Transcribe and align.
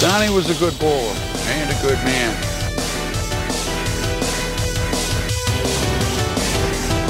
Donnie 0.00 0.28
was 0.28 0.50
a 0.50 0.54
good 0.60 0.78
bowler 0.78 1.16
and 1.48 1.70
a 1.70 1.82
good 1.82 1.98
man. 2.04 2.36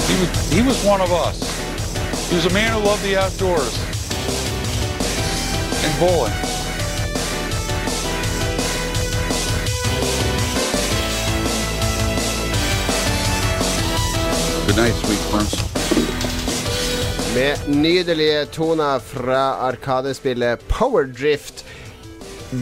He 0.07 0.21
was, 0.21 0.53
he 0.53 0.63
was 0.63 0.85
one 0.85 1.01
of 1.01 1.11
us. 1.11 1.37
He 2.31 2.37
was 2.37 2.47
a 2.47 2.51
man 2.55 2.73
who 2.73 2.87
loved 2.87 3.03
the 3.03 3.17
outdoors 3.17 3.77
and 5.85 5.99
bowling. 5.99 6.33
Good 14.67 14.77
night, 14.77 14.95
sweet 14.95 15.21
prince. 15.31 15.67
Med 17.35 17.59
nydelige 17.69 18.47
toner 18.47 18.99
fra 18.99 19.55
arkadespillet 19.55 20.69
Powerdrift 20.69 21.65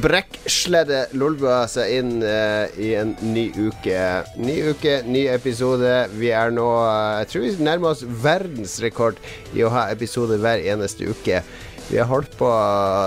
brekksledde 0.02 1.00
Lolbua 1.18 1.64
seg 1.71 1.93
inn 1.98 2.16
uh, 2.25 2.64
i 2.80 2.94
en 2.98 3.14
ny 3.26 3.48
uke. 3.52 3.98
Ny 4.40 4.57
uke, 4.72 4.96
ny 5.07 5.26
episode. 5.32 5.93
Vi 6.16 6.32
er 6.35 6.54
nå 6.54 6.64
uh, 6.64 7.21
Jeg 7.21 7.30
tror 7.32 7.44
vi 7.44 7.52
nærmer 7.68 7.93
oss 7.93 8.04
verdensrekord 8.25 9.21
i 9.54 9.64
å 9.66 9.72
ha 9.75 9.88
episode 9.94 10.40
hver 10.43 10.64
eneste 10.75 11.11
uke. 11.11 11.43
Vi 11.90 12.00
har 12.00 12.08
holdt 12.08 12.32
på 12.40 12.49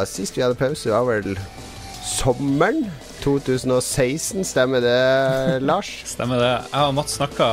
Sist 0.10 0.38
vi 0.38 0.46
hadde 0.46 0.60
pause, 0.60 0.94
var 0.94 1.08
vel 1.10 1.38
sommeren 2.08 2.86
2016. 3.24 4.46
Stemmer 4.46 4.84
det, 4.86 5.00
Lars? 5.70 5.90
Stemmer 6.08 6.40
det. 6.42 6.54
Jeg 6.70 6.92
og 6.92 6.96
Mats 7.00 7.18
snakka 7.18 7.50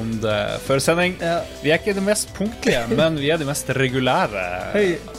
om 0.00 0.12
det 0.24 0.40
før 0.66 0.82
sending. 0.82 1.16
Ja. 1.22 1.38
Vi 1.62 1.72
er 1.72 1.80
ikke 1.80 1.96
de 1.96 2.04
mest 2.04 2.34
punktlige, 2.36 2.82
men 3.00 3.18
vi 3.20 3.30
er 3.32 3.40
de 3.40 3.48
mest 3.48 3.70
regulære 3.78 4.44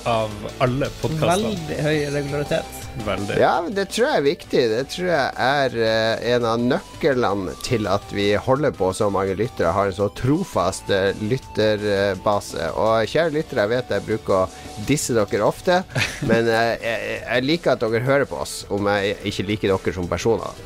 av 0.09 0.37
alle 0.61 0.91
podkastene. 1.01 1.55
Veldig 1.55 1.81
høy 1.87 1.97
regularitet. 2.19 2.80
Veldig. 3.05 3.37
Ja, 3.39 3.53
det 3.73 3.87
tror 3.91 4.07
jeg 4.07 4.19
er 4.19 4.25
viktig. 4.25 4.61
Det 4.71 4.81
tror 4.93 5.07
jeg 5.09 5.31
er 5.45 5.77
eh, 5.87 6.25
en 6.35 6.45
av 6.47 6.61
nøklene 6.61 7.55
til 7.65 7.87
at 7.89 8.13
vi 8.13 8.27
holder 8.37 8.75
på 8.75 8.91
så 8.95 9.09
mange 9.13 9.35
lyttere, 9.39 9.73
har 9.75 9.89
en 9.89 9.97
så 9.97 10.09
trofast 10.17 10.91
eh, 10.93 11.17
lytterbase. 11.21 12.69
Og 12.75 13.09
kjære 13.09 13.35
lyttere, 13.37 13.65
jeg 13.65 13.73
vet 13.73 13.95
jeg 13.95 14.07
bruker 14.09 14.37
å 14.43 14.85
disse 14.89 15.15
dere 15.17 15.47
ofte, 15.47 15.81
men 16.29 16.49
eh, 16.49 16.75
jeg, 16.83 17.17
jeg 17.25 17.47
liker 17.47 17.75
at 17.75 17.85
dere 17.85 18.05
hører 18.05 18.29
på 18.29 18.41
oss, 18.43 18.61
om 18.69 18.89
jeg 18.93 19.17
ikke 19.31 19.47
liker 19.49 19.75
dere 19.75 19.97
som 19.97 20.09
personer. 20.11 20.63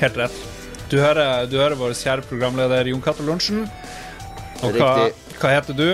Helt 0.00 0.18
rett. 0.20 0.42
Du 0.92 0.98
hører, 1.00 1.46
du 1.48 1.58
hører 1.58 1.78
vår 1.80 1.94
kjære 1.96 2.26
programleder 2.28 2.90
Jon 2.90 3.02
Cato 3.04 3.24
Lorentzen. 3.24 3.64
Og 4.64 4.76
hva, 4.78 5.08
hva 5.40 5.56
heter 5.56 5.76
du? 5.76 5.88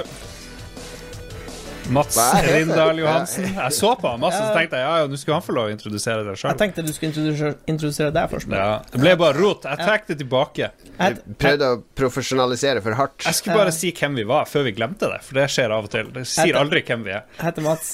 Mats? 1.88 2.18
Rindal 2.44 2.98
Johansen. 2.98 3.46
Jeg 3.56 3.74
så 3.74 3.94
på 3.98 4.10
han 4.10 4.20
masse, 4.22 4.38
så 4.38 4.52
tenkte 4.54 4.78
jeg 4.78 4.86
ja, 4.86 4.92
ja, 5.02 5.08
nå 5.10 5.18
skulle 5.18 5.38
han 5.38 5.44
få 5.44 5.54
lov 5.56 5.70
å 5.70 5.72
introdusere 5.72 6.22
deg 6.26 6.38
Jeg 6.38 6.58
tenkte 6.60 6.84
du 6.86 6.92
skulle 6.94 7.10
introdusere, 7.10 7.54
introdusere 7.70 8.14
deg 8.14 8.30
først. 8.30 8.52
Ja, 8.54 8.68
det 8.92 9.00
ble 9.02 9.14
bare 9.20 9.38
rot. 9.38 9.66
Jeg 9.66 9.88
trakk 9.88 10.06
det 10.10 10.18
tilbake. 10.22 10.70
Jeg, 11.00 11.18
prøvde 11.40 11.72
å 11.74 11.80
profesjonalisere 11.98 12.84
for 12.84 12.98
hardt. 12.98 13.26
Jeg 13.26 13.40
skulle 13.40 13.58
bare 13.62 13.74
si 13.74 13.92
hvem 13.96 14.18
vi 14.20 14.26
var, 14.28 14.48
før 14.50 14.66
vi 14.68 14.74
glemte 14.76 15.10
det, 15.10 15.20
for 15.26 15.40
det 15.40 15.46
skjer 15.54 15.74
av 15.76 15.88
og 15.88 15.94
til. 15.94 16.10
Det 16.14 16.26
sier 16.28 16.58
aldri 16.60 16.84
hvem 16.86 17.06
vi 17.06 17.14
er. 17.16 17.26
jeg 17.38 17.46
heter 17.48 17.66
Mats. 17.66 17.92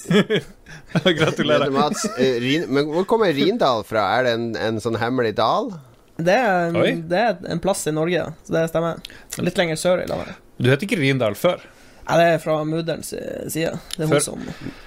Gratulerer. 1.21 1.71
Mats, 1.75 2.05
eh, 2.17 2.41
Rin, 2.43 2.67
men 2.73 2.91
hvor 2.91 3.06
kommer 3.09 3.33
Rindal 3.37 3.84
fra? 3.87 4.09
Er 4.19 4.27
det 4.27 4.34
en, 4.39 4.48
en 4.69 4.83
sånn 4.83 4.98
hemmelig 5.00 5.37
dal? 5.39 5.73
Det 6.17 6.33
er, 6.33 6.73
en, 6.73 7.00
det 7.11 7.19
er 7.21 7.41
en 7.53 7.61
plass 7.61 7.84
i 7.89 7.93
Norge, 7.93 8.23
så 8.47 8.55
det 8.55 8.67
stemmer. 8.73 9.00
Litt 9.45 9.59
lenger 9.61 9.81
sør 9.81 10.00
i 10.00 10.09
landet. 10.09 10.39
Du 10.56 10.71
heter 10.71 10.89
ikke 10.89 10.98
Rindal 11.00 11.37
før? 11.37 11.61
Ja, 12.07 12.17
det 12.21 12.27
er 12.37 12.39
fra 12.43 12.61
mudderens 12.65 13.12
eh, 13.19 13.49
side. 13.51 13.73
Det 13.97 14.05
er 14.07 14.12
hun 14.15 14.21
som, 14.23 14.43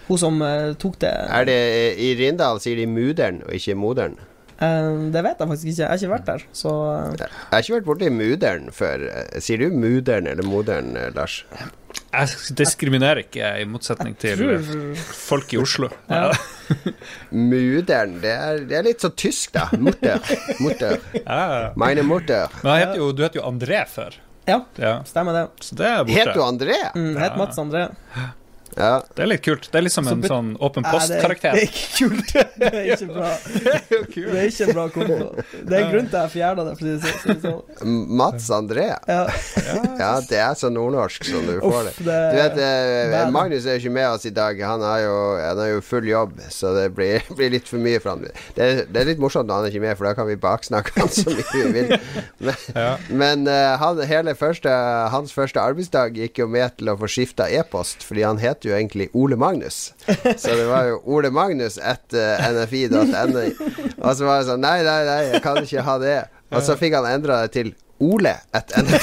hun 0.08 0.18
som 0.22 0.42
eh, 0.46 0.74
tok 0.80 1.00
det 1.04 1.12
Er 1.12 1.46
det 1.50 1.60
I 2.00 2.14
Rindal 2.20 2.62
sier 2.64 2.80
de 2.80 2.86
mudder'n 2.88 3.42
og 3.46 3.52
ikke 3.58 3.76
modern? 3.76 4.16
Eh, 4.60 4.88
Det 5.12 5.22
vet 5.26 5.40
jeg 5.44 5.48
faktisk 5.52 5.68
ikke. 5.74 5.82
Jeg 5.82 5.90
har 5.90 6.00
ikke 6.00 6.14
vært 6.16 6.30
der, 6.30 6.46
så 6.56 6.72
Jeg 7.20 7.28
har 7.52 7.66
ikke 7.66 7.76
vært 7.78 7.90
borti 7.92 8.10
mudder'n 8.16 8.72
før. 8.76 9.04
Sier 9.44 9.60
du 9.66 9.76
mudder'n 9.76 10.32
eller 10.32 10.48
modern, 10.48 10.96
Lars? 11.16 11.42
Jeg 12.10 12.56
diskriminerer 12.58 13.24
ikke, 13.24 13.48
i 13.62 13.66
motsetning 13.70 14.16
til 14.22 14.38
tror 14.38 14.96
folk 15.18 15.54
i 15.54 15.60
Oslo. 15.62 15.90
Ja. 16.10 16.30
Mudder'n, 17.34 18.16
det, 18.24 18.34
det 18.70 18.78
er 18.80 18.86
litt 18.86 19.04
så 19.04 19.10
tysk, 19.18 19.52
da. 19.56 19.68
Mutter. 19.78 20.22
Mutter. 20.62 20.98
Ja. 21.26 21.72
Meine 21.80 22.04
Mutter. 22.06 22.50
Men 22.64 22.80
heter 22.82 23.02
jo, 23.02 23.12
du 23.14 23.24
heter 23.26 23.42
jo 23.42 23.46
André 23.50 23.84
før, 23.90 24.18
Ja, 24.50 24.60
ja. 24.82 24.94
stemmer 25.08 25.34
det. 25.38 25.48
så 25.64 25.76
det 25.76 25.88
er 25.88 26.12
Het 26.18 26.34
du. 26.34 26.42
André? 26.42 26.78
Mm, 26.94 27.16
het 27.22 27.38
Mats 27.38 27.58
André. 27.62 27.88
Ja. 28.80 29.02
Det 29.16 29.24
er 29.26 29.28
litt 29.34 29.44
kult. 29.44 29.68
Det 29.72 29.76
er 29.76 29.84
liksom 29.86 30.06
som 30.08 30.18
en 30.20 30.24
så, 30.24 30.32
sånn 30.32 30.52
åpen 30.64 30.86
Nei, 30.86 30.92
det 30.92 31.00
post-karakter. 31.00 31.52
Det 31.52 31.62
er 31.62 31.68
ikke 31.68 31.88
kult. 32.00 32.34
Det 32.60 32.70
er 32.70 32.88
ikke 32.96 33.08
bra. 33.18 33.32
Det 34.16 34.40
er 34.40 34.48
ikke 34.50 34.68
en 34.70 34.74
bra 34.78 34.86
kombo. 34.94 35.18
Det 35.68 35.76
er 35.76 35.84
en 35.84 35.92
grunn 35.94 36.08
til 36.10 36.18
at 36.20 36.26
jeg 36.26 36.34
fjerna 36.38 36.66
det, 36.70 36.74
for 36.80 36.88
å 36.88 36.96
si 36.96 37.10
så- 37.10 37.20
si 37.20 37.36
sånn. 37.44 38.08
Mats 38.20 38.50
André. 38.56 38.88
Ja. 39.08 39.20
Ja, 40.00 40.12
det 40.30 40.40
er 40.42 40.56
så 40.60 40.70
nordnorsk 40.74 41.28
som 41.28 41.46
du 41.48 41.58
får 41.62 41.90
det. 41.90 41.94
Du 42.00 42.10
vet, 42.40 42.58
eh, 42.64 43.30
Magnus 43.36 43.66
er 43.68 43.78
jo 43.78 43.84
ikke 43.84 43.94
med 44.00 44.08
oss 44.14 44.26
i 44.30 44.34
dag. 44.36 44.60
Han 44.64 44.82
har 44.86 45.00
jo, 45.04 45.16
han 45.44 45.62
har 45.64 45.72
jo 45.74 45.82
full 45.86 46.08
jobb, 46.10 46.40
så 46.52 46.72
det 46.78 46.88
blir, 46.98 47.24
blir 47.36 47.52
litt 47.54 47.68
for 47.70 47.82
mye 47.84 48.00
for 48.04 48.16
han. 48.16 48.26
Det, 48.56 48.64
er- 48.64 48.86
det 48.88 49.02
er 49.04 49.10
litt 49.12 49.22
morsomt 49.22 49.48
når 49.50 49.60
han 49.62 49.68
er 49.70 49.74
ikke 49.76 49.84
med, 49.86 49.98
for 50.00 50.10
da 50.10 50.14
kan 50.18 50.28
vi 50.30 50.38
baksnakke 50.40 50.96
han 51.00 51.12
så 51.14 51.28
mye 51.36 51.48
vi 51.52 51.72
vil. 51.80 51.96
Men, 52.40 52.56
Ja. 52.76 52.90
men 53.10 53.48
eh, 53.52 53.76
han, 53.82 54.00
hele 54.08 54.34
første, 54.40 54.72
hans 55.14 55.34
første 55.36 55.60
arbeidsdag 55.62 56.16
gikk 56.20 56.40
jo 56.44 56.48
med 56.52 56.78
til 56.80 56.92
å 56.94 56.98
få 57.00 57.08
skifta 57.12 57.48
e-post, 57.52 58.04
fordi 58.08 58.24
han 58.28 58.38
heter 58.42 58.69
jo 58.69 58.69
egentlig 58.78 59.10
Ole 59.18 59.36
Magnus. 59.40 59.94
Så 60.38 60.54
det 60.56 60.66
var 60.70 60.86
jo 60.92 61.02
Ole 61.06 61.30
Magnus 61.34 61.78
at 61.82 62.06
uh, 62.14 62.48
nfi.no. 62.64 63.46
Og 64.00 64.16
så 64.16 64.26
var 64.28 64.40
det 64.42 64.48
sånn 64.52 64.62
Nei, 64.64 64.80
nei, 64.86 65.00
nei, 65.08 65.20
jeg 65.34 65.42
kan 65.46 65.58
ikke 65.64 65.86
ha 65.88 65.98
det. 66.02 66.18
Og 66.54 66.62
så 66.66 66.76
fikk 66.80 66.96
han 67.00 67.06
endra 67.10 67.42
det 67.46 67.52
til 67.58 67.74
Ole 68.00 68.32
et 68.56 68.72
nfi. 68.80 69.00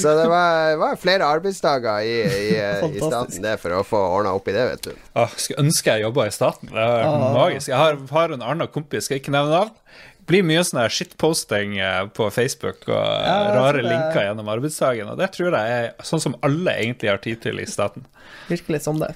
så 0.00 0.14
det 0.16 0.26
var, 0.30 0.76
var 0.80 0.96
flere 1.00 1.26
arbeidsdager 1.28 2.00
i, 2.00 2.14
i, 2.24 2.46
i 2.96 3.02
staten 3.02 3.42
det 3.44 3.56
for 3.60 3.76
å 3.76 3.82
få 3.86 4.00
ordna 4.16 4.32
opp 4.38 4.48
i 4.48 4.54
det, 4.56 4.64
vet 4.72 4.88
du. 4.88 4.94
Åh, 5.20 5.34
skulle 5.36 5.60
ønske 5.66 5.92
jeg 5.96 6.06
jobba 6.06 6.26
i 6.30 6.34
staten. 6.34 6.72
Det 6.72 6.80
er 6.86 7.04
Ah. 7.10 7.26
magisk. 7.36 7.68
Jeg 7.68 7.76
har, 7.76 7.98
har 8.10 8.32
en 8.36 8.42
annen 8.54 8.70
kompis, 8.72 9.04
skal 9.08 9.20
ikke 9.20 9.34
nevne 9.34 9.52
navn. 9.58 9.74
Blir 10.30 10.44
mye 10.46 10.62
sånn 10.66 10.80
her 10.84 10.92
shitposting 10.94 11.78
eh, 11.82 12.04
på 12.14 12.28
Facebook 12.34 12.84
og 12.88 12.94
eh, 13.00 13.26
Ja, 13.26 13.38
rare 13.56 13.80
det- 13.82 13.88
linker 13.90 14.22
gjennom 14.28 14.48
arbeidsdagen, 14.52 15.10
og 15.10 15.18
det 15.18 15.32
tror 15.34 15.56
jeg 15.58 15.74
er 15.80 15.90
sånn 16.06 16.22
som 16.22 16.36
alle 16.46 16.76
egentlig 16.78 17.10
har 17.10 17.18
tid 17.24 17.42
til 17.42 17.58
i 17.60 17.66
staten. 17.66 18.06
Virkelig 18.48 18.80
som 18.86 18.98
det. 19.02 19.10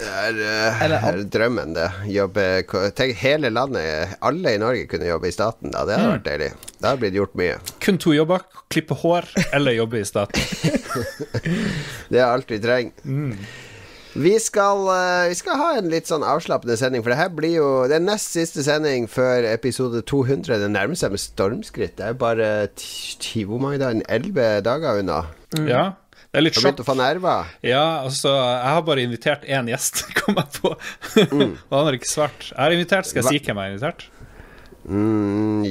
Det 0.00 0.06
er, 0.08 0.34
uh, 0.40 0.80
Eller- 0.82 1.04
er 1.06 1.18
drømmen, 1.30 1.74
det. 1.76 1.84
Jobbe 2.10 2.64
Tenk 2.98 3.14
hele 3.20 3.52
landet, 3.54 4.16
alle 4.26 4.56
i 4.56 4.58
Norge 4.58 4.88
kunne 4.90 5.06
jobbe 5.06 5.28
i 5.28 5.34
staten 5.36 5.70
da. 5.70 5.84
Det 5.86 5.94
hadde 5.94 6.14
vært 6.16 6.24
deilig. 6.26 6.48
Det 6.80 6.88
hadde 6.88 7.00
blitt 7.04 7.14
gjort 7.20 7.36
mye. 7.38 7.58
Kun 7.84 7.98
to 8.02 8.10
jobber. 8.16 8.40
Klippe 8.72 8.96
hår 8.98 9.28
eller 9.52 9.76
jobbe 9.76 10.00
i 10.00 10.08
staten. 10.08 10.42
Det 12.10 12.18
er 12.18 12.26
alt 12.26 12.50
vi 12.50 12.58
trenger. 12.58 12.90
Vi 14.14 14.32
skal, 14.42 14.80
eh, 14.90 15.28
vi 15.30 15.36
skal 15.38 15.56
ha 15.60 15.68
en 15.78 15.88
litt 15.92 16.08
sånn 16.10 16.24
avslappende 16.26 16.74
sending, 16.78 17.02
for 17.04 17.12
det 17.14 17.18
her 17.20 17.28
blir 17.30 17.52
jo 17.60 17.68
Det 17.88 17.94
er 18.00 18.02
nest 18.02 18.32
siste 18.34 18.64
sending 18.66 19.06
før 19.06 19.46
episode 19.52 20.02
200. 20.02 20.58
Det 20.58 20.70
nærmer 20.70 20.98
seg 20.98 21.12
med 21.14 21.22
stormskritt. 21.22 21.96
Det 22.00 22.06
er 22.08 22.18
bare 22.18 22.68
ti, 22.74 23.44
hvor 23.46 23.60
mange 23.62 23.78
dager? 23.78 24.02
Elleve 24.10 24.48
dager 24.66 24.98
unna. 25.04 25.20
Ja. 25.66 25.84
Det 26.30 26.38
er 26.38 26.44
litt 26.46 26.54
Har 26.58 26.62
begynt 26.62 26.78
sjokk. 26.78 26.86
å 26.86 26.90
få 26.90 26.96
nerver. 26.98 27.46
Ja, 27.66 27.84
altså, 28.04 28.30
jeg 28.34 28.70
har 28.74 28.82
bare 28.86 29.02
invitert 29.02 29.46
én 29.50 29.66
gjest, 29.70 30.04
kom 30.18 30.36
jeg 30.38 30.60
på. 30.60 30.74
Og 30.74 31.74
han 31.74 31.86
har 31.88 31.96
ikke 31.98 32.10
svart. 32.10 32.50
Jeg 32.52 32.58
har 32.58 32.70
invitert, 32.74 33.06
skal 33.10 33.22
jeg 33.24 33.30
si 33.30 33.38
hvem 33.46 33.58
jeg 33.58 33.64
har 33.64 33.74
invitert? 33.74 34.04
Mm, 34.90 35.62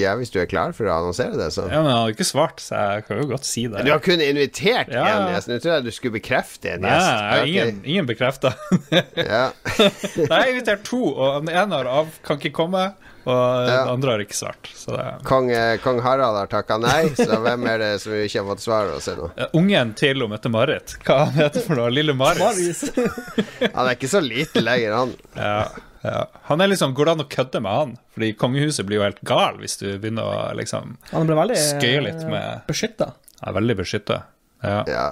ja, 0.00 0.12
hvis 0.20 0.30
du 0.34 0.38
er 0.42 0.48
klar 0.50 0.74
for 0.76 0.84
å 0.90 0.96
annonsere 0.98 1.38
det, 1.40 1.48
så. 1.54 1.64
Ja, 1.72 1.80
men 1.80 1.88
han 1.92 2.02
har 2.04 2.12
ikke 2.12 2.26
svart, 2.28 2.60
så 2.60 2.76
jeg 2.76 3.06
kan 3.08 3.22
jo 3.22 3.28
godt 3.32 3.46
si 3.48 3.66
det. 3.72 3.84
Du 3.86 3.92
har 3.94 4.02
kun 4.04 4.20
invitert 4.20 4.92
Ja. 4.92 5.04
én 5.08 5.30
gjest. 5.34 5.48
Nå 5.48 5.60
tror 5.62 5.74
jeg 5.78 5.84
du 5.86 5.90
skulle 5.96 6.18
bekrefte 6.20 6.74
en 6.74 6.84
gjest. 6.84 7.06
Ja, 7.08 7.30
okay. 7.38 7.52
Ingen, 7.52 7.82
ingen 7.84 8.06
bekrefta. 8.10 8.52
Ja. 9.16 9.46
Nei, 9.72 9.86
jeg 10.18 10.28
har 10.28 10.50
invitert 10.52 10.84
to, 10.84 11.00
og 11.14 11.46
den 11.46 11.54
ene 11.54 11.78
har 11.80 11.88
av, 11.88 12.12
kan 12.26 12.36
ikke 12.40 12.52
komme, 12.56 12.82
og 13.22 13.30
Ja. 13.32 13.84
den 13.84 13.92
andre 13.94 14.10
har 14.16 14.24
ikke 14.24 14.34
svart. 14.36 14.68
Så 14.76 14.96
det 14.96 15.04
er 15.06 15.20
Kong, 15.28 15.48
eh, 15.54 15.76
Kong 15.84 16.00
Harald 16.04 16.36
har 16.40 16.50
takka 16.50 16.76
nei, 16.82 17.06
så 17.16 17.38
hvem 17.44 17.64
er 17.70 17.78
det 17.78 17.90
som 18.02 18.12
vi 18.12 18.24
ikke 18.26 18.42
har 18.42 18.48
fått 18.50 18.64
svar 18.64 18.90
hos 18.92 19.06
ennå? 19.12 19.30
Ja, 19.38 19.46
Ungen 19.56 19.94
til 19.96 20.24
og 20.26 20.32
Mette-Marit, 20.34 20.96
hva 21.06 21.22
han 21.24 21.36
heter 21.38 21.62
for 21.64 21.78
noe? 21.78 21.88
Lille 21.94 22.12
Marit 22.18 22.42
Marius. 22.42 22.82
Han 23.62 23.86
er 23.86 23.94
ikke 23.94 24.10
så 24.12 24.20
liten 24.24 24.66
lenger, 24.66 24.96
han. 24.98 25.14
Ja, 25.38 25.56
ja. 26.02 26.26
Han 26.50 26.60
er 26.60 26.66
liksom, 26.72 26.94
Går 26.98 27.04
det 27.08 27.12
an 27.16 27.24
å 27.24 27.28
kødde 27.30 27.60
med 27.62 27.72
han? 27.78 27.96
Fordi 28.14 28.32
kongehuset 28.38 28.86
blir 28.88 28.98
jo 29.00 29.04
helt 29.06 29.20
gal 29.26 29.56
hvis 29.62 29.76
du 29.80 29.86
begynner 30.02 30.26
å 30.26 30.52
liksom 30.58 30.96
Han 31.12 31.26
blir 31.28 31.38
veldig 31.38 31.56
Skøye 31.62 32.02
litt 32.08 32.22
med- 32.28 32.62
beskytta. 32.68 33.12
Er 33.46 33.52
veldig 33.56 33.76
beskytta. 33.82 34.22
Ja. 34.62 34.84
Ja. 34.86 35.06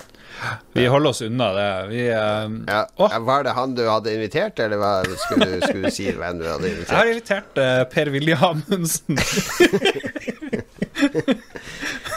Vi 0.78 0.84
holder 0.87 1.10
oss 1.10 1.22
unna 1.26 1.48
det. 1.56 1.70
Vi 1.90 2.02
eh, 2.06 2.48
Ja. 2.70 2.84
Var 3.19 3.42
det 3.48 3.54
han 3.56 3.75
du 3.75 3.82
hadde 3.88 4.12
invitert, 4.14 4.60
eller 4.62 4.78
hva 4.78 4.92
skulle, 5.19 5.48
du- 5.56 5.60
skulle 5.66 5.88
du 5.88 5.90
si 5.96 6.06
hvem 6.12 6.38
du 6.38 6.46
hadde 6.46 6.69
Jeg 6.70 6.87
har 6.87 7.10
invitert? 7.10 7.50
invitert 7.56 7.58
eh, 7.58 7.84
Per-Willy 7.94 8.36
Amundsen. 8.38 9.19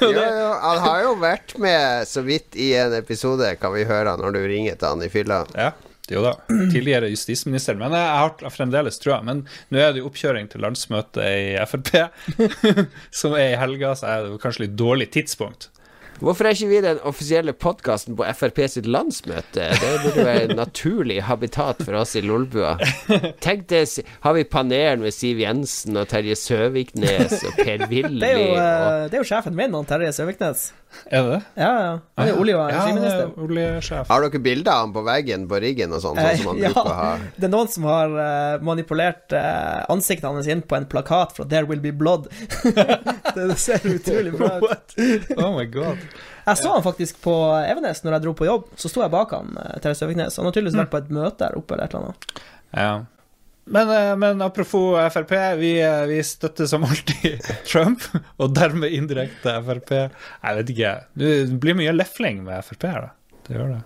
Jo, 0.04 0.10
jo, 0.12 0.48
han 0.60 0.80
har 0.84 1.02
jo 1.06 1.12
vært 1.22 1.54
med 1.64 2.08
så 2.10 2.22
vidt 2.26 2.58
i 2.60 2.74
en 2.76 2.92
episode, 2.98 3.54
kan 3.62 3.72
vi 3.76 3.86
høre 3.88 4.18
når 4.20 4.34
du 4.36 4.40
ringer 4.52 4.76
til 4.76 4.90
han 4.90 5.04
i 5.06 5.10
fylla. 5.14 5.44
ja. 5.56 5.72
Jo 6.12 6.24
da. 6.26 6.34
Tidligere 6.48 7.08
justisminister. 7.14 7.78
Men 7.80 7.96
jeg 7.96 8.16
har 8.20 8.52
fremdeles 8.52 9.00
trua. 9.00 9.22
Men 9.24 9.46
nå 9.72 9.80
er 9.80 9.94
det 9.94 10.04
jo 10.04 10.10
oppkjøring 10.10 10.50
til 10.52 10.64
landsmøtet 10.66 11.24
i 11.24 11.54
Frp, 11.70 11.94
som 13.22 13.38
er 13.40 13.54
i 13.54 13.62
helga, 13.62 13.94
så 13.96 14.10
er 14.12 14.28
det 14.28 14.42
kanskje 14.44 14.68
litt 14.68 14.76
dårlig 14.80 15.12
tidspunkt. 15.16 15.70
Hvorfor 16.24 16.48
er 16.48 16.56
ikke 16.56 16.70
vi 16.70 16.82
den 16.84 17.00
offisielle 17.04 17.54
podkasten 17.58 18.16
på 18.16 18.26
Frp 18.38 18.62
sitt 18.72 18.86
landsmøte? 18.88 19.66
Det 19.80 19.90
burde 20.04 20.26
være 20.28 20.44
et 20.46 20.54
naturlig 20.56 21.18
habitat 21.28 21.82
for 21.84 21.98
oss 22.00 22.14
i 22.16 22.22
Lolbua. 22.24 22.76
Tenk 23.44 23.66
det, 23.72 23.82
har 24.24 24.38
vi 24.38 24.46
panel 24.48 25.02
med 25.02 25.16
Siv 25.16 25.42
Jensen 25.42 25.98
og 26.00 26.08
Terje 26.14 26.38
Søviknes 26.40 27.42
og 27.42 27.58
Per 27.60 27.88
Willy 27.90 28.22
Det 28.24 28.30
er 28.30 28.40
jo, 28.40 28.46
og 28.54 28.62
eh, 28.62 29.10
det 29.10 29.20
er 29.20 29.24
jo 29.24 29.30
sjefen 29.34 29.58
min, 29.58 29.76
han 29.76 29.90
Terje 29.90 30.14
Søviknes. 30.16 30.70
Er 31.10 31.24
det 31.24 31.30
det? 31.32 31.40
Ja, 31.62 31.70
ja. 31.84 31.94
Han 32.18 32.28
er 32.28 32.40
olje- 32.40 32.56
og 32.58 32.70
Ja, 32.72 32.82
energiminister. 32.84 33.24
er 33.28 33.46
oljesjef. 33.48 34.08
Har 34.08 34.22
dere 34.26 34.42
bilder 34.46 34.72
av 34.72 34.80
ham 34.84 34.94
på 34.94 35.04
veggen 35.08 35.48
på 35.50 35.60
riggen 35.62 35.94
og 35.94 36.02
sånn, 36.04 36.18
sånn 36.18 36.38
som 36.38 36.48
han 36.52 36.62
Eh, 36.64 36.74
bruker 36.74 36.92
å 36.92 36.98
ha? 36.98 37.12
Det 37.38 37.48
er 37.50 37.54
noen 37.54 37.72
som 37.74 37.88
har 37.90 38.14
uh, 38.18 38.64
manipulert 38.66 39.34
uh, 39.34 39.86
ansiktet 39.94 40.28
hans 40.30 40.48
inn 40.48 40.62
på 40.62 40.76
en 40.78 40.86
plakat 40.86 41.36
fra 41.38 41.46
'There 41.46 41.66
Will 41.70 41.82
Be 41.84 41.92
Blood'. 41.92 42.30
det 43.36 43.58
ser 43.58 43.80
utrolig 43.84 44.34
bra 44.38 44.58
ut. 44.62 44.96
Oh 45.38 45.52
my 45.58 45.66
god. 45.66 45.98
Jeg 46.46 46.58
så 46.60 46.74
han 46.74 46.84
faktisk 46.84 47.22
på 47.24 47.34
Evenes 47.64 48.04
når 48.04 48.18
jeg 48.18 48.22
dro 48.26 48.34
på 48.34 48.46
jobb. 48.50 48.66
Så 48.76 48.90
sto 48.92 49.02
jeg 49.02 49.12
bak 49.14 49.32
han, 49.32 49.56
Terje 49.82 49.96
Søviknes. 49.96 50.36
Han 50.38 50.46
har 50.50 50.56
tydeligvis 50.56 50.80
vært 50.82 50.92
på 50.92 51.00
et 51.00 51.10
møte 51.10 51.40
der 51.46 51.56
oppe 51.58 51.76
eller 51.76 51.86
et 51.88 51.94
eller 51.96 52.12
annet. 52.12 52.42
Ja. 52.74 52.94
Men, 53.66 53.90
eh, 53.90 54.16
men 54.20 54.42
apropos 54.42 54.98
Frp, 55.14 55.32
vi, 55.58 55.82
eh, 55.82 56.06
vi 56.06 56.24
støtter 56.24 56.66
som 56.66 56.84
alltid 56.84 57.42
Trump, 57.72 58.04
og 58.38 58.56
dermed 58.56 58.92
indirekte 58.92 59.56
Frp. 59.64 59.94
Jeg 59.96 60.60
vet 60.60 60.74
ikke. 60.76 60.94
Det 61.20 61.34
blir 61.64 61.78
mye 61.80 61.96
lefling 61.96 62.44
med 62.44 62.64
Frp 62.68 62.88
her, 62.90 63.08
da. 63.08 63.38
Det 63.48 63.56
gjør 63.58 63.76
det. 63.76 63.82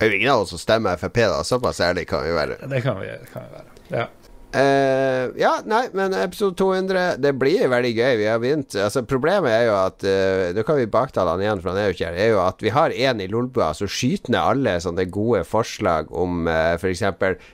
Det 0.00 0.06
er 0.06 0.14
jo 0.14 0.16
ingen 0.16 0.32
av 0.32 0.46
oss 0.46 0.54
som 0.54 0.62
stemmer 0.62 0.96
Frp, 1.00 1.20
da. 1.28 1.42
Såpass 1.44 1.82
ærlig 1.84 2.06
kan 2.08 2.24
vi 2.24 2.32
være. 2.36 2.56
Det 2.72 2.80
kan 2.86 3.00
vi, 3.02 3.10
det 3.12 3.28
kan 3.34 3.44
vi 3.44 3.58
være. 3.58 3.76
Ja. 3.92 4.08
Eh, 4.50 5.30
ja, 5.38 5.52
nei, 5.62 5.84
men 5.94 6.10
episode 6.18 6.56
200 6.58 7.20
Det 7.22 7.30
blir 7.38 7.68
veldig 7.70 7.92
gøy. 7.94 8.14
Vi 8.18 8.24
har 8.26 8.40
begynt 8.42 8.74
Altså 8.74 9.04
Problemet 9.06 9.52
er 9.54 9.68
jo 9.68 9.76
at 9.78 10.02
uh, 10.02 10.48
Nå 10.56 10.64
kan 10.66 10.80
vi 10.80 10.88
baktale 10.90 11.36
han 11.36 11.44
igjen, 11.44 11.62
for 11.62 11.70
han 11.70 11.78
er 11.78 11.86
jo 11.86 11.94
ikke 11.94 12.08
her. 12.08 12.18
Er 12.18 12.32
jo 12.32 12.40
at 12.42 12.64
vi 12.64 12.72
har 12.74 12.96
en 13.10 13.22
i 13.22 13.28
Lolbua 13.30 13.70
som 13.78 13.90
skyter 13.90 14.34
ned 14.34 14.40
alle 14.40 14.74
sånne 14.82 15.06
gode 15.12 15.44
forslag 15.46 16.10
om 16.10 16.50
uh, 16.50 16.74
f.eks. 16.74 17.04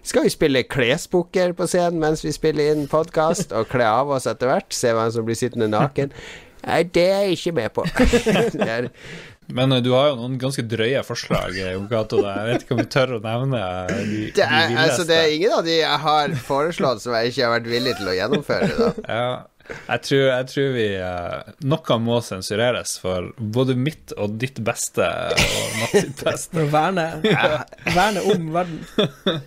Skal 0.09 0.25
vi 0.25 0.33
spille 0.33 0.65
klesbukker 0.65 1.53
på 1.59 1.69
scenen 1.69 2.01
mens 2.01 2.25
vi 2.25 2.33
spiller 2.33 2.73
inn 2.73 2.89
podkast, 2.89 3.53
og 3.53 3.69
kle 3.69 3.85
av 3.85 4.17
oss 4.17 4.29
etter 4.31 4.49
hvert? 4.49 4.73
Se 4.73 4.97
hvem 4.97 5.13
som 5.13 5.29
blir 5.29 5.37
sittende 5.37 5.69
naken? 5.73 6.17
Nei, 6.67 6.83
det 6.97 7.05
er 7.13 7.27
jeg 7.27 7.37
ikke 7.37 7.53
med 7.61 7.75
på. 7.77 7.85
det 8.57 8.67
er, 8.67 8.89
Men 9.47 9.73
eh, 9.73 9.83
du 9.85 9.93
har 9.95 10.11
jo 10.11 10.17
noen 10.21 10.39
ganske 10.41 10.65
drøye 10.67 11.03
forslag, 11.07 11.57
eh, 11.59 11.77
da. 11.91 11.99
Jeg 12.07 12.47
vet 12.49 12.65
ikke 12.65 12.77
om 12.77 12.81
vi 12.83 12.89
tør 12.91 13.17
å 13.19 13.21
nevne 13.25 13.61
eh, 13.63 13.93
de, 13.97 14.23
det, 14.35 14.47
de 14.47 14.47
er, 14.47 14.79
altså, 14.85 15.07
det 15.09 15.19
er 15.21 15.35
ingen 15.37 15.59
av 15.59 15.67
de 15.67 15.77
jeg 15.79 16.01
har 16.07 16.39
foreslått 16.49 17.05
som 17.05 17.15
jeg 17.19 17.33
ikke 17.33 17.45
har 17.47 17.55
vært 17.59 17.71
villig 17.71 17.95
til 18.01 18.11
å 18.11 18.17
gjennomføre. 18.17 18.73
Da. 18.81 18.91
Ja, 19.07 19.29
jeg 19.69 20.03
tror, 20.07 20.25
jeg 20.31 20.49
tror 20.53 20.69
vi 20.77 20.87
eh, 21.01 21.55
Noe 21.71 21.99
må 22.03 22.19
sensureres 22.25 22.97
for 23.03 23.31
både 23.39 23.77
mitt 23.79 24.15
og 24.17 24.37
ditt 24.41 24.61
beste 24.65 25.07
og 25.07 25.79
Mats 25.81 25.95
sitt 25.95 26.23
beste. 26.27 26.53
For 26.55 26.67
å 26.67 26.71
verne, 26.73 27.07
verne 27.95 28.25
om 28.33 28.51
verden. 28.55 28.79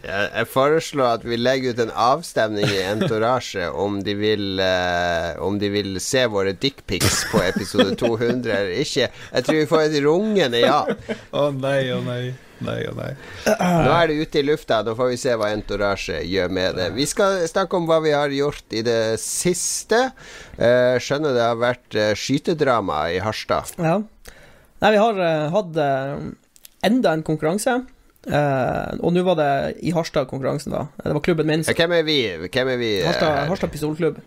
Jeg, 0.04 0.48
foreslår 0.54 1.19
at 1.19 1.27
vi 1.27 1.39
legger 1.39 1.75
ut 1.75 1.83
en 1.86 1.95
avstemning 2.10 2.68
i 2.69 2.81
Entourage 2.89 3.69
om 3.69 4.00
de 4.06 4.16
vil 4.19 4.62
eh, 4.63 5.31
Om 5.44 5.60
de 5.62 5.69
vil 5.74 6.00
se 6.04 6.25
våre 6.31 6.54
dickpics 6.57 7.25
på 7.31 7.42
episode 7.45 7.95
200 8.00 8.54
eller 8.54 8.83
ikke. 8.83 9.10
Jeg 9.10 9.48
tror 9.48 9.60
vi 9.62 9.69
får 9.69 9.88
et 9.88 9.98
rungende 10.06 10.62
ja. 10.63 10.83
Å 11.31 11.50
nei, 11.56 11.81
å 11.95 12.04
nei. 12.06 12.24
Nei 12.65 12.79
og 12.89 12.97
nei. 13.00 13.11
Nå 13.47 13.91
er 13.95 14.09
det 14.11 14.17
ute 14.19 14.41
i 14.41 14.44
lufta, 14.44 14.81
da 14.83 14.95
får 14.97 15.11
vi 15.13 15.19
se 15.21 15.35
hva 15.39 15.51
Entourage 15.56 16.17
gjør 16.27 16.50
med 16.51 16.75
det. 16.79 16.89
Vi 16.97 17.06
skal 17.07 17.39
snakke 17.47 17.77
om 17.79 17.85
hva 17.88 18.01
vi 18.03 18.11
har 18.15 18.33
gjort 18.35 18.75
i 18.75 18.81
det 18.83 19.19
siste. 19.23 20.09
Eh, 20.57 20.97
skjønner 21.00 21.38
det 21.38 21.45
har 21.45 21.61
vært 21.61 21.95
eh, 21.95 22.11
skytedrama 22.19 23.06
i 23.15 23.21
Harstad. 23.23 23.71
Ja. 23.79 23.95
Nei, 24.79 24.91
vi 24.95 25.00
har 25.06 25.23
eh, 25.23 25.47
hatt 25.56 25.79
enda 26.89 27.15
en 27.15 27.23
konkurranse. 27.27 27.79
Uh, 28.27 29.00
og 29.00 29.13
nå 29.15 29.21
var 29.23 29.38
det 29.39 29.51
i 29.88 29.94
Harstad 29.95 30.27
konkurransen, 30.27 30.73
da. 30.75 30.81
Det 31.00 31.13
var 31.15 31.23
klubben 31.23 31.47
min. 31.47 31.63
Hvem 31.63 31.94
er 31.95 32.03
vi? 32.03 32.17
Hvem 32.51 32.71
er 32.75 32.81
vi? 32.81 32.89
Harstad, 33.07 33.45
Harstad 33.47 33.71
pistolklubb 33.71 34.19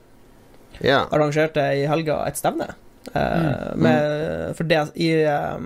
Ja. 0.80 1.02
arrangerte 1.12 1.60
i 1.76 1.84
helga 1.86 2.22
et 2.26 2.40
stevne. 2.40 2.70
eh, 3.12 3.74
med, 3.76 4.56
for 4.56 4.64
det 4.64 4.80
i 4.96 5.10
eh, 5.28 5.58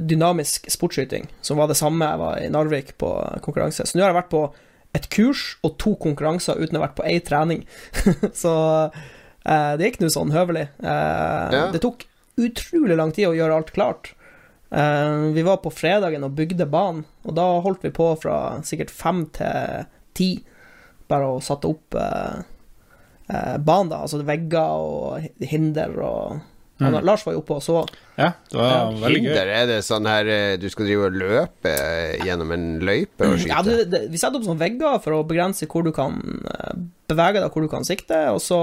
dynamisk 0.00 0.68
sportsskyting, 0.70 1.26
som 1.42 1.58
var 1.60 1.68
det 1.70 1.76
samme 1.78 2.06
jeg 2.06 2.20
var 2.20 2.40
i 2.42 2.48
Narvik 2.52 2.94
på 3.00 3.10
konkurranse. 3.44 3.86
Så 3.86 3.98
nå 3.98 4.04
har 4.04 4.12
jeg 4.12 4.18
vært 4.22 4.32
på 4.34 4.42
et 4.96 5.08
kurs 5.12 5.42
og 5.66 5.76
to 5.82 5.94
konkurranser 6.00 6.60
uten 6.62 6.78
å 6.78 6.80
ha 6.80 6.86
vært 6.88 6.98
på 7.00 7.06
ei 7.08 7.18
trening. 7.24 7.64
så 8.42 8.52
eh, 8.88 9.72
det 9.78 9.90
gikk 9.90 10.00
nå 10.04 10.10
sånn 10.14 10.32
høvelig. 10.34 10.68
Eh, 10.80 11.48
Ja. 11.56 11.64
Det 11.74 11.82
tok 11.84 12.06
utrolig 12.38 12.96
lang 12.96 13.10
tid 13.12 13.28
å 13.28 13.34
gjøre 13.36 13.56
alt 13.60 13.72
klart. 13.74 14.12
Eh, 14.70 15.32
vi 15.34 15.42
var 15.46 15.58
på 15.64 15.72
fredagen 15.74 16.24
og 16.26 16.36
bygde 16.38 16.66
banen, 16.70 17.04
og 17.24 17.34
da 17.38 17.46
holdt 17.64 17.82
vi 17.86 17.90
på 17.94 18.12
fra 18.22 18.38
sikkert 18.68 18.92
fem 18.94 19.24
til 19.36 19.86
ti, 20.18 20.30
bare 21.08 21.28
å 21.34 21.40
satte 21.44 21.68
opp 21.70 21.96
eh, 21.96 22.40
eh, 23.32 23.56
banen, 23.58 23.90
da. 23.92 24.02
Altså 24.04 24.20
vegger 24.28 24.84
og 24.84 25.28
hinder 25.40 25.94
og 26.04 26.40
Mm. 26.78 26.92
Han- 26.94 27.04
Lars 27.04 27.24
var 27.26 27.34
jo 27.34 27.40
oppe 27.42 27.56
og 27.56 27.62
så. 27.64 27.80
Ja, 28.18 28.32
det 28.50 28.58
var 28.58 28.68
Ja, 28.70 28.82
veldig 29.00 29.22
gøy. 29.22 29.28
Hinder, 29.28 29.48
er 29.60 29.66
det 29.66 29.78
sånn 29.86 30.06
her 30.06 30.28
eh, 30.30 30.56
du 30.62 30.68
skal 30.70 30.86
drive 30.86 31.08
og 31.08 31.16
løpe 31.18 31.72
eh, 31.72 32.18
gjennom 32.26 32.52
en 32.54 32.68
løype 32.86 33.26
og 33.26 33.38
skyte? 33.38 33.50
Ja, 33.50 33.62
det, 33.66 33.90
det, 33.90 34.00
vi 34.12 34.20
setter 34.20 34.38
opp 34.38 34.46
sånne 34.46 34.62
vegger 34.62 35.00
for 35.02 35.16
å 35.18 35.24
begrense 35.26 35.66
hvor 35.66 35.82
du 35.86 35.90
kan 35.96 36.20
eh, 36.46 36.78
bevege 37.10 37.42
deg, 37.42 37.50
hvor 37.50 37.66
du 37.66 37.68
kan 37.72 37.84
sikte, 37.88 38.20
og 38.30 38.38
så 38.44 38.60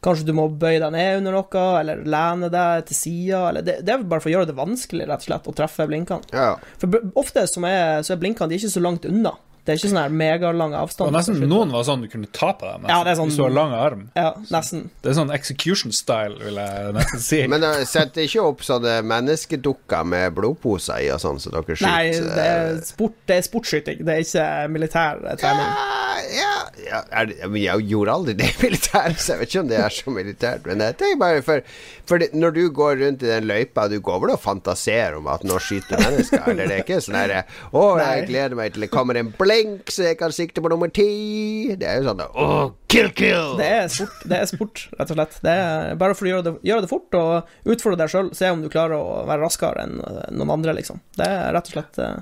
kanskje 0.00 0.24
du 0.30 0.32
må 0.32 0.46
bøye 0.48 0.78
deg 0.80 0.94
ned 0.94 1.18
under 1.20 1.34
noe, 1.36 1.64
eller 1.82 2.00
lene 2.08 2.48
deg 2.48 2.86
til 2.88 2.96
sida, 2.96 3.42
det, 3.60 3.74
det 3.84 3.92
er 3.92 4.04
bare 4.08 4.22
for 4.24 4.30
å 4.30 4.32
gjøre 4.38 4.48
det 4.48 4.56
vanskelig, 4.56 5.04
rett 5.10 5.20
og 5.20 5.28
slett, 5.28 5.50
å 5.52 5.56
treffe 5.58 5.84
blinkene. 5.90 6.24
Ja. 6.32 6.54
For 6.80 6.96
ofte 7.20 7.44
som 7.50 7.66
er, 7.68 8.00
så 8.06 8.14
er 8.16 8.22
blinkene 8.22 8.48
de 8.48 8.56
er 8.56 8.62
ikke 8.64 8.72
så 8.78 8.80
langt 8.86 9.04
unna. 9.04 9.34
Det 9.64 9.74
er 9.74 9.80
ikke 9.80 9.90
sånn 9.92 10.00
her 10.00 10.76
avstand. 10.80 11.10
Og 11.10 11.14
nesten 11.14 11.40
noen 11.50 11.72
var 11.74 11.84
sånn 11.86 12.04
du 12.04 12.08
kunne 12.10 12.28
ta 12.32 12.52
på 12.56 12.64
dem. 12.66 12.82
nesten, 12.82 12.92
Ja, 12.92 13.04
det 13.04 13.12
er 13.12 13.18
sånn- 13.20 13.28
Hvis 13.28 13.36
du 13.36 13.42
har 13.42 13.50
lang 13.50 13.72
arm. 13.76 14.10
Ja, 14.16 14.32
nesten. 14.50 14.90
Det 15.02 15.10
er 15.10 15.18
sånn 15.20 15.32
execution 15.34 15.92
style, 15.92 16.38
vil 16.40 16.54
jeg 16.54 16.94
nesten 16.96 17.20
si. 17.20 17.46
Men 17.52 17.62
uh, 17.62 17.84
setter 17.84 18.24
ikke 18.24 18.42
opp 18.42 18.64
sånne 18.66 19.00
menneskedukker 19.04 20.04
med 20.04 20.34
blodposer 20.34 21.04
i 21.04 21.10
og 21.12 21.20
sånn, 21.20 21.38
så 21.38 21.52
dere 21.52 21.76
skyter? 21.76 21.86
Nei, 21.86 22.10
det 22.10 22.46
er, 22.46 22.80
sport, 22.84 23.16
det 23.28 23.36
er 23.36 23.46
sportsskyting, 23.46 24.04
det 24.06 24.16
er 24.16 24.24
ikke 24.24 24.48
militær 24.72 25.20
eh, 25.24 25.36
trening. 25.40 25.68
Ja, 25.68 26.20
ja, 26.40 26.56
ja 26.86 27.00
er 27.22 27.32
jeg 27.60 27.86
gjorde 27.90 28.16
aldri 28.16 28.34
det 28.38 28.48
i 28.50 28.56
militæret, 28.64 29.20
så 29.20 29.34
jeg 29.34 29.42
vet 29.42 29.52
ikke 29.52 29.62
om 29.64 29.70
det 29.70 29.80
er 29.80 29.94
så 29.94 30.14
militært. 30.14 30.66
Men 30.66 30.84
jeg 30.86 30.98
tenker 31.00 31.20
bare 31.20 31.44
for, 31.46 31.64
for 32.08 32.22
det, 32.22 32.30
når 32.34 32.56
du 32.56 32.62
går 32.74 32.98
rundt 33.04 33.24
i 33.24 33.30
den 33.30 33.48
løypa, 33.50 33.86
du 33.90 33.98
går 34.04 34.22
vel 34.24 34.34
og 34.34 34.42
fantaserer 34.42 35.18
om 35.18 35.28
at 35.32 35.44
nå 35.46 35.58
skyter 35.62 36.00
mennesker? 36.00 36.44
Eller 36.50 36.70
det 36.70 36.78
er 36.78 36.84
ikke 36.84 37.00
sånn 37.04 37.18
herre 37.18 37.44
Å, 37.76 37.84
jeg 38.00 38.26
gleder 38.30 38.56
meg 38.58 38.74
til 38.74 38.86
det 38.86 38.90
kommer 38.92 39.18
en 39.20 39.32
blink, 39.50 39.92
så 39.92 40.06
jeg 40.08 40.18
kan 40.20 40.34
sikte 40.34 40.62
på 40.62 40.70
nummer 40.72 40.90
ti. 40.94 41.74
Det 41.78 41.88
er 41.88 42.00
jo 42.00 42.10
sånn 42.10 42.22
oh, 42.30 42.72
kill, 42.90 43.10
kill! 43.16 43.56
Det 43.60 43.68
er 43.80 43.88
sport, 43.92 44.24
det 44.30 44.38
er 44.38 44.50
sport 44.50 44.84
rett 44.96 45.12
og 45.12 45.18
slett. 45.18 45.38
Det 45.44 45.54
er 45.66 46.00
bare 46.00 46.16
for 46.16 46.28
å 46.28 46.32
gjøre 46.34 46.46
det, 46.46 46.56
gjøre 46.70 46.86
det 46.86 46.92
fort 46.92 47.18
og 47.18 47.70
utfordre 47.74 48.02
deg 48.04 48.12
sjøl. 48.12 48.32
Se 48.36 48.50
om 48.52 48.62
du 48.64 48.70
klarer 48.72 48.98
å 48.98 49.24
være 49.28 49.44
raskere 49.44 49.86
enn 49.86 49.98
noen 50.36 50.54
andre, 50.58 50.76
liksom. 50.78 51.02
Det 51.18 51.26
er 51.26 51.50
rett 51.56 51.70
og 51.70 51.76
slett 51.76 52.00
eh, 52.02 52.20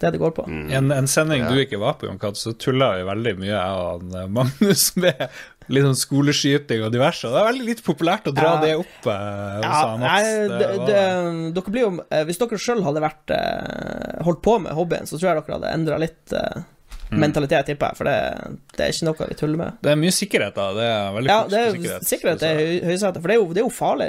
det 0.00 0.12
det 0.14 0.20
går 0.22 0.34
på. 0.36 0.44
En, 0.48 0.90
en 0.92 1.06
sending 1.10 1.42
Ja. 1.44 1.50
du 1.50 1.60
ikke 1.62 1.78
var 1.80 1.94
på, 2.00 2.06
Jon 2.08 2.18
Cato, 2.18 2.36
så 2.40 2.52
tulla 2.58 2.92
vi 2.96 3.04
veldig 3.08 3.34
mye, 3.38 3.52
jeg 3.52 3.82
og 3.86 4.14
eh, 4.14 4.26
Magnus, 4.28 4.84
med 5.02 5.26
litt 5.68 5.82
sånn 5.82 5.98
skoleskyting 5.98 6.84
og 6.86 6.92
diverse. 6.94 7.26
Det 7.26 7.40
er 7.40 7.48
veldig 7.50 7.64
litt 7.66 7.82
populært 7.86 8.28
å 8.30 8.34
dra 8.36 8.52
Ja. 8.54 8.60
det 8.62 8.74
opp 8.78 9.08
eh, 9.10 9.56
hos 9.58 9.66
Ja, 9.66 9.96
nei, 9.96 10.06
Mats. 10.06 10.30
det, 10.30 10.58
Det 10.60 10.70
var- 10.78 11.52
dere 11.56 11.72
blir 11.74 11.82
jo 11.86 11.90
eh, 12.10 12.24
Hvis 12.28 12.38
dere 12.38 12.58
sjøl 12.62 12.84
hadde 12.86 13.02
vært 13.02 13.34
eh, 13.34 14.22
holdt 14.28 14.42
på 14.46 14.58
med 14.62 14.72
hobbyen, 14.78 15.06
så 15.10 15.18
tror 15.18 15.32
jeg 15.32 15.42
dere 15.42 15.58
hadde 15.60 15.74
endra 15.74 15.98
litt 16.02 16.32
eh, 16.32 16.64
Mm. 17.06 17.20
mentalitet, 17.22 17.66
tipper 17.68 17.92
jeg. 17.92 17.96
For 18.00 18.08
det, 18.08 18.14
det 18.74 18.82
er 18.82 18.90
ikke 18.90 19.06
noe 19.06 19.26
vi 19.28 19.34
tuller 19.38 19.58
med. 19.60 19.76
Det 19.80 19.92
er 19.92 19.98
mye 20.00 20.10
sikkerhet, 20.10 20.56
da. 20.56 20.64
Det 20.74 20.86
er 20.90 21.12
veldig 21.14 21.30
Ja, 21.30 21.36
det 21.46 21.58
er, 21.60 21.68
sikkerhet. 21.76 22.06
sikkerhet 22.08 22.42
er 22.42 22.56
høy, 22.58 22.72
høysetet, 22.88 23.20
for 23.22 23.28
det 23.30 23.36
er, 23.36 23.38
jo, 23.38 23.46
det 23.54 23.60
er 23.62 23.66
jo 23.68 23.74
farlig. 23.76 24.08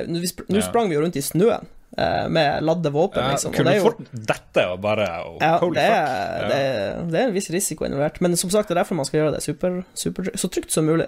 Nå 0.50 0.64
sprang 0.66 0.90
vi 0.90 0.96
jo 0.98 1.04
rundt 1.04 1.20
i 1.20 1.22
snøen 1.22 1.62
eh, 1.62 1.77
med 1.96 2.66
ladde 2.68 2.92
våpen, 2.94 3.24
Ja, 3.24 3.32
liksom. 3.32 3.54
Og 3.54 3.56
kunne 3.58 3.72
det 3.72 3.78
er 3.78 3.82
jo 3.82 3.92
fort 3.92 4.12
dette 4.34 4.66
og 4.74 4.82
bare 4.84 5.08
oh, 5.24 5.38
Ja, 5.42 5.54
Holy 5.62 5.80
det 5.80 5.86
er, 5.88 6.04
fuck. 6.04 6.52
det, 6.52 6.60
ja. 6.60 7.06
det 7.14 7.22
er 7.22 7.30
en 7.30 7.38
viss 7.38 7.50
risiko 7.54 7.88
involvert. 7.88 8.20
Men 8.22 8.38
som 8.38 8.52
sagt, 8.54 8.70
det 8.70 8.76
er 8.76 8.84
derfor 8.84 9.00
man 9.00 9.08
skal 9.08 9.22
gjøre 9.22 9.38
det 9.38 9.42
super, 9.46 9.82
super, 9.98 10.30
så 10.36 10.52
trygt 10.52 10.76
som 10.76 10.86
mulig. 10.86 11.08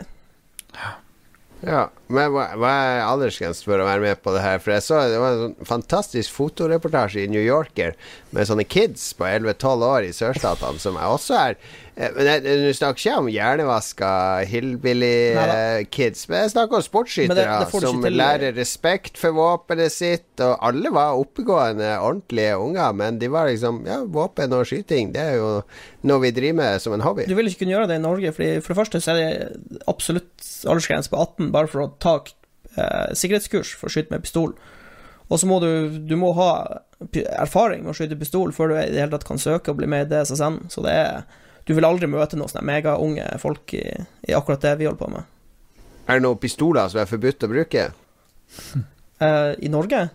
Ja, 1.60 1.90
men 2.08 2.30
hva, 2.32 2.46
hva 2.56 2.70
er 2.72 3.02
aldersgrensen 3.04 3.68
for 3.68 3.82
å 3.84 3.88
være 3.88 4.04
med 4.06 4.22
på 4.24 4.32
det 4.32 4.44
her? 4.46 4.62
For 4.64 4.72
jeg 4.78 4.86
så 4.86 5.02
det 5.12 5.18
var 5.20 5.34
en 5.36 5.42
sånn 5.42 5.68
fantastisk 5.68 6.32
fotoreportasje 6.38 7.26
i 7.26 7.32
New 7.32 7.44
Yorker 7.44 7.98
med 8.32 8.48
sånne 8.48 8.64
kids 8.64 9.10
på 9.20 9.28
11-12 9.28 9.84
år 9.90 10.08
i 10.08 10.14
sørstatene 10.16 10.80
som 10.80 10.96
er 10.96 11.12
også 11.12 11.36
er 11.36 11.58
eh, 12.00 12.24
jeg- 12.26 12.44
Du 12.44 12.72
snakker 12.74 13.02
ikke 13.04 13.18
om 13.20 13.28
hjernevaska 13.28 14.12
hillbilly-kids, 14.50 16.28
men 16.30 16.42
jeg 16.44 16.52
snakker 16.54 16.76
om 16.80 17.82
du 17.82 17.88
som 17.88 18.02
til. 18.04 18.14
lærer 18.18 18.56
respekt 18.56 19.18
for 19.20 19.32
våpenet 19.36 19.92
sitt, 19.92 20.40
og 20.40 20.58
alle 20.66 20.92
var 20.96 21.18
oppegående, 21.20 21.92
ordentlige 22.00 22.56
unger, 22.60 22.94
men 22.96 23.20
de 23.20 23.28
var 23.32 23.48
liksom 23.50 23.86
Ja, 23.86 24.00
våpen 24.06 24.52
og 24.54 24.66
skyting, 24.66 25.12
det 25.14 25.22
er 25.22 25.36
jo 25.38 25.64
noe 26.04 26.20
vi 26.22 26.32
driver 26.32 26.56
med 26.56 26.82
som 26.82 26.94
en 26.94 27.02
hobby. 27.02 27.26
Du 27.28 27.36
vil 27.36 27.48
ikke 27.48 27.60
kunne 27.66 27.76
gjøre 27.78 27.88
det 27.88 28.00
i 28.00 28.04
Norge, 28.08 28.32
Fordi 28.34 28.62
for 28.62 28.74
det 28.74 28.80
første 28.80 29.02
så 29.02 29.12
er 29.12 29.16
det 29.20 29.82
absolutt 29.88 30.66
aldersgrense 30.66 31.10
på 31.10 31.18
18 31.20 31.52
bare 31.52 31.68
for 31.68 31.82
å 31.82 31.92
ta 32.00 32.20
eh, 32.78 33.14
sikkerhetskurs 33.14 33.74
for 33.76 33.88
å 33.88 33.92
skyte 33.92 34.12
med 34.12 34.22
pistol. 34.24 34.54
Og 35.30 35.38
så 35.40 35.46
må 35.46 35.60
du, 35.62 36.00
du 36.00 36.16
må 36.18 36.34
ha 36.36 36.80
erfaring 37.40 37.84
med 37.84 37.92
å 37.94 37.98
skyte 37.98 38.18
pistol 38.20 38.52
før 38.52 38.70
du 38.70 38.76
i 38.78 38.90
det 38.90 39.00
hele 39.00 39.12
tatt 39.12 39.26
kan 39.28 39.38
søke 39.38 39.70
og 39.70 39.78
bli 39.78 39.88
med 39.88 40.08
i 40.08 40.10
DSSN. 40.16 40.70
Så 40.70 40.82
det 40.84 40.92
er 40.94 41.24
Du 41.70 41.76
vil 41.78 41.86
aldri 41.86 42.10
møte 42.10 42.38
noen 42.40 42.50
sånne 42.50 42.66
megaunge 42.66 43.28
folk 43.42 43.76
i, 43.78 43.84
i 44.26 44.34
akkurat 44.34 44.64
det 44.66 44.72
vi 44.80 44.88
holder 44.90 45.04
på 45.04 45.12
med. 45.14 45.28
Er 46.10 46.18
det 46.18 46.26
noen 46.26 46.40
pistoler 46.42 46.90
som 46.90 47.04
er 47.04 47.10
forbudt 47.12 47.46
å 47.46 47.52
bruke? 47.52 47.84
Uh, 49.22 49.54
I 49.66 49.70
Norge? 49.70 50.08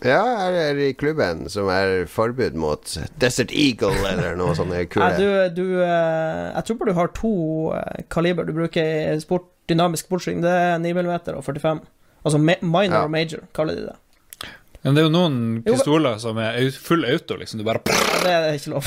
Ja, 0.00 0.22
er 0.48 0.78
det 0.78 0.86
i 0.88 0.96
klubben 0.96 1.42
som 1.52 1.68
er 1.68 2.06
forbud 2.08 2.54
mot 2.56 2.94
Desert 3.20 3.52
Eagle 3.52 3.92
eller 4.08 4.38
noe 4.38 4.54
Nei, 4.70 4.86
kule 4.92 5.10
du, 5.18 5.26
du 5.52 5.64
eh, 5.84 6.46
Jeg 6.54 6.64
tror 6.64 6.78
bare 6.80 6.88
du 6.94 6.96
har 6.96 7.10
to 7.18 7.32
eh, 7.76 8.06
kaliber 8.08 8.48
du 8.48 8.54
bruker 8.56 8.80
i 9.12 9.18
sport, 9.20 9.50
dynamisk 9.68 10.08
sportsskyting. 10.08 10.40
Det 10.40 10.54
er 10.56 10.78
9 10.80 10.94
mm 10.96 11.12
og 11.36 11.44
45. 11.44 11.82
Altså 12.24 12.40
minor 12.40 12.88
Ja. 12.88 13.02
og 13.04 13.12
major, 13.12 13.44
kaller 13.56 13.76
de 13.76 13.90
det. 13.90 13.98
Men 14.80 14.96
det 14.96 15.02
er 15.02 15.06
jo 15.10 15.12
noen 15.12 15.34
pistoler 15.64 16.16
som 16.22 16.38
er 16.40 16.56
full 16.72 17.04
auto, 17.04 17.36
liksom. 17.36 17.60
Du 17.60 17.66
bare 17.68 17.82
Ja, 18.24 18.38
Det 18.40 18.52
er 18.52 18.54
ikke 18.56 18.72
lov. 18.72 18.86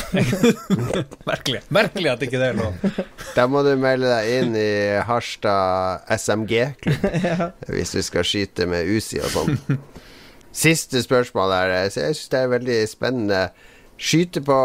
Merkelig. 1.30 1.62
Merkelig 1.74 2.10
at 2.16 2.26
ikke 2.26 2.40
det 2.42 2.48
er 2.50 2.58
lov. 2.58 2.88
Da 3.36 3.46
må 3.50 3.62
du 3.66 3.76
melde 3.78 4.10
deg 4.10 4.32
inn 4.40 4.58
i 4.58 4.72
Harstad 5.06 6.10
SMG-klubb 6.18 7.06
hvis 7.76 7.94
du 7.94 8.02
skal 8.06 8.26
skyte 8.26 8.66
med 8.70 8.90
Uzi 8.90 9.22
og 9.22 9.30
sånn. 9.36 9.62
Siste 10.54 11.02
spørsmål 11.06 11.54
her. 11.54 11.76
Jeg 11.84 11.94
syns 12.00 12.26
det 12.34 12.42
er 12.42 12.52
veldig 12.58 12.82
spennende. 12.90 13.46
Skyte 14.04 14.42
på 14.44 14.58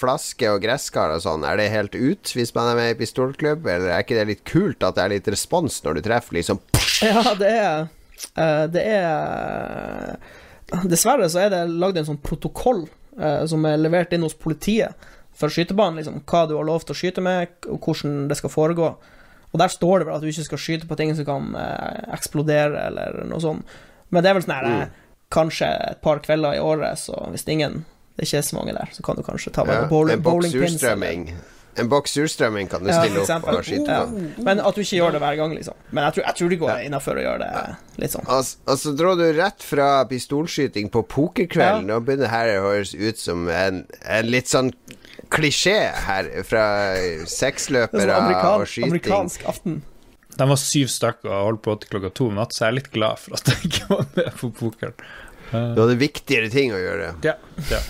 flaske 0.00 0.48
og 0.48 0.62
gresskar 0.64 1.12
og 1.12 1.20
sånn, 1.22 1.44
er 1.44 1.60
det 1.60 1.68
helt 1.74 1.92
ut 1.94 2.32
hvis 2.32 2.54
man 2.56 2.70
er 2.70 2.78
med 2.78 2.94
i 2.94 2.96
pistolklubb, 2.98 3.66
eller 3.68 3.92
er 3.92 4.00
ikke 4.02 4.16
det 4.16 4.24
litt 4.30 4.46
kult 4.48 4.82
at 4.82 4.96
det 4.96 5.04
er 5.04 5.12
litt 5.12 5.28
respons 5.30 5.76
når 5.84 6.00
du 6.00 6.06
treffer, 6.08 6.38
liksom? 6.38 6.62
Ja, 7.04 7.34
det 7.36 7.50
er 7.52 7.84
uh, 8.38 8.64
Det 8.72 8.82
er 8.86 10.16
Dessverre 10.92 11.28
så 11.32 11.44
er 11.44 11.52
det 11.52 11.64
lagd 11.70 11.98
en 12.00 12.08
sånn 12.12 12.22
protokoll 12.22 12.84
eh, 13.18 13.42
som 13.50 13.64
er 13.68 13.80
levert 13.80 14.14
inn 14.14 14.24
hos 14.26 14.38
politiet 14.38 15.10
for 15.36 15.52
skytebanen, 15.52 16.00
liksom, 16.00 16.20
hva 16.28 16.44
du 16.48 16.56
har 16.58 16.68
lov 16.68 16.84
til 16.84 16.94
å 16.94 16.98
skyte 16.98 17.24
med, 17.24 17.54
og 17.70 17.86
hvordan 17.86 18.26
det 18.30 18.36
skal 18.38 18.52
foregå. 18.52 18.90
Og 19.52 19.60
der 19.60 19.72
står 19.72 20.00
det 20.00 20.08
vel 20.08 20.16
at 20.16 20.24
du 20.24 20.28
ikke 20.30 20.48
skal 20.48 20.60
skyte 20.60 20.88
på 20.88 20.96
ting 21.00 21.12
som 21.16 21.28
kan 21.28 21.54
eh, 21.58 22.02
eksplodere, 22.16 22.86
eller 22.88 23.22
noe 23.28 23.40
sånt. 23.42 23.78
Men 24.12 24.24
det 24.24 24.30
er 24.30 24.36
vel 24.36 24.44
sånn 24.46 24.58
her 24.58 24.68
mm. 24.68 24.98
Kanskje 25.32 25.64
et 25.64 26.00
par 26.04 26.18
kvelder 26.20 26.58
i 26.58 26.60
året, 26.60 27.00
så 27.00 27.16
hvis 27.32 27.46
ingen 27.48 27.86
Det 28.12 28.26
er 28.26 28.28
ikke 28.28 28.42
så 28.44 28.56
mange 28.58 28.74
der, 28.76 28.90
så 28.92 29.04
kan 29.06 29.16
du 29.16 29.22
kanskje 29.24 29.54
ta 29.56 29.64
med 29.64 29.78
Ja, 29.78 29.86
bowling, 29.88 30.18
en 30.18 30.24
bowlingpins. 30.26 30.82
En 31.80 31.88
boks 31.88 32.12
surstrømming 32.12 32.68
kan 32.68 32.82
du 32.84 32.90
stille 32.92 33.22
ja, 33.24 33.36
opp 33.38 33.46
og 33.48 33.62
skyte 33.64 33.88
Ja. 33.88 34.02
på. 34.04 34.42
Men 34.44 34.60
at 34.60 34.76
du 34.76 34.82
ikke 34.82 34.98
gjør 34.98 35.14
det 35.14 35.20
hver 35.22 35.36
gang, 35.40 35.54
liksom. 35.56 35.74
Men 35.90 36.04
jeg 36.04 36.16
tror, 36.18 36.24
jeg 36.26 36.36
tror 36.40 36.50
det 36.52 36.58
går 36.60 36.82
innafor 36.84 37.20
å 37.20 37.22
gjøre 37.24 37.38
det 37.46 38.02
litt 38.02 38.12
sånn. 38.12 38.26
Altså, 38.28 38.58
altså 38.74 38.92
drar 38.98 39.16
du 39.16 39.24
rett 39.38 39.64
fra 39.64 39.86
pistolskyting 40.10 40.90
på 40.92 41.02
pokerkvelden. 41.08 41.88
Ja. 41.88 41.94
Nå 41.94 42.00
begynner 42.04 42.28
det 42.28 42.34
her 42.34 42.52
å 42.58 42.66
høres 42.66 42.92
ut 42.92 43.18
som 43.22 43.48
en, 43.48 43.86
en 44.04 44.28
litt 44.28 44.52
sånn 44.52 44.68
klisjé 45.32 45.78
her 46.04 46.28
fra 46.44 46.66
er 46.92 47.24
sexløpere 47.30 48.20
sånn 48.20 48.36
og 48.60 48.66
skyting. 48.68 48.90
amerikansk 48.90 49.48
aften. 49.48 49.80
De 50.36 50.48
var 50.48 50.60
syv 50.60 50.88
stykker 50.92 51.28
og 51.32 51.46
holdt 51.50 51.62
på 51.64 51.74
til 51.80 51.90
klokka 51.92 52.12
to 52.16 52.28
om 52.30 52.36
natt, 52.40 52.52
så 52.56 52.66
jeg 52.66 52.70
er 52.72 52.76
litt 52.82 52.92
glad 52.92 53.20
for 53.20 53.36
at 53.36 53.48
jeg 53.52 53.68
ikke 53.68 53.88
var 53.90 54.06
med 54.16 54.30
på 54.40 54.52
pokeren. 54.60 54.94
Du 55.52 55.82
hadde 55.82 55.96
viktigere 56.00 56.48
ting 56.52 56.72
å 56.72 56.78
gjøre. 56.80 57.10
Ja, 57.24 57.34
ja. 57.68 57.80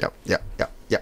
Ja, 0.00 0.08
ja, 0.60 0.68
ja. 0.92 1.00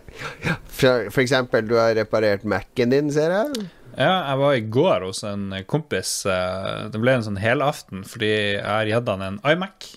For, 0.76 1.08
for 1.14 1.22
eksempel, 1.22 1.66
du 1.68 1.76
har 1.78 1.94
reparert 1.96 2.44
Mac-en 2.44 2.90
din, 2.92 3.10
ser 3.14 3.32
jeg. 3.32 3.66
ja, 3.96 4.12
jeg 4.32 4.40
var 4.42 4.54
i 4.58 4.64
går 4.78 5.06
hos 5.08 5.22
en 5.24 5.46
kompis. 5.70 6.10
eh, 6.26 6.88
Det 6.92 7.00
ble 7.00 7.14
en 7.16 7.24
sånn 7.26 7.40
helaften 7.40 8.04
fordi 8.04 8.32
jeg 8.58 8.66
har 8.66 8.90
gitt 8.90 9.08
han 9.08 9.22
en 9.22 9.40
iMac. 9.46 9.88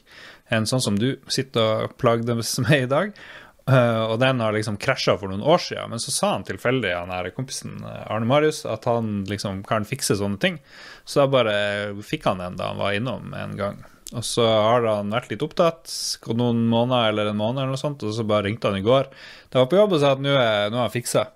En 0.49 0.65
sånn 0.69 0.81
som 0.81 0.95
du 0.97 1.11
sitter 1.29 1.85
og 1.89 1.97
plagdes 2.01 2.55
med 2.65 2.85
i 2.87 2.89
dag. 2.89 3.11
Eh, 3.69 4.01
og 4.09 4.15
den 4.23 4.39
har 4.41 4.55
liksom 4.55 4.79
krasja 4.81 5.13
for 5.19 5.29
noen 5.29 5.43
år 5.45 5.59
siden, 5.61 5.91
men 5.91 6.01
så 6.01 6.09
sa 6.09 6.31
han 6.31 6.45
tilfeldig, 6.47 6.89
han 6.95 7.11
her 7.13 7.27
kompisen 7.35 7.83
eh, 7.85 8.07
Arne 8.09 8.25
Marius, 8.25 8.63
at 8.65 8.87
han 8.89 9.25
liksom 9.29 9.59
kan 9.67 9.85
fikse 9.85 10.15
sånne 10.17 10.39
ting. 10.41 10.57
Så 11.05 11.21
da 11.21 11.27
bare 11.29 11.53
fikk 12.01 12.25
han 12.25 12.41
den 12.41 12.57
da 12.57 12.71
han 12.71 12.81
var 12.81 12.97
innom 12.97 13.29
en 13.37 13.53
gang. 13.59 13.83
Og 14.17 14.25
så 14.25 14.41
har 14.41 14.87
han 14.89 15.11
vært 15.13 15.29
litt 15.29 15.43
opptatt, 15.45 15.91
gått 16.23 16.39
noen 16.39 16.63
måneder 16.71 17.11
eller 17.11 17.29
en 17.29 17.37
måned 17.37 17.61
eller 17.61 17.75
noe 17.75 17.81
sånt, 17.81 18.01
og 18.01 18.15
så 18.15 18.25
bare 18.25 18.47
ringte 18.47 18.71
han 18.71 18.79
i 18.79 18.85
går. 18.85 19.11
Da 19.53 19.61
var 19.61 19.69
på 19.69 19.77
jobb 19.77 19.93
og 19.93 20.01
sa 20.01 20.15
at 20.15 20.23
nå 20.23 20.31
er, 20.33 20.71
nå 20.73 20.79
er 20.79 20.87
han 20.87 20.95
fiksa. 20.95 21.27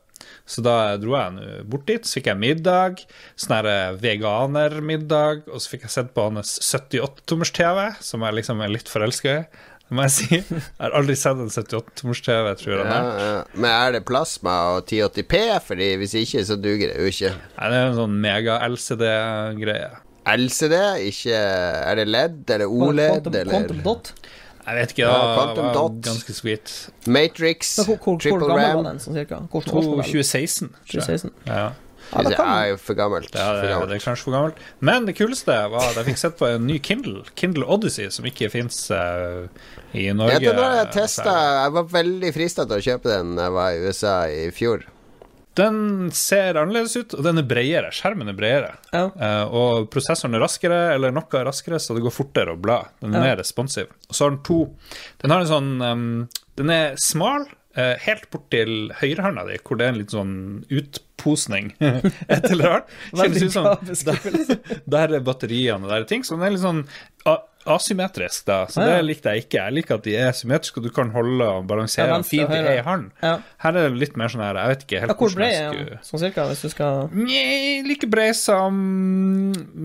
Så 0.49 0.63
da 0.63 0.95
dro 0.99 1.13
jeg 1.15 1.65
bort 1.69 1.85
dit, 1.87 2.07
så 2.07 2.17
fikk 2.17 2.31
jeg 2.31 2.39
middag, 2.41 3.03
sånn 3.39 3.55
her 3.59 3.99
veganermiddag, 4.01 5.45
og 5.51 5.61
så 5.61 5.73
fikk 5.75 5.85
jeg 5.85 5.93
sett 5.93 6.09
på 6.15 6.25
hans 6.25 6.55
78-tommers-TV, 6.63 7.83
som 8.03 8.25
jeg 8.25 8.39
liksom 8.39 8.63
er 8.63 8.73
litt 8.73 8.91
forelska 8.91 9.37
i, 9.37 9.45
det 9.83 9.97
må 9.99 10.05
jeg 10.07 10.13
si. 10.15 10.37
Jeg 10.39 10.79
har 10.79 10.95
aldri 10.97 11.15
sett 11.19 11.41
en 11.43 11.51
78-tommers-TV, 11.51 12.47
tror 12.63 12.73
jeg. 12.79 12.87
Ja, 12.87 13.01
ja. 13.19 13.41
Men 13.53 13.69
er 13.69 13.97
det 13.97 14.05
plasma 14.07 14.55
og 14.73 14.87
1080P? 14.87 15.41
Fordi 15.67 15.89
hvis 16.01 16.15
ikke, 16.17 16.41
så 16.47 16.57
duger 16.57 16.89
det 16.89 16.97
jo 16.97 17.11
ikke. 17.11 17.33
Nei, 17.59 17.67
det 17.69 17.77
er 17.81 17.89
en 17.91 17.99
sånn 17.99 18.15
mega-LCD-greie. 18.23 19.91
LCD, 20.25 20.75
ikke 21.09 21.35
Er 21.35 21.95
det 21.99 22.07
LED 22.07 22.49
Er 22.55 22.63
det 22.63 22.67
OLED 22.67 23.09
Quantum, 23.11 23.35
eller 23.35 23.51
Quantum 23.51 23.81
Dot. 23.83 24.13
Jeg 24.63 24.75
vet 24.79 24.91
ikke, 24.95 25.03
Ja, 25.03 25.13
det 25.19 25.37
Quantum 25.37 25.65
var 25.65 25.73
Dot. 25.75 25.97
ganske 26.05 26.33
sweet. 26.37 26.73
Matrix, 27.05 27.73
hvor, 27.83 27.95
hvor, 27.97 27.97
hvor 28.05 28.19
Triple 28.23 28.47
gammel 28.47 28.63
Ram? 28.63 28.77
var 28.79 28.91
den, 28.93 28.99
sånn 29.03 29.17
cirka? 29.19 29.41
Hvilken 29.51 29.73
2016, 30.03 30.69
2016. 30.87 31.33
Ja. 31.49 31.65
Ja, 32.13 32.21
Det 32.29 32.37
er 32.37 32.65
jo 32.69 32.77
for 32.77 32.93
gammelt. 32.93 33.33
Ja, 33.33 33.47
det, 33.57 33.69
for 33.73 33.89
det 33.89 33.95
er 33.97 34.03
kanskje 34.03 34.23
for 34.27 34.35
gammelt. 34.35 34.57
Men 34.85 35.07
det 35.07 35.15
kuleste 35.17 35.55
var 35.71 35.87
at 35.89 35.95
jeg 35.97 36.05
fikk 36.11 36.19
sett 36.21 36.35
på 36.37 36.45
en 36.45 36.67
ny 36.67 36.75
Kindle, 36.83 37.23
Kindle 37.39 37.65
Odyssey, 37.65 38.09
som 38.13 38.27
ikke 38.29 38.51
fins 38.53 38.77
i 38.91 40.07
Norge. 40.13 40.35
Ja, 40.35 40.39
det 40.39 40.53
var 40.59 40.75
jeg 40.77 40.87
eh, 40.87 40.91
testa. 40.93 41.33
Jeg 41.63 41.73
var 41.79 41.87
veldig 41.95 42.31
frista 42.35 42.65
til 42.69 42.77
å 42.77 42.85
kjøpe 42.85 43.09
den 43.09 43.33
da 43.39 43.47
jeg 43.49 43.55
var 43.57 43.71
i 43.73 43.81
USA 43.87 44.15
i 44.29 44.43
fjor. 44.53 44.85
Den 45.55 46.09
ser 46.17 46.57
annerledes 46.57 46.95
ut, 46.97 47.13
og 47.13 47.23
den 47.27 47.37
er 47.37 47.45
bredere. 47.45 47.91
Skjermen 47.93 48.31
er 48.31 48.37
bredere. 48.37 48.71
Ja. 48.93 49.03
Uh, 49.13 49.53
og 49.53 49.89
prosessoren 49.93 50.33
er 50.37 50.41
raskere, 50.41 50.79
eller 50.95 51.13
noe 51.13 51.29
er 51.39 51.45
raskere, 51.45 51.77
så 51.79 51.93
det 51.93 52.01
går 52.05 52.15
fortere 52.15 52.55
å 52.55 52.61
bla. 52.61 52.79
Den 53.03 53.13
er 53.13 53.19
Ja. 53.19 53.25
mer 53.31 53.37
responsiv. 53.43 53.91
Og 54.09 54.15
så 54.17 54.25
har 54.25 54.31
den 54.33 54.43
to 54.43 54.61
Den 55.21 55.31
har 55.31 55.41
en 55.45 55.51
sånn 55.51 55.81
um, 55.81 56.29
Den 56.57 56.69
er 56.69 56.95
smal, 56.97 57.45
Uh, 57.73 57.95
helt 58.05 58.27
bort 58.29 58.51
til 58.53 58.91
høyrehånda 58.99 59.47
di, 59.47 59.55
hvor 59.65 59.79
det 59.79 59.85
er 59.87 59.89
en 59.89 59.97
litt 59.97 60.11
sånn 60.13 60.33
utposning. 60.69 61.71
Et 61.81 62.45
eller 62.51 62.67
annet. 62.69 62.91
Kjennes 63.17 63.45
ut 63.47 63.55
som 63.55 63.65
der. 64.05 64.59
Der 64.93 65.15
er 65.17 65.23
batteriene 65.25 65.81
og 65.81 65.89
der 65.89 66.03
er 66.03 66.05
ting. 66.05 66.21
Så 66.21 66.35
den 66.37 66.45
er 66.45 66.53
litt 66.53 66.61
sånn 66.61 66.83
a- 67.25 67.39
asymmetrisk, 67.69 68.45
da. 68.47 68.57
Så 68.71 68.81
ja. 68.83 68.93
det 68.93 69.05
likte 69.07 69.33
jeg 69.33 69.45
ikke. 69.45 69.59
Jeg 69.59 69.75
liker 69.77 69.99
at 69.99 70.05
de 70.07 70.15
er 70.19 70.35
symmetriske, 70.35 70.81
og 70.81 70.87
du 70.87 70.91
kan 70.93 71.11
holde 71.13 71.47
og 71.47 71.67
balansere 71.69 72.09
Ja, 72.11 72.19
fint 72.27 72.51
i 72.53 72.59
ei 72.73 72.81
hånd. 72.85 73.09
Ja. 73.23 73.37
Her 73.63 73.79
er 73.79 73.87
det 73.89 74.01
litt 74.01 74.17
mer 74.19 74.31
sånn 74.33 74.43
her, 74.43 74.59
jeg 74.59 74.73
vet 74.73 74.85
ikke 74.87 75.01
helt 75.03 75.13
Ja, 75.13 75.17
hvor 75.19 75.35
bred 75.37 75.57
er 75.57 75.79
den, 75.79 76.03
sånn 76.07 76.23
cirka, 76.25 76.47
hvis 76.51 76.63
du 76.65 76.69
skal 76.73 77.09
Nja, 77.13 77.45
like 77.87 78.09
bred 78.11 78.37
som 78.39 78.77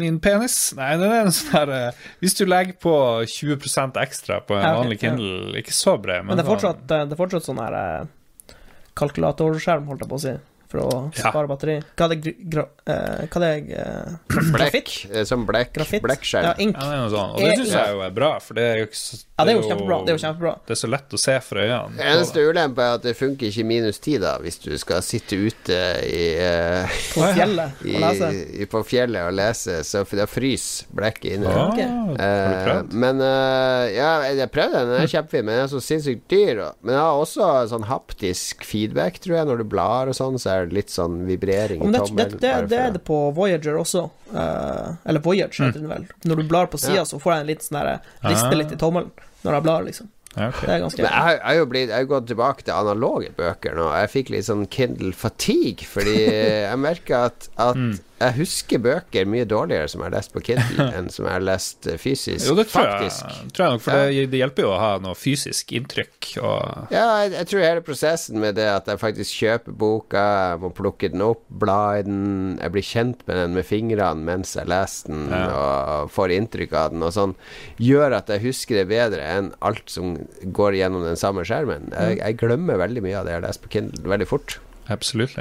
min 0.03 0.21
penis. 0.25 0.59
Nei, 0.79 0.93
den 1.01 1.15
er 1.15 1.27
en 1.27 1.35
sånn 1.35 1.55
her 1.55 1.75
eh, 1.77 2.05
Hvis 2.23 2.39
du 2.39 2.45
legger 2.49 2.79
på 2.83 2.95
20% 3.29 3.99
ekstra 4.03 4.43
på 4.45 4.59
en 4.59 4.65
Ja, 4.65 4.75
okay, 4.75 4.83
vanlig. 4.83 5.01
Kindle, 5.05 5.57
ikke 5.63 5.77
så 5.77 5.99
bred, 6.01 6.25
men, 6.25 6.33
Men 6.35 6.43
det 6.43 6.47
er 6.47 6.53
fortsatt, 6.53 6.87
det 6.91 7.03
er 7.05 7.21
fortsatt 7.21 7.47
sånn 7.47 7.63
her 7.63 7.79
eh, 7.79 8.55
kalkulatorskjerm, 8.99 9.87
holdt 9.89 10.03
jeg 10.05 10.11
på 10.11 10.19
å 10.19 10.23
si, 10.23 10.35
for 10.69 10.79
å 10.85 11.13
Ja. 11.17 11.33
batteri. 11.49 11.79
Hva 11.97 12.05
er 12.05 12.09
det 12.15 12.19
gr- 12.25 12.51
gra, 12.53 12.65
eh, 12.87 13.27
Hva 13.27 13.41
er 13.41 13.63
det 13.65 13.79
uh, 13.79 14.17
Blekk. 14.53 14.91
eh, 15.11 15.25
Som 15.25 15.47
blekk. 15.47 15.73
Blekkskjell. 16.03 16.45
Ja, 16.45 16.55
ink. 16.59 16.77
Ja, 16.77 17.09
det. 17.09 17.19
Og 17.19 17.39
det 17.41 17.55
syns 17.59 17.73
jeg 17.73 17.95
jo 17.95 18.01
er 18.05 18.11
bra, 18.11 18.39
for 18.39 18.55
det 18.55 18.63
er 18.65 18.77
jo 18.83 18.87
ikke 18.91 19.01
så 19.01 19.25
Ja, 19.39 19.45
det 19.45 19.53
er 19.55 19.61
jo 19.61 19.69
kjempebra. 19.69 19.97
Det 20.05 20.11
er 20.13 20.17
jo 20.19 20.23
kjempebra. 20.27 20.53
Det 20.67 20.71
er 20.75 20.81
så 20.81 20.89
lett 20.91 21.09
å 21.15 21.19
se 21.23 21.35
for 21.47 21.57
øynene. 21.63 22.01
Eneste 22.03 22.43
ulempe 22.43 22.83
er 22.83 22.95
at 22.99 23.03
det 23.07 23.13
funker 23.17 23.47
ikke 23.47 23.61
i 23.63 23.67
minus 23.69 23.99
ti 24.03 24.17
da, 24.19 24.33
hvis 24.43 24.59
du 24.65 24.73
skal 24.83 25.01
sitte 25.07 25.37
ute 25.39 25.79
i, 26.03 26.25
uh, 26.43 26.89
På 27.15 27.23
fjellet 27.37 27.85
i, 27.87 27.95
og 27.95 28.01
lese. 28.03 28.31
i, 28.59 28.67
på 28.67 28.83
fjellet 28.85 29.29
og 29.29 29.37
lese, 29.39 29.79
så 29.87 30.03
da 30.19 30.27
fryser 30.27 30.87
blekket 30.93 31.37
inne. 31.39 31.47
Ah, 31.55 31.69
Ok. 31.69 31.79
Har 31.79 32.17
du 32.17 32.17
Eh, 32.19 32.65
prøvd? 32.67 32.93
men 32.99 33.21
ja, 33.95 34.11
jeg 34.35 34.51
prøvde 34.51 34.73
den. 34.81 34.89
Den 34.91 35.03
er 35.03 35.07
kjempefin, 35.07 35.45
men 35.45 35.55
den 35.55 35.65
er 35.65 35.71
så 35.71 35.81
sinnssykt 35.85 36.27
dyr. 36.29 36.63
Men 36.83 36.95
den 36.95 36.99
har 37.01 37.15
også 37.21 37.69
sånn 37.71 37.85
haptisk 37.87 38.65
feedback, 38.67 39.21
tror 39.23 39.37
jeg. 39.39 39.47
Når 39.47 39.59
du 39.59 39.65
blar 39.71 40.09
og 40.11 40.15
sånn, 40.19 40.35
så 40.41 40.51
er 40.57 40.58
er 40.59 40.67
det 40.71 40.77
litt 40.79 40.91
sånn 40.93 41.17
vibrering 41.29 41.81
Men 41.83 41.89
i 41.89 41.93
det, 41.93 41.99
det, 41.99 42.09
tommelen. 42.09 42.39
det, 42.43 42.53
det 42.73 42.79
er 42.85 42.93
det 42.99 43.03
på 43.07 43.19
Voyager 43.37 43.79
også. 43.81 44.05
Uh, 44.35 44.95
eller 45.09 45.21
Voyage, 45.25 45.59
heter 45.63 45.81
den 45.81 45.89
vel. 45.91 46.07
Når 46.29 46.43
du 46.43 46.45
blar 46.51 46.67
på 46.73 46.79
sida, 46.83 47.01
Ja. 47.03 47.09
så 47.09 47.19
får 47.23 47.33
jeg 47.37 47.41
en 47.45 47.51
liten 47.55 47.67
sånn 47.71 47.79
derre 47.81 47.99
Riste 48.29 48.55
litt 48.61 48.73
i 48.75 48.81
tommelen 48.81 49.11
når 49.45 49.53
jeg 49.59 49.63
blar, 49.69 49.85
liksom. 49.87 50.09
Ja, 50.37 50.49
ok. 50.53 50.59
Det 50.61 50.75
er 50.75 50.81
ganske 50.85 50.99
Men 51.03 51.07
jeg, 51.09 51.23
har- 51.25 51.55
jeg 51.57 51.69
blitt, 51.71 51.89
jeg 51.89 51.97
har 51.97 52.05
gått 52.11 52.27
tilbake 52.29 52.63
til 52.67 52.75
analoge 52.75 53.31
bøker 53.37 53.75
nå. 53.75 53.87
Jeg 53.97 54.11
fikk 54.13 54.29
litt 54.35 54.45
sånn 54.47 54.67
Kindle 54.71 55.13
fatigue, 55.17 55.87
fordi 55.89 56.17
jeg 56.69 56.79
merka 56.79 57.25
at, 57.31 57.49
at 57.57 57.77
Mm. 57.77 57.97
Jeg 58.19 58.35
husker 58.41 58.81
bøker 58.83 59.29
mye 59.31 59.47
dårligere 59.49 59.89
som 59.91 60.03
jeg 60.03 60.09
har 60.11 60.15
lest 60.17 60.33
på 60.35 60.43
Kindle, 60.49 60.87
enn 60.99 61.11
som 61.13 61.27
jeg 61.29 61.37
har 61.37 61.45
lest 61.45 61.87
eh, 61.87 61.99
fysisk. 62.01 62.47
Jo, 62.49 62.57
det 62.59 62.67
tror 62.71 62.89
faktisk. 62.89 63.25
jeg, 63.29 63.51
tror 63.55 63.65
jeg 63.65 63.77
nok, 63.77 63.85
for 63.85 63.99
det, 64.11 64.25
det 64.33 64.41
hjelper 64.41 64.67
jo 64.67 64.71
å 64.73 64.79
ha 64.83 64.91
noe 65.05 65.19
fysisk 65.19 65.75
inntrykk. 65.79 66.31
Og, 66.43 66.89
Ja, 66.95 67.05
jeg, 67.23 67.35
jeg 67.37 67.51
tror 67.53 67.65
hele 67.65 67.85
prosessen 67.87 68.41
med 68.43 68.59
det 68.59 68.67
at 68.73 68.91
jeg 68.91 69.01
faktisk 69.03 69.43
kjøper 69.45 69.77
boka, 69.85 70.25
jeg 70.53 70.63
må 70.65 70.73
plukke 70.75 71.13
den 71.13 71.23
opp, 71.25 71.45
bla 71.63 71.79
i 71.99 72.05
den, 72.07 72.57
jeg 72.59 72.75
blir 72.75 72.87
kjent 72.89 73.23
med 73.29 73.41
den 73.43 73.55
med 73.59 73.69
fingrene 73.69 74.27
mens 74.29 74.57
jeg 74.59 74.69
leser 74.71 75.13
den, 75.13 75.29
og 75.33 76.11
får 76.15 76.35
inntrykk 76.35 76.75
av 76.79 76.95
den 76.95 77.05
og 77.07 77.15
sånn, 77.15 77.37
gjør 77.83 78.19
at 78.19 78.33
jeg 78.35 78.45
husker 78.49 78.81
det 78.81 78.89
bedre 78.91 79.23
enn 79.37 79.53
alt 79.65 79.87
som 79.93 80.17
går 80.59 80.79
gjennom 80.81 81.07
den 81.07 81.19
samme 81.21 81.45
skjermen. 81.47 81.93
Jeg, 81.95 82.19
jeg 82.19 82.39
glemmer 82.43 82.81
veldig 82.83 83.05
mye 83.05 83.21
av 83.21 83.29
det 83.29 83.37
jeg 83.37 83.41
har 83.41 83.47
lest 83.47 83.63
på 83.65 83.73
Kindle 83.77 84.11
veldig 84.11 84.29
fort. 84.29 84.59
absolutt. 84.91 85.39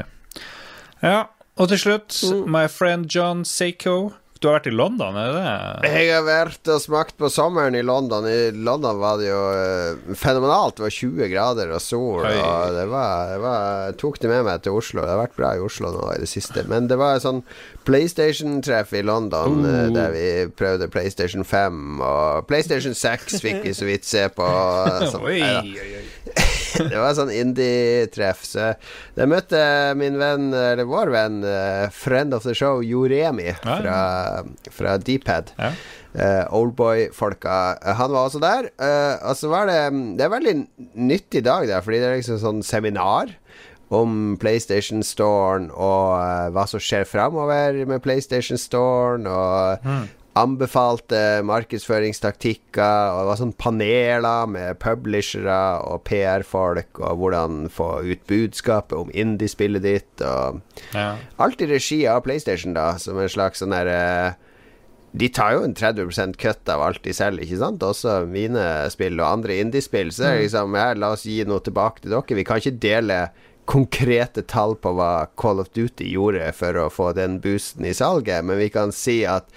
Ja, 1.02 1.28
og 1.58 1.70
til 1.72 1.82
slutt, 1.82 2.22
my 2.46 2.68
friend 2.72 3.12
John 3.14 3.46
Seiko. 3.46 4.14
Du 4.38 4.48
har 4.50 4.60
vært 4.60 4.70
i 4.70 4.74
London, 4.76 5.16
er 5.18 5.32
det 5.34 5.40
det? 5.42 5.92
Jeg 5.96 6.10
har 6.14 6.26
vært 6.28 6.70
og 6.70 6.82
smakt 6.84 7.16
på 7.18 7.30
sommeren 7.34 7.74
i 7.78 7.82
London. 7.86 8.28
I 8.30 8.52
London 8.54 9.00
var 9.02 9.18
det 9.18 9.32
jo 9.32 9.40
uh, 9.50 10.14
fenomenalt. 10.18 10.78
Det 10.78 10.86
var 10.86 10.94
20 10.94 11.32
grader 11.32 11.74
og 11.74 11.82
sol, 11.82 12.22
Oi. 12.28 12.36
og 12.38 12.76
det 12.76 12.86
var, 12.92 13.32
det 13.32 13.40
var 13.42 13.98
tok 13.98 14.20
det 14.22 14.32
med 14.32 14.46
meg 14.46 14.62
til 14.66 14.78
Oslo. 14.78 15.02
Det 15.02 15.14
har 15.16 15.24
vært 15.24 15.38
bra 15.40 15.54
i 15.58 15.64
Oslo 15.64 15.90
nå 15.96 16.06
i 16.14 16.22
det 16.22 16.30
siste. 16.30 16.66
Men 16.70 16.90
det 16.92 17.00
var 17.02 17.18
sånn 17.24 17.42
PlayStation-treff 17.88 18.94
i 19.00 19.04
London 19.08 19.64
uh. 19.66 19.88
Der 19.96 20.14
vi 20.14 20.28
prøvde 20.60 20.90
PlayStation 20.92 21.46
5, 21.48 21.82
og 22.04 22.48
PlayStation 22.50 22.94
6 22.98 23.42
fikk 23.42 23.64
vi 23.66 23.74
så 23.78 23.90
vidt 23.90 24.06
se 24.06 24.28
på. 24.38 24.52
Sånn, 25.10 25.26
oi. 25.32 25.42
Det 26.92 26.98
var 26.98 27.16
sånn 27.18 27.32
indie-treff. 27.34 28.44
Så 28.46 28.72
jeg 29.18 29.30
møtte 29.30 29.62
min 29.98 30.18
venn, 30.20 30.50
eller 30.54 30.88
vår 30.90 31.14
venn, 31.14 31.40
eh, 31.48 31.86
friend 31.94 32.36
of 32.38 32.46
the 32.46 32.54
show, 32.58 32.84
Joremi 32.86 33.54
fra, 33.62 34.02
fra 34.74 34.98
Dpad. 35.02 35.54
Ja. 35.58 35.72
Uh, 36.18 36.46
Oldboy-folka. 36.56 37.56
Eh, 37.78 37.94
han 38.00 38.10
var 38.10 38.26
også 38.26 38.40
der. 38.42 38.72
Uh, 38.82 39.20
og 39.30 39.36
så 39.38 39.52
var 39.52 39.68
det 39.70 39.82
Det 40.18 40.24
er 40.26 40.32
veldig 40.34 40.48
veldig 40.48 40.66
nyttig 40.94 41.44
dag 41.46 41.68
der, 41.68 41.82
fordi 41.82 42.00
det 42.02 42.08
er 42.08 42.20
liksom 42.22 42.40
sånn 42.42 42.64
seminar 42.66 43.34
om 43.94 44.36
PlayStation 44.42 45.04
Storen 45.06 45.70
og 45.72 46.18
eh, 46.20 46.50
hva 46.52 46.66
som 46.68 46.82
skjer 46.84 47.06
framover 47.08 47.86
med 47.88 48.02
PlayStation 48.04 48.60
Storen, 48.60 49.24
og 49.32 49.86
anbefalte 50.38 51.20
markedsføringstaktikker, 51.48 53.13
og 53.13 53.22
det 53.22 53.29
var 53.32 53.39
sånn 53.39 53.53
paneler 53.58 54.50
med 54.51 54.79
publishere 54.82 55.60
og 55.88 56.03
PR-folk, 56.08 57.01
og 57.01 57.22
hvordan 57.22 57.67
få 57.74 57.89
ut 58.06 58.25
budskapet 58.29 58.98
om 58.98 59.13
indiespillet 59.13 59.86
ditt, 59.86 60.22
og 60.22 60.62
Ja. 60.94 61.15
Alt 61.38 61.62
i 61.62 61.70
regi 61.70 62.06
av 62.08 62.24
PlayStation, 62.24 62.74
da, 62.74 62.98
som 62.98 63.17
en 63.20 63.29
slags 63.29 63.60
sånn 63.63 63.75
der 63.75 63.88
eh, 63.88 64.34
De 65.17 65.29
tar 65.29 65.53
jo 65.56 65.63
en 65.63 65.74
30% 65.74 66.36
cut 66.38 66.70
av 66.70 66.82
alt 66.84 67.01
de 67.01 67.13
selger, 67.15 67.41
ikke 67.41 67.58
sant? 67.58 67.82
Også 67.82 68.27
mine 68.27 68.89
spill 68.91 69.17
og 69.17 69.39
andre 69.39 69.56
indiespill. 69.63 70.12
Så 70.12 70.22
det 70.22 70.29
er 70.29 70.41
liksom 70.44 70.75
ja, 70.75 70.94
La 70.94 71.13
oss 71.15 71.24
gi 71.25 71.39
noe 71.48 71.63
tilbake 71.63 72.03
til 72.03 72.12
dere. 72.12 72.36
Vi 72.38 72.44
kan 72.44 72.60
ikke 72.60 72.77
dele 72.84 73.29
konkrete 73.65 74.44
tall 74.44 74.75
på 74.75 74.94
hva 74.94 75.27
Call 75.39 75.63
of 75.63 75.72
Duty 75.74 76.12
gjorde 76.12 76.51
for 76.53 76.77
å 76.77 76.89
få 76.94 77.13
den 77.17 77.39
boosten 77.41 77.88
i 77.88 77.96
salget, 77.98 78.46
men 78.46 78.60
vi 78.60 78.70
kan 78.70 78.94
si 78.96 79.24
at 79.25 79.50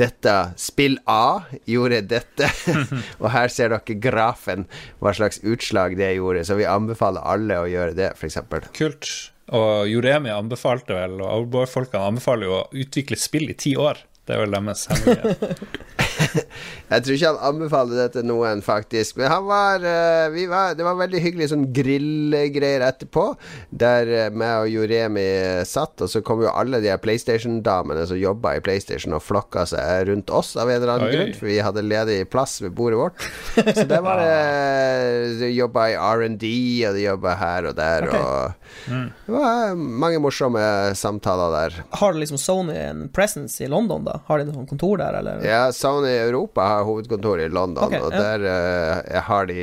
dette 0.00 0.34
Spill 0.60 0.96
A 1.10 1.44
gjorde 1.70 2.00
dette, 2.10 2.48
og 3.22 3.28
her 3.34 3.52
ser 3.52 3.74
dere 3.74 3.98
grafen, 4.02 4.66
hva 5.02 5.14
slags 5.16 5.40
utslag 5.46 5.96
det 6.00 6.14
gjorde. 6.16 6.44
Så 6.48 6.58
vi 6.58 6.68
anbefaler 6.68 7.24
alle 7.24 7.60
å 7.62 7.70
gjøre 7.70 7.96
det, 7.98 8.10
f.eks. 8.18 8.40
Kult. 8.76 9.12
Og 9.54 9.88
Joremi 9.90 10.32
anbefalte 10.32 10.96
vel, 10.96 11.18
og 11.20 11.28
Oldboy-folkene 11.28 12.08
anbefaler 12.08 12.48
jo 12.48 12.58
å 12.62 12.66
utvikle 12.84 13.18
spill 13.20 13.50
i 13.52 13.58
ti 13.58 13.74
år. 13.76 14.00
Det 14.24 14.36
er 14.36 14.46
vel 14.46 14.56
deres 14.56 14.86
hemmelighet. 14.88 15.80
Jeg 16.92 17.04
tror 17.04 17.16
ikke 17.16 17.30
han 17.32 17.40
anbefaler 17.50 18.00
det 18.02 18.06
til 18.16 18.26
noen, 18.28 18.62
faktisk. 18.64 19.18
Men 19.20 19.30
han 19.32 19.46
var, 19.48 19.84
eh, 19.86 20.26
vi 20.34 20.46
var 20.50 20.74
Det 20.78 20.86
var 20.86 20.98
veldig 20.98 21.22
hyggelig 21.22 21.50
sånn 21.52 21.66
grillgreier 21.74 22.84
etterpå, 22.86 23.26
der 23.70 24.10
uh, 24.10 24.34
meg 24.34 24.64
og 24.64 24.70
Joremi 24.72 25.26
satt, 25.68 26.02
og 26.04 26.10
så 26.10 26.22
kom 26.26 26.42
jo 26.44 26.52
alle 26.52 26.80
de 26.84 26.92
PlayStation-damene 27.00 28.06
som 28.08 28.18
jobba 28.18 28.56
i 28.58 28.62
PlayStation, 28.64 29.14
og 29.16 29.24
flokka 29.24 29.66
seg 29.70 30.08
rundt 30.10 30.32
oss 30.34 30.54
av 30.60 30.70
en 30.70 30.78
eller 30.80 30.94
annen 30.94 31.08
Oi. 31.08 31.14
grunn, 31.14 31.34
for 31.38 31.50
vi 31.50 31.60
hadde 31.64 31.86
ledig 31.86 32.20
plass 32.32 32.58
ved 32.64 32.74
bordet 32.76 33.00
vårt. 33.00 33.26
Så 33.76 33.86
det 33.90 34.00
var 34.04 34.22
det 34.22 35.40
De 35.40 35.50
jobba 35.54 35.88
i 35.92 35.98
R&D, 35.98 36.54
og 36.88 36.98
de 36.98 37.06
jobba 37.06 37.36
her 37.40 37.70
og 37.70 37.78
der, 37.78 38.08
okay. 38.08 38.20
og 38.20 38.63
Det 38.88 39.32
var 39.32 39.74
mange 39.76 40.18
morsomme 40.22 40.60
samtaler 40.98 41.54
der. 41.54 41.78
Har 42.00 42.16
liksom 42.18 42.38
Sony 42.38 42.74
en 42.76 43.08
presence 43.14 43.64
i 43.64 43.68
London, 43.70 44.04
da? 44.04 44.18
Har 44.26 44.42
de 44.42 44.50
noe 44.52 44.66
kontor 44.68 44.98
der, 45.00 45.20
eller? 45.20 45.40
Ja, 45.46 45.62
Sony 45.72 46.10
Europa 46.10 46.66
har 46.68 46.84
hovedkontor 46.88 47.40
i 47.44 47.48
London, 47.48 47.86
okay, 47.88 48.02
og 48.04 48.12
ja. 48.12 48.22
der 48.24 49.04
uh, 49.14 49.20
har 49.28 49.46
de, 49.50 49.60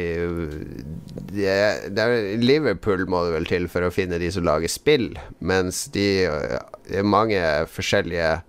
de 1.31 1.41
de 1.41 1.89
det 1.95 2.03
er- 2.05 2.37
Liverpool 2.41 3.05
må 3.09 3.25
det 3.25 3.33
vel 3.35 3.45
til 3.49 3.67
for 3.71 3.85
å 3.87 3.93
finne 3.93 4.19
de 4.21 4.31
som 4.33 4.45
lager 4.47 4.71
spill, 4.71 5.11
mens 5.39 5.85
de 5.95 6.07
eh, 6.25 6.59
Det 6.91 6.99
er 6.99 7.07
mange 7.07 7.39
forskjellige 7.71 8.41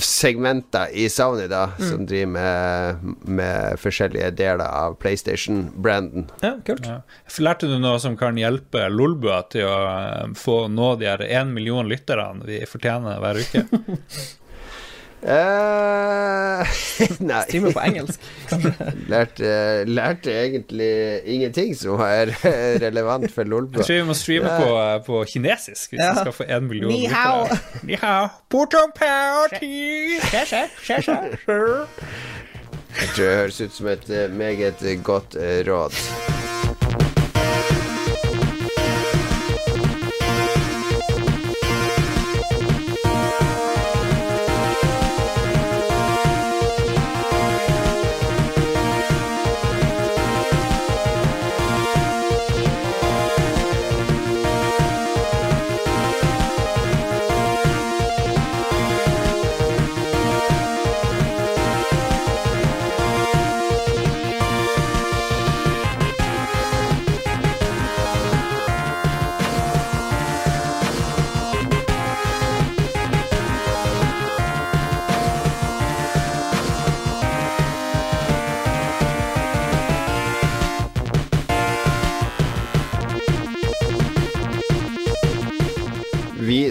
segmenter 0.00 0.88
i 0.92 1.08
Sony 1.08 1.46
da 1.48 1.66
Mm. 1.78 1.88
som 1.90 2.06
driver 2.06 2.26
med, 2.26 2.96
med 3.24 3.78
forskjellige 3.78 4.30
deler 4.36 4.66
av 4.66 4.96
PlayStation-branden. 4.98 6.28
Ja, 6.42 6.56
kult. 6.66 6.86
Ja. 6.86 7.00
Lærte 7.38 7.66
du 7.70 7.78
noe 7.78 7.98
som 8.02 8.16
kan 8.16 8.36
hjelpe 8.36 8.88
Lolbua 8.90 9.42
til 9.50 9.66
å 9.66 10.34
få 10.36 10.64
nå 10.68 10.94
de 11.00 11.06
her 11.06 11.18
én 11.26 11.52
million 11.54 11.86
lytterne 11.88 12.44
vi 12.44 12.60
fortjener 12.66 13.20
hver 13.22 13.42
uke? 13.44 13.64
Eh, 15.24 16.66
nei. 17.24 17.42
Streamer 17.48 17.72
på 17.72 17.80
engelsk. 17.80 18.20
Lærte, 19.12 19.48
lærte 19.88 20.32
egentlig 20.34 20.90
ingenting 21.24 21.72
som 21.78 22.00
er 22.04 22.32
relevant 22.84 23.30
for 23.32 23.48
Jeg 23.80 23.86
tror 23.86 23.96
vi 24.02 24.08
må 24.10 24.16
streame 24.18 24.52
på, 24.60 24.68
eh, 24.82 24.98
på 25.06 25.22
kinesisk 25.32 25.90
hvis 25.94 26.00
Ja. 26.02 26.10
vi 26.12 26.18
skal 26.26 26.32
få 26.32 26.44
én 26.44 26.68
million 26.68 26.92
Ni 26.92 27.06
hao. 27.06 27.46
Ni 27.82 27.94
hao. 28.00 28.28
Jeg 32.94 33.08
tror 33.14 33.24
det 33.26 33.36
høres 33.36 33.60
ut 33.60 33.72
som 33.74 33.86
et 33.90 34.10
eh, 34.10 34.28
meget 34.30 34.84
godt 35.02 35.36
råd. 35.66 36.53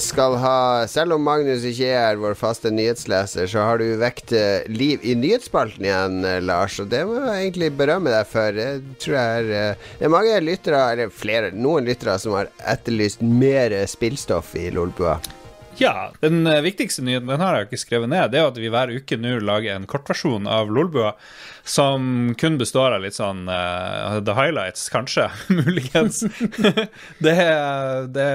Skal 0.01 0.37
ha 0.41 0.85
Selv 0.89 1.17
om 1.17 1.23
Magnus 1.25 1.65
ikke 1.67 1.89
er 1.93 2.19
vår 2.21 2.35
faste 2.39 2.71
nyhetsleser, 2.73 3.49
så 3.49 3.65
har 3.67 3.81
du 3.81 3.85
vekt 4.01 4.33
eh, 4.37 4.65
liv 4.71 5.03
i 5.03 5.15
nyhetsspalten 5.19 5.85
igjen, 5.85 6.23
eh, 6.27 6.39
Lars. 6.43 6.79
Og 6.81 6.89
det 6.93 7.03
må 7.09 7.19
jeg 7.19 7.49
egentlig 7.49 7.71
berømme 7.77 8.13
deg 8.13 8.29
for. 8.29 8.57
Jeg 8.63 8.81
tror 9.03 9.17
jeg 9.19 9.43
er 9.43 9.53
eh, 9.59 9.85
Det 9.99 10.07
er 10.09 10.15
mange 10.15 10.41
lyttere, 10.43 10.81
eller 10.95 11.13
flere, 11.13 11.53
noen 11.53 11.87
lyttere, 11.89 12.17
som 12.21 12.37
har 12.37 12.51
etterlyst 12.73 13.21
mer 13.21 13.75
spillstoff 13.89 14.55
i 14.59 14.69
Lolbua. 14.73 15.19
Ja, 15.77 16.11
den 16.19 16.47
eh, 16.47 16.61
viktigste 16.61 17.01
nyheten, 17.01 17.27
den 17.27 17.41
har 17.41 17.55
jeg 17.57 17.67
ikke 17.67 17.81
skrevet 17.81 18.11
ned, 18.11 18.29
det 18.31 18.39
er 18.39 18.51
at 18.51 18.59
vi 18.61 18.69
hver 18.69 18.93
uke 18.93 19.17
nå 19.17 19.39
lager 19.41 19.73
en 19.73 19.87
kortversjon 19.89 20.45
av 20.49 20.69
Lolbua 20.71 21.15
som 21.63 22.35
kun 22.37 22.57
består 22.59 22.91
av 22.91 23.03
litt 23.05 23.15
sånn 23.15 23.45
uh, 23.47 24.19
the 24.19 24.35
highlights, 24.35 24.89
kanskje. 24.91 25.29
Muligens. 25.47 26.19
det, 27.23 27.35
det 28.11 28.25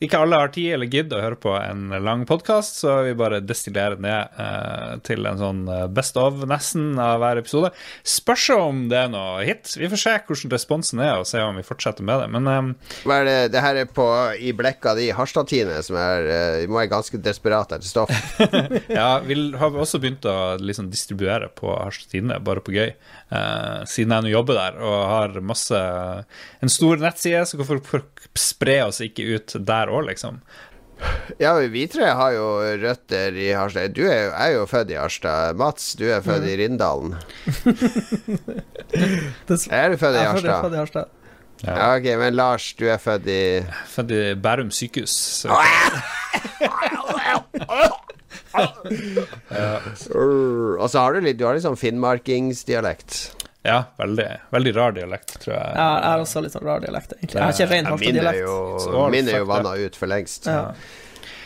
Ikke 0.00 0.22
alle 0.24 0.38
har 0.40 0.52
tid 0.54 0.72
eller 0.76 0.88
gidd 0.88 1.12
å 1.12 1.20
høre 1.20 1.36
på 1.36 1.52
en 1.58 1.92
lang 2.00 2.24
podkast, 2.28 2.80
så 2.80 3.02
vi 3.04 3.12
bare 3.18 3.42
destillerer 3.44 4.00
ned 4.00 4.38
uh, 4.38 4.96
til 5.04 5.28
en 5.28 5.40
sånn 5.40 5.62
eh, 5.68 5.84
best 5.92 6.16
of, 6.20 6.40
nesten, 6.48 6.96
av 7.02 7.20
hver 7.20 7.42
episode. 7.42 7.72
Spørs 8.08 8.48
om 8.56 8.86
det 8.88 9.02
er 9.02 9.12
noe 9.12 9.44
hit. 9.44 9.74
Vi 9.76 9.90
får 9.92 10.02
se 10.06 10.16
hvordan 10.24 10.56
responsen 10.56 11.04
er, 11.04 11.20
og 11.20 11.28
se 11.28 11.44
om 11.44 11.60
vi 11.60 11.66
fortsetter 11.66 12.06
med 12.08 12.24
det. 12.24 12.30
Men 12.32 12.48
um, 12.48 12.72
Hva 13.04 13.20
er 13.20 13.28
det, 13.28 13.36
det 13.52 13.64
her 13.64 13.82
er 13.82 13.92
på 13.92 14.08
i 14.40 14.54
blekka 14.56 14.96
di, 14.96 15.10
Harstad-Tine, 15.12 15.76
som 15.84 16.00
er 16.00 16.32
eh, 16.32 16.64
må 16.72 16.80
være 16.80 16.90
ganske 16.92 17.20
desperat 17.22 17.74
etter 17.76 17.88
stoff. 17.88 18.10
ja, 18.98 19.20
vi 19.24 19.36
har 19.60 19.78
også 19.84 20.00
begynt 20.02 20.26
å 20.28 20.56
liksom 20.60 20.90
distribuere 20.92 21.50
på 21.52 21.70
Harstad 21.76 22.12
Tidende, 22.12 22.40
bare 22.44 22.64
på 22.64 22.74
gøy. 22.74 22.90
Uh, 23.32 23.84
siden 23.88 24.16
jeg 24.16 24.26
nå 24.26 24.34
jobber 24.34 24.58
der 24.58 24.82
og 24.82 24.98
har 25.08 25.38
masse 25.44 25.78
En 26.62 26.70
stor 26.72 27.00
nettside, 27.00 27.44
så 27.48 27.60
hvorfor 27.60 28.04
spre 28.38 28.82
oss 28.86 29.00
ikke 29.04 29.24
ut 29.36 29.56
der 29.60 29.92
òg, 29.92 30.06
liksom? 30.10 30.42
Ja, 31.40 31.54
vi 31.58 31.86
tre 31.90 32.12
har 32.14 32.34
jo 32.36 32.46
røtter 32.82 33.34
i 33.34 33.48
Harstad. 33.56 33.94
Du 33.96 34.04
er 34.06 34.26
jo, 34.26 34.30
er 34.36 34.52
jo 34.54 34.66
født 34.70 34.92
i 34.92 34.98
Harstad. 34.98 35.56
Mats, 35.58 35.92
du 35.98 36.04
er 36.12 36.22
født 36.24 36.46
i 36.46 36.54
Rindalen. 36.60 37.16
er 39.70 39.90
du 39.90 39.98
født 39.98 40.14
i 40.14 40.22
Harstad? 40.22 40.22
Jeg 40.22 40.28
er 40.28 40.62
født 40.62 40.76
i 40.76 40.80
Harstad. 40.82 41.18
Ja. 41.62 41.76
ja. 41.76 41.96
ok, 41.96 42.08
Men 42.18 42.36
Lars, 42.38 42.72
du 42.78 42.88
er 42.90 42.98
født 42.98 43.28
i 43.30 43.42
Født 43.92 44.10
i 44.16 44.22
Bærum 44.34 44.70
sykehus. 44.74 45.14
Så. 45.42 45.48
ja. 49.48 49.78
Og 50.78 50.90
så 50.90 50.98
har 50.98 51.14
du 51.14 51.22
litt 51.24 51.38
Du 51.38 51.46
har 51.46 51.54
litt 51.56 51.64
sånn 51.66 51.78
finnmarkingsdialekt. 51.78 53.20
Ja, 53.62 53.84
veldig, 53.98 54.26
veldig 54.50 54.72
rar 54.74 54.94
dialekt, 54.96 55.36
tror 55.38 55.54
jeg. 55.54 55.70
Ja, 55.76 55.86
jeg 55.86 56.08
har 56.10 56.24
også 56.24 56.40
litt 56.42 56.54
sånn 56.56 56.66
rar 56.66 56.82
dialekt, 56.82 57.12
egentlig. 57.14 57.38
Jeg 57.38 57.44
har 57.46 57.54
ikke 57.54 57.68
rein 57.70 57.86
Harstad-dialekt. 57.86 58.40
Min 59.14 59.30
er 59.30 59.38
jo 59.38 59.46
vanna 59.46 59.76
ut 59.78 59.98
for 59.98 60.10
lengst. 60.10 60.48
Ja. 60.50 60.72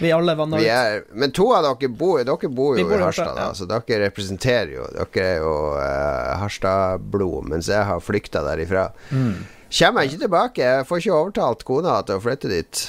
Vi 0.01 0.13
alle 0.13 0.35
vanna 0.35 0.61
ut. 0.61 1.11
Men 1.13 1.35
to 1.37 1.51
av 1.57 1.67
dere 1.67 1.91
bor, 1.93 2.23
dere 2.25 2.49
bor 2.49 2.79
jo 2.79 2.87
bor 2.89 2.97
i 2.97 3.03
Harstad, 3.03 3.35
da, 3.37 3.51
så 3.57 3.69
dere 3.69 4.01
representerer 4.07 4.73
jo 4.79 4.89
Dere 4.97 5.27
er 5.27 5.45
jo 5.45 5.53
uh, 5.77 6.33
Harstad-blod, 6.41 7.51
mens 7.53 7.69
jeg 7.73 7.85
har 7.85 8.01
flykta 8.01 8.41
derifra. 8.49 8.89
Mm. 9.11 9.45
Kommer 9.77 10.05
jeg 10.05 10.15
ikke 10.15 10.23
tilbake. 10.25 10.63
Jeg 10.65 10.87
får 10.89 11.03
ikke 11.03 11.19
overtalt 11.19 11.67
kona 11.69 11.99
til 12.07 12.17
å 12.17 12.23
flytte 12.25 12.49
dit. 12.49 12.85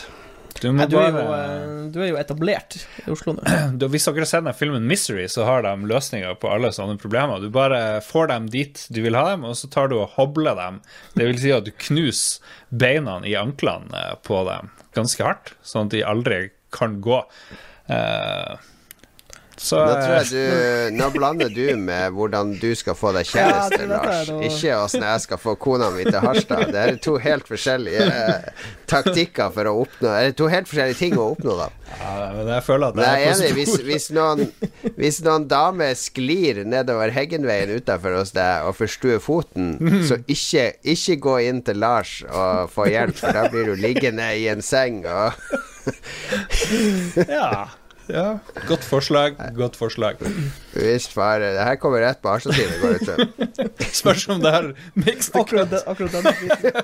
Du, 0.57 0.71
Nei, 0.73 0.87
du, 0.89 0.95
er 0.97 1.11
jo, 1.13 1.23
eh, 1.35 1.65
du, 1.93 1.99
er 2.01 2.07
jo, 2.09 2.17
etablert 2.17 2.79
i 2.79 3.11
Oslo 3.13 3.35
nå. 3.37 3.43
Hvis 3.93 4.07
dere 4.07 4.23
har 4.23 4.29
sett 4.29 4.45
den 4.47 4.57
filmen 4.57 4.87
'Misery', 4.89 5.27
så 5.29 5.45
har 5.45 5.61
de 5.65 5.73
løsninger 5.89 6.39
på 6.41 6.49
alle 6.49 6.71
sånne 6.73 6.97
problemer. 7.01 7.43
Du 7.43 7.51
bare 7.53 7.99
får 8.05 8.31
dem 8.31 8.47
dit 8.53 8.85
du 8.89 9.03
vil 9.05 9.17
ha 9.19 9.27
dem, 9.33 9.45
og 9.45 9.57
så 9.59 9.69
tar 9.69 9.91
du 9.91 9.99
og 9.99 10.15
hobler 10.15 10.57
dem. 10.57 10.79
Det 11.13 11.27
vil 11.29 11.41
si 11.43 11.53
at 11.53 11.67
du 11.67 11.73
knuser 11.85 12.41
beina 12.71 13.19
i 13.27 13.35
anklene 13.37 13.93
eh, 13.93 14.15
på 14.25 14.41
dem 14.47 14.71
ganske 14.97 15.27
hardt, 15.27 15.53
sånn 15.61 15.91
at 15.91 15.93
de 15.93 16.05
aldri 16.07 16.39
kan 16.73 16.97
gå. 17.03 17.21
Uh, 17.87 18.57
så, 19.57 19.79
nå, 19.81 19.93
tror 19.97 20.15
jeg 20.19 20.27
du, 20.29 20.97
nå 20.97 21.07
blander 21.15 21.49
du 21.49 21.63
med 21.81 22.13
hvordan 22.13 22.51
du 22.61 22.69
skal 22.77 22.93
få 22.97 23.09
deg 23.15 23.25
kjæreste, 23.25 23.79
ja, 23.81 23.87
Lars. 23.89 24.29
Ikke 24.45 24.75
åssen 24.77 25.05
jeg 25.07 25.23
skal 25.23 25.39
få 25.41 25.55
kona 25.57 25.87
mi 25.95 26.03
til 26.05 26.19
Harstad. 26.21 26.69
Det 26.75 26.83
er 26.83 26.99
to 27.01 27.15
helt 27.21 27.49
forskjellige 27.49 28.05
eh, 28.05 28.67
taktikker 28.89 29.49
for 29.55 29.69
å 29.69 29.73
oppnå 29.81 30.11
Eller 30.11 30.35
to 30.37 30.49
helt 30.51 30.69
forskjellige 30.69 30.99
ting 30.99 31.17
å 31.17 31.31
oppnå, 31.33 31.55
da. 31.57 31.69
Ja, 31.97 32.11
men 32.35 32.51
jeg 32.53 32.65
føler 32.67 32.91
at 32.91 32.99
det 32.99 33.07
er, 33.07 33.23
er 33.23 33.31
enig. 33.31 33.49
Hvis, 33.57 33.73
hvis, 33.87 34.07
noen, 34.13 34.53
hvis 34.99 35.19
noen 35.25 35.49
dame 35.49 35.89
sklir 35.97 36.61
nedover 36.67 37.15
Heggenveien 37.15 37.73
utafor 37.79 38.19
hos 38.19 38.35
deg 38.37 38.67
og 38.67 38.77
forstuer 38.77 39.23
foten, 39.23 39.73
så 40.05 40.19
ikke, 40.29 40.69
ikke 40.93 41.17
gå 41.25 41.35
inn 41.49 41.63
til 41.65 41.81
Lars 41.81 42.19
og 42.29 42.69
få 42.75 42.91
hjelp, 42.93 43.17
for 43.17 43.33
da 43.33 43.47
blir 43.49 43.71
du 43.71 43.81
liggende 43.81 44.29
i 44.37 44.45
en 44.53 44.61
seng 44.61 45.01
og 45.09 45.33
Ja 47.25 47.65
ja, 48.09 48.37
godt 48.67 48.83
forslag. 48.83 49.35
Godt 49.55 49.75
forslag. 49.75 50.15
Visst 50.77 51.13
fare. 51.15 51.53
Det 51.55 51.65
her 51.65 51.77
kommer 51.81 52.03
rett 52.03 52.21
på 52.21 52.29
Arsenal-tiden, 52.29 52.79
går 52.81 52.93
det 52.93 53.01
ikke? 53.01 53.87
Spørs 53.99 54.27
om 54.29 54.41
det 54.43 54.51
er 54.53 54.67
mixed 54.97 55.35
Akkurat, 55.37 55.73
akkurat 55.87 56.13
den. 56.13 56.27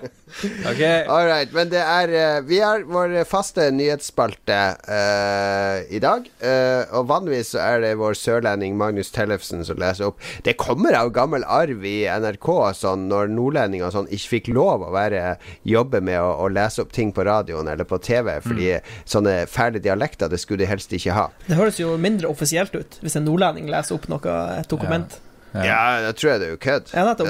okay. 0.71 1.03
All 1.05 1.27
right. 1.27 1.51
Men 1.53 1.69
det 1.71 1.81
er 1.81 2.13
uh, 2.13 2.47
Vi 2.47 2.59
har 2.63 2.85
vår 2.89 3.15
faste 3.29 3.69
nyhetsspalte 3.73 4.59
uh, 4.87 5.83
i 5.93 6.01
dag. 6.03 6.27
Uh, 6.41 6.99
og 6.99 7.07
vanligvis 7.11 7.53
så 7.53 7.61
er 7.63 7.83
det 7.85 7.93
vår 8.01 8.17
sørlending 8.17 8.77
Magnus 8.79 9.13
Tellefsen 9.13 9.63
som 9.67 9.79
leser 9.81 10.09
opp. 10.09 10.21
Det 10.45 10.57
kommer 10.59 10.97
av 10.97 11.13
gammel 11.15 11.45
arv 11.45 11.85
i 11.85 12.03
NRK 12.09 12.49
sånn 12.79 13.07
når 13.11 13.31
nordlendinger 13.33 13.93
sånn 13.93 14.09
ikke 14.09 14.35
fikk 14.37 14.51
lov 14.55 14.85
å 14.87 14.91
være 14.93 15.37
jobbe 15.67 16.01
med 16.03 16.19
å, 16.21 16.33
å 16.45 16.49
lese 16.51 16.83
opp 16.83 16.93
ting 16.95 17.13
på 17.13 17.25
radioen 17.27 17.69
eller 17.69 17.87
på 17.87 17.99
TV, 18.03 18.35
fordi 18.43 18.69
mm. 18.77 18.91
sånne 19.09 19.35
fæle 19.49 19.81
dialekter, 19.83 20.31
det 20.31 20.39
skulle 20.41 20.63
de 20.63 20.69
helst 20.69 20.93
ikke 20.95 21.15
ha. 21.15 21.27
Det 21.47 21.57
høres 21.59 21.79
jo 21.81 21.93
mindre 22.01 22.31
offisielt 22.31 22.75
ut 22.75 22.99
hvis 23.03 23.17
en 23.19 23.27
nordlending 23.27 23.69
leser 23.71 23.82
opp 23.91 24.07
noe, 24.11 24.39
et 24.59 24.69
dokument. 24.69 25.19
Ja, 25.53 25.65
ja 25.67 26.01
da 26.07 26.13
tror 26.17 26.31
jeg 26.31 26.41
det 26.41 26.47
er 26.47 26.53
jo 26.55 26.61
kødd. 26.63 26.93
Ja, 26.93 27.03
nettopp. 27.09 27.27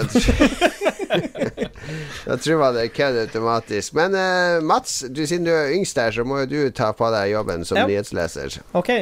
da 2.27 2.37
tror 2.37 2.59
man 2.63 2.77
det 2.77 2.85
er 2.85 2.93
kødd 2.93 3.19
automatisk. 3.25 3.97
Men 3.97 4.15
uh, 4.15 4.61
Mats, 4.63 5.01
du, 5.09 5.25
siden 5.27 5.49
du 5.49 5.51
er 5.55 5.73
yngst 5.73 5.99
her, 5.99 6.13
så 6.15 6.23
må 6.27 6.43
jo 6.43 6.51
du 6.53 6.59
ta 6.75 6.93
på 6.95 7.11
deg 7.15 7.33
jobben 7.33 7.67
som 7.67 7.81
ja. 7.81 7.89
nyhetsleser. 7.89 8.61
Ok 8.77 8.93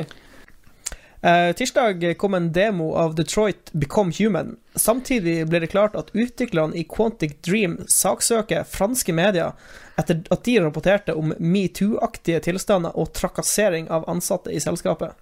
Uh, 1.21 1.53
tirsdag 1.53 2.17
kom 2.17 2.33
en 2.33 2.47
demo 2.51 2.95
av 2.97 3.11
Detroit 3.15 3.69
Become 3.71 4.09
Human. 4.17 4.55
Samtidig 4.73 5.43
ble 5.51 5.59
det 5.61 5.67
klart 5.69 5.93
at 5.93 6.09
utviklerne 6.17 6.73
i 6.73 6.81
Quantic 6.89 7.35
Dream 7.45 7.75
saksøker 7.85 8.65
franske 8.65 9.13
medier 9.13 9.53
etter 10.01 10.23
at 10.33 10.47
de 10.47 10.55
rapporterte 10.63 11.13
om 11.13 11.35
metoo-aktige 11.37 12.41
tilstander 12.47 12.97
og 12.97 13.13
trakassering 13.13 13.85
av 13.93 14.07
ansatte 14.09 14.49
i 14.49 14.57
selskapet. 14.63 15.13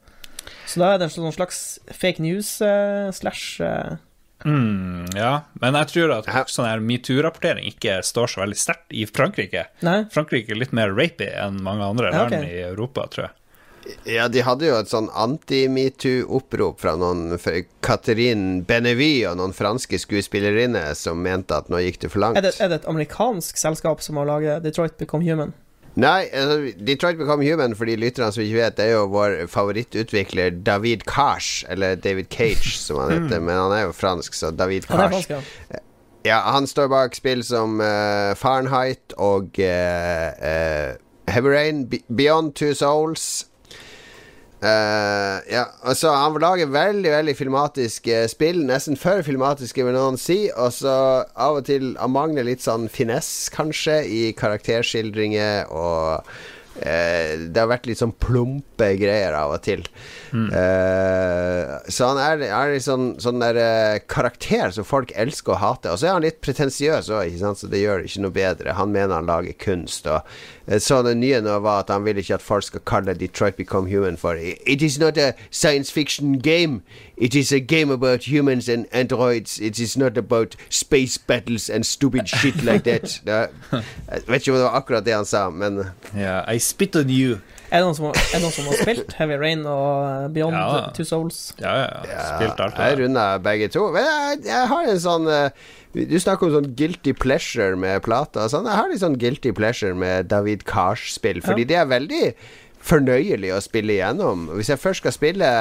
Så 0.70 0.84
da 0.84 0.94
er 0.94 1.02
det 1.02 1.10
en 1.10 1.16
sånn 1.16 1.36
slags 1.36 1.80
fake 1.90 2.22
news 2.24 2.52
uh, 2.62 3.10
slash 3.16 3.62
uh... 3.64 3.98
mm, 4.46 5.16
Ja, 5.18 5.34
men 5.62 5.78
jeg 5.82 5.92
tror 5.94 6.16
at 6.20 6.30
sånn 6.54 6.70
her 6.70 6.84
metoo-rapportering 6.84 7.68
ikke 7.72 8.00
står 8.06 8.34
så 8.36 8.44
veldig 8.44 8.60
sterkt 8.60 8.94
i 8.94 9.08
Frankrike. 9.10 9.68
Nei? 9.86 10.04
Frankrike 10.14 10.54
er 10.54 10.62
litt 10.62 10.76
mer 10.78 10.94
rapy 10.96 11.32
enn 11.32 11.62
mange 11.66 11.88
andre 11.88 12.14
ja, 12.14 12.26
okay. 12.26 12.44
land 12.44 12.54
i 12.54 12.64
Europa, 12.70 13.10
tror 13.14 13.30
jeg. 13.30 13.36
Ja, 14.06 14.28
de 14.28 14.44
hadde 14.46 14.68
jo 14.68 14.76
et 14.78 14.92
sånn 14.92 15.08
anti-metoo-opprop 15.18 16.82
fra 16.82 16.96
noen 17.00 17.34
Catherine 17.86 18.62
Benevy 18.68 19.24
og 19.30 19.40
noen 19.40 19.56
franske 19.56 19.98
skuespillerinner 20.02 20.94
som 20.98 21.22
mente 21.24 21.58
at 21.58 21.72
nå 21.72 21.82
gikk 21.84 22.02
det 22.04 22.12
for 22.14 22.24
langt. 22.24 22.38
Er 22.38 22.46
det, 22.46 22.56
er 22.62 22.72
det 22.72 22.82
et 22.82 22.90
amerikansk 22.92 23.58
selskap 23.58 24.04
som 24.06 24.20
har 24.22 24.30
laget 24.30 24.66
Detroit 24.68 24.98
Become 25.00 25.26
Human? 25.26 25.56
Nei, 26.00 26.30
altså, 26.32 26.72
Detroit 26.88 27.18
Become 27.18 27.44
Human, 27.44 27.76
for 27.76 27.90
de 27.90 27.98
lytterne 28.00 28.32
som 28.32 28.44
ikke 28.44 28.60
vet, 28.60 28.78
det 28.78 28.86
er 28.86 28.96
jo 28.96 29.10
vår 29.12 29.36
favorittutvikler 29.52 30.62
David 30.66 31.04
Cash, 31.10 31.66
eller 31.70 31.96
David 31.96 32.30
Cage, 32.32 32.72
som 32.78 33.02
han 33.02 33.12
heter, 33.12 33.42
men 33.44 33.58
han 33.58 33.76
er 33.76 33.84
jo 33.88 33.92
fransk, 33.96 34.38
så 34.38 34.52
David 34.56 34.88
Cash. 34.88 35.32
Han 35.32 35.44
ja. 35.74 35.82
ja. 36.26 36.40
han 36.54 36.68
står 36.68 36.88
bak 36.94 37.18
spill 37.20 37.44
som 37.44 37.82
uh, 37.84 38.32
Fahrenheit 38.40 39.18
og 39.18 39.60
uh, 39.60 40.30
uh, 40.40 40.96
Heavy 41.30 41.52
Rain, 41.52 41.86
Beyond 42.08 42.54
Two 42.56 42.74
Souls, 42.74 43.49
Uh, 44.60 45.40
ja, 45.48 45.70
altså 45.88 46.12
Han 46.12 46.36
lager 46.44 46.68
veldig 46.68 47.12
veldig 47.14 47.36
filmatiske 47.40 48.26
spill. 48.32 48.62
Nesten 48.68 49.00
for 49.00 49.24
filmatiske, 49.24 49.86
vil 49.88 49.96
noen 49.96 50.20
si. 50.20 50.50
Og 50.52 50.74
så 50.76 50.96
av 51.24 51.62
og 51.62 51.68
til 51.70 51.94
Han 52.00 52.16
mangler 52.16 52.48
litt 52.48 52.66
sånn 52.66 52.90
finess, 52.92 53.50
kanskje, 53.56 54.02
i 54.04 54.24
karakterskildringer. 54.40 55.72
Og 55.72 56.20
uh, 56.20 57.32
det 57.40 57.56
har 57.56 57.72
vært 57.72 57.88
litt 57.88 58.04
sånn 58.04 58.16
plumpe 58.20 58.94
greier 59.00 59.38
av 59.40 59.56
og 59.56 59.64
til. 59.68 59.86
Mm. 60.32 60.50
Uh, 60.54 61.80
så 61.90 62.12
han 62.12 62.22
er, 62.22 62.44
er 62.50 62.74
litt 62.74 62.86
sånn, 62.86 63.12
sånn 63.22 63.42
der 63.42 64.00
karakter 64.12 64.74
som 64.76 64.88
folk 64.88 65.14
elsker 65.16 65.56
å 65.56 65.62
hate. 65.62 65.92
Og 65.92 66.02
så 66.02 66.10
er 66.10 66.18
han 66.18 66.26
litt 66.26 66.42
pretensiøs 66.46 67.12
òg, 67.14 67.40
så 67.40 67.72
det 67.72 67.84
gjør 67.84 68.02
det 68.04 68.12
ikke 68.12 68.24
noe 68.26 68.36
bedre. 68.36 68.78
Han 68.78 68.94
mener 68.96 69.18
han 69.18 69.30
lager 69.30 69.58
kunst. 69.60 70.08
Og 70.08 70.22
så 70.78 71.02
det 71.06 71.16
nye 71.18 71.42
nå 71.42 71.60
var 71.66 71.84
at 71.84 71.94
han 71.94 72.06
vil 72.06 72.20
ikke 72.22 72.38
at 72.38 72.46
folk 72.46 72.68
skal 72.68 72.84
kalle 72.86 73.18
Detroit 73.18 73.58
Become 73.58 73.90
Human 73.90 74.18
for 74.18 74.38
It 74.38 74.82
is 74.82 75.00
not 75.00 75.18
a 75.18 75.34
science 75.50 75.92
fiction 75.92 76.38
game. 76.40 76.84
It 77.18 77.36
is 77.36 77.52
a 77.52 77.60
game 77.60 77.92
about 77.92 78.24
humans 78.28 78.70
and 78.70 78.86
androids. 78.92 79.60
It 79.60 79.80
is 79.80 79.98
not 79.98 80.18
about 80.18 80.56
space 80.70 81.18
battles 81.18 81.70
and 81.70 81.86
stupid 81.86 82.30
shit 82.30 82.64
like 82.64 82.84
that. 82.84 83.22
jeg 83.26 84.22
vet 84.28 84.42
ikke 84.42 84.52
om 84.52 84.58
det 84.58 84.64
var 84.64 84.78
akkurat 84.78 85.06
det 85.06 85.14
han 85.14 85.26
sa, 85.26 85.50
men 85.50 85.84
yeah, 86.16 86.44
I 86.48 86.58
spit 86.58 86.96
on 86.96 87.10
you. 87.10 87.40
Er 87.70 87.84
det 87.84 87.86
noen 87.86 87.98
som, 87.98 88.08
er 88.10 88.42
noen 88.42 88.54
som 88.54 88.70
har 88.70 88.80
spilt 88.82 89.12
Heavy 89.20 89.36
Rain 89.38 89.66
og 89.70 90.32
Beyond 90.34 90.58
ja. 90.58 90.86
Two 90.96 91.06
Souls? 91.06 91.42
Ja, 91.62 91.76
ja. 91.84 92.00
ja. 92.10 92.24
Spilt 92.34 92.64
alt. 92.66 92.80
Jeg 92.82 92.98
runda 93.04 93.26
begge 93.46 93.70
to. 93.74 93.90
Men 93.94 94.08
jeg, 94.08 94.40
jeg 94.50 94.72
har 94.72 94.90
en 94.90 95.04
sånn 95.04 95.30
uh, 95.30 95.68
du 95.94 96.18
snakker 96.22 96.48
om 96.48 96.54
sånn 96.54 96.72
guilty 96.78 97.16
pleasure 97.18 97.78
med 97.80 98.04
plata. 98.06 98.46
Sånn. 98.52 98.68
Jeg 98.70 98.78
har 98.78 98.90
litt 98.92 99.02
sånn 99.02 99.18
guilty 99.22 99.54
pleasure 99.58 99.98
med 99.98 100.30
David 100.30 100.66
Cars-spill, 100.70 101.42
fordi 101.46 101.66
ja. 101.66 101.70
det 101.72 101.78
er 101.80 101.94
veldig 101.94 102.24
fornøyelig 102.90 103.54
å 103.56 103.62
spille 103.64 103.96
igjennom. 103.98 104.48
Hvis 104.54 104.70
jeg 104.70 104.82
først 104.82 105.04
skal 105.04 105.16
spille 105.18 105.52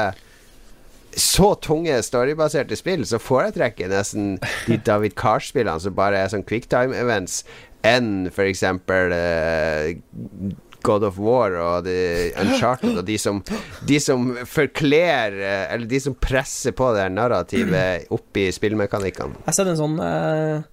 så 1.19 1.55
tunge 1.65 1.97
storybaserte 2.05 2.77
spill, 2.77 3.07
så 3.09 3.21
foretrekker 3.23 3.87
jeg 3.87 3.95
nesten 3.95 4.37
de 4.69 4.77
David 4.91 5.17
Cars-spillene 5.19 5.81
som 5.81 5.97
bare 5.97 6.21
er 6.21 6.33
sånn 6.33 6.45
quicktime-events, 6.47 7.41
enn 7.89 8.29
f.eks. 8.29 8.67
Uh, 8.69 10.53
God 10.89 11.05
of 11.09 11.19
War 11.23 11.55
og 11.61 11.85
The 11.87 12.31
Uncharted 12.43 12.97
og 12.97 13.05
de 13.09 13.19
som, 13.21 13.43
de 13.89 13.99
som 14.03 14.31
forkler 14.49 15.37
eh, 15.37 15.65
Eller 15.75 15.87
de 15.91 16.01
som 16.01 16.17
presser 16.17 16.73
på 16.77 16.89
det 16.97 17.05
narrativet 17.15 18.09
opp 18.15 18.41
i 18.41 18.49
spillmekanikkene. 18.55 19.37
Jeg 19.43 19.51
har 19.51 19.59
sett 19.61 19.71
en 19.75 19.79
sånn 19.81 19.99
eh, 20.01 20.65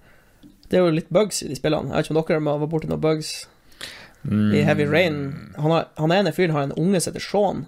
Det 0.66 0.80
er 0.80 0.86
jo 0.86 0.96
litt 0.96 1.12
bugs 1.14 1.42
i 1.44 1.50
de 1.52 1.58
spillene. 1.58 1.92
Jeg 1.92 2.00
vet 2.00 2.08
ikke 2.08 2.16
om 2.16 2.24
dere 2.32 2.58
var 2.64 2.72
borti 2.72 2.90
noen 2.90 3.04
bugs 3.04 3.34
i 4.26 4.64
Heavy 4.66 4.88
Rain. 4.90 5.18
Han, 5.54 5.70
har, 5.70 5.84
han 6.00 6.10
ene 6.16 6.32
fyren 6.34 6.56
har 6.56 6.64
en 6.66 6.72
unge 6.80 6.98
som 6.98 7.12
heter 7.12 7.22
Sean, 7.22 7.66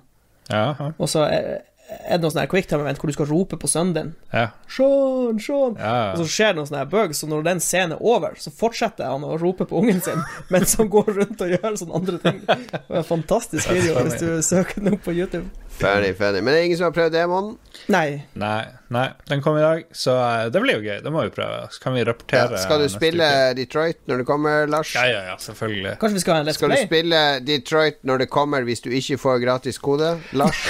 Ja, 0.51 0.73
ja. 0.75 0.89
og 0.99 1.11
så 1.13 1.27
er, 1.29 1.61
er 1.89 2.19
det 2.19 2.21
noe 2.21 2.33
sånn 2.35 2.49
quicktime-event 2.53 2.99
hvor 3.01 3.09
du 3.09 3.15
skal 3.17 3.29
rope 3.31 3.57
på 3.57 3.69
sønnen 3.71 3.95
din. 3.97 4.09
ja. 4.33 4.49
Sean, 4.69 5.39
Sean. 5.41 5.77
ja, 5.81 6.13
Og 6.13 6.21
så 6.21 6.27
skjer 6.29 6.51
det 6.53 6.59
noen 6.61 6.69
sånne 6.69 6.83
bugs, 6.93 7.23
Så 7.23 7.29
når 7.31 7.47
den 7.47 7.61
scenen 7.65 7.95
er 7.97 8.03
over, 8.05 8.35
så 8.37 8.53
fortsetter 8.53 9.09
han 9.09 9.25
å 9.25 9.39
rope 9.41 9.65
på 9.65 9.81
ungen 9.81 10.03
sin 10.05 10.21
mens 10.53 10.77
han 10.77 10.91
går 10.93 11.09
rundt 11.17 11.41
og 11.41 11.55
gjør 11.57 11.79
sånne 11.81 11.97
andre 12.03 12.19
ting. 12.27 12.43
Det 12.45 12.83
er 12.93 13.01
en 13.01 13.09
fantastisk 13.09 13.71
video 13.73 13.97
hvis 14.05 14.21
du 14.21 14.29
søker 14.45 14.83
den 14.85 14.99
opp 14.99 15.07
på 15.09 15.17
YouTube. 15.17 15.49
Funny, 15.79 16.13
ferdig. 16.19 16.43
Men 16.43 16.55
det 16.55 16.61
er 16.61 16.67
ingen 16.69 16.79
som 16.81 16.89
har 16.89 16.95
prøvd 16.97 17.15
demoen? 17.15 17.53
Nei. 17.93 18.21
Nei, 18.39 18.65
nei, 18.93 19.07
den 19.31 19.43
kom 19.45 19.57
i 19.57 19.63
dag, 19.63 19.85
så 19.95 20.17
eh, 20.19 20.49
det 20.53 20.61
blir 20.65 20.81
jo 20.81 20.83
gøy. 20.85 20.99
Det 21.05 21.13
må 21.15 21.23
vi 21.29 21.33
prøve. 21.33 21.61
Så 21.73 21.83
kan 21.83 21.95
vi 21.95 22.03
Ja. 22.03 22.47
Skal 22.59 22.83
du 22.83 22.89
spille 22.91 23.25
uke. 23.25 23.55
Detroit 23.61 24.01
når 24.11 24.23
det 24.23 24.27
kommer, 24.27 24.67
Lars? 24.67 24.95
Ja, 24.97 25.05
ja, 25.07 25.23
ja, 25.31 25.37
selvfølgelig. 25.39 25.95
Kanskje 26.01 26.19
vi 26.19 26.25
skal 26.25 26.35
ha 26.35 26.41
en 26.41 26.49
Let's 26.49 26.59
Skal 26.59 26.71
du 26.75 26.77
spille 26.83 27.21
Detroit 27.47 28.03
når 28.03 28.25
det 28.25 28.29
kommer 28.31 28.67
hvis 28.67 28.83
du 28.85 28.91
ikke 28.91 29.19
får 29.19 29.39
gratis 29.45 29.79
kode, 29.79 30.17
Lars? 30.33 30.59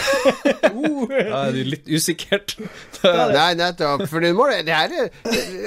Ja, 1.08 1.48
det 1.52 1.62
er 1.62 1.68
litt 1.72 1.88
usikkert. 1.88 2.54
Nei, 3.02 3.52
nettopp. 3.58 4.04
For 4.10 4.22
du 4.22 4.28
må, 4.36 4.48
det 4.64 4.72
her 4.74 4.92
er 4.92 5.08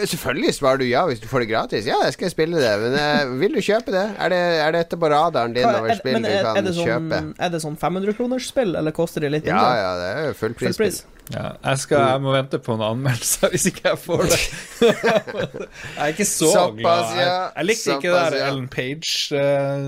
Selvfølgelig 0.07 0.53
svarer 0.57 0.81
du 0.81 0.85
ja 0.87 1.03
hvis 1.09 1.21
du 1.23 1.27
får 1.31 1.43
det 1.45 1.49
gratis. 1.51 1.87
Ja, 1.89 1.97
jeg 2.05 2.15
skal 2.15 2.31
spille 2.33 2.61
det. 2.61 2.71
Men 2.81 2.95
uh, 2.97 3.33
vil 3.41 3.55
du 3.57 3.61
kjøpe 3.63 3.93
det? 3.93 4.05
Er 4.21 4.33
det, 4.33 4.41
er 4.65 4.75
dette 4.75 4.99
på 5.01 5.09
radaren 5.11 5.55
din 5.55 5.65
Hva- 5.65 5.79
over 5.81 5.93
er, 5.93 5.99
spill 5.99 6.19
du 6.21 6.29
kan 6.29 6.59
er, 6.59 6.65
det 6.67 6.75
sånn, 6.77 6.89
kjøpe? 6.89 7.21
er 7.47 7.53
det 7.55 7.61
sånn 7.63 7.77
500 7.81 8.17
kroners 8.19 8.49
spill, 8.51 8.75
eller 8.79 8.95
koster 8.95 9.25
litt 9.37 9.47
Ja, 9.49 9.55
mindre? 9.57 9.79
ja, 9.81 9.91
det 10.01 10.09
er 10.11 10.27
jo 10.27 10.33
Full 10.33 10.53
fullprisspill. 10.55 10.91
pris. 10.91 11.05
Ja, 11.31 11.53
jeg, 11.63 11.79
skal, 11.79 12.01
jeg 12.11 12.21
må 12.25 12.31
vente 12.33 12.57
på 12.59 12.73
noen 12.75 12.97
anmeldelser 12.97 13.49
hvis 13.53 13.69
ikke 13.69 13.85
jeg 13.93 13.99
får 14.03 14.23
det. 14.27 14.39
jeg 14.81 16.01
er 16.01 16.11
ikke 16.11 16.25
så 16.27 16.49
glad. 16.75 17.13
Jeg, 17.15 17.23
ja. 17.27 17.37
jeg 17.55 17.69
likte 17.69 17.95
ikke 17.95 18.11
det 18.11 18.25
der. 18.33 18.37
Ellen 18.49 18.67
Page 18.73 19.13
uh, 19.37 19.87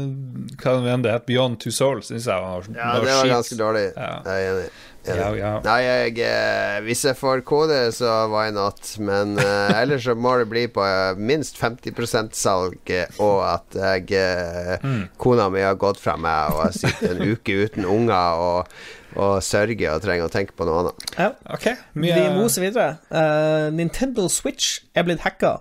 Hva 0.61 0.77
det 0.85 0.93
enn 0.95 1.03
det 1.03 1.11
het, 1.17 1.25
Beyond 1.27 1.59
Two 1.63 1.73
Souls, 1.75 2.07
syns 2.13 2.29
jeg 2.31 2.45
var, 2.47 2.69
Ja, 2.71 2.93
det 3.01 3.09
var 3.09 3.21
shit. 3.25 3.33
ganske 3.35 3.59
dårlig. 3.59 3.85
Ja. 3.97 4.13
Jeg 4.29 4.47
er 4.47 4.51
enig. 4.55 4.71
Ja, 5.03 5.25
ja. 5.35 5.49
Nei, 5.65 5.79
jeg, 5.83 6.13
eh, 6.23 6.77
hvis 6.85 7.01
jeg 7.03 7.17
får 7.19 7.41
kode, 7.43 7.75
så 7.91 8.07
why 8.31 8.45
not? 8.55 8.79
Men 9.03 9.33
eh, 9.41 9.73
ellers 9.81 10.05
så 10.07 10.13
må 10.15 10.37
det 10.39 10.45
bli 10.47 10.61
på 10.71 10.79
eh, 10.87 11.19
minst 11.19 11.59
50% 11.59 12.31
salg, 12.39 12.93
og 13.19 13.41
at 13.49 13.75
jeg 13.81 14.15
eh, 14.15 14.77
Mm. 14.79 15.01
kona 15.19 15.49
mi 15.51 15.59
har 15.59 15.75
gått 15.75 15.99
fra 15.99 16.15
meg 16.15 16.53
og 16.55 16.61
har 16.69 16.71
sittet 16.77 17.17
en 17.17 17.33
uke 17.35 17.51
uten 17.65 17.83
unger 17.83 18.39
og, 18.47 18.71
og 19.13 19.43
sørge 19.45 19.89
og 19.91 20.03
trenger 20.03 20.27
å 20.27 20.33
tenke 20.33 20.55
på 20.57 20.65
noe 20.67 20.81
annet. 20.81 21.05
Ja. 21.17 21.29
OK. 21.53 21.67
Mye 21.99 22.17
Vi 22.17 22.25
moser 22.37 22.65
videre. 22.65 22.97
Uh, 23.13 23.69
Nintendo 23.75 24.27
Switch 24.31 24.81
er 24.95 25.07
blitt 25.07 25.23
hacka. 25.25 25.57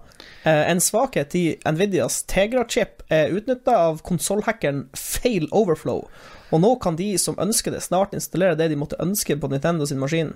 Uh, 0.47 0.65
en 0.71 0.83
svakhet 0.83 1.37
i 1.39 1.45
Nvidias 1.69 2.23
Tegra-chip 2.31 3.05
er 3.13 3.35
utnytta 3.37 3.77
av 3.91 4.03
konsollhackeren 4.07 4.87
Fail 4.97 5.49
Overflow. 5.51 6.07
Og 6.53 6.61
nå 6.65 6.75
kan 6.85 6.99
de 6.99 7.15
som 7.21 7.39
ønsker 7.41 7.73
det, 7.73 7.85
snart 7.85 8.17
installere 8.17 8.59
det 8.59 8.71
de 8.73 8.79
måtte 8.81 9.01
ønske 9.03 9.39
på 9.41 9.51
Nintendo 9.53 9.89
sin 9.89 10.01
maskin. 10.03 10.35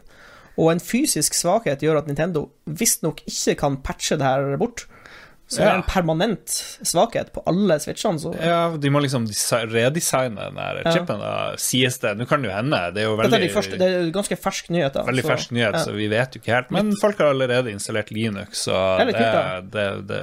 Og 0.56 0.70
en 0.72 0.80
fysisk 0.80 1.36
svakhet 1.36 1.82
gjør 1.84 2.00
at 2.00 2.06
Nintendo 2.08 2.46
visstnok 2.64 3.20
ikke 3.28 3.58
kan 3.60 3.80
patche 3.84 4.16
det 4.16 4.24
her 4.24 4.56
bort. 4.60 4.86
Så 5.46 5.60
det 5.62 5.66
er 5.70 5.76
en 5.78 5.84
permanent 5.86 6.50
svakhet 6.82 7.28
på 7.30 7.42
alle 7.46 7.76
switchene. 7.78 8.18
Så 8.18 8.32
Ja, 8.42 8.64
de 8.82 8.90
må 8.90 8.98
liksom 9.04 9.28
redesigne 9.70 10.34
den 10.48 10.56
der 10.58 10.80
chipen, 10.90 11.20
da, 11.22 11.34
sies 11.56 11.98
det. 12.02 12.16
Nå 12.18 12.26
kan 12.26 12.42
det 12.42 12.50
jo 12.50 12.56
hende, 12.56 12.80
det 12.96 13.04
er 13.04 13.06
jo 13.06 13.14
veldig, 13.20 13.38
er, 13.38 13.44
de 13.46 13.52
første, 13.54 13.78
det 13.78 13.86
er 13.94 14.10
ganske 14.10 14.38
fersk 14.42 14.70
nyhet. 14.74 14.92
da, 14.98 15.04
veldig 15.06 15.22
så- 15.22 15.30
fersk 15.30 15.52
nyhet, 15.54 15.78
ja. 15.78 15.84
så 15.86 15.94
vi 15.94 16.08
vet 16.10 16.34
jo 16.34 16.40
ikke 16.42 16.54
helt. 16.56 16.70
Men 16.74 16.90
folk 17.00 17.18
har 17.22 17.30
allerede 17.30 17.70
installert 17.70 18.10
Linux, 18.10 18.64
så 18.66 18.98
Det 18.98 19.14
det, 19.14 19.22
kult, 19.22 19.70
det, 19.70 20.06
det 20.08 20.22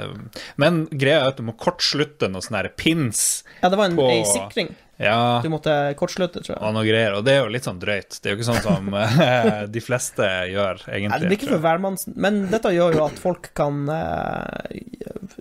Men 0.58 0.88
greia 0.92 1.22
er 1.24 1.28
at 1.32 1.38
du 1.38 1.44
må 1.44 1.56
kortslutte 1.56 2.28
noen 2.30 2.44
sånne 2.44 2.68
pins. 2.76 3.44
Ja, 3.62 3.70
det 3.70 3.78
var 3.78 3.86
en, 3.86 3.96
på- 3.96 4.10
ei 4.12 4.24
sikring. 4.28 4.76
Ja, 5.04 5.42
Du 5.44 5.50
måtte 5.54 5.74
kortslutte, 6.00 6.42
tror 6.44 6.56
jeg. 6.56 6.62
og 6.63 6.74
noe 6.74 6.84
greier. 6.88 7.13
Og 7.18 7.24
det 7.28 7.34
er 7.36 7.42
jo 7.44 7.52
litt 7.54 7.68
sånn 7.68 7.80
drøyt. 7.82 8.20
Det 8.22 8.30
er 8.30 8.36
jo 8.36 8.39
ikke 8.42 8.50
sånn 8.52 8.63
som 8.63 8.94
eh, 9.04 9.66
de 9.68 9.84
fleste 9.84 10.30
gjør, 10.54 10.84
Nei, 10.88 11.20
det 11.20 11.28
blir 11.30 11.38
ikke 11.39 11.52
for 11.56 11.63
hvermannsen, 11.66 12.13
men 12.16 12.44
dette 12.52 12.72
gjør 12.74 12.96
jo 13.00 13.06
at 13.06 13.20
folk 13.22 13.52
kan 13.58 13.84
eh, 13.89 14.82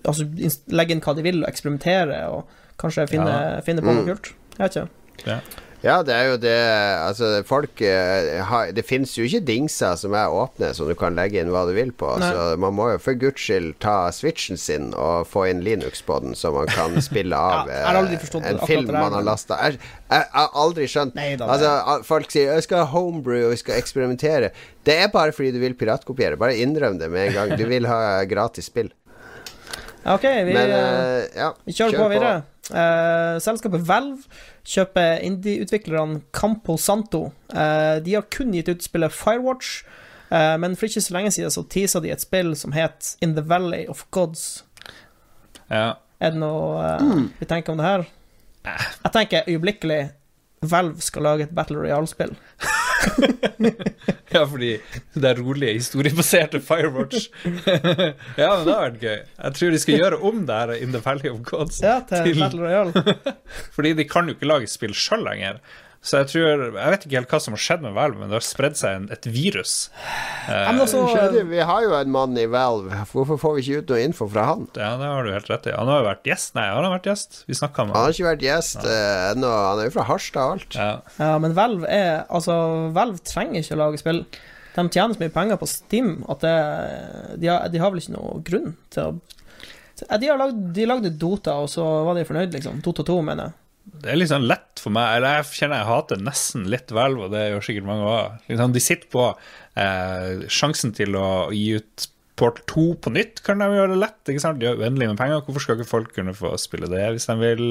altså, 0.04 0.26
legge 0.72 0.96
inn 0.96 1.00
hva 1.04 1.14
de 1.16 1.22
vil 1.26 1.42
og 1.44 1.48
eksperimentere, 1.50 2.22
og 2.32 2.46
kanskje 2.82 3.08
finne, 3.10 3.30
Ja. 3.30 3.60
finne 3.66 3.82
på 3.84 3.92
noe 3.94 4.02
Mm. 4.04 4.08
kult. 4.14 4.32
Jeg 4.58 4.64
vet 4.68 4.76
ikke. 4.76 4.88
jeg. 5.26 5.40
Ja, 5.82 5.96
det 6.06 6.14
er 6.14 6.28
jo 6.30 6.36
det 6.38 6.54
Altså, 7.02 7.28
folk 7.46 7.80
eh, 7.82 8.38
har 8.46 8.70
Det 8.74 8.84
fins 8.86 9.16
jo 9.18 9.26
ikke 9.26 9.42
dingser 9.48 9.96
som 9.98 10.14
er 10.14 10.30
åpne, 10.30 10.70
som 10.76 10.86
du 10.86 10.94
kan 10.98 11.18
legge 11.18 11.42
inn 11.42 11.50
hva 11.50 11.64
du 11.66 11.72
vil 11.74 11.90
på. 11.90 12.12
Så 12.22 12.52
man 12.62 12.76
må 12.78 12.88
jo 12.92 13.00
for 13.02 13.18
guds 13.18 13.42
skyld 13.42 13.74
ta 13.82 13.96
switchen 14.14 14.60
sin 14.60 14.92
og 14.94 15.26
få 15.30 15.48
inn 15.50 15.64
Linux 15.66 16.04
på 16.06 16.20
den, 16.22 16.36
så 16.38 16.52
man 16.54 16.70
kan 16.70 16.94
spille 17.08 17.36
av 17.38 17.70
Ja, 17.72 17.90
eh, 17.98 18.46
en 18.52 18.62
film 18.62 18.86
der, 18.90 19.00
man 19.00 19.18
har 19.18 19.26
lasta. 19.26 19.58
Jeg, 19.66 19.80
har 20.06 20.54
aldri 20.64 20.86
skjønt 20.90 21.18
Neida, 21.18 21.50
Altså, 21.50 22.02
folk 22.06 22.30
sier 22.30 22.52
'jeg 22.52 22.68
skal 22.68 22.84
ha 22.84 22.90
homebrew, 22.94 23.46
og 23.46 23.54
vi 23.56 23.60
skal 23.64 23.80
eksperimentere'. 23.80 24.52
Det 24.86 24.96
er 24.98 25.08
bare 25.08 25.32
fordi 25.32 25.52
du 25.52 25.60
vil 25.62 25.74
piratkopiere. 25.74 26.36
Bare 26.38 26.56
innrøm 26.56 26.98
det 26.98 27.10
med 27.10 27.28
en 27.28 27.34
gang. 27.34 27.58
Du 27.58 27.66
vil 27.66 27.86
ha 27.86 28.22
gratis 28.24 28.66
spill. 28.70 28.90
OK, 30.02 30.22
vi, 30.22 30.52
Men 30.52 30.70
eh, 30.70 31.28
ja, 31.38 31.52
vi 31.64 31.74
kjører 31.76 31.98
på 31.98 32.08
videre. 32.10 32.34
Eh, 32.36 32.51
selskapet 33.42 33.82
Valve 33.88 34.22
kjøper 34.64 35.18
indie-utviklerne 35.26 36.20
Campo 36.32 36.76
Santo. 36.78 37.32
Eh, 37.52 37.96
de 38.04 38.14
har 38.14 38.22
kun 38.30 38.52
gitt 38.54 38.68
ut 38.70 38.82
spillet 38.86 39.12
Firewatch, 39.12 39.82
eh, 40.30 40.56
men 40.62 40.76
for 40.76 40.86
ikke 40.86 41.02
så 41.02 41.16
lenge 41.16 41.32
siden 41.34 41.50
så 41.50 41.64
teasa 41.68 42.00
de 42.00 42.10
et 42.14 42.22
spill 42.22 42.54
som 42.56 42.72
het 42.72 43.16
In 43.20 43.34
the 43.34 43.42
Valley 43.42 43.86
of 43.90 44.04
Gods. 44.14 44.62
Ja. 45.70 45.96
Er 46.22 46.30
det 46.30 46.38
noe 46.38 46.78
eh, 46.86 47.02
Mm. 47.02 47.30
vi 47.40 47.46
tenker 47.50 47.72
om 47.72 47.78
det 47.78 47.86
her? 47.86 48.06
Jeg 48.64 49.12
tenker 49.12 49.48
øyeblikkelig 49.48 50.10
Valve 50.62 51.00
skal 51.02 51.22
lage 51.26 51.42
et 51.48 51.54
Battle 51.54 51.80
Royale-spill. 51.82 52.36
ja, 54.34 54.42
fordi 54.48 54.70
det 55.14 55.28
er 55.30 55.40
rolige, 55.44 55.74
historiebaserte 55.78 56.60
Firewatch. 56.64 57.28
ja, 57.44 58.48
men 58.56 58.66
det 58.66 58.74
har 58.74 58.82
vært 58.86 58.98
gøy. 59.02 59.18
Jeg 59.44 59.56
tror 59.58 59.74
de 59.76 59.80
skal 59.82 59.98
gjøre 60.00 60.20
om 60.30 60.42
det 60.48 60.58
her 60.62 60.74
In 60.78 60.92
the 60.94 61.02
Valley 61.04 61.30
of 61.32 61.40
Gods. 61.48 61.80
Ja, 61.84 61.98
til, 62.08 62.28
Til- 62.32 62.40
Battle 62.42 62.66
Royale. 62.66 63.34
Fordi 63.76 63.94
de 63.98 64.08
kan 64.08 64.28
jo 64.30 64.36
ikke 64.36 64.48
lage 64.50 64.70
spill 64.72 64.94
sjøl 64.96 65.24
lenger. 65.28 65.60
Så 66.02 66.18
jeg 66.18 66.26
tror 66.32 66.62
Jeg 66.74 66.90
vet 66.90 67.04
ikke 67.06 67.14
helt 67.20 67.30
hva 67.30 67.38
som 67.38 67.54
har 67.54 67.60
skjedd 67.62 67.82
med 67.84 67.92
Valve, 67.94 68.18
men 68.18 68.30
det 68.32 68.34
har 68.40 68.42
spredd 68.42 68.74
seg 68.78 68.96
en, 68.98 69.04
et 69.14 69.26
virus. 69.30 69.74
Eh, 70.50 70.64
men 70.72 70.82
også, 70.82 71.02
vi 71.46 71.60
har 71.62 71.84
jo 71.84 71.92
en 71.94 72.10
mann 72.10 72.34
i 72.42 72.46
Valve. 72.50 73.04
Hvorfor 73.12 73.38
får 73.38 73.54
vi 73.54 73.62
ikke 73.62 73.84
ut 73.84 73.92
noe 73.94 74.00
info 74.08 74.26
fra 74.32 74.46
han? 74.50 74.64
ja, 74.74 74.88
det 74.98 75.10
har 75.12 75.22
du 75.22 75.30
helt 75.30 75.50
rett 75.52 75.68
i. 75.70 75.74
Han 75.76 75.90
har 75.92 76.02
jo 76.02 76.08
vært 76.08 76.26
gjest. 76.32 76.56
Nei, 76.58 76.64
han 76.72 76.82
har 76.88 76.96
vært 76.96 77.06
gjest. 77.12 77.38
Vi 77.46 77.54
snakka 77.60 77.86
med 77.86 77.94
Han 77.94 78.00
han. 78.00 78.08
har 78.08 78.16
ikke 78.16 78.30
vært 78.32 78.46
gjest 78.48 78.80
ennå. 78.82 79.52
Ja. 79.54 79.62
Han 79.70 79.84
er 79.84 79.88
jo 79.88 79.94
fra 79.94 80.08
Harstad 80.10 80.42
og 80.42 80.56
alt. 80.56 80.78
Ja. 80.80 80.90
ja, 81.22 81.30
men 81.46 81.54
Valve 81.60 81.86
er 81.86 82.10
Altså, 82.26 82.58
Valve 82.98 83.22
trenger 83.22 83.62
ikke 83.62 83.78
å 83.78 83.82
lage 83.84 84.02
spill. 84.02 84.24
De 84.72 84.86
tjener 84.88 85.14
så 85.14 85.20
mye 85.22 85.34
penger 85.38 85.58
på 85.60 85.70
Steam 85.70 86.12
at 86.32 86.42
det, 86.42 86.56
de, 87.38 87.46
har, 87.52 87.70
de 87.70 87.78
har 87.78 87.92
vel 87.92 88.02
ikke 88.02 88.14
noe 88.16 88.38
grunn 88.46 88.72
til 88.90 89.04
å 89.04 90.18
De, 90.18 90.26
har 90.26 90.38
lagd, 90.40 90.62
de 90.74 90.86
lagde 90.88 91.10
Dota, 91.14 91.60
og 91.62 91.68
så 91.70 91.84
var 92.08 92.16
de 92.18 92.24
fornøyd, 92.26 92.50
liksom. 92.56 92.80
Dota 92.82 93.04
2, 93.06 93.18
mener 93.22 93.52
jeg. 93.52 93.58
Det 94.00 94.08
er 94.10 94.16
litt 94.16 94.30
sånn 94.32 94.46
lett 94.48 94.80
for 94.80 94.90
meg. 94.94 95.18
Eller 95.18 95.42
jeg 95.42 95.50
kjenner 95.60 95.82
jeg 95.82 95.90
hater 95.90 96.22
nesten 96.24 96.64
litt 96.72 96.90
Valve, 96.96 97.26
og 97.28 97.34
det 97.34 97.42
gjør 97.52 97.66
sikkert 97.68 97.84
mange 97.90 98.08
òg. 98.08 98.38
Liksom, 98.48 98.72
de 98.72 98.80
sitter 98.82 99.10
på 99.12 99.26
eh, 99.76 100.46
sjansen 100.48 100.94
til 100.96 101.14
å 101.20 101.28
gi 101.52 101.74
ut 101.76 102.08
Portal 102.40 102.64
2 102.72 102.82
på 103.04 103.10
nytt, 103.12 103.42
kan 103.44 103.60
de 103.60 103.66
gjøre 103.68 103.92
det 103.92 103.98
lett. 104.00 104.16
ikke 104.32 104.40
sant? 104.40 104.58
De 104.58 104.66
har 104.66 104.78
uendelig 104.80 105.10
med 105.10 105.18
penger. 105.20 105.42
Hvorfor 105.44 105.62
skal 105.66 105.76
ikke 105.76 105.90
folk 105.90 106.14
kunne 106.16 106.32
få 106.34 106.54
spille 106.58 106.88
det 106.90 107.02
hvis 107.12 107.26
de 107.28 107.36
vil? 107.38 107.64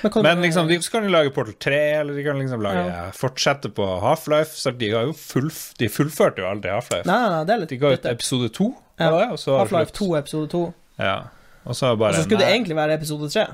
Men, 0.00 0.12
kan, 0.14 0.24
Men 0.24 0.40
liksom, 0.42 0.70
de 0.70 0.78
så 0.82 0.94
kan 0.94 1.04
de 1.04 1.12
lage 1.12 1.34
Portal 1.36 1.54
3, 1.60 1.80
eller 2.00 2.16
de 2.16 2.24
kan 2.24 2.40
liksom 2.40 2.64
lage, 2.64 2.86
Ja. 2.88 3.02
fortsette 3.14 3.68
på 3.76 3.86
Half-Life. 4.00 4.56
Så 4.56 4.72
de 4.80 4.88
har 4.96 5.04
jo 5.04 5.12
fullf 5.12 5.60
de 5.78 5.90
fullførte 5.92 6.40
jo 6.42 6.48
aldri 6.48 6.72
Half-Life. 6.72 7.04
Nei, 7.06 7.18
nei, 7.20 7.28
nei, 7.36 7.44
det 7.44 7.54
er 7.54 7.60
litt 7.66 7.74
De 7.76 7.80
ga 7.84 7.92
ut 7.92 8.06
episode 8.16 8.48
2, 8.56 8.70
Ja. 8.98 9.10
Og 9.30 9.38
så 9.38 9.58
Half-Life 9.60 9.92
2, 10.00 10.08
episode 10.24 10.48
2. 10.56 10.64
Ja. 10.98 11.18
Og 11.68 11.76
så 11.76 11.92
bare 12.00 12.16
Og 12.16 12.22
så 12.22 12.24
skulle 12.24 12.40
det 12.40 12.54
egentlig 12.56 12.76
være 12.80 12.96
episode 12.96 13.28
3, 13.30 13.46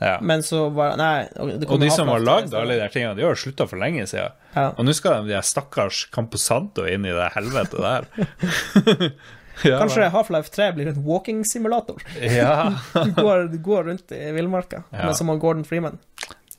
ja. 0.00 0.18
men 0.22 0.42
så 0.46 0.68
var 0.74 0.96
Nei. 1.00 1.26
Det 1.58 1.66
Og 1.68 1.80
de 1.82 1.88
som 1.90 2.08
har 2.12 2.20
lagd 2.22 2.52
alle 2.54 2.76
de 2.76 2.78
stedet. 2.78 2.82
der 2.84 2.92
tingene, 2.94 3.16
de 3.18 3.24
har 3.26 3.34
jo 3.34 3.40
slutta 3.42 3.66
for 3.70 3.80
lenge 3.82 4.06
siden. 4.10 4.32
ja. 4.54 4.68
Og 4.76 4.84
nå 4.86 4.94
skal 4.94 5.24
de, 5.26 5.34
de 5.34 5.42
stakkars 5.42 6.04
Camposanto 6.14 6.86
inn 6.86 7.04
i 7.08 7.14
det 7.16 7.28
helvete 7.34 7.82
der. 7.82 8.06
ja, 9.64 9.78
Kanskje 9.82 10.08
Half-Life 10.14 10.50
3 10.54 10.72
blir 10.76 10.86
en 10.92 11.02
walking-simulator. 11.04 12.02
Ja. 12.22 12.74
Du 12.94 13.12
går, 13.22 13.48
du 13.52 13.58
går 13.58 13.84
rundt 13.90 14.12
i 14.12 14.30
villmarka, 14.32 14.84
Ja. 14.90 15.04
men 15.06 15.14
som 15.18 15.32
Gordon 15.38 15.64
Freeman. 15.64 15.98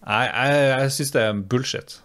Nei, 0.06 0.26
jeg, 0.28 0.68
jeg 0.72 0.92
syns 0.96 1.12
det 1.16 1.22
er 1.28 1.34
bullshit. 1.52 2.00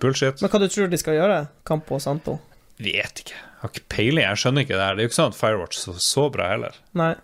Bullshit. 0.00 0.38
Men 0.42 0.50
hva 0.52 0.60
du 0.62 0.68
tror 0.70 0.88
de 0.92 0.98
skal 1.00 1.16
gjøre? 1.18 1.38
Campo 1.66 1.98
Santo? 2.00 2.36
Vet 2.78 3.24
ikke. 3.24 3.34
Jeg 3.34 3.60
har 3.64 3.72
ikke 3.72 3.88
peiling. 3.90 4.24
Jeg 4.26 4.38
skjønner 4.42 4.64
ikke 4.66 4.76
det 4.76 4.84
her. 4.84 4.94
Det 4.96 5.02
er 5.02 5.06
jo 5.08 5.10
ikke 5.10 5.16
sånn 5.18 5.32
at 5.32 5.38
Firewatch 5.38 5.78
så, 5.80 5.94
så 6.04 6.26
bra 6.34 6.48
heller. 6.52 6.76
Nei. 6.98 7.14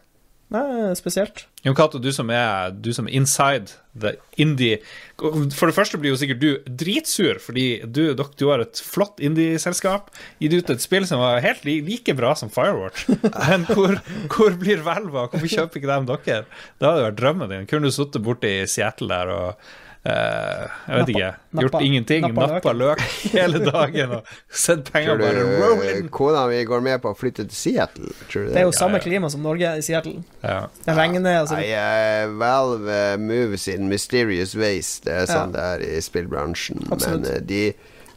Nei, 0.50 0.64
spesielt. 0.98 1.44
Jon 1.66 1.76
Cato, 1.76 2.00
du 2.00 2.08
som 2.14 2.30
er 2.32 2.72
du 2.72 2.88
som 2.96 3.08
er 3.08 3.16
inside 3.18 3.74
the 4.00 4.14
indie 4.40 4.78
For 5.18 5.68
det 5.68 5.74
første 5.76 5.98
blir 6.00 6.14
jo 6.14 6.20
sikkert 6.20 6.40
du 6.40 6.70
dritsur, 6.80 7.40
fordi 7.42 7.82
du, 7.84 8.02
dere, 8.16 8.28
du 8.38 8.46
har 8.48 8.62
et 8.64 8.80
flott 8.80 9.20
indie-selskap. 9.20 10.08
Gitt 10.40 10.56
ut 10.56 10.72
et 10.72 10.84
spill 10.84 11.04
som 11.08 11.20
var 11.20 11.42
helt 11.44 11.66
li 11.68 11.80
like 11.84 12.14
bra 12.16 12.32
som 12.38 12.52
Firewatch. 12.52 13.10
Men 13.50 13.66
hvor, 13.68 13.98
hvor 14.32 14.56
blir 14.60 14.80
hvelva? 14.86 15.26
Hvorfor 15.28 15.50
kjøper 15.50 15.82
ikke 15.82 15.92
de 15.92 16.14
dere? 16.14 16.40
Det 16.80 16.88
hadde 16.88 17.06
vært 17.10 17.20
drømmen 17.20 17.52
din. 17.52 17.68
Kunne 17.68 17.90
du 17.90 17.96
sittet 17.96 18.24
borte 18.24 18.48
i 18.48 18.66
Seattle 18.70 19.10
der 19.12 19.34
og 19.34 19.70
jeg 20.04 20.96
vet 20.96 21.10
ikke. 21.12 21.26
Nappa- 21.52 21.62
Gjort 21.66 21.82
ingenting. 21.84 22.22
nappa 22.24 22.46
Nappa 22.54 22.72
løk 22.72 23.02
hele 23.34 23.58
dagen 23.66 24.14
og 24.16 24.30
sett 24.48 24.88
penger 24.92 25.12
Tror 25.12 25.18
du 25.20 25.24
bare 25.26 25.42
roll 25.60 25.82
eh, 25.84 26.08
kona 26.14 26.46
mi 26.48 26.62
går 26.64 26.80
med 26.86 27.02
på 27.02 27.12
å 27.12 27.18
flytte 27.18 27.44
til 27.50 27.56
Seattle? 27.58 28.08
Tror 28.30 28.46
du 28.48 28.54
Det 28.54 28.62
er 28.62 28.66
jo 28.68 28.72
samme 28.72 28.96
ja. 29.00 29.04
klima 29.04 29.28
som 29.30 29.42
Norge 29.44 29.74
i 29.76 29.84
Seattle. 29.84 30.22
Ja. 30.40 30.62
Det 30.86 30.96
regner 30.96 31.36
altså. 31.42 31.58
Nei, 31.60 31.68
eh, 31.76 32.32
Valve 32.40 32.96
eh, 33.12 33.16
moves 33.20 33.68
in 33.68 33.88
mysterious 33.92 34.56
ways. 34.56 34.96
Det 35.04 35.12
er 35.12 35.28
sånn 35.28 35.52
det 35.52 35.68
er 35.74 35.84
i 35.84 36.00
spillbransjen. 36.00 36.86
Absolutt. 36.90 37.26
Men 37.26 37.32
eh, 37.36 37.44
de, 37.44 37.62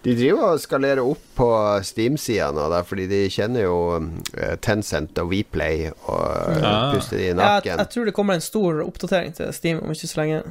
de 0.07 0.15
driver 0.19 0.53
og 0.55 0.63
skalerer 0.63 1.03
opp 1.03 1.27
på 1.35 1.49
Steam-sida 1.83 2.49
nå, 2.55 2.69
da, 2.71 2.79
fordi 2.87 3.09
de 3.11 3.21
kjenner 3.33 3.67
jo 3.67 3.77
eh, 4.39 4.55
Tencent 4.63 5.19
og 5.19 5.31
Weplay 5.35 5.89
og 5.91 6.25
eh, 6.31 6.63
Ah. 6.63 6.91
puster 6.95 7.17
de 7.19 7.25
i 7.25 7.27
Ja, 7.27 7.33
jeg, 7.33 7.39
nakken. 7.43 7.79
jeg 7.83 7.89
tror 7.97 8.05
det 8.07 8.13
kommer 8.15 8.39
en 8.39 8.43
stor 8.45 8.83
oppdatering 8.87 9.35
til 9.35 9.51
Steam 9.51 9.83
om 9.83 9.91
ikke 9.91 10.07
så 10.07 10.23
lenge. 10.23 10.43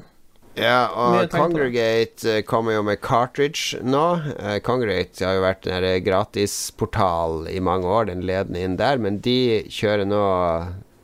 Ja, 0.59 0.91
og. 0.93 1.31
Congregate 1.33 2.29
eh, 2.38 2.43
kommer 2.45 2.75
jo 2.77 2.83
med 2.85 3.01
cartridge 3.01 3.79
nå. 3.81 4.05
Eh, 4.37 4.59
Congregate 4.65 5.25
har 5.25 5.38
jo 5.38 5.45
vært 5.47 5.69
en 5.73 5.87
gratisportal 6.05 7.47
i 7.49 7.61
mange 7.65 7.88
år, 7.88 8.11
den 8.11 8.25
ledende 8.29 8.61
inn 8.61 8.77
der, 8.81 9.01
men 9.01 9.21
de 9.25 9.62
kjører 9.73 10.09
nå 10.09 10.23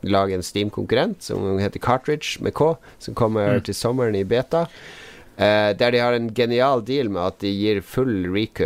Lager 0.07 0.37
en 0.37 0.45
Steam-konkurrent 0.45 1.25
som 1.25 1.57
heter 1.59 1.81
Cartridge 1.83 2.37
med 2.45 2.53
K, 2.55 2.69
som 3.03 3.17
kommer 3.19 3.57
Mm. 3.57 3.63
til 3.67 3.75
sommeren 3.75 4.15
i 4.15 4.23
beta. 4.23 4.67
Uh, 5.39 5.71
der 5.75 5.91
de 5.91 5.99
har 5.99 6.13
en 6.13 6.29
genial 6.35 6.81
deal 6.83 7.09
med 7.09 7.21
at 7.23 7.39
de 7.39 7.47
gir 7.51 7.81
full 7.81 8.25
recu. 8.31 8.63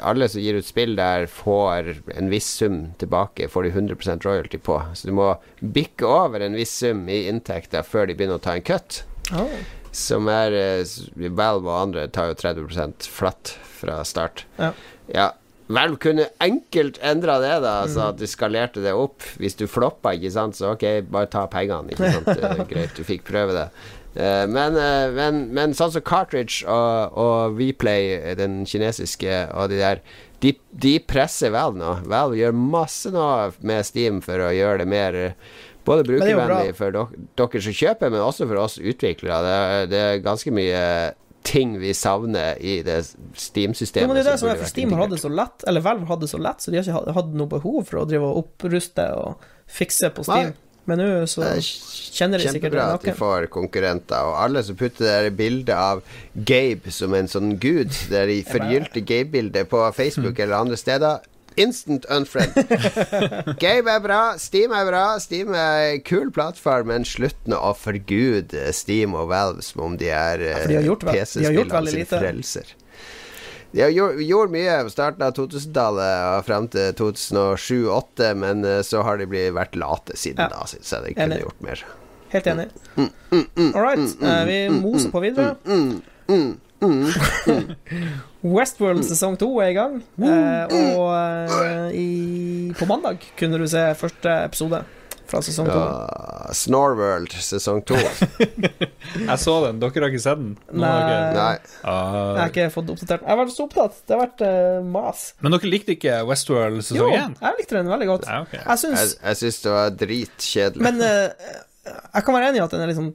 Alle 0.00 0.28
som 0.28 0.40
gir 0.40 0.56
ut 0.56 0.64
spill 0.64 0.96
der, 0.96 1.26
får 1.28 1.90
en 2.16 2.30
viss 2.32 2.48
sum 2.60 2.94
tilbake, 2.98 3.48
får 3.48 3.62
de 3.64 3.70
100% 3.70 4.24
royalty 4.24 4.58
på. 4.58 4.78
Så 4.96 5.08
du 5.08 5.12
må 5.12 5.34
bikke 5.60 6.04
over 6.08 6.40
en 6.44 6.56
viss 6.56 6.72
sum 6.72 7.06
i 7.08 7.26
inntekter 7.28 7.84
før 7.84 8.06
de 8.08 8.14
begynner 8.16 8.36
å 8.40 8.44
ta 8.44 8.54
en 8.56 8.64
cut. 8.64 9.02
Oh. 9.36 9.58
Som 9.94 10.28
er 10.32 10.54
eh, 10.56 10.96
Valve 11.28 11.68
og 11.68 11.80
andre 11.80 12.06
tar 12.12 12.30
jo 12.32 12.38
30% 12.38 13.08
flatt 13.12 13.56
fra 13.80 14.00
start. 14.08 14.46
Ja. 14.60 14.72
Ja. 15.14 15.28
Valve 15.68 15.98
kunne 16.00 16.30
enkelt 16.40 16.96
endra 17.04 17.36
det, 17.42 17.58
da, 17.60 17.74
så 17.92 18.06
at 18.08 18.20
du 18.20 18.24
skalerte 18.28 18.80
det 18.80 18.94
opp. 18.96 19.20
Hvis 19.36 19.58
du 19.58 19.66
floppa, 19.68 20.14
ikke 20.16 20.32
sant, 20.32 20.56
så 20.56 20.72
ok, 20.72 20.86
bare 21.12 21.28
ta 21.28 21.44
pengene. 21.52 21.92
Ikke 21.92 22.12
sant? 22.16 22.70
Greit, 22.70 22.96
du 22.96 23.04
fikk 23.04 23.26
prøve 23.28 23.56
det. 23.56 23.66
Eh, 24.16 24.46
Men, 24.48 24.78
eh, 24.80 25.10
men, 25.12 25.42
men 25.54 25.76
sånn 25.76 25.92
som 25.92 26.04
Cartridge 26.04 26.64
og, 26.64 27.12
og 27.20 27.60
eh, 27.60 28.32
den 28.38 28.62
kinesiske, 28.66 29.44
og 29.52 29.68
de 29.68 29.82
der 29.82 30.02
de, 30.40 30.54
de 30.70 30.96
presser 31.02 31.50
Valve 31.52 31.78
nå. 31.80 31.92
Valve 32.08 32.38
gjør 32.38 32.54
masse 32.56 33.10
nå 33.12 33.28
med 33.60 33.86
Steam 33.86 34.20
for 34.24 34.40
å 34.40 34.52
gjøre 34.54 34.84
det 34.84 34.88
mer 34.88 35.18
både 35.88 36.04
er 36.04 36.10
brukervennlig 36.12 36.76
for 36.78 36.94
dok 36.98 37.16
dere 37.56 37.64
som 37.68 37.76
kjøper, 37.80 38.12
men 38.14 38.20
også 38.26 38.46
for 38.50 38.60
oss 38.66 38.76
utviklere. 38.78 39.40
Det, 39.48 39.90
det 39.94 40.04
er 40.04 40.22
ganske 40.24 40.52
mye 40.54 40.84
ting 41.48 41.76
vi 41.80 41.94
savner 41.96 42.58
i 42.60 42.78
det 42.84 42.98
Steam-systemet. 43.38 44.08
men 44.10 44.18
det 44.18 44.24
er 44.26 44.32
det 44.34 44.40
som 44.42 44.50
er 44.50 44.58
for 44.60 44.68
Steam 44.68 44.92
har 44.92 45.04
hatt 45.06 45.14
det 45.14 45.20
så 45.22 45.30
lett, 45.32 45.64
eller 45.70 45.84
Valve 45.84 46.08
hadde 46.10 46.26
det 46.26 46.32
så 46.34 46.40
lett, 46.44 46.60
så 46.60 46.70
de 46.72 46.76
har 46.80 46.84
ikke 46.84 46.96
hatt- 46.98 47.14
hatt 47.16 47.30
noe 47.40 47.48
behov 47.48 47.84
for 47.88 48.02
å 48.02 48.08
drive 48.08 48.26
og 48.26 48.42
oppruste 48.44 49.06
og 49.16 49.46
fikse 49.70 50.10
på 50.16 50.26
Steam. 50.28 50.50
Nei. 50.52 50.64
Men 50.88 51.00
nå 51.02 51.06
så 51.28 51.42
er 51.44 51.58
kjenner 51.60 52.40
de 52.40 52.46
sikkert 52.48 52.72
Kjempebra 52.72 52.84
at 52.96 53.02
de 53.04 53.12
får 53.12 53.46
konkurrenter. 53.52 54.24
Og 54.24 54.38
alle 54.40 54.62
som 54.64 54.76
putter 54.80 55.04
det 55.04 55.16
der 55.26 55.34
bildet 55.36 55.74
av 55.76 56.00
Gabe 56.48 56.92
som 56.96 57.12
en 57.14 57.28
sånn 57.28 57.58
gud, 57.60 57.92
det 58.08 58.22
de 58.30 58.38
forgylte 58.48 59.02
Gabe-bildet 59.04 59.68
på 59.68 59.82
Facebook 59.92 60.38
eller 60.40 60.56
andre 60.62 60.78
steder, 60.80 61.20
instant 61.60 62.04
unfriend. 62.14 62.54
Game 63.62 63.88
er 63.90 64.00
bra, 64.04 64.20
Steam 64.40 64.72
er 64.76 64.84
bra, 64.88 65.04
Steam 65.22 65.48
er 65.58 65.98
kul 66.06 66.30
plattform, 66.34 66.86
men 66.92 67.04
slutt 67.08 67.40
nå 67.50 67.56
å 67.58 67.72
forgude 67.76 68.68
Steam 68.76 69.14
og 69.18 69.26
Valve 69.32 69.62
som 69.66 69.82
om 69.90 69.94
de 70.00 70.08
er 70.14 70.38
Ja, 70.70 70.80
gjort 70.86 71.04
PC-spillene 71.08 71.82
lite. 71.92 72.18
frelser. 72.18 72.66
De 73.68 73.82
har 73.84 73.90
gjort, 73.92 74.16
gjort 74.24 74.50
mye 74.54 74.78
på 74.86 74.90
starten 74.94 75.22
av 75.26 75.32
2000-tallet 75.36 76.14
og 76.38 76.46
frem 76.46 76.64
til 76.72 76.86
2007-2008, 76.96 78.30
men 78.40 78.56
eh, 78.64 78.78
så 78.86 79.02
har 79.04 79.14
de 79.20 79.26
blitt, 79.28 79.50
vært 79.58 79.76
late 79.76 80.16
siden 80.16 80.40
Ja. 80.46 80.50
da, 80.54 80.64
syns 80.70 80.88
jeg 80.94 81.00
de 81.04 81.10
kunne 81.18 81.34
Enig. 81.36 81.44
gjort 81.44 81.60
mer. 81.66 81.78
Helt 82.32 82.46
enig. 82.48 82.66
Mm, 82.96 83.12
All 83.74 83.84
right, 83.84 84.08
eh, 84.24 84.42
vi 84.48 84.56
moser 84.80 85.12
på 85.12 85.20
videre. 85.20 85.52
Westworld 88.46 89.02
sesong 89.02 89.34
to 89.40 89.48
er 89.58 89.72
i 89.72 89.74
gang, 89.74 89.98
eh, 90.22 90.76
og 90.94 91.08
eh, 91.10 91.96
i, 91.98 92.08
på 92.78 92.86
mandag 92.86 93.24
kunne 93.38 93.58
du 93.58 93.66
se 93.66 93.82
første 93.98 94.34
episode 94.46 94.84
fra 95.28 95.40
sesong 95.44 95.66
to. 95.68 95.80
Uh, 95.80 96.52
Snorworld 96.56 97.34
sesong 97.44 97.82
to. 97.88 97.98
Jeg 99.28 99.36
så 99.42 99.56
den. 99.66 99.80
Dere 99.82 100.04
har 100.04 100.12
ikke 100.12 100.22
sett 100.22 100.40
den? 100.40 100.54
Noen 100.70 100.86
Nei. 100.86 101.34
Nei, 101.36 101.50
Uh, 101.82 102.38
Jeg 102.38 102.40
har 102.40 102.52
ikke 102.52 102.70
fått 102.72 102.94
oppdatert. 102.94 103.26
Jeg 103.26 103.32
har 103.32 103.38
vært 103.42 103.52
så 103.54 103.66
opptatt. 103.66 104.00
Det 104.06 104.16
har 104.16 104.22
vært 104.22 104.46
uh, 104.46 104.86
mas. 104.86 105.26
Men 105.44 105.54
dere 105.54 105.70
likte 105.74 105.94
ikke 105.98 106.16
Westworld 106.28 106.80
sesong 106.80 107.12
sesong 107.12 107.36
1? 107.36 107.36
jeg 107.44 107.60
likte 107.60 107.78
den 107.78 107.92
veldig 107.92 108.08
godt. 108.14 108.26
Nei, 108.30 108.40
okay. 108.46 108.62
Jeg 108.64 108.82
syns 108.84 108.98
jeg, 109.02 109.12
jeg 109.20 109.40
syns 109.42 109.60
det 109.66 109.74
var 109.74 109.94
dritkjedelig. 110.04 110.86
Men 110.88 111.04
jeg 111.04 112.24
kan 112.24 112.38
være 112.38 112.50
enig 112.52 112.62
i 112.62 112.64
at 112.64 112.74
den 112.74 112.84
er 112.84 112.90
litt 112.92 113.00
sånn, 113.02 113.12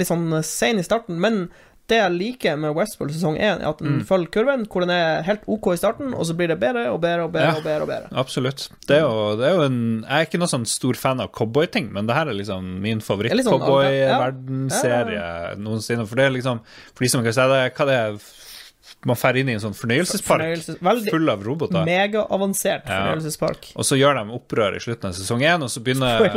litt 0.00 0.10
sånn 0.10 0.38
sein 0.46 0.80
i 0.80 0.86
starten, 0.86 1.20
men 1.22 1.44
det 1.90 1.98
jeg 1.98 2.12
liker 2.14 2.56
med 2.62 2.72
Westworld 2.76 3.12
sesong 3.12 3.36
1, 3.36 3.42
er 3.60 3.68
at 3.68 3.78
den 3.82 3.90
Mm. 4.00 4.04
følger 4.08 4.30
kurven, 4.36 4.62
hvor 4.70 4.80
den 4.86 4.90
er 4.94 5.22
helt 5.26 5.42
OK 5.50 5.66
i 5.74 5.80
starten, 5.80 6.08
og 6.14 6.22
så 6.26 6.32
blir 6.38 6.48
det 6.48 6.60
bedre 6.62 6.82
og 6.94 7.00
bedre 7.02 7.22
og 7.26 7.32
bedre. 7.34 7.50
Ja. 7.50 7.54
og 7.58 7.64
bedre 7.66 7.82
og 7.82 7.88
bedre 7.90 8.08
Absolutt. 8.22 8.60
Det 8.86 8.96
er, 8.96 9.00
jo, 9.04 9.36
det 9.36 9.46
er 9.50 9.54
en 9.66 9.80
Jeg 10.08 10.16
er 10.20 10.24
ikke 10.26 10.38
noen 10.40 10.48
sånn 10.54 10.66
stor 10.70 10.94
fan 10.94 11.20
av 11.20 11.28
cowboyting, 11.32 11.92
men 11.92 12.06
det 12.06 12.14
her 12.16 12.26
er 12.30 12.34
liksom 12.38 12.62
min 12.80 12.98
er 12.98 13.02
sånn- 13.02 13.08
favoritt-cowboy-verdensserie 13.10 15.56
noensinne. 15.60 16.06
For 16.08 16.16
det 16.16 16.24
er 16.28 16.34
liksom 16.36 16.60
For 16.94 17.04
de 17.04 17.08
som 17.12 17.20
ikke 17.22 17.32
har 17.34 17.38
sett 17.40 17.50
det, 17.50 17.74
hva 17.76 17.84
det 17.90 17.96
er 18.00 18.12
Man 19.08 19.16
drar 19.16 19.32
inn 19.40 19.48
i 19.48 19.54
en 19.56 19.62
sånn 19.62 19.72
fornøyelsespark 19.72 20.42
Fornøyelses- 20.42 21.06
full 21.08 21.30
av 21.32 21.40
roboter. 21.46 21.86
Megaavansert 21.88 22.84
Ja. 22.84 22.98
fornøyelsespark. 23.14 23.70
Og 23.80 23.86
så 23.88 23.96
gjør 23.96 24.18
de 24.20 24.34
opprør 24.36 24.76
i 24.76 24.82
slutten 24.84 25.08
av 25.08 25.16
sesong 25.16 25.40
én, 25.40 25.64
og 25.64 25.72
så 25.72 25.80
begynner. 25.80 26.20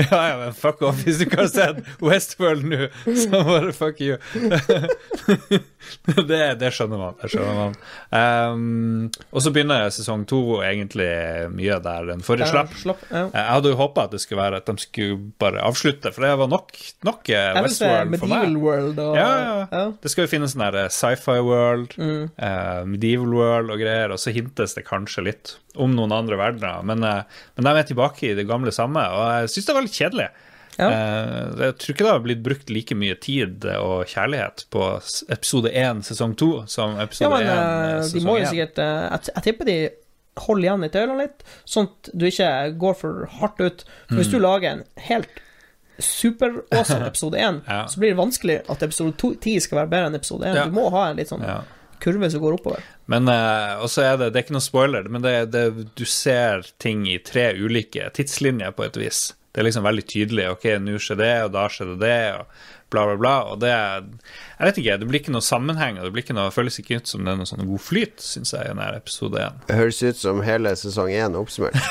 Ja, 0.00 0.16
ja, 0.30 0.36
men 0.40 0.54
fuck 0.56 0.80
off 0.86 1.02
hvis 1.04 1.18
du 1.20 1.26
ikke 1.26 1.42
har 1.42 1.50
sett 1.52 1.82
Westworld 2.00 2.64
nå, 2.64 2.86
så 3.04 3.42
bare 3.44 3.74
fuck 3.76 3.98
you. 4.00 4.16
det, 6.30 6.38
det 6.60 6.70
skjønner 6.74 7.00
man. 7.00 7.16
Det 7.20 7.30
skjønner 7.32 7.58
man. 7.58 7.74
Um, 8.14 9.10
og 9.34 9.42
så 9.44 9.52
begynner 9.54 9.90
sesong 9.92 10.24
to 10.30 10.38
egentlig 10.64 11.08
mye 11.52 11.76
der 11.84 12.08
den 12.12 12.22
forrige 12.24 12.48
slapp. 12.52 12.72
slapp, 12.80 13.02
ja. 13.10 13.26
Jeg 13.34 13.46
hadde 13.56 13.72
jo 13.74 13.78
håpa 13.80 14.06
at 14.08 14.14
det 14.16 14.22
skulle 14.24 14.40
være 14.42 14.60
at 14.62 14.70
de 14.70 14.76
skulle 14.86 15.18
bare 15.42 15.64
avslutte, 15.68 16.12
for 16.16 16.24
det 16.24 16.32
var 16.40 16.50
nok, 16.52 16.72
nok 17.06 17.32
eh, 17.34 17.60
Westworld 17.60 18.16
for 18.22 18.32
meg. 18.32 18.56
World 18.60 19.02
og 19.04 19.18
Ja, 19.20 19.28
ja. 19.44 19.60
ja. 19.72 19.84
Det 20.00 20.12
skal 20.14 20.26
jo 20.26 20.32
finnes 20.32 20.56
sånn 20.56 20.80
sci-fi 20.96 21.36
world, 21.50 21.96
Mm. 21.98 22.30
eh, 22.38 22.84
medieval 22.86 23.34
world 23.34 23.70
og 23.74 23.82
greier, 23.82 24.10
og 24.14 24.18
så 24.22 24.32
hintes 24.34 24.74
det 24.78 24.86
kanskje 24.88 25.24
litt 25.26 25.56
om 25.76 25.92
noen 25.98 26.12
andre 26.14 26.38
verdener, 26.40 26.82
men, 26.86 27.02
eh, 27.04 27.22
men 27.56 27.64
de 27.68 27.74
er 27.82 27.90
tilbake 27.90 28.30
i 28.30 28.34
det 28.38 28.46
gamle 28.48 28.72
samme, 28.72 29.02
og 29.10 29.26
jeg 29.42 29.52
syns 29.56 29.66
det 29.66 29.74
er 29.74 29.80
veldig 29.82 29.96
kjedelig. 29.98 30.28
Ja. 30.80 30.86
Eh, 30.88 31.48
jeg 31.60 31.74
tror 31.82 31.92
ikke 31.92 32.04
det 32.06 32.12
har 32.14 32.20
blitt 32.24 32.42
brukt 32.46 32.70
like 32.72 32.94
mye 32.96 33.16
tid 33.20 33.64
og 33.74 34.06
kjærlighet 34.08 34.62
på 34.72 34.84
episode 35.28 35.68
én 35.76 35.98
sesong 36.06 36.36
to 36.40 36.64
som 36.70 36.94
episode 37.02 37.26
Ja, 37.26 37.36
sesong 37.36 37.44
men 37.44 37.50
én 37.50 38.04
eh, 38.06 38.12
de 38.14 38.20
må 38.24 38.38
jo 38.38 38.46
sikkert 38.48 38.78
eh, 38.78 39.10
jeg, 39.10 39.34
jeg 39.34 39.44
tipper 39.48 39.68
de 39.68 39.76
holder 40.40 40.64
igjen 40.70 40.84
i 40.86 40.88
tøylene 40.94 41.18
litt, 41.26 41.42
sånn 41.68 41.90
at 41.90 42.10
du 42.16 42.24
ikke 42.30 42.78
går 42.80 42.94
for 42.96 43.26
hardt 43.42 43.60
ut. 43.60 43.84
For 44.08 44.16
hvis 44.22 44.30
Mm. 44.30 44.32
du 44.32 44.38
lager 44.46 44.70
en 44.70 44.84
helt 45.10 45.28
super-awesome 46.04 47.06
episode 47.10 47.38
1, 47.38 47.60
Ja. 47.68 47.86
så 47.88 48.00
blir 48.00 48.10
det 48.14 48.18
vanskelig 48.20 48.56
at 48.70 48.82
episode 48.82 49.12
2 49.20 49.34
10 49.40 49.60
skal 49.66 49.78
være 49.82 49.90
bedre 49.92 50.10
enn 50.10 50.18
episode 50.20 50.48
1. 50.48 50.56
Ja. 50.56 50.64
Du 50.66 50.74
må 50.76 50.88
ha 50.94 51.08
en 51.10 51.16
litt 51.20 51.28
sånn 51.32 51.44
Ja. 51.46 51.60
kurve 52.00 52.30
som 52.32 52.40
går 52.40 52.56
oppover. 52.60 52.82
Men 53.06 53.28
uh, 53.28 53.82
Og 53.82 53.88
så 53.92 54.02
er 54.06 54.16
det 54.16 54.32
Det 54.32 54.38
er 54.40 54.44
ikke 54.46 54.56
noe 54.56 54.64
spoiler, 54.64 55.08
men 55.12 55.22
det, 55.22 55.34
det, 55.52 55.64
du 55.98 56.04
ser 56.08 56.62
ting 56.78 57.06
i 57.10 57.18
tre 57.18 57.50
ulike 57.58 58.10
tidslinjer, 58.16 58.72
på 58.72 58.84
et 58.86 58.96
vis. 58.96 59.34
Det 59.52 59.60
er 59.60 59.66
liksom 59.66 59.82
veldig 59.84 60.06
tydelig. 60.06 60.44
Ok, 60.52 60.64
nå 60.80 60.94
skjer 61.02 61.16
det, 61.18 61.32
og 61.44 61.52
da 61.56 61.64
skjer 61.68 61.88
det, 61.94 61.98
det, 62.06 62.18
og 62.38 62.46
bla, 62.90 63.04
bla, 63.10 63.16
bla. 63.18 63.34
Og 63.50 63.58
det 63.60 63.74
Jeg 64.60 64.68
vet 64.68 64.78
ikke, 64.82 64.94
det 65.00 65.06
blir 65.08 65.22
ikke 65.22 65.32
noe 65.32 65.44
sammenheng, 65.44 65.96
og 65.96 66.04
det 66.04 66.10
blir 66.12 66.20
ikke 66.20 66.34
noe, 66.36 66.50
føles 66.52 66.76
ikke 66.82 66.98
ut 67.00 67.08
som 67.08 67.24
det 67.24 67.32
er 67.32 67.38
noe 67.40 67.48
sånn 67.48 67.62
god 67.64 67.80
flyt, 67.80 68.20
syns 68.20 68.52
jeg, 68.52 68.60
i 68.60 68.68
denne 68.74 68.88
episode 68.98 69.40
én. 69.40 69.56
Det 69.70 69.78
høres 69.78 70.02
ut 70.04 70.20
som 70.20 70.42
hele 70.44 70.74
sesong 70.76 71.08
én 71.16 71.38
oppsummert. 71.40 71.80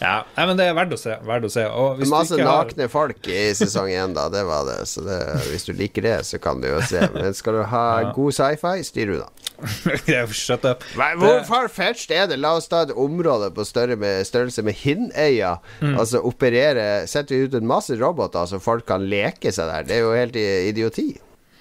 Ja, 0.00 0.24
nei, 0.34 0.44
men 0.48 0.58
det 0.58 0.66
er 0.68 0.74
verdt 0.76 0.94
å 0.96 0.98
se. 1.00 1.14
Verdt 1.24 1.46
å 1.46 1.50
se. 1.52 1.62
Og 1.70 2.00
hvis 2.00 2.10
Masse 2.10 2.34
du 2.34 2.40
ikke 2.40 2.48
har 2.48 2.66
nakne 2.66 2.88
folk 2.92 3.28
i 3.30 3.42
sesong 3.56 3.90
én, 3.92 4.14
da. 4.16 4.26
Det 4.32 4.42
var 4.48 4.66
det. 4.68 4.78
Så 4.88 5.04
det, 5.04 5.18
hvis 5.50 5.68
du 5.68 5.72
liker 5.76 6.04
det, 6.04 6.16
så 6.28 6.40
kan 6.42 6.60
du 6.60 6.68
jo 6.68 6.80
se. 6.88 7.02
Men 7.14 7.36
skal 7.36 7.60
du 7.60 7.62
ha 7.70 7.84
god 8.16 8.36
sci-fi, 8.36 8.80
styr 8.86 9.14
unna. 9.16 9.28
Shut 10.32 10.64
up. 10.64 10.84
Nei, 10.96 11.10
Hvor 11.20 11.42
far-fetched 11.48 12.14
er 12.16 12.28
det? 12.30 12.40
La 12.40 12.54
oss 12.56 12.68
ta 12.70 12.84
et 12.86 12.94
område 12.96 13.50
på 13.56 13.64
større 13.68 13.96
med, 14.00 14.24
størrelse 14.28 14.64
med 14.66 14.78
Hinnøya. 14.80 15.56
Mm. 15.82 15.98
Altså 16.00 16.22
operere 16.24 17.06
Setter 17.10 17.36
vi 17.36 17.48
ut 17.48 17.58
en 17.58 17.68
masse 17.68 17.96
roboter 18.00 18.48
så 18.48 18.60
folk 18.62 18.86
kan 18.88 19.04
leke 19.10 19.52
seg 19.52 19.68
der. 19.68 19.88
Det 19.88 19.98
er 19.98 20.06
jo 20.06 20.14
helt 20.16 20.40
idioti. 20.40 21.10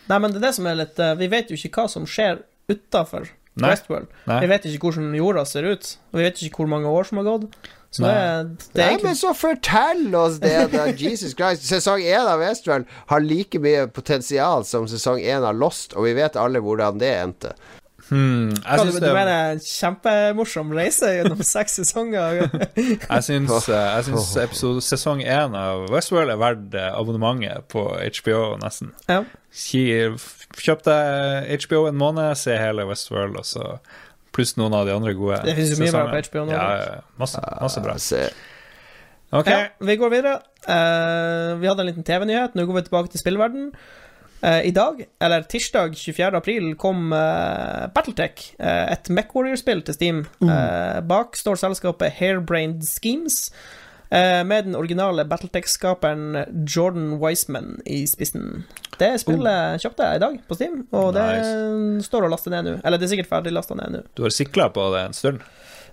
Nei, 0.09 0.17
men 0.19 0.31
det 0.33 0.39
er 0.41 0.47
det 0.49 0.55
som 0.57 0.65
er 0.69 0.77
litt 0.79 0.99
eh, 0.99 1.15
Vi 1.19 1.27
vet 1.31 1.51
jo 1.51 1.57
ikke 1.59 1.83
hva 1.83 1.89
som 1.91 2.07
skjer 2.09 2.41
utafor 2.71 3.27
Westworld. 3.59 4.07
Nei. 4.29 4.37
Vi 4.45 4.47
vet 4.53 4.65
ikke 4.69 4.87
hvordan 4.87 5.11
jorda 5.17 5.41
ser 5.45 5.65
ut, 5.67 5.89
og 6.13 6.19
vi 6.21 6.23
vet 6.23 6.37
ikke 6.45 6.61
hvor 6.61 6.69
mange 6.71 6.87
år 6.87 7.07
som 7.09 7.19
har 7.19 7.25
gått. 7.27 7.49
Så 7.91 8.03
Nei. 8.05 8.11
er- 8.13 8.51
det 8.77 8.83
er 8.85 8.91
Nei, 8.93 8.99
men 9.03 9.17
så 9.17 9.33
fortell 9.35 10.15
oss 10.15 10.37
det, 10.39 10.53
da! 10.71 10.85
Jesus 11.09 11.33
Christ. 11.35 11.65
Sesong 11.67 11.99
én 12.05 12.21
av 12.29 12.39
Westworld 12.39 12.85
har 13.09 13.25
like 13.25 13.59
mye 13.59 13.87
potensial 13.91 14.63
som 14.69 14.85
sesong 14.87 15.19
én 15.19 15.43
av 15.43 15.57
Lost, 15.57 15.95
og 15.97 16.05
vi 16.05 16.13
vet 16.21 16.37
alle 16.39 16.61
hvordan 16.63 17.01
det 17.01 17.09
endte. 17.17 17.55
Hmm, 18.09 18.49
jeg 18.49 18.63
Hva, 18.65 18.75
du, 18.79 18.89
syns 18.89 18.95
du 18.97 19.03
det 19.05 19.13
mener 19.13 19.53
en 19.53 19.61
kjempemorsom 19.61 20.71
reise 20.73 21.11
gjennom 21.13 21.43
seks 21.53 21.77
sesonger? 21.81 22.39
Jeg 22.79 23.25
syns, 23.27 23.69
eh, 23.69 23.75
jeg 23.77 24.07
syns 24.09 24.31
episode 24.41 24.81
sesong 24.85 25.21
én 25.21 25.53
av 25.57 25.85
Westworld 25.93 26.33
er 26.33 26.41
verdt 26.41 26.77
eh, 26.77 26.89
abonnementet 26.97 27.67
på 27.71 27.85
HBO, 27.93 28.41
nesten. 28.63 28.93
ja. 29.09 29.23
Kjøp 30.59 30.81
deg 30.85 31.49
HBO 31.65 31.83
en 31.89 31.97
måned, 31.97 32.33
se 32.37 32.55
hele 32.57 32.85
Westworld, 32.89 33.37
og 33.37 33.45
så 33.45 33.75
pluss 34.35 34.55
noen 34.57 34.73
av 34.77 34.85
de 34.87 34.93
andre 34.93 35.13
gode 35.17 35.39
Det 35.45 35.55
finnes 35.57 35.73
jo 35.73 35.81
mye 35.83 35.93
bra 35.93 36.05
på. 36.09 36.21
HBO 36.29 36.45
nå, 36.45 36.53
Ja, 36.53 37.01
masse, 37.21 37.41
masse 37.61 37.83
bra. 37.85 37.95
Ok, 39.39 39.49
Ja, 39.49 39.67
vi 39.85 39.95
går 40.01 40.09
videre. 40.09 40.39
Uh, 40.65 41.57
vi 41.61 41.69
hadde 41.69 41.83
en 41.85 41.89
liten 41.91 42.05
TV-nyhet. 42.05 42.55
Nå 42.57 42.65
går 42.65 42.79
vi 42.79 42.85
tilbake 42.87 43.13
til 43.13 43.21
spillverden. 43.21 43.69
Eh, 44.41 44.61
I 44.69 44.71
dag, 44.71 45.01
eller 45.19 45.43
tirsdag 45.51 45.97
24. 45.97 46.37
april, 46.37 46.75
kom 46.79 47.11
uh, 47.13 47.89
Battletech, 47.91 48.53
eh, 48.59 48.85
et 48.93 49.09
MechWarrior-spill 49.11 49.81
til 49.83 49.97
Steam. 49.97 50.21
Eh, 50.39 50.99
bak 51.03 51.35
står 51.35 51.59
selskapet 51.59 52.15
Hairbrained 52.21 52.85
Schemes, 52.87 53.51
eh, 54.09 54.39
med 54.47 54.69
den 54.69 54.77
originale 54.79 55.25
Battletech-skaperen 55.27 56.45
Jordan 56.63 57.17
Wiseman 57.19 57.81
i 57.85 58.05
spissen. 58.07 58.63
Det 58.99 59.11
spillet 59.21 59.83
kjøpte 59.83 60.07
jeg 60.07 60.19
i 60.19 60.23
dag 60.23 60.39
på 60.47 60.55
Steam, 60.55 60.81
og 60.95 61.13
det 61.15 61.27
står 62.07 62.27
og 62.27 62.33
laster 62.33 62.55
ned 62.55 62.67
nå. 62.67 62.77
Eller 62.83 62.99
det 62.99 63.07
er 63.07 63.13
sikkert 63.15 63.31
ferdig 63.31 63.55
lasta 63.55 63.75
ned 63.79 63.95
nå. 63.95 64.01
du 64.15 64.23
har 64.23 64.35
sikla 64.35 64.69
på 64.75 64.87
det 64.95 65.05
en 65.07 65.15
stund. 65.15 65.43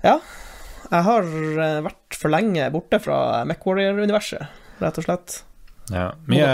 Ja. 0.03 0.21
Jeg 0.87 1.03
har 1.03 1.27
eh, 1.27 1.83
vært 1.87 2.15
for 2.19 2.31
lenge 2.31 2.71
borte 2.75 3.03
fra 3.03 3.43
MechWarrior-universet, 3.47 4.47
rett 4.83 5.03
og 5.03 5.07
slett. 5.07 5.41
Ja. 5.93 6.09
Mye, 6.27 6.49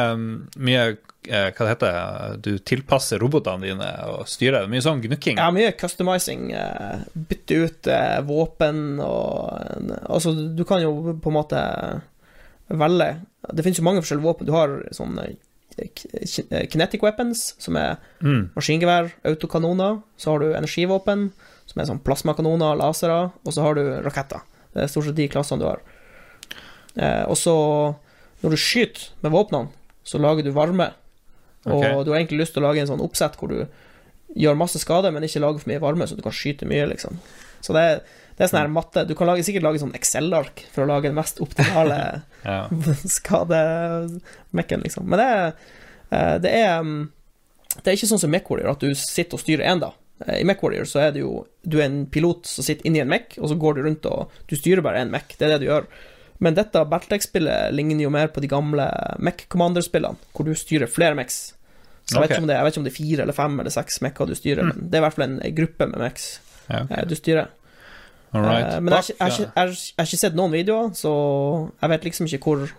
mye 0.61 0.81
eh, 1.29 1.49
Hva 1.55 1.65
det 1.65 1.69
heter? 1.71 2.37
Du 2.45 2.51
tilpasser 2.59 3.19
robotene 3.23 3.65
dine 3.71 3.91
og 4.11 4.27
styrer. 4.29 4.67
Mye 4.69 4.83
sånn 4.85 5.01
gnukking. 5.05 5.39
Ja, 5.41 5.51
mye 5.55 5.73
customizing. 5.79 6.51
eh, 6.53 7.05
Bytte 7.17 7.61
ut 7.65 7.87
eh, 7.87 8.19
våpen 8.29 8.99
og 9.01 10.03
Altså, 10.11 10.35
du 10.57 10.65
kan 10.69 10.83
jo 10.83 11.15
på 11.23 11.31
en 11.33 11.39
måte 11.39 11.63
velge 12.73 13.09
Det 13.55 13.65
finnes 13.65 13.79
jo 13.81 13.85
mange 13.87 14.03
forskjellige 14.05 14.29
våpen. 14.29 14.47
Du 14.47 14.53
har 14.53 14.77
k- 15.95 16.67
kinetic 16.71 17.03
weapons, 17.03 17.55
som 17.59 17.77
er 17.77 17.97
Mm. 18.23 18.51
maskingevær, 18.55 19.11
autokanoner. 19.25 20.03
Så 20.19 20.31
har 20.31 20.39
du 20.39 20.53
energivåpen, 20.55 21.31
som 21.67 21.81
er 21.81 21.87
sånn 21.87 22.03
plasmakanoner, 22.05 22.77
lasere, 22.77 23.33
og 23.47 23.53
så 23.53 23.63
har 23.63 23.75
du 23.75 24.01
raketter. 24.05 24.41
Det 24.75 24.83
er 24.85 24.87
stort 24.89 25.05
sett 25.07 25.15
de 25.17 25.29
klassene 25.29 25.59
du 25.59 25.65
har. 25.67 25.81
Og 27.29 27.37
så, 27.37 27.97
når 28.43 28.55
du 28.55 28.61
skyter 28.61 29.09
med 29.25 29.35
våpnene, 29.35 29.71
så 30.07 30.19
lager 30.21 30.47
du 30.47 30.51
varme. 30.55 30.91
Og 31.65 31.79
okay. 31.79 31.95
du 32.03 32.11
har 32.11 32.19
egentlig 32.19 32.43
lyst 32.43 32.57
til 32.57 32.65
å 32.65 32.69
lage 32.69 32.83
en 32.83 32.91
sånn 32.91 33.05
oppsett 33.05 33.39
hvor 33.39 33.53
du 33.53 33.63
gjør 34.39 34.59
masse 34.59 34.81
skade, 34.83 35.13
men 35.15 35.25
ikke 35.27 35.43
lager 35.45 35.63
for 35.63 35.71
mye 35.71 35.83
varme, 35.83 36.09
så 36.09 36.19
du 36.19 36.25
kan 36.25 36.35
skyte 36.35 36.67
mye, 36.69 36.89
liksom. 36.91 37.21
Så 37.63 37.77
det 37.77 37.87
det 38.37 38.47
er 38.47 38.51
sånn 38.51 38.63
her 38.63 38.71
matte 38.73 39.05
Du 39.09 39.15
kan 39.17 39.29
lage, 39.29 39.45
sikkert 39.47 39.67
lage 39.67 39.81
sånn 39.83 39.95
Excel-ark 39.97 40.65
for 40.73 40.85
å 40.85 40.91
lage 40.91 41.11
den 41.11 41.19
mest 41.19 41.41
optimale 41.45 41.99
Ja. 42.43 42.67
skademekken, 43.17 44.83
liksom. 44.83 45.07
Men 45.07 45.21
det 45.21 45.27
er, 45.31 45.53
eh, 46.11 46.37
det 46.43 46.55
er 46.59 46.81
mm, 46.83 47.03
Det 47.77 47.85
er 47.85 47.99
ikke 47.99 48.09
sånn 48.11 48.23
som 48.25 48.33
MechWarrior, 48.35 48.73
at 48.73 48.83
du 48.83 48.97
sitter 48.99 49.39
og 49.39 49.45
styrer 49.45 49.69
én, 49.71 49.83
da. 49.85 49.93
Eh, 50.27 50.41
I 50.41 50.47
MechWarrior 50.49 50.89
så 50.91 51.05
er 51.05 51.15
det 51.15 51.23
jo 51.23 51.45
Du 51.63 51.79
er 51.79 51.87
en 51.87 52.03
pilot 52.11 52.49
som 52.51 52.67
sitter 52.67 52.89
inni 52.89 53.03
en 53.05 53.13
Mech, 53.13 53.37
og 53.39 53.53
så 53.53 53.59
går 53.61 53.79
du 53.79 53.85
rundt 53.87 54.09
og 54.11 54.33
Du 54.51 54.57
styrer 54.59 54.83
bare 54.85 55.05
én 55.05 55.13
Mech, 55.13 55.37
det 55.37 55.47
er 55.47 55.55
det 55.55 55.63
du 55.63 55.69
gjør. 55.71 55.87
Men 56.43 56.57
dette 56.59 56.81
Battletech-spillet 56.91 57.71
ligner 57.77 58.03
jo 58.03 58.11
mer 58.11 58.31
på 58.35 58.43
de 58.43 58.49
gamle 58.51 58.87
Mech 59.23 59.45
Commander-spillene, 59.53 60.19
hvor 60.35 60.49
du 60.49 60.55
styrer 60.59 60.91
flere 60.91 61.15
Mechs. 61.19 61.53
Så 62.11 62.19
jeg, 62.19 62.25
vet 62.33 62.47
det, 62.49 62.57
jeg 62.57 62.65
vet 62.67 62.75
ikke 62.75 62.81
om 62.83 62.87
det 62.89 62.91
er 62.93 62.97
fire 62.99 63.23
eller 63.23 63.37
fem 63.37 63.61
eller 63.63 63.71
seks 63.71 64.01
Mecher 64.03 64.27
du 64.27 64.35
styrer, 64.35 64.67
men 64.67 64.89
det 64.91 64.99
er 64.99 65.03
i 65.03 65.05
hvert 65.07 65.15
fall 65.15 65.29
en, 65.29 65.37
gruppe 65.55 65.87
med 65.93 66.01
Mechs 66.03 66.25
Ja, 66.67 66.81
ok. 66.83 66.91
eh, 66.97 67.05
du 67.07 67.15
styrer. 67.15 67.47
Eh, 68.35 68.81
Men 68.81 68.93
jeg 68.97 69.17
har 69.21 69.69
ikke- 69.71 70.19
sett 70.19 70.35
noen 70.35 70.51
videoer, 70.51 70.91
så 70.99 71.13
jeg 71.81 71.91
vet 71.91 72.05
liksom 72.05 72.27
ikke 72.27 72.43
hvor, 72.43 72.71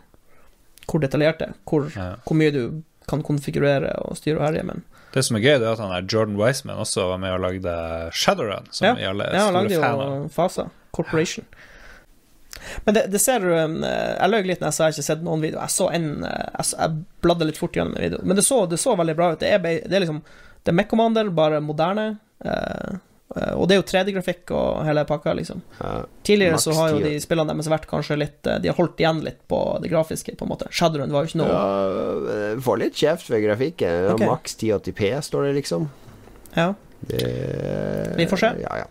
hvor 0.89 0.99
detaljert 0.99 1.39
det 1.39 1.47
er. 1.49 1.53
Hvor, 1.69 1.87
ja. 1.95 2.15
hvor 2.25 2.35
mye 2.35 2.51
du 2.51 2.83
kan 3.07 3.23
konfigurere 3.23 3.95
og 4.03 4.17
styre 4.17 4.39
og 4.39 4.47
herje, 4.47 4.63
men 4.63 4.83
Det 5.13 5.23
som 5.23 5.37
er 5.37 5.41
gøy, 5.41 5.59
det 5.59 5.67
er 5.67 5.71
at 5.71 5.79
han 5.79 5.91
er 5.91 6.07
Jordan 6.09 6.35
Wiseman 6.35 6.75
også 6.81 7.07
var 7.07 7.17
med 7.17 7.31
og 7.31 7.39
lagde 7.39 8.11
Shadowrun, 8.11 8.67
som 8.71 8.85
Ja. 8.87 8.93
vi 8.95 9.03
alle 9.03 9.23
er 9.23 9.35
ja, 9.35 9.45
han 9.45 9.53
lagde 9.53 9.75
jo 9.75 10.27
Fasa 10.29 10.63
Corporation. 10.91 11.45
Men 12.85 12.95
det, 12.97 13.05
det 13.13 13.19
ser 13.21 13.43
du 13.43 13.51
eh, 13.53 13.69
Jeg 14.19 14.31
løy 14.31 14.41
litt 14.47 14.61
når 14.63 14.69
jeg 14.71 14.77
sa 14.77 14.87
jeg 14.89 14.97
ikke 14.97 15.07
sett 15.09 15.23
noen 15.25 15.43
video. 15.43 15.61
Jeg 15.61 15.73
så 15.75 15.89
en 15.93 16.09
eh, 16.27 16.43
Jeg, 16.59 16.73
jeg 16.79 16.99
bladde 17.25 17.47
litt 17.49 17.59
fort 17.59 17.75
gjennom 17.77 17.95
en 17.97 18.05
video, 18.05 18.19
men 18.23 18.39
det 18.39 18.45
så, 18.47 18.63
det 18.69 18.79
så 18.81 18.95
veldig 18.99 19.15
bra 19.19 19.31
ut. 19.33 19.41
Det 19.41 19.49
er, 19.55 19.63
det 19.63 19.97
er 19.97 20.05
liksom 20.05 20.21
Det 20.63 20.71
er 20.71 20.77
Mech 20.79 20.91
Commander, 20.91 21.31
bare 21.35 21.59
moderne. 21.63 22.05
eh, 22.45 22.93
eh, 23.35 23.53
og 23.57 23.67
det 23.67 23.75
er 23.75 23.81
jo 23.81 23.87
3D-grafikk 23.89 24.53
og 24.55 24.83
hele 24.87 25.03
pakka, 25.09 25.33
liksom. 25.39 25.61
Ja. 25.79 25.93
Tidligere 26.23 26.61
så 26.61 26.75
har 26.77 26.93
jo 26.93 27.03
de 27.03 27.13
spillene 27.23 27.51
deres 27.51 27.71
vært 27.71 27.87
kanskje 27.89 28.19
litt 28.21 28.45
De 28.45 28.69
har 28.69 28.77
holdt 28.77 29.01
igjen 29.01 29.23
litt 29.25 29.41
på 29.49 29.59
det 29.83 29.91
grafiske, 29.91 30.35
på 30.39 30.45
en 30.47 30.53
måte. 30.53 30.69
Shadowrun 30.71 31.11
var 31.13 31.25
jo 31.25 31.33
ikke 31.33 31.41
noe 31.41 31.51
Ja, 31.51 32.55
får 32.63 32.81
litt 32.85 32.99
kjeft 32.99 33.31
ved 33.33 33.43
grafikken. 33.47 34.13
Okay. 34.13 34.29
Maks 34.29 34.55
1080P 34.59 35.13
står 35.29 35.49
det, 35.49 35.53
liksom. 35.61 35.89
Ja. 36.53 36.73
Det, 37.07 37.23
Vi 38.17 38.27
får 38.27 38.37
se. 38.37 38.51
Ja, 38.63 38.77
ja. 38.83 38.85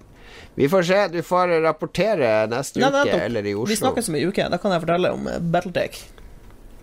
Vi 0.55 0.69
får 0.69 0.83
se. 0.83 1.09
Du 1.09 1.23
får 1.23 1.49
rapportere 1.65 2.33
neste 2.53 2.83
Nei, 2.83 2.91
uke, 2.93 3.21
eller 3.25 3.47
i 3.47 3.55
Oslo. 3.55 3.71
Vi 3.73 3.79
snakkes 3.81 4.11
om 4.13 4.19
ei 4.19 4.27
uke. 4.29 4.49
Da 4.53 4.61
kan 4.61 4.75
jeg 4.75 4.85
fortelle 4.85 5.15
om 5.17 5.31
eh, 5.31 5.41
Battletech. 5.41 6.03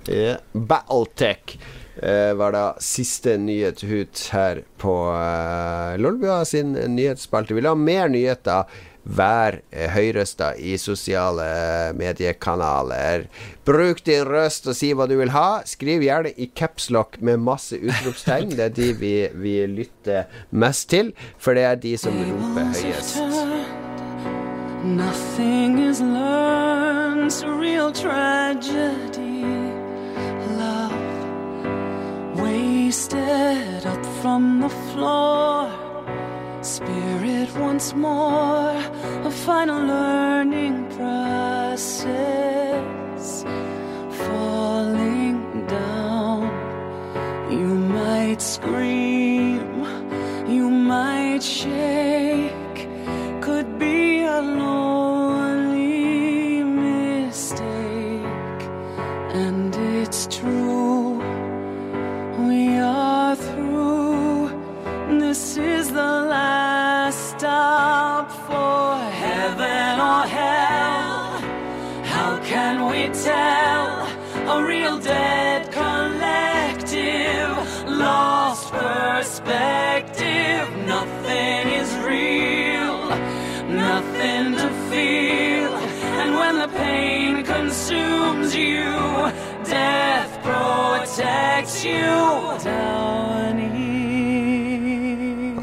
Yeah. 0.10 0.40
Battletech 0.54 1.60
uh, 2.02 2.34
var 2.40 2.56
da 2.56 2.66
siste 2.82 3.36
nyhet 3.38 3.84
ut 3.84 4.22
her 4.34 4.64
på 4.82 4.94
uh, 5.14 5.98
Lolbua 6.02 6.42
sin 6.50 6.74
nyhetsspalte. 6.74 7.54
Vil 7.54 7.68
du 7.68 7.74
ha 7.74 7.78
mer 7.78 8.10
nyheter? 8.10 8.86
Vær 9.10 9.56
høyrøsta 9.96 10.52
i 10.60 10.76
sosiale 10.78 11.46
mediekanaler. 11.98 13.24
Bruk 13.66 14.04
din 14.06 14.28
røst 14.28 14.68
og 14.70 14.78
si 14.78 14.92
hva 14.94 15.08
du 15.10 15.16
vil 15.18 15.32
ha. 15.34 15.64
Skriv 15.66 16.04
gjerne 16.06 16.34
i 16.38 16.50
capslock 16.54 17.18
med 17.26 17.42
masse 17.42 17.80
utropstegn. 17.80 18.54
Det 18.60 18.68
er 18.68 18.76
de 18.76 18.92
vi, 19.00 19.16
vi 19.34 19.56
lytter 19.72 20.30
mest 20.52 20.92
til, 20.94 21.14
for 21.42 21.58
det 21.58 21.66
er 21.72 21.82
de 21.88 21.96
som 21.98 22.22
roper 22.22 22.70
høyest. 22.76 23.59
Nothing 24.96 25.78
is 25.78 26.02
learned, 26.02 27.32
real 27.46 27.92
tragedy. 27.92 29.44
Love 30.58 32.40
wasted 32.40 33.86
up 33.86 34.04
from 34.24 34.62
the 34.62 34.70
floor. 34.70 35.70
Spirit 36.64 37.56
once 37.58 37.94
more, 37.94 38.74
a 39.30 39.30
final 39.30 39.80
learning 39.86 40.90
process. 40.98 42.26
Falling 44.26 45.68
down, 45.68 46.50
you 47.52 47.76
might 47.76 48.42
scream, 48.42 49.86
you 50.48 50.68
might 50.68 51.44
shake 51.44 52.59
could 53.50 53.72
be 53.80 54.22
a 54.22 54.42
lonely 54.42 55.74
mistake. 56.64 57.62
And 59.44 59.74
it's 60.02 60.22
true, 60.28 60.69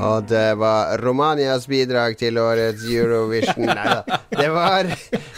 Og 0.06 0.24
det 0.28 0.54
var 0.60 0.96
Romanias 1.02 1.66
bidrag 1.68 2.16
til 2.20 2.38
årets 2.40 2.84
Eurovision. 2.88 3.66
Nei 3.78 3.86
da. 3.90 4.18
Det 4.36 4.48
var, 4.52 4.88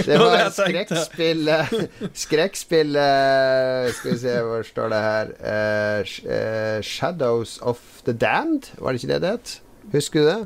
det 0.06 0.18
var 0.20 0.50
skrekkspillet 0.54 1.72
Skrekkspillet 2.18 3.94
Skal 3.96 4.12
vi 4.12 4.18
se, 4.22 4.34
hvor 4.44 4.66
står 4.66 4.92
det 4.92 5.00
her? 5.04 5.32
uh, 5.40 6.82
Shadows 6.84 7.58
of 7.62 7.80
the 8.04 8.12
Damned? 8.12 8.70
Var 8.78 8.92
det 8.92 9.02
ikke 9.02 9.12
det 9.14 9.22
det 9.22 9.34
het? 9.36 9.56
Husker 9.94 10.20
du 10.20 10.26
det? 10.28 10.40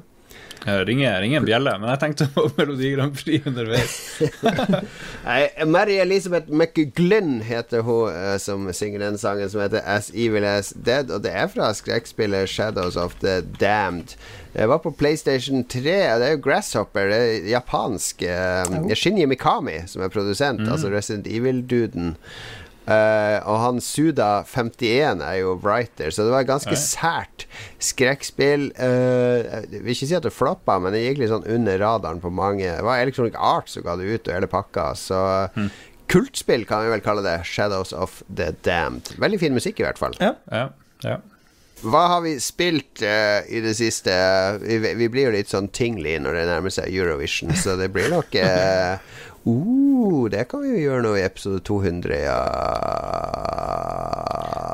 Ringer, 0.67 1.21
ringer 1.21 1.41
en 1.41 1.47
bjelle, 1.49 1.73
men 1.83 1.91
jeg 1.91 2.01
tenkte 2.03 2.27
på 2.35 2.45
Melodi 2.59 2.93
Grand 2.95 3.17
Prix 3.19 3.47
underveis. 3.51 3.95
Nei, 5.27 5.41
Mary 5.67 5.97
Elizabeth 6.03 6.51
McGlynn 6.53 7.41
heter 7.47 7.83
hun 7.87 8.13
eh, 8.13 8.37
som 8.43 8.69
synger 8.75 9.03
den 9.03 9.19
sangen 9.19 9.51
som 9.51 9.63
heter 9.65 9.83
As 9.83 10.13
Evil 10.15 10.47
As 10.47 10.73
Dead, 10.77 11.11
og 11.11 11.25
det 11.27 11.35
er 11.35 11.51
fra 11.53 11.73
skrekkspillet 11.75 12.51
Shadows 12.53 12.97
of 13.01 13.17
the 13.25 13.41
Damned. 13.59 14.15
Jeg 14.53 14.69
var 14.69 14.83
på 14.85 14.91
PlayStation 14.93 15.63
3, 15.65 15.83
det 16.21 16.27
er 16.29 16.35
jo 16.37 16.43
Grasshopper, 16.45 17.09
det 17.09 17.21
er 17.21 17.47
japansk. 17.55 18.23
eh, 18.23 18.65
det 18.87 18.95
er 18.97 19.01
Shinji 19.03 19.27
Mikami 19.27 19.81
som 19.89 20.05
er 20.05 20.13
produsent, 20.13 20.63
altså 20.69 20.93
Resident 20.93 21.27
Evil-duden. 21.27 22.15
Eh, 22.83 23.39
og 23.47 23.61
han 23.63 23.79
Suda51 23.79 25.23
er 25.23 25.37
jo 25.39 25.55
writer, 25.63 26.11
så 26.11 26.27
det 26.27 26.35
var 26.35 26.43
et 26.43 26.51
ganske 26.51 26.79
sært 26.79 27.47
skrekkspill. 27.83 28.71
Uh, 28.75 29.63
jeg 29.71 29.83
vil 29.85 29.95
ikke 29.95 30.09
si 30.09 30.19
at 30.19 30.27
det 30.27 30.35
floppa, 30.35 30.79
men 30.83 30.95
det 30.95 31.05
gikk 31.05 31.23
litt 31.23 31.33
sånn 31.33 31.47
under 31.47 31.79
radaren 31.83 32.23
på 32.23 32.33
mange. 32.35 32.67
Det 32.67 32.87
var 32.87 33.03
Electronic 33.03 33.39
Arts 33.39 33.77
som 33.77 33.87
ga 33.87 33.97
det 34.01 34.11
ut, 34.11 34.27
og 34.27 34.35
hele 34.35 34.51
pakka. 34.51 34.93
Så 34.99 35.21
kultspill 36.13 36.67
kan 36.69 36.85
vi 36.85 36.93
vel 36.93 37.05
kalle 37.05 37.25
det. 37.27 37.39
Shadows 37.49 37.95
of 37.95 38.23
the 38.29 38.51
Damned. 38.67 39.15
Veldig 39.23 39.43
fin 39.43 39.55
musikk, 39.55 39.81
i 39.81 39.87
hvert 39.87 40.01
fall. 40.03 40.19
Ja. 40.23 40.35
Ja, 40.51 40.71
ja. 41.07 41.21
Hva 41.83 42.03
har 42.13 42.21
vi 42.23 42.37
spilt 42.39 43.03
uh, 43.03 43.43
i 43.51 43.59
det 43.63 43.75
siste? 43.75 44.13
Vi, 44.63 44.79
vi 44.79 45.09
blir 45.11 45.29
jo 45.29 45.35
litt 45.35 45.51
sånn 45.51 45.71
tingly 45.75 46.15
når 46.23 46.39
det 46.39 46.45
nærmer 46.51 46.75
seg 46.75 46.91
Eurovision, 46.95 47.51
så 47.59 47.75
det 47.79 47.91
blir 47.95 48.11
nok 48.13 48.37
uh, 48.39 49.03
uh, 49.47 50.29
Det 50.31 50.45
kan 50.51 50.63
vi 50.63 50.69
jo 50.75 50.83
gjøre 50.89 51.03
nå 51.07 51.15
i 51.19 51.25
episode 51.27 51.61
200, 51.67 52.21
ja. 52.27 52.39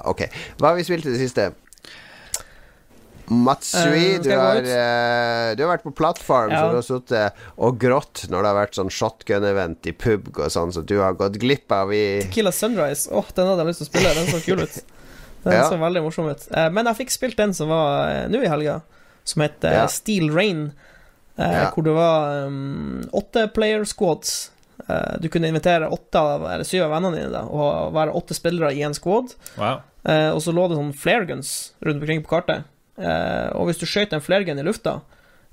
Ok. 0.09 0.27
Hva 0.59 0.71
har 0.73 0.79
vi 0.79 0.85
spilt 0.87 1.07
i 1.09 1.15
det 1.15 1.21
siste? 1.23 1.51
Matsui, 3.29 4.17
uh, 4.17 4.23
du, 4.25 4.31
har, 4.33 4.57
ut? 4.57 4.69
eh, 4.73 5.51
du 5.59 5.63
har 5.67 5.75
vært 5.75 5.83
på 5.85 5.93
plattform, 5.93 6.49
Ja. 6.55 6.63
så 6.63 6.69
du 6.73 6.77
har 6.79 6.87
sittet 6.87 7.43
og 7.61 7.77
grått 7.81 8.23
når 8.33 8.41
det 8.41 8.49
har 8.53 8.57
vært 8.57 8.79
sånn 8.79 8.89
shotgun-event 8.93 9.85
i 9.91 9.93
pub 9.93 10.31
og 10.39 10.47
sånn, 10.55 10.73
så 10.73 10.81
du 10.81 10.95
har 11.03 11.13
gått 11.19 11.37
glipp 11.43 11.69
av 11.77 11.93
i 11.93 12.23
Tequila 12.25 12.53
Sunrise. 12.57 13.11
Åh, 13.13 13.29
den 13.37 13.51
hadde 13.51 13.67
jeg 13.67 13.69
lyst 13.75 13.83
til 13.83 13.89
å 13.89 13.91
spille. 13.91 14.15
Den 14.17 14.31
så 14.33 14.41
kul 14.47 14.65
ut. 14.65 14.79
Den 15.45 15.53
Ja. 15.55 15.69
så 15.71 15.77
veldig 15.79 16.01
morsom 16.03 16.27
ut. 16.33 16.49
Uh, 16.51 16.67
men 16.75 16.89
jeg 16.91 16.97
fikk 17.05 17.13
spilt 17.15 17.37
den 17.39 17.53
som 17.55 17.69
var 17.71 18.09
eh, 18.11 18.25
nå 18.33 18.41
i 18.43 18.49
helga, 18.51 18.81
som 19.29 19.45
het 19.45 19.63
eh. 19.65 19.85
Steel 19.93 20.33
Rain. 20.35 20.73
Eh. 21.39 21.69
Hvor 21.77 21.85
det 21.87 21.93
var 21.95 22.47
um, 22.49 23.05
åtte 23.15 23.45
player 23.55 23.85
squads. 23.87 24.51
Eh, 24.89 25.15
du 25.23 25.29
kunne 25.33 25.51
invitere 25.53 25.91
åtte 25.93 26.21
av, 26.21 26.47
eller 26.49 26.67
syv 26.67 26.87
av 26.87 26.97
vennene 26.97 27.21
dine 27.23 27.45
og 27.53 27.95
være 27.97 28.17
åtte 28.17 28.37
spillere 28.37 28.73
i 28.77 28.83
en 28.87 28.97
squad. 28.97 29.35
Wow. 29.61 29.85
Eh, 30.09 30.31
og 30.33 30.43
så 30.45 30.55
lå 30.55 30.69
det 30.69 30.79
sånn 30.79 30.97
flareguns 30.97 31.55
rundt 31.85 32.03
omkring 32.03 32.25
på 32.25 32.33
kartet. 32.33 32.69
Eh, 32.99 33.49
og 33.55 33.69
hvis 33.69 33.81
du 33.81 33.87
skjøt 33.87 34.15
en 34.17 34.25
flaregun 34.25 34.59
i 34.59 34.67
lufta 34.67 35.01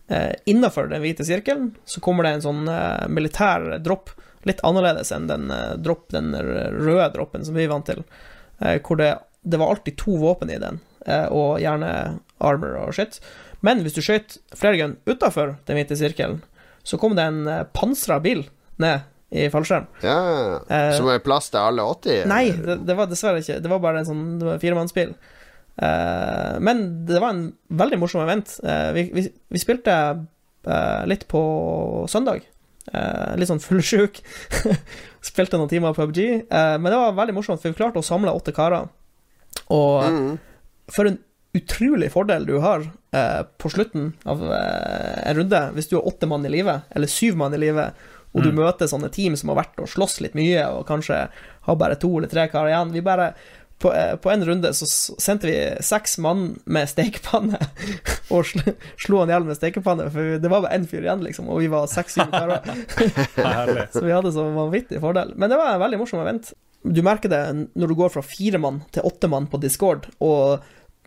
eh, 0.08 0.32
innafor 0.50 0.90
den 0.92 1.04
hvite 1.04 1.26
sirkelen, 1.28 1.74
så 1.86 2.02
kommer 2.04 2.26
det 2.26 2.38
en 2.38 2.46
sånn 2.46 2.64
militær 3.12 3.76
dropp. 3.84 4.14
Litt 4.46 4.62
annerledes 4.66 5.10
enn 5.14 5.26
den, 5.26 5.50
dropp, 5.82 6.12
den 6.14 6.30
røde 6.38 7.10
droppen 7.16 7.46
som 7.46 7.58
vi 7.58 7.66
er 7.66 7.72
vant 7.72 7.88
til. 7.90 8.04
Eh, 8.60 8.80
hvor 8.82 9.00
det, 9.02 9.18
det 9.42 9.60
var 9.60 9.74
alltid 9.74 9.98
to 9.98 10.18
våpen 10.22 10.52
i 10.54 10.60
den, 10.62 10.80
eh, 11.06 11.26
og 11.28 11.60
gjerne 11.64 12.20
armor 12.38 12.78
og 12.86 12.94
shit. 12.96 13.20
Men 13.66 13.82
hvis 13.84 13.98
du 13.98 14.04
skjøt 14.06 14.38
flaregun 14.56 14.98
utafor 15.10 15.58
den 15.66 15.80
hvite 15.80 15.98
sirkelen, 16.00 16.44
så 16.86 17.00
kom 17.02 17.16
det 17.18 17.26
en 17.26 17.48
pansra 17.74 18.20
bil 18.22 18.46
ned 18.78 19.02
i 19.36 19.50
fallskjerm. 19.54 19.86
Ja, 20.06 20.18
uh, 20.66 20.92
Som 20.98 21.10
er 21.12 21.20
plass 21.26 21.52
til 21.54 21.60
alle 21.62 21.84
80? 21.92 22.24
Nei, 22.32 22.46
det, 22.56 22.80
det 22.88 22.96
var 22.98 23.10
dessverre 23.12 23.42
ikke. 23.44 23.60
Det 23.64 23.72
var 23.72 23.84
bare 23.84 24.02
en 24.04 24.10
sånn 24.10 24.24
det 24.42 24.48
var 24.50 24.62
firemannsbil. 24.64 25.14
Uh, 25.76 26.56
men 26.64 27.06
det 27.10 27.20
var 27.20 27.34
en 27.36 27.46
veldig 27.76 28.00
morsom 28.00 28.24
event. 28.24 28.56
Uh, 28.64 28.92
vi, 28.96 29.08
vi, 29.16 29.26
vi 29.52 29.60
spilte 29.62 29.96
eh, 30.66 31.02
litt 31.10 31.28
på 31.32 31.42
søndag. 32.10 32.42
Eh, 32.94 33.34
litt 33.40 33.50
sånn 33.50 33.62
fullsjuk. 33.64 34.20
spilte 35.26 35.58
noen 35.60 35.70
timer 35.72 35.96
PubG. 35.98 36.20
Eh, 36.46 36.76
men 36.78 36.90
det 36.92 36.98
var 37.02 37.16
veldig 37.18 37.36
morsomt, 37.38 37.62
for 37.62 37.74
vi 37.74 37.78
klarte 37.80 38.02
å 38.02 38.06
samle 38.06 38.34
åtte 38.34 38.54
karer. 38.56 38.88
Og 39.74 40.04
Mm. 40.10 40.38
for 40.94 41.10
en 41.10 41.18
utrolig 41.56 42.12
fordel 42.14 42.46
du 42.46 42.58
har 42.60 42.84
eh, 43.16 43.42
på 43.58 43.72
slutten 43.72 44.10
av 44.26 44.42
eh, 44.52 45.30
en 45.32 45.38
runde, 45.40 45.62
hvis 45.74 45.88
du 45.90 45.96
har 45.98 46.06
åtte 46.10 46.28
mann 46.30 46.46
i 46.46 46.52
live, 46.52 46.82
eller 46.92 47.08
syv 47.10 47.38
mann 47.40 47.54
i 47.56 47.62
live, 47.62 47.88
og 48.36 48.44
du 48.44 48.52
Mm. 48.52 48.60
møter 48.60 48.90
sånne 48.92 49.10
team 49.16 49.36
som 49.40 49.50
har 49.50 49.64
vært 49.64 49.80
og 49.80 49.88
slåss 49.88 50.20
litt 50.22 50.36
mye, 50.36 50.62
og 50.76 50.86
kanskje 50.88 51.30
har 51.66 51.76
bare 51.80 51.96
to 51.96 52.10
eller 52.18 52.28
tre 52.28 52.50
karer 52.52 52.74
igjen. 52.74 52.92
Vi 52.92 53.02
bare 53.02 53.34
på, 53.80 53.90
eh, 53.96 54.16
på 54.16 54.32
en 54.32 54.44
runde 54.46 54.70
så 54.76 54.86
sendte 55.20 55.48
vi 55.48 55.56
seks 55.84 56.18
mann 56.24 56.60
med 56.66 56.88
stekepanne 56.88 57.58
og 58.32 58.46
sl 58.48 58.60
slo 58.98 59.20
han 59.20 59.30
i 59.30 59.34
hjel 59.36 59.48
med 59.50 59.58
stekepanne, 59.58 60.10
for 60.12 60.38
det 60.40 60.52
var 60.52 60.62
bare 60.64 60.78
én 60.78 60.88
fyr 60.88 61.04
igjen, 61.04 61.24
liksom, 61.24 61.50
og 61.52 61.60
vi 61.60 61.68
var 61.72 61.88
seks-syv 61.92 62.30
karer. 62.32 62.62
Så 63.94 64.04
vi 64.04 64.12
hadde 64.16 64.32
så 64.36 64.46
vanvittig 64.56 65.02
fordel. 65.04 65.34
Men 65.36 65.50
det 65.52 65.58
var 65.60 65.74
en 65.74 65.84
veldig 65.84 66.00
morsom 66.00 66.22
event. 66.24 66.54
Du 66.86 67.02
merker 67.02 67.30
det 67.32 67.44
når 67.76 67.88
du 67.92 67.96
går 67.96 68.12
fra 68.14 68.22
fire 68.22 68.60
mann 68.62 68.84
til 68.94 69.04
åtte 69.08 69.28
mann 69.32 69.48
på 69.50 69.60
Discord, 69.60 70.06
og 70.22 70.62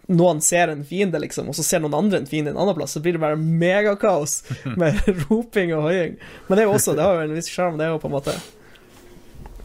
noen 0.09 0.39
ser 0.41 0.71
en 0.73 0.85
fiende, 0.89 1.19
liksom, 1.21 1.49
og 1.53 1.57
så 1.59 1.63
ser 1.67 1.83
noen 1.85 1.95
andre 1.99 2.19
en 2.23 2.27
fiende 2.29 2.51
en 2.55 2.61
annen 2.63 2.75
plass, 2.79 2.95
så 2.97 3.03
blir 3.05 3.13
det 3.19 3.21
bare 3.21 3.37
megakaos 3.37 4.39
med 4.81 4.97
roping 5.29 5.75
og 5.77 5.83
hoiing. 5.91 6.15
Men 6.49 6.57
det 6.57 6.65
er 6.65 6.69
jo 6.71 6.77
også, 6.79 6.95
det 6.97 7.05
har 7.05 7.19
jo 7.19 7.27
en 7.29 7.35
viss 7.37 7.51
sjarm, 7.53 7.77
det 7.81 7.85
er 7.89 7.93
jo 7.93 8.01
på 8.03 8.09
en 8.09 8.17
måte. 8.17 8.35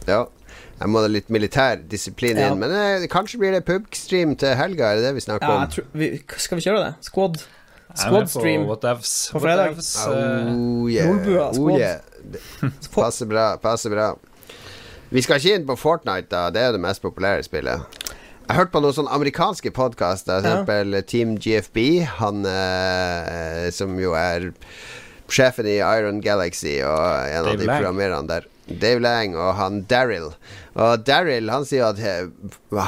Ja. 0.08 0.26
Jeg 0.74 0.90
må 0.90 1.00
ha 1.00 1.08
litt 1.08 1.28
militær 1.32 1.78
disiplin 1.88 2.36
Ja. 2.36 2.50
inn. 2.52 2.58
Men 2.60 2.72
eh, 2.74 3.06
kanskje 3.08 3.38
blir 3.40 3.54
det 3.54 3.62
pubstream 3.64 4.34
til 4.36 4.56
helga, 4.58 4.90
er 4.92 5.00
det 5.00 5.04
det 5.08 5.14
vi 5.16 5.24
snakker 5.24 5.48
Ja, 5.48 5.62
om? 5.62 5.70
tror, 5.70 5.86
vi, 5.94 6.08
skal 6.36 6.58
vi 6.60 6.64
kjøre 6.66 6.82
det? 6.82 6.92
Squad? 7.08 7.38
Jeg 7.94 8.08
er 8.08 8.10
med 8.10 8.28
Squad 8.28 8.82
på 8.82 9.38
på 9.38 9.40
fredag. 9.44 9.78
Eh, 9.78 10.48
Oh, 10.50 10.88
yeah. 10.90 11.08
Lolbua, 11.08 11.50
Oh, 11.56 11.70
yeah. 11.78 12.00
Passer 12.92 13.26
bra, 13.30 13.56
passer 13.62 13.90
bra. 13.94 14.10
Vi 15.14 15.22
skal 15.22 15.38
ikke 15.38 15.54
inn 15.60 15.66
på 15.68 15.76
Fortnite, 15.78 16.26
da. 16.32 16.48
Det 16.50 16.60
er 16.60 16.72
det 16.74 16.80
mest 16.82 17.00
populære 17.04 17.44
spillet. 17.46 18.02
Jeg 18.44 18.52
har 18.52 18.58
hørt 18.66 18.72
på 18.74 18.80
noen 18.84 18.92
sånne 18.92 19.12
amerikanske 19.16 19.70
podkaster, 19.72 20.44
for 20.68 20.84
Ja. 20.92 21.00
Team 21.08 21.36
GFB, 21.40 22.04
han 22.20 22.44
eh, 22.44 23.70
som 23.72 23.96
jo 23.98 24.12
er 24.12 24.50
sjefen 25.32 25.64
i 25.66 25.78
Iron 25.80 26.20
Galaxy 26.20 26.76
og 26.84 27.00
en 27.30 27.48
av 27.48 27.56
de 27.56 27.64
Lang. 27.64 27.80
programmererne 27.80 28.28
der. 28.28 28.44
Dave 28.68 29.00
Lang 29.00 29.34
og 29.36 29.54
han 29.56 29.82
Daryl. 29.88 30.34
Og 30.74 31.04
Daryl 31.06 31.50
han 31.52 31.64
sier 31.68 31.84
at 31.92 32.00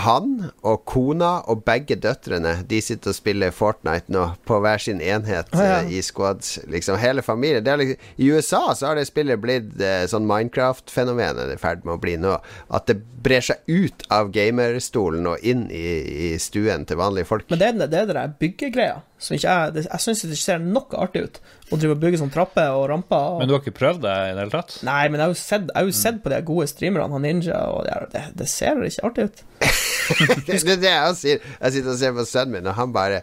han 0.03 0.30
og 0.66 0.80
kona 0.91 1.37
og 1.51 1.61
begge 1.68 1.95
døtrene 2.03 2.57
De 2.66 2.80
sitter 2.82 3.12
og 3.12 3.18
spiller 3.18 3.53
Fortnite 3.55 4.11
nå 4.12 4.24
på 4.49 4.59
hver 4.64 4.82
sin 4.82 4.99
enhet 5.05 5.53
Ah, 5.55 5.62
ja. 5.62 5.76
eh, 5.84 5.93
i 5.99 6.03
squad. 6.03 6.43
Liksom 6.72 6.99
hele 6.99 7.22
familien. 7.22 7.62
Det 7.64 7.72
er 7.72 7.80
liksom, 7.82 8.09
I 8.16 8.30
USA 8.34 8.62
så 8.74 8.91
har 8.91 8.99
det 8.99 9.07
spillet 9.09 9.39
blitt 9.43 9.78
eh, 9.80 10.05
sånn 10.11 10.26
Minecraft-fenomen 10.26 11.39
er 11.45 11.53
det 11.53 11.59
i 11.61 11.62
ferd 11.62 11.84
med 11.87 11.95
å 11.97 12.03
bli 12.03 12.16
nå. 12.20 12.37
At 12.74 12.89
det 12.91 12.99
brer 13.26 13.43
seg 13.43 13.62
ut 13.70 14.05
av 14.12 14.30
gamerstolen 14.34 15.26
og 15.30 15.43
inn 15.47 15.66
i, 15.74 15.87
i 16.30 16.39
stuen 16.43 16.84
til 16.87 16.99
vanlige 17.01 17.26
folk. 17.30 17.47
Men 17.51 17.62
det 17.62 17.68
er 17.70 17.78
det, 17.80 17.91
det 17.95 18.01
er 18.03 18.11
det 18.11 18.16
der 18.18 18.34
byggegreia. 18.43 18.99
Som 19.18 19.39
ikke 19.39 19.49
jeg 19.72 19.87
jeg 19.87 20.03
syns 20.05 20.20
det 20.28 20.37
ser 20.37 20.59
noe 20.61 20.99
artig 21.01 21.22
ut. 21.24 21.39
Å 21.72 21.78
drive 21.80 21.95
og 21.97 22.03
bygge 22.03 22.18
sånn 22.20 22.30
trapper 22.34 22.74
og 22.76 22.84
ramper. 22.93 23.30
Og, 23.37 23.39
Men 23.41 23.49
du 23.49 23.55
har 23.57 23.62
ikke 23.64 23.72
prøvd 23.78 24.03
det 24.05 24.12
i 24.12 24.34
det 24.37 24.43
hele 24.45 24.53
tatt? 24.53 24.74
Nei, 24.87 25.07
men 25.09 25.18
jeg 25.22 25.24
har 25.24 25.32
jo 25.32 25.39
sett, 25.41 25.70
jeg 25.72 25.78
har 25.80 25.89
jo 25.89 25.95
sett 25.97 26.18
på 26.22 26.30
de 26.34 26.41
gode 26.47 26.66
streamerne, 26.70 27.09
han 27.16 27.24
Ninja, 27.26 27.62
og 27.72 27.76
er- 27.85 28.07
det, 28.12 28.22
det 28.39 28.49
ser 28.49 28.81
ikke 28.87 29.05
artig 29.05 29.24
ut. 29.29 29.43
det 30.47 30.55
er 30.55 30.77
det 30.81 30.91
jeg 30.91 31.14
sier. 31.18 31.39
Jeg 31.61 31.72
sitter 31.74 31.91
og 31.93 31.99
ser 31.99 32.12
på 32.16 32.24
sønnen 32.29 32.53
min, 32.57 32.66
og 32.70 32.74
han 32.79 32.93
bare 32.95 33.20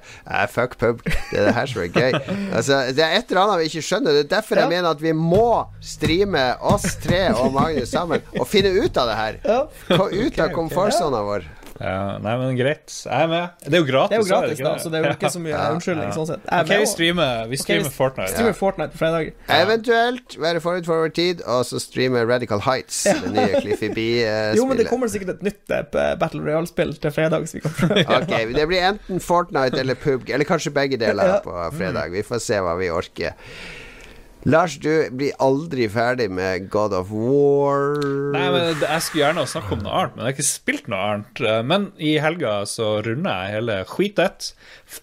Fuck 0.51 0.77
pub. 0.81 1.01
Det 1.05 1.39
er 1.39 1.45
det 1.47 1.53
her 1.55 1.65
som 1.71 1.81
er 1.81 1.91
gøy. 1.93 2.17
Altså, 2.57 2.81
det 2.93 3.03
er 3.05 3.17
et 3.17 3.31
eller 3.31 3.41
annet 3.45 3.59
vi 3.63 3.69
ikke 3.71 3.85
skjønner. 3.87 4.11
Det 4.17 4.25
er 4.25 4.31
derfor 4.35 4.55
jeg 4.59 4.67
Ja. 4.69 4.69
mener 4.75 4.89
at 4.89 5.01
vi 5.01 5.11
må 5.17 5.65
streame 5.81 6.45
oss 6.61 6.95
tre 7.03 7.23
og 7.33 7.53
Magnus 7.55 7.89
sammen 7.93 8.21
og 8.39 8.47
finne 8.47 8.73
ut 8.83 8.97
av 8.97 9.07
det 9.09 9.15
her. 9.19 9.41
Ja. 9.47 9.59
Gå 9.97 10.09
ut 10.27 10.39
av 10.39 10.51
komfortsona 10.59 11.23
vår. 11.25 11.47
Ja, 11.83 12.17
nei, 12.23 12.33
men 12.39 12.55
greit. 12.55 12.87
Jeg 13.03 13.25
er 13.25 13.27
med. 13.27 13.49
Det 13.65 13.75
er 13.75 13.81
jo 13.81 13.87
gratis. 13.89 14.09
Det 14.09 14.15
er 14.15 14.21
jo 14.23 14.27
gratis, 14.29 14.59
da, 14.63 14.71
så 14.79 14.91
det 14.93 14.99
er 15.01 15.05
jo 15.09 15.15
ikke 15.17 15.31
så 15.33 15.41
mye 15.43 15.57
unnskyldning. 15.75 16.13
sånn 16.15 16.29
sett. 16.29 16.45
Jeg 16.47 16.53
er 16.55 16.63
Ok, 16.63 16.69
med 16.71 16.79
vi 16.83 16.87
streamer, 16.93 17.41
vi 17.51 17.59
streamer 17.59 17.89
vi 17.89 17.93
Fortnite. 17.97 18.31
streamer 18.31 18.55
Fortnite 18.55 18.93
på 18.95 19.01
fredag. 19.01 19.33
Eventuelt 19.57 20.37
være 20.45 20.61
forut 20.63 20.87
for 20.87 21.03
vår 21.03 21.13
tid, 21.19 21.43
og 21.43 21.65
så 21.67 21.81
streame 21.83 22.23
Radical 22.29 22.63
Heights, 22.63 23.01
det 23.09 23.33
nye 23.35 23.59
Cliffy 23.59 23.89
B-spillet. 23.91 24.55
Jo, 24.61 24.65
men 24.69 24.79
det 24.79 24.87
kommer 24.87 25.11
sikkert 25.11 25.35
et 25.35 25.45
nytt 25.49 25.75
eh, 25.75 25.83
Battle 26.23 26.41
Royale-spill 26.47 26.95
til 27.03 27.11
fredag, 27.19 27.49
så 27.51 27.59
vi 27.59 27.65
kan 27.67 27.75
prøve. 27.81 28.07
Ok, 28.21 28.33
Det 28.55 28.67
blir 28.71 28.87
enten 28.93 29.19
Fortnite 29.23 29.83
eller 29.83 29.99
PUBG, 29.99 30.31
eller 30.37 30.47
kanskje 30.47 30.71
begge 30.75 30.97
deler 31.01 31.27
Ja. 31.33 31.39
på 31.43 31.57
fredag. 31.75 32.11
Vi 32.15 32.23
får 32.23 32.39
se 32.47 32.63
hva 32.63 32.77
vi 32.79 32.87
orker. 32.93 33.35
Lars, 34.43 34.75
du 34.83 34.89
blir 35.15 35.35
aldri 35.39 35.85
ferdig 35.91 36.25
med 36.33 36.65
God 36.73 36.93
of 36.97 37.11
War. 37.15 37.93
Nei, 38.33 38.47
men 38.51 38.81
Jeg 38.81 39.05
skulle 39.05 39.23
gjerne 39.23 39.45
snakke 39.47 39.77
om 39.77 39.83
noe 39.85 39.93
annet, 40.01 40.15
men 40.17 40.25
jeg 40.25 40.29
har 40.29 40.35
ikke 40.35 40.47
spilt 40.49 40.89
noe 40.91 41.03
annet. 41.13 41.43
Men 41.69 41.85
i 41.95 42.17
helga 42.19 42.57
så 42.67 42.97
runda 43.05 43.37
jeg 43.45 43.55
hele 43.57 43.77
skitet. 43.87 44.49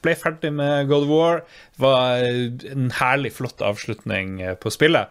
Ble 0.04 0.16
ferdig 0.20 0.52
med 0.58 0.90
God 0.92 1.08
of 1.08 1.14
War. 1.14 1.40
Var 1.80 2.26
en 2.74 2.92
herlig, 3.00 3.32
flott 3.38 3.64
avslutning 3.64 4.36
på 4.60 4.72
spillet. 4.76 5.08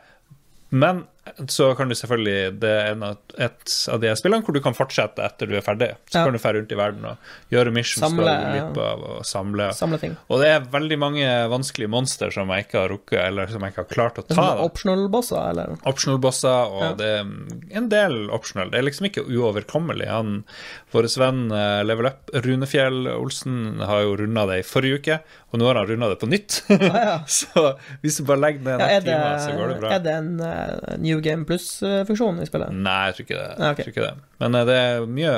Men 0.69 1.07
så 1.47 1.75
kan 1.77 1.89
du 1.89 1.95
selvfølgelig 1.95 2.59
Det 2.59 2.69
er 2.69 3.03
av, 3.03 3.17
et 3.37 3.73
av 3.93 3.99
de 4.01 4.11
spillene 4.19 4.43
hvor 4.45 4.53
du 4.55 4.61
kan 4.65 4.73
fortsette 4.77 5.23
etter 5.25 5.47
du 5.49 5.55
er 5.57 5.61
ferdig. 5.65 5.91
Så 6.09 6.19
Ja. 6.19 6.23
kan 6.25 6.33
du 6.33 6.39
dra 6.39 6.53
rundt 6.53 6.71
i 6.71 6.75
verden 6.79 7.05
og 7.05 7.17
gjøre 7.51 7.71
missions 7.73 8.03
Samle, 8.05 8.25
du 8.25 8.51
glipp 8.53 8.77
av, 8.83 9.03
og 9.03 9.25
samle. 9.25 9.69
Samle. 9.73 10.15
Og 10.29 10.39
det 10.41 10.47
er 10.53 10.59
veldig 10.71 10.97
mange 10.99 11.27
vanskelige 11.51 11.89
monster 11.89 12.31
som 12.31 12.49
jeg 12.49 12.65
ikke 12.67 12.79
har 12.81 12.89
rukket, 12.89 13.19
eller 13.27 13.47
som 13.47 13.61
jeg 13.61 13.73
ikke 13.73 13.83
har 13.85 13.91
klart 13.95 14.17
å 14.21 14.27
Det 14.27 14.35
ta. 14.35 14.47
optional-bosser, 14.65 15.49
eller? 15.49 15.77
Optional-bosser, 15.85 16.71
og 16.73 16.81
Ja. 16.83 16.93
det 16.93 17.09
er 17.19 17.77
en 17.77 17.89
del 17.89 18.29
optional. 18.29 18.69
Det 18.71 18.79
er 18.79 18.83
liksom 18.89 19.05
ikke 19.09 19.25
uoverkommelig. 19.27 20.07
Han, 20.07 20.43
Vår 20.91 21.05
venn 21.19 21.51
eh, 21.51 21.83
Level 21.83 22.07
Up, 22.07 22.29
Runefjell 22.33 23.07
Olsen, 23.13 23.79
har 23.85 24.01
jo 24.01 24.15
runda 24.17 24.45
det 24.49 24.59
i 24.59 24.65
forrige 24.65 24.99
uke, 24.99 25.19
og 25.53 25.59
nå 25.59 25.67
har 25.67 25.75
han 25.75 25.87
runda 25.87 26.09
det 26.09 26.19
på 26.19 26.29
nytt. 26.29 26.61
ja. 26.69 27.19
så 27.27 27.75
hvis 28.01 28.17
du 28.17 28.23
bare 28.25 28.39
legger 28.41 28.61
ned 28.65 28.79
Ja, 28.79 28.87
er, 28.97 29.01
timer, 29.01 29.37
så 29.43 29.53
går 29.57 29.67
det 29.73 29.79
bra. 29.83 29.91
er 29.95 29.99
det 29.99 30.13
en 30.15 30.31
uh, 30.41 30.97
New 30.97 31.18
Game 31.23 31.45
Plus-funksjon 31.47 32.41
i 32.43 32.47
spillet? 32.47 32.75
Nei, 32.75 32.97
jeg 33.09 33.15
tror 33.17 33.25
ikke 33.25 33.39
det. 33.39 33.53
Okay. 33.55 33.69
Jeg 33.69 33.85
tror 33.85 33.93
ikke 33.93 34.05
det. 34.05 34.27
Men 34.43 34.57
eh, 34.57 34.65
det 34.69 34.77
er 34.83 35.07
mye 35.17 35.33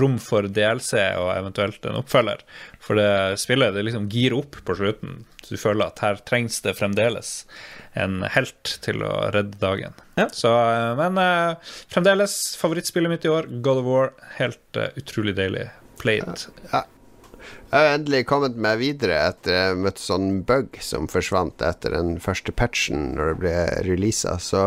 rom 0.00 0.16
for 0.22 0.48
DLC 0.48 0.94
og 1.20 1.30
eventuelt 1.34 1.88
en 1.88 2.00
oppfølger. 2.00 2.44
For 2.82 2.98
det 2.98 3.10
spillet 3.42 3.76
det 3.76 3.84
liksom 3.88 4.08
girer 4.12 4.38
opp 4.40 4.58
på 4.66 4.78
slutten. 4.78 5.22
Så 5.42 5.56
du 5.56 5.62
føler 5.62 5.88
at 5.88 6.02
her 6.04 6.22
trengs 6.28 6.60
det 6.64 6.76
fremdeles 6.78 7.34
en 7.98 8.22
helt 8.34 8.76
til 8.84 9.04
å 9.04 9.12
redde 9.34 9.60
dagen. 9.60 9.98
Ja. 10.20 10.28
Så, 10.32 10.52
eh, 10.52 10.92
men 11.00 11.20
eh, 11.20 11.74
fremdeles 11.92 12.40
favorittspillet 12.60 13.12
mitt 13.12 13.28
i 13.28 13.32
år, 13.32 13.50
God 13.64 13.84
of 13.84 13.88
War. 13.90 14.16
Helt 14.38 14.82
utrolig 14.96 15.36
deilig 15.38 15.68
played. 16.02 16.46
Jeg 17.72 17.86
har 17.86 17.94
endelig 17.94 18.26
kommet 18.28 18.58
meg 18.60 18.80
videre 18.82 19.16
etter 19.30 19.54
jeg 19.56 19.78
møtte 19.80 20.02
sånn 20.04 20.42
bug 20.46 20.76
som 20.84 21.08
forsvant 21.10 21.62
etter 21.64 21.94
den 21.96 22.18
første 22.22 22.52
patchen 22.52 23.14
når 23.16 23.32
det 23.32 23.38
ble 23.40 23.54
releasa. 23.86 24.36
Så 24.42 24.66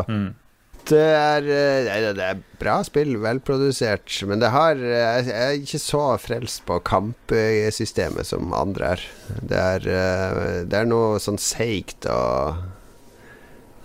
det 0.92 1.02
er 1.02 1.48
eh, 1.50 2.06
det 2.18 2.26
er 2.26 2.42
bra 2.62 2.78
spill, 2.86 3.16
velprodusert. 3.24 4.12
Men 4.30 4.42
det 4.44 4.52
har 4.54 4.80
eh, 4.80 5.26
Jeg 5.28 5.36
er 5.36 5.58
ikke 5.60 5.82
så 5.82 6.04
frelst 6.22 6.64
på 6.68 6.80
kampsystemet 6.86 8.28
som 8.28 8.54
andre 8.56 8.96
er. 8.96 9.06
Det 9.42 9.60
er, 9.60 9.90
eh, 9.90 10.62
det 10.70 10.80
er 10.80 10.90
noe 10.90 11.20
sånn 11.24 11.42
seigt 11.42 12.08
og 12.12 12.62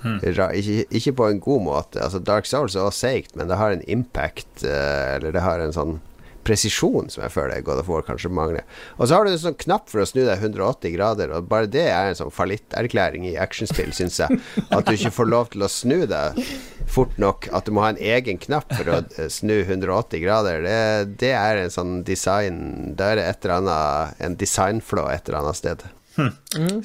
hmm. 0.05 0.21
ikke, 0.25 0.85
ikke 0.89 1.17
på 1.23 1.31
en 1.31 1.43
god 1.45 1.67
måte. 1.69 2.05
Altså 2.05 2.23
Dark 2.23 2.49
Souls 2.51 2.77
er 2.77 2.87
også 2.87 3.07
seigt, 3.07 3.35
men 3.37 3.51
det 3.51 3.59
har 3.61 3.75
en 3.75 3.85
impact, 3.89 4.65
eller 4.65 5.35
det 5.35 5.45
har 5.45 5.65
en 5.65 5.77
sånn 5.77 5.99
presisjon 6.47 7.11
som 7.13 7.25
jeg 7.25 7.35
føler 7.35 7.65
God 7.65 7.83
of 7.83 7.91
War 7.91 8.05
kanskje 8.07 8.33
mangler. 8.33 8.67
Og 8.99 9.09
så 9.09 9.17
har 9.17 9.27
du 9.27 9.33
en 9.33 9.43
sånn 9.43 9.59
knapp 9.61 9.91
for 9.91 10.03
å 10.03 10.09
snu 10.09 10.23
deg 10.25 10.41
180 10.41 10.95
grader, 10.95 11.35
og 11.37 11.49
bare 11.51 11.71
det 11.71 11.87
er 11.91 12.11
en 12.11 12.19
sånn 12.19 12.35
fallitterklæring 12.35 13.27
i 13.29 13.37
actionspill, 13.41 13.93
syns 13.97 14.21
jeg. 14.23 14.41
At 14.71 14.89
du 14.89 14.95
ikke 14.97 15.15
får 15.15 15.31
lov 15.31 15.53
til 15.55 15.67
å 15.67 15.71
snu 15.71 15.99
deg 16.11 16.41
fort 16.91 17.17
nok. 17.21 17.51
At 17.55 17.69
du 17.69 17.75
må 17.77 17.85
ha 17.85 17.93
en 17.95 18.01
egen 18.01 18.41
knapp 18.43 18.73
for 18.73 18.91
å 18.91 18.99
eh, 19.05 19.31
snu 19.33 19.61
180 19.63 20.25
grader. 20.25 20.65
Det, 20.67 20.81
det 21.23 21.33
er 21.37 21.65
en 21.65 21.73
sånn 21.73 22.01
design 22.07 22.59
Da 22.99 23.13
er 23.13 23.21
det 23.21 23.29
et 23.29 23.45
eller 23.45 23.61
annet 23.61 24.27
en 24.27 24.37
designflå 24.41 25.07
et 25.13 25.29
eller 25.29 25.43
annet 25.43 25.61
sted. 25.61 25.85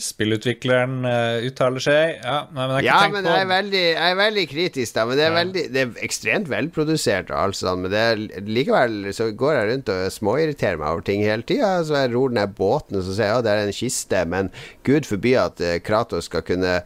Spillutvikleren 0.02 1.06
uh, 1.08 1.46
uttaler 1.48 1.84
seg. 1.84 2.20
Ja, 2.22 2.38
nei, 2.54 2.66
men 2.68 2.76
jeg 2.80 2.88
Ja, 2.88 2.98
men 3.12 3.26
jeg 3.28 3.42
er 3.42 3.50
veldig, 3.50 3.82
jeg 3.82 4.12
er 4.12 4.20
veldig 4.20 4.46
kritisk, 4.52 4.94
da. 4.98 5.06
Men 5.10 5.18
det 5.20 5.26
er, 5.26 5.32
Ja. 5.32 5.38
veldig, 5.42 5.64
det 5.74 5.82
er 5.82 6.04
ekstremt 6.06 6.50
velprodusert 6.52 7.32
altså. 7.34 7.74
Men 7.80 7.92
det 7.94 8.04
er, 8.04 8.22
likevel 8.46 9.10
så 9.16 9.32
går 9.36 9.56
jeg 9.58 9.70
rundt 9.72 9.92
og 9.96 10.04
småirriterer 10.14 10.78
meg 10.82 10.88
over 10.92 11.06
ting 11.08 11.24
hele 11.26 11.44
tida. 11.48 11.72
Så 11.88 11.98
jeg 11.98 12.14
ror 12.14 12.36
der 12.36 12.48
båten 12.48 13.00
og 13.00 13.04
så 13.08 13.16
sier 13.18 13.32
jeg 13.32 13.36
ja, 13.36 13.42
det 13.46 13.52
er 13.56 13.64
en 13.66 13.76
kiste, 13.80 14.22
men 14.32 14.52
gud 14.88 15.10
forby 15.10 15.36
at 15.42 15.62
eh, 15.62 15.80
Kratos 15.84 16.30
skal 16.30 16.46
kunne 16.46 16.78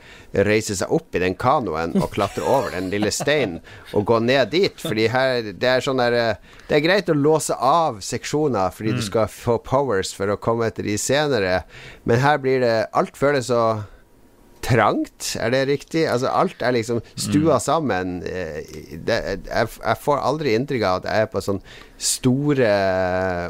reise 0.46 0.76
seg 0.78 0.92
opp 0.94 1.16
i 1.18 1.24
den 1.24 1.36
kanoen 1.40 1.96
og 2.00 2.12
klatre 2.14 2.46
over 2.46 2.72
den 2.76 2.90
lille 2.94 3.12
steinen 3.14 3.60
og 3.98 4.06
gå 4.10 4.20
ned 4.24 4.52
dit. 4.54 4.76
Fordi 4.80 5.08
her 5.12 5.52
Det 5.60 5.68
er 5.68 5.84
sånn 5.84 6.00
der 6.02 6.16
eh, 6.18 6.36
Det 6.70 6.78
er 6.80 6.86
greit 6.86 7.10
å 7.12 7.18
låse 7.18 7.56
av 7.56 8.00
seksjoner 8.06 8.72
fordi 8.76 8.94
du 8.96 9.02
skal 9.04 9.28
få 9.32 9.58
powers 9.66 10.14
for 10.16 10.30
å 10.32 10.38
komme 10.40 10.68
etter 10.70 10.86
de 10.86 10.96
senere, 11.02 11.64
men 12.08 12.22
her 12.22 12.39
blir 12.42 12.60
det 12.66 12.76
Alt 12.98 13.18
føles 13.20 13.48
så 13.52 13.64
trangt, 14.62 15.38
er 15.40 15.54
det 15.54 15.62
riktig? 15.70 16.02
Altså 16.12 16.28
Alt 16.36 16.60
er 16.62 16.74
liksom 16.76 17.00
stua 17.16 17.60
sammen. 17.64 18.18
eh, 18.28 18.60
Det, 19.08 19.16
jeg, 19.48 19.70
jeg 19.80 19.98
får 20.04 20.20
aldri 20.20 20.52
inntrykk 20.58 20.84
av 20.84 20.98
at 21.00 21.08
jeg 21.08 21.24
er 21.26 21.30
på 21.32 21.42
sånne 21.46 21.64
store 22.00 22.74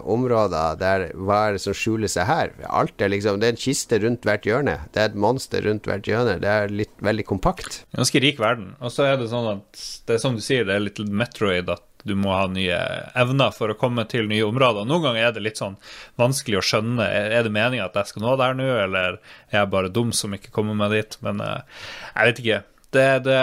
områder 0.05 0.77
der 0.79 1.07
hva 1.17 1.39
er 1.47 1.57
det 1.57 1.63
som 1.65 1.75
skjuler 1.77 2.11
seg 2.11 2.29
her? 2.29 2.53
Alt 2.69 3.01
er 3.01 3.11
liksom 3.11 3.41
Det 3.41 3.49
er 3.49 3.55
en 3.57 3.61
kiste 3.65 3.99
rundt 4.05 4.25
hvert 4.27 4.45
hjørne. 4.47 4.77
Det 4.93 5.01
er 5.01 5.09
et 5.11 5.19
monster 5.19 5.65
rundt 5.65 5.89
hvert 5.89 6.07
hjørne. 6.09 6.37
Det 6.45 6.49
er 6.53 6.69
litt 6.73 6.93
veldig 7.01 7.25
kompakt. 7.29 7.83
Ganske 7.97 8.21
rik 8.23 8.39
verden. 8.41 8.75
Og 8.79 8.93
så 8.93 9.09
er 9.09 9.17
det 9.19 9.31
sånn 9.33 9.49
at 9.57 9.83
det 10.07 10.17
er 10.19 10.23
som 10.23 10.37
du 10.37 10.45
sier, 10.45 10.65
det 10.69 10.77
er 10.77 10.85
litt 10.85 11.01
Metroid 11.09 11.69
at 11.73 11.83
du 12.07 12.15
må 12.15 12.31
ha 12.31 12.47
nye 12.51 12.77
evner 13.19 13.51
for 13.55 13.71
å 13.71 13.77
komme 13.79 14.05
til 14.09 14.29
nye 14.29 14.45
områder. 14.47 14.87
Noen 14.87 15.09
ganger 15.09 15.27
er 15.27 15.35
det 15.35 15.43
litt 15.43 15.59
sånn 15.59 15.77
vanskelig 16.19 16.61
å 16.61 16.65
skjønne. 16.65 17.05
Er 17.05 17.45
det 17.45 17.53
meninga 17.53 17.89
at 17.89 17.97
jeg 17.99 18.13
skal 18.13 18.25
nå 18.25 18.35
der 18.39 18.57
nå, 18.57 18.67
eller 18.85 19.19
er 19.51 19.61
jeg 19.61 19.71
bare 19.73 19.91
dum 19.91 20.13
som 20.15 20.35
ikke 20.35 20.53
kommer 20.55 20.77
meg 20.79 20.95
dit? 20.95 21.17
Men 21.25 21.43
eh, 21.43 21.87
jeg 22.15 22.29
vet 22.29 22.43
ikke. 22.43 22.59
Det, 22.89 23.05
det, 23.27 23.39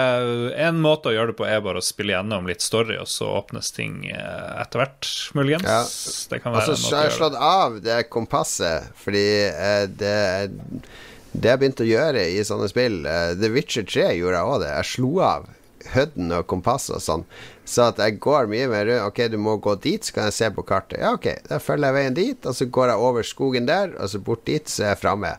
en 0.59 0.79
måte 0.83 1.07
å 1.07 1.13
gjøre 1.15 1.31
det 1.31 1.37
på 1.39 1.45
er 1.47 1.61
bare 1.63 1.79
å 1.79 1.85
spille 1.85 2.11
gjennom 2.11 2.49
litt 2.49 2.65
story, 2.65 2.97
og 2.99 3.07
så 3.07 3.29
åpnes 3.37 3.69
ting 3.75 4.01
eh, 4.09 4.49
etter 4.59 4.81
hvert, 4.81 5.11
muligens. 5.37 5.67
Ja. 5.69 5.83
Det 6.33 6.41
kan 6.43 6.55
være 6.57 6.73
altså, 6.73 6.95
har 6.97 7.07
jeg 7.07 7.13
det. 7.13 7.19
slått 7.21 7.37
av 7.47 7.77
det 7.85 7.99
kompasset, 8.11 8.89
fordi 9.05 9.27
eh, 9.51 9.83
det 9.87 10.17
Det 11.37 11.51
jeg 11.51 11.59
begynte 11.61 11.85
å 11.85 11.87
gjøre 11.87 12.21
i 12.33 12.41
sånne 12.47 12.67
spill 12.71 13.03
The 13.37 13.49
Witcher 13.53 13.85
3 13.85 14.09
gjorde 14.17 14.39
jeg 14.39 14.51
òg 14.51 14.61
det. 14.63 14.73
Jeg 14.73 14.89
slo 14.95 15.11
av 15.21 15.47
hødden 15.93 16.33
og 16.33 16.47
kompasset 16.49 16.97
og 16.97 17.03
sånn. 17.03 17.25
Så 17.67 17.83
at 17.91 17.97
jeg 17.99 18.15
går 18.23 18.45
mye 18.47 18.67
mer 18.71 18.85
rundt 18.87 19.07
Ok, 19.09 19.17
du 19.33 19.35
må 19.43 19.57
gå 19.59 19.73
dit, 19.83 20.05
så 20.07 20.13
kan 20.15 20.29
jeg 20.29 20.33
se 20.37 20.47
på 20.55 20.63
kartet. 20.63 21.01
Ja, 21.03 21.09
ok, 21.17 21.25
da 21.49 21.57
følger 21.59 21.89
jeg 21.89 21.95
veien 21.97 22.13
dit, 22.15 22.45
og 22.47 22.55
så 22.55 22.65
går 22.71 22.93
jeg 22.93 23.01
over 23.09 23.25
skogen 23.27 23.67
der, 23.67 23.91
og 23.99 24.07
så 24.13 24.21
bort 24.23 24.45
dit, 24.47 24.69
så 24.71 24.85
er 24.85 24.93
jeg 24.93 25.01
framme. 25.01 25.33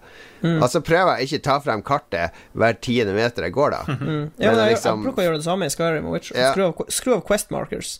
Og 0.44 0.66
så 0.70 0.82
prøver 0.84 1.16
jeg 1.16 1.26
ikke 1.30 1.42
ta 1.48 1.56
frem 1.64 1.80
kartet 1.82 2.36
hver 2.52 2.76
tiende 2.84 3.14
meter 3.16 3.48
jeg 3.48 3.54
går, 3.56 3.70
da. 3.78 3.80
Ja, 3.88 3.96
men 3.98 4.28
Men 4.36 4.60
jeg, 4.60 4.74
liksom- 4.76 5.00
jeg 5.02 5.08
bruker 5.08 5.22
å 5.22 5.26
gjøre 5.30 5.40
det 5.40 5.44
samme 5.48 5.66
i 5.66 5.72
Skyrim 5.72 6.04
og 6.06 6.12
Witcher. 6.18 6.36
Ja. 6.38 6.52
Skru, 6.52 6.66
av, 6.68 6.84
skru 6.92 7.14
av 7.16 7.24
Quest 7.26 7.50
Markers. 7.50 7.94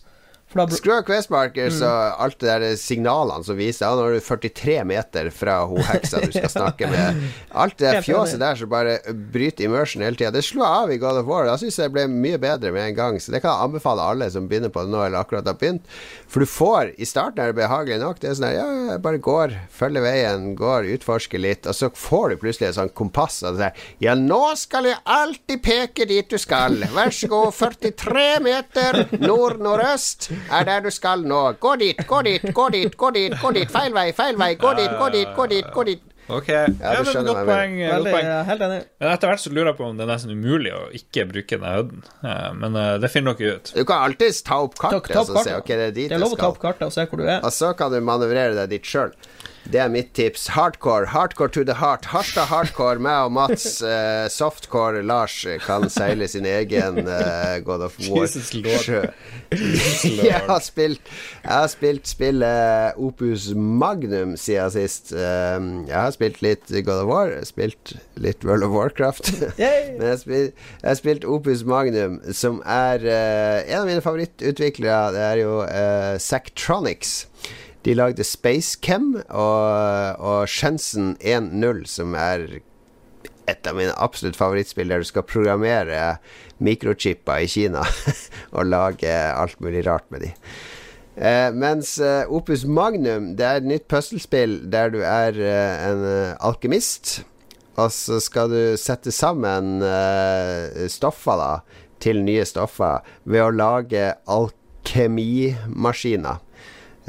Skru 0.49 0.95
av 0.95 1.03
Quest 1.05 1.29
Så 1.29 1.85
og 1.85 2.21
alt 2.23 2.39
det 2.41 2.47
der 2.49 2.77
signalene 2.79 3.45
som 3.45 3.57
viser 3.59 3.85
Ja, 3.85 3.93
nå 3.93 4.07
er 4.07 4.15
du 4.17 4.23
43 4.25 4.79
meter 4.87 5.29
fra 5.33 5.59
hun 5.69 5.83
heksa 5.85 6.23
du 6.23 6.31
skal 6.33 6.49
snakke 6.49 6.89
med. 6.89 7.19
Alt 7.53 7.77
det 7.77 7.99
fjåset 8.05 8.41
der 8.41 8.57
som 8.57 8.71
bare 8.71 8.97
bryter 9.13 9.67
immersion 9.67 10.01
hele 10.01 10.17
tida. 10.17 10.31
Det 10.33 10.41
slo 10.45 10.63
jeg 10.63 10.79
av 10.81 10.93
i 10.93 10.97
God 11.01 11.21
of 11.21 11.27
War. 11.29 11.45
Da 11.45 11.57
syns 11.61 11.77
jeg 11.77 11.91
det 11.91 11.93
ble 11.93 12.07
mye 12.09 12.39
bedre 12.41 12.71
med 12.73 12.87
en 12.87 12.97
gang. 12.97 13.19
Så 13.21 13.33
det 13.33 13.43
kan 13.43 13.53
jeg 13.53 13.69
anbefale 13.69 14.07
alle 14.09 14.29
som 14.33 14.47
begynner 14.49 14.73
på 14.73 14.85
det 14.85 14.93
nå, 14.93 15.03
eller 15.05 15.21
akkurat 15.21 15.45
har 15.45 15.57
begynt. 15.59 15.85
For 16.29 16.41
du 16.41 16.49
får 16.49 16.95
I 16.97 17.07
starten 17.09 17.43
er 17.43 17.53
det 17.53 17.59
behagelig 17.61 17.99
nok. 18.01 18.21
Det 18.21 18.31
er 18.31 18.39
sånn 18.39 18.49
at, 18.49 18.57
ja, 18.57 18.65
jeg 18.95 19.03
bare 19.05 19.21
går, 19.29 19.55
følger 19.73 20.05
veien, 20.05 20.49
går, 20.57 20.89
utforsker 20.97 21.45
litt, 21.45 21.69
og 21.69 21.77
så 21.77 21.91
får 21.93 22.33
du 22.33 22.39
plutselig 22.41 22.71
et 22.71 22.79
sånt 22.79 22.97
kompass. 22.97 23.41
Og 23.45 23.57
det 23.57 23.67
der, 23.69 23.87
ja, 24.01 24.17
nå 24.17 24.41
skal 24.57 24.89
jeg 24.89 25.01
alltid 25.05 25.63
peke 25.65 26.09
dit 26.09 26.29
du 26.29 26.41
skal. 26.41 26.81
Vær 26.97 27.13
så 27.13 27.29
god, 27.29 27.53
43 27.59 28.27
meter 28.49 29.03
nord-nordøst 29.21 30.31
er 30.51 30.63
der 30.69 30.85
du 30.85 30.89
skal 30.93 31.23
nå. 31.27 31.41
Gå 31.59 31.75
dit, 31.81 31.97
gå 32.07 32.21
dit, 32.27 32.45
gå 32.53 32.69
dit, 32.75 32.95
gå 32.97 33.11
dit, 33.15 33.33
gå 33.41 33.51
dit. 33.55 33.71
Feil 33.71 33.93
vei, 33.95 34.11
feil 34.13 34.37
vei. 34.39 34.53
Gå 34.59 34.73
dit, 34.77 34.93
gå 34.99 35.09
dit, 35.15 35.33
gå 35.35 35.47
dit. 35.55 35.73
gå 35.75 35.83
dit 35.93 36.05
Ok, 36.29 36.45
Ja, 36.47 36.59
ja, 36.61 36.67
du 36.69 36.77
det 36.77 36.85
er 36.85 36.99
et 37.01 37.07
skjønner 37.09 37.33
godt 37.33 37.47
poeng. 37.49 37.71
Veldig, 37.89 38.11
poeng. 38.13 38.27
helt 38.45 38.61
enig. 38.61 38.75
Men 39.01 39.09
etter 39.15 39.31
hvert 39.31 39.41
så 39.41 39.49
lurer 39.49 39.71
jeg 39.71 39.77
på 39.79 39.85
om 39.87 39.95
det 39.97 40.03
er 40.05 40.09
nesten 40.11 40.33
umulig 40.37 40.73
å 40.77 40.81
ikke 40.93 41.23
bruke 41.31 41.57
den 41.57 41.65
høyden. 41.65 42.03
Eh, 42.21 42.51
Men 42.59 42.75
eh, 42.77 42.89
det 43.01 43.09
finner 43.09 43.33
dere 43.39 43.55
ut. 43.57 43.71
Du 43.73 43.81
kan 43.89 44.03
alltids 44.05 44.43
ta 44.45 44.59
opp 44.61 44.77
kartet 44.77 45.07
ta 45.09 45.13
ta 45.15 45.23
opp 45.23 45.31
så 45.31 45.43
se 45.47 45.55
ok, 45.57 45.71
det 45.73 45.87
er 45.87 45.95
dit 45.95 46.09
det 46.11 46.19
er 46.19 46.21
lov 46.21 46.35
å 46.35 46.37
ta 46.37 46.51
opp 46.53 46.59
kartet 46.61 46.85
og 46.85 46.93
se 46.93 47.07
hvor 47.09 47.17
du 47.17 47.25
er. 47.25 47.39
Og 47.41 47.49
så 47.55 47.71
kan 47.79 47.89
du 47.89 47.97
manøvrere 48.05 48.53
deg 48.59 48.69
dit 48.75 48.85
sjøl. 48.85 49.09
Det 49.69 49.79
er 49.83 49.89
mitt 49.91 50.13
tips. 50.17 50.47
Hardcore. 50.55 51.05
Hardcore 51.11 51.51
to 51.53 51.63
the 51.63 51.75
heart. 51.77 52.05
Harstad 52.09 52.47
hardcore. 52.49 52.99
Meg 52.99 53.27
og 53.27 53.33
Mats. 53.35 53.81
Uh, 53.83 54.25
softcore 54.39 55.03
Lars 55.05 55.35
kan 55.65 55.89
seile 55.93 56.27
sin 56.31 56.47
egen 56.49 57.03
uh, 57.05 57.59
God 57.65 57.85
of 57.85 57.99
War. 58.07 58.23
Jesus 58.23 58.53
lord. 58.63 59.13
jeg 59.51 60.41
har 60.47 60.59
spilt 60.61 61.01
Jeg 61.43 61.51
har 61.51 61.67
spilt 61.71 62.07
spillet 62.07 62.97
Opus 62.97 63.49
Magnum 63.55 64.35
siden 64.37 64.73
sist. 64.73 65.13
Uh, 65.13 65.85
jeg 65.89 65.97
har 65.97 66.11
spilt 66.15 66.41
litt 66.45 66.73
God 66.73 67.03
of 67.03 67.11
War, 67.11 67.35
spilt 67.45 67.95
litt 68.17 68.45
World 68.45 68.65
of 68.65 68.73
Warcraft. 68.73 69.31
Men 69.59 70.01
jeg 70.01 70.13
har 70.15 70.21
spilt, 70.23 70.67
jeg 70.81 70.89
har 70.89 70.99
spilt 70.99 71.29
Opus 71.29 71.63
Magnum, 71.67 72.19
som 72.33 72.61
er 72.65 73.03
eh, 73.05 73.69
en 73.69 73.81
av 73.83 73.89
mine 73.89 74.03
favorittutviklere. 74.03 75.13
Det 75.15 75.25
er 75.25 75.41
jo 75.43 75.55
Zactronics. 76.21 77.25
De 77.87 77.95
lagde 77.95 78.27
Spacecam 78.27 79.13
og, 79.29 80.19
og 80.19 80.49
Shenzhen 80.51 81.13
1.0, 81.23 81.85
som 81.87 82.17
er 82.19 82.59
et 83.49 83.65
av 83.67 83.75
mine 83.77 83.93
absolutt 83.97 84.37
favorittspill, 84.37 84.89
der 84.91 84.99
du 85.01 85.07
skal 85.07 85.23
programmere 85.27 86.17
mikrochipper 86.63 87.45
i 87.45 87.47
Kina 87.49 87.83
og 88.55 88.67
lage 88.67 89.09
alt 89.09 89.59
mulig 89.63 89.85
rart 89.87 90.05
med 90.13 90.19
de. 90.27 90.31
Eh, 91.19 91.49
mens 91.51 91.97
eh, 91.99 92.23
Opus 92.31 92.63
Magnum 92.63 93.35
Det 93.35 93.43
er 93.43 93.57
et 93.59 93.65
nytt 93.67 93.91
puslespill 93.91 94.71
der 94.71 94.87
du 94.93 95.01
er 95.03 95.35
eh, 95.35 95.89
en 95.89 96.05
eh, 96.07 96.37
alkymist. 96.39 97.25
Og 97.79 97.91
så 97.95 98.19
skal 98.23 98.49
du 98.51 98.77
sette 98.79 99.11
sammen 99.15 99.81
eh, 99.83 100.87
stoffer 100.91 101.37
da 101.39 101.59
til 101.99 102.23
nye 102.23 102.45
stoffer 102.47 103.03
ved 103.27 103.43
å 103.43 103.51
lage 103.51 104.13
alkemimaskiner. 104.31 106.39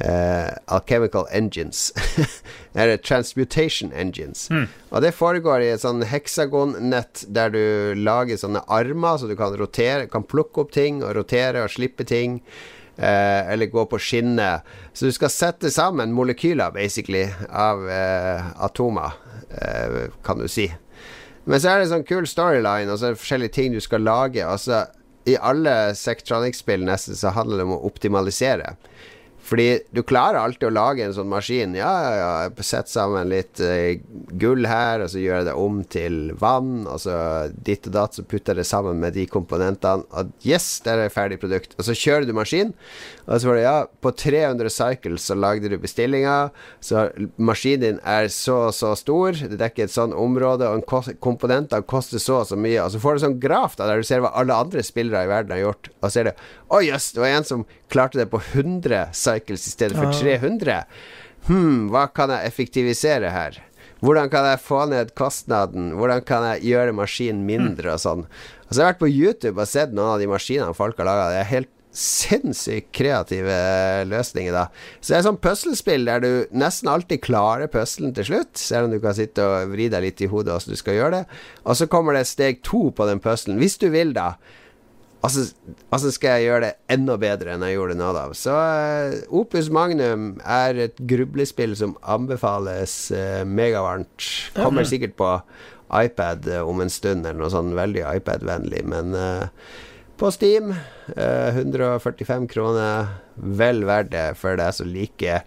Eh, 0.01 0.53
alchemical 0.65 1.27
engines. 1.31 1.93
Eller 2.75 2.97
transmutation 2.97 3.93
engines. 3.93 4.49
Og 4.89 5.03
det 5.03 5.13
foregår 5.13 5.61
i 5.61 5.71
et 5.75 5.83
sånn 5.83 6.01
heksagonnett 6.09 7.27
der 7.29 7.53
du 7.53 7.65
lager 8.01 8.41
sånne 8.41 8.63
armer 8.73 9.21
så 9.21 9.29
du 9.29 9.37
kan 9.37 9.57
rotere, 9.61 10.09
kan 10.09 10.25
plukke 10.25 10.65
opp 10.65 10.73
ting 10.73 11.03
og 11.05 11.19
rotere 11.19 11.67
og 11.67 11.75
slippe 11.75 12.07
ting. 12.09 12.41
Eh, 13.01 13.53
eller 13.53 13.67
gå 13.73 13.85
på 13.87 13.99
skinner. 13.99 14.61
Så 14.93 15.09
du 15.09 15.13
skal 15.17 15.33
sette 15.33 15.71
sammen 15.73 16.13
molekyler, 16.13 16.73
basically, 16.75 17.27
av 17.49 17.87
eh, 17.89 18.51
atomer, 18.61 19.17
eh, 19.57 20.11
kan 20.25 20.41
du 20.41 20.49
si. 20.49 20.67
Men 21.45 21.61
så 21.61 21.71
er 21.71 21.81
det 21.81 21.93
sånn 21.93 22.05
kul 22.09 22.29
storyline, 22.29 22.91
og 22.93 23.01
så 23.01 23.09
er 23.09 23.15
det 23.15 23.23
forskjellige 23.23 23.57
ting 23.57 23.73
du 23.73 23.81
skal 23.81 24.05
lage. 24.05 24.45
Altså, 24.45 24.83
I 25.25 25.39
alle 25.41 25.95
Sectronic-spill 25.97 26.85
nesten 26.85 27.17
så 27.17 27.33
handler 27.33 27.63
det 27.63 27.69
om 27.71 27.79
å 27.79 27.83
optimalisere. 27.89 28.75
Fordi 29.47 29.81
du 29.91 30.03
klarer 30.07 30.39
alltid 30.41 30.69
å 30.69 30.75
lage 30.75 31.05
en 31.05 31.15
sånn 31.17 31.31
maskin. 31.31 31.75
Ja, 31.79 31.91
ja, 32.05 32.13
ja, 32.21 32.65
sett 32.67 32.91
sammen 32.93 33.31
litt 33.33 33.61
uh, 33.65 33.97
gull 34.39 34.69
her, 34.69 35.05
og 35.05 35.11
så 35.13 35.23
gjør 35.23 35.41
jeg 35.41 35.49
det 35.49 35.57
om 35.59 35.81
til 35.91 36.19
vann, 36.39 36.85
og 36.87 37.01
så 37.03 37.17
ditt 37.51 37.89
og 37.91 37.97
datt, 37.97 38.17
så 38.17 38.25
putter 38.27 38.55
jeg 38.55 38.63
det 38.63 38.69
sammen 38.71 39.01
med 39.03 39.17
de 39.19 39.27
komponentene. 39.31 40.07
Og 40.15 40.31
yes, 40.47 40.69
der 40.85 41.01
er 41.01 41.09
det 41.09 41.17
ferdig 41.17 41.41
produkt. 41.43 41.75
Og 41.79 41.89
så 41.89 41.97
kjører 41.97 42.29
du 42.29 42.35
maskin, 42.37 42.75
og 43.27 43.41
så 43.41 43.51
var 43.51 43.59
det 43.59 43.65
ja, 43.65 43.77
på 44.03 44.15
300 44.25 44.73
cycles 44.75 45.27
så 45.31 45.37
lagde 45.39 45.71
du 45.71 45.79
bestillinga, 45.81 46.37
så 46.85 47.09
maskinen 47.39 47.81
din 47.81 48.01
er 48.07 48.29
så 48.33 48.61
og 48.61 48.75
så 48.77 48.93
stor, 48.99 49.39
det 49.49 49.59
dekker 49.61 49.87
et 49.87 49.95
sånn 49.95 50.13
område, 50.17 50.69
og 50.69 50.81
en 50.81 51.15
komponenter 51.23 51.85
koster 51.89 52.21
så 52.23 52.41
og 52.43 52.49
så 52.51 52.59
mye, 52.61 52.83
og 52.83 52.93
så 52.93 53.01
får 53.03 53.17
du 53.17 53.23
sånn 53.25 53.39
graf 53.43 53.77
da, 53.79 53.89
der 53.89 54.03
du 54.03 54.07
ser 54.07 54.23
hva 54.25 54.33
alle 54.37 54.57
andre 54.67 54.85
spillere 54.85 55.25
i 55.25 55.31
verden 55.31 55.55
har 55.55 55.63
gjort, 55.63 55.91
og 56.01 56.07
så 56.09 56.13
ser 56.15 56.31
du 56.31 56.45
å 56.71 56.83
jøss, 56.85 57.11
det 57.15 57.23
var 57.23 57.35
en 57.35 57.49
som 57.49 57.65
klarte 57.91 58.21
det 58.21 58.29
på 58.31 58.41
100 58.41 59.11
cycles 59.17 59.67
i 59.67 59.73
stedet 59.75 59.99
for 59.99 60.15
300. 60.15 60.85
Hm, 61.49 61.91
hva 61.91 62.07
kan 62.15 62.33
jeg 62.35 62.47
effektivisere 62.47 63.33
her? 63.35 63.59
Hvordan 64.01 64.31
kan 64.33 64.47
jeg 64.49 64.63
få 64.65 64.85
ned 64.89 65.13
kostnaden? 65.19 65.91
Hvordan 65.99 66.23
kan 66.25 66.47
jeg 66.53 66.71
gjøre 66.71 66.97
maskinen 66.97 67.43
mindre 67.49 67.97
og 67.97 68.01
sånn? 68.01 68.25
Og 68.69 68.71
så 68.71 68.81
har 68.81 68.87
jeg 68.87 68.95
vært 68.95 69.03
på 69.03 69.13
YouTube 69.13 69.61
og 69.61 69.69
sett 69.69 69.93
noen 69.93 70.15
av 70.15 70.23
de 70.23 70.31
maskinene 70.31 70.77
folk 70.77 71.01
har 71.03 71.09
laga. 71.11 71.29
Det 71.35 71.43
er 71.43 71.51
helt 71.51 71.73
sinnssykt 71.91 72.93
kreative 72.95 73.57
løsninger, 74.07 74.55
da. 74.55 74.69
Så 75.01 75.11
det 75.11 75.19
er 75.19 75.27
sånn 75.27 75.41
puslespill 75.43 76.07
der 76.07 76.23
du 76.23 76.31
nesten 76.55 76.91
alltid 76.93 77.23
klarer 77.25 77.71
puzzlen 77.73 78.15
til 78.15 78.29
slutt, 78.29 78.55
selv 78.63 78.87
om 78.87 78.95
du 78.95 79.01
kan 79.03 79.17
sitte 79.19 79.43
og 79.43 79.75
vri 79.75 79.89
deg 79.91 80.07
litt 80.07 80.23
i 80.23 80.31
hodet 80.31 80.55
hvordan 80.55 80.77
du 80.77 80.81
skal 80.81 80.97
gjøre 80.97 81.19
det. 81.19 81.41
Og 81.67 81.81
så 81.81 81.91
kommer 81.91 82.17
det 82.17 82.29
steg 82.31 82.63
to 82.67 82.89
på 82.95 83.11
den 83.11 83.23
puzzlen, 83.23 83.59
hvis 83.61 83.77
du 83.83 83.89
vil, 83.93 84.15
da. 84.17 84.37
Altså, 85.21 85.51
altså 85.93 86.11
skal 86.15 86.39
jeg 86.39 86.49
gjøre 86.49 86.63
det 86.65 86.71
enda 86.95 87.19
bedre 87.21 87.53
enn 87.53 87.65
jeg 87.67 87.77
gjorde 87.77 87.97
det 87.97 88.01
nå, 88.01 88.13
da. 88.17 88.23
Så 88.37 88.55
uh, 88.57 89.37
Opus 89.43 89.69
Magnum 89.75 90.31
er 90.41 90.87
et 90.87 91.03
grublespill 91.13 91.77
som 91.77 91.93
anbefales 92.01 92.95
uh, 93.13 93.43
megavarmt. 93.45 94.31
Kommer 94.57 94.89
sikkert 94.89 95.19
på 95.21 95.35
iPad 95.93 96.49
uh, 96.49 96.63
om 96.65 96.81
en 96.81 96.93
stund, 96.93 97.27
eller 97.27 97.43
noe 97.43 97.53
sånn 97.53 97.75
veldig 97.77 98.07
iPad-vennlig, 98.17 98.85
men 98.89 99.13
på 100.21 100.29
Steam 100.31 100.75
eh, 101.17 101.57
145 101.57 102.49
kroner. 102.53 103.07
Vel 103.35 103.87
verdt 103.89 104.13
det 104.13 104.27
for 104.37 104.59
deg 104.61 104.75
som 104.77 104.91
liker 104.91 105.47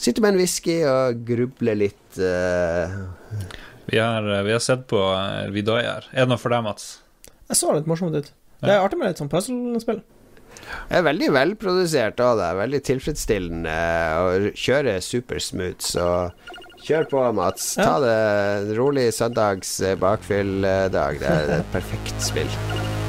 Sitte 0.00 0.20
med 0.20 0.34
en 0.34 0.40
whisky 0.40 0.78
og 0.88 1.22
gruble 1.28 1.74
litt. 1.76 2.16
Vi 2.16 3.98
har, 4.00 4.28
vi 4.46 4.52
har 4.52 4.62
sett 4.64 4.86
på 4.88 5.00
eh, 5.12 5.48
Er 5.52 6.04
det 6.14 6.28
noe 6.28 6.40
for 6.40 6.52
deg, 6.52 6.64
Mats? 6.64 6.86
Jeg 7.50 7.58
så 7.58 7.72
litt 7.76 7.88
morsomt 7.90 8.16
ut. 8.16 8.30
Det 8.60 8.72
er 8.72 8.82
artig 8.84 8.98
med 9.00 9.12
litt 9.12 9.20
sånn 9.22 9.32
puzzle-spill. 9.32 10.02
Det 10.90 10.98
er 10.98 11.06
veldig 11.06 11.28
velprodusert 11.34 12.20
òg, 12.20 12.38
det 12.40 12.48
er 12.48 12.58
veldig 12.60 12.80
tilfredsstillende 12.86 13.76
og 14.20 14.48
kjører 14.58 15.00
supersmooth, 15.04 15.86
så 15.94 16.06
kjør 16.84 17.08
på, 17.10 17.24
Mats. 17.36 17.72
Ta 17.80 17.98
det 18.04 18.78
rolig 18.78 19.10
søndags 19.16 19.78
eh, 19.84 19.98
bakfylldag. 20.00 21.20
Det 21.22 21.36
er 21.36 21.54
et 21.60 21.70
perfekt 21.74 22.30
spill. 22.30 22.99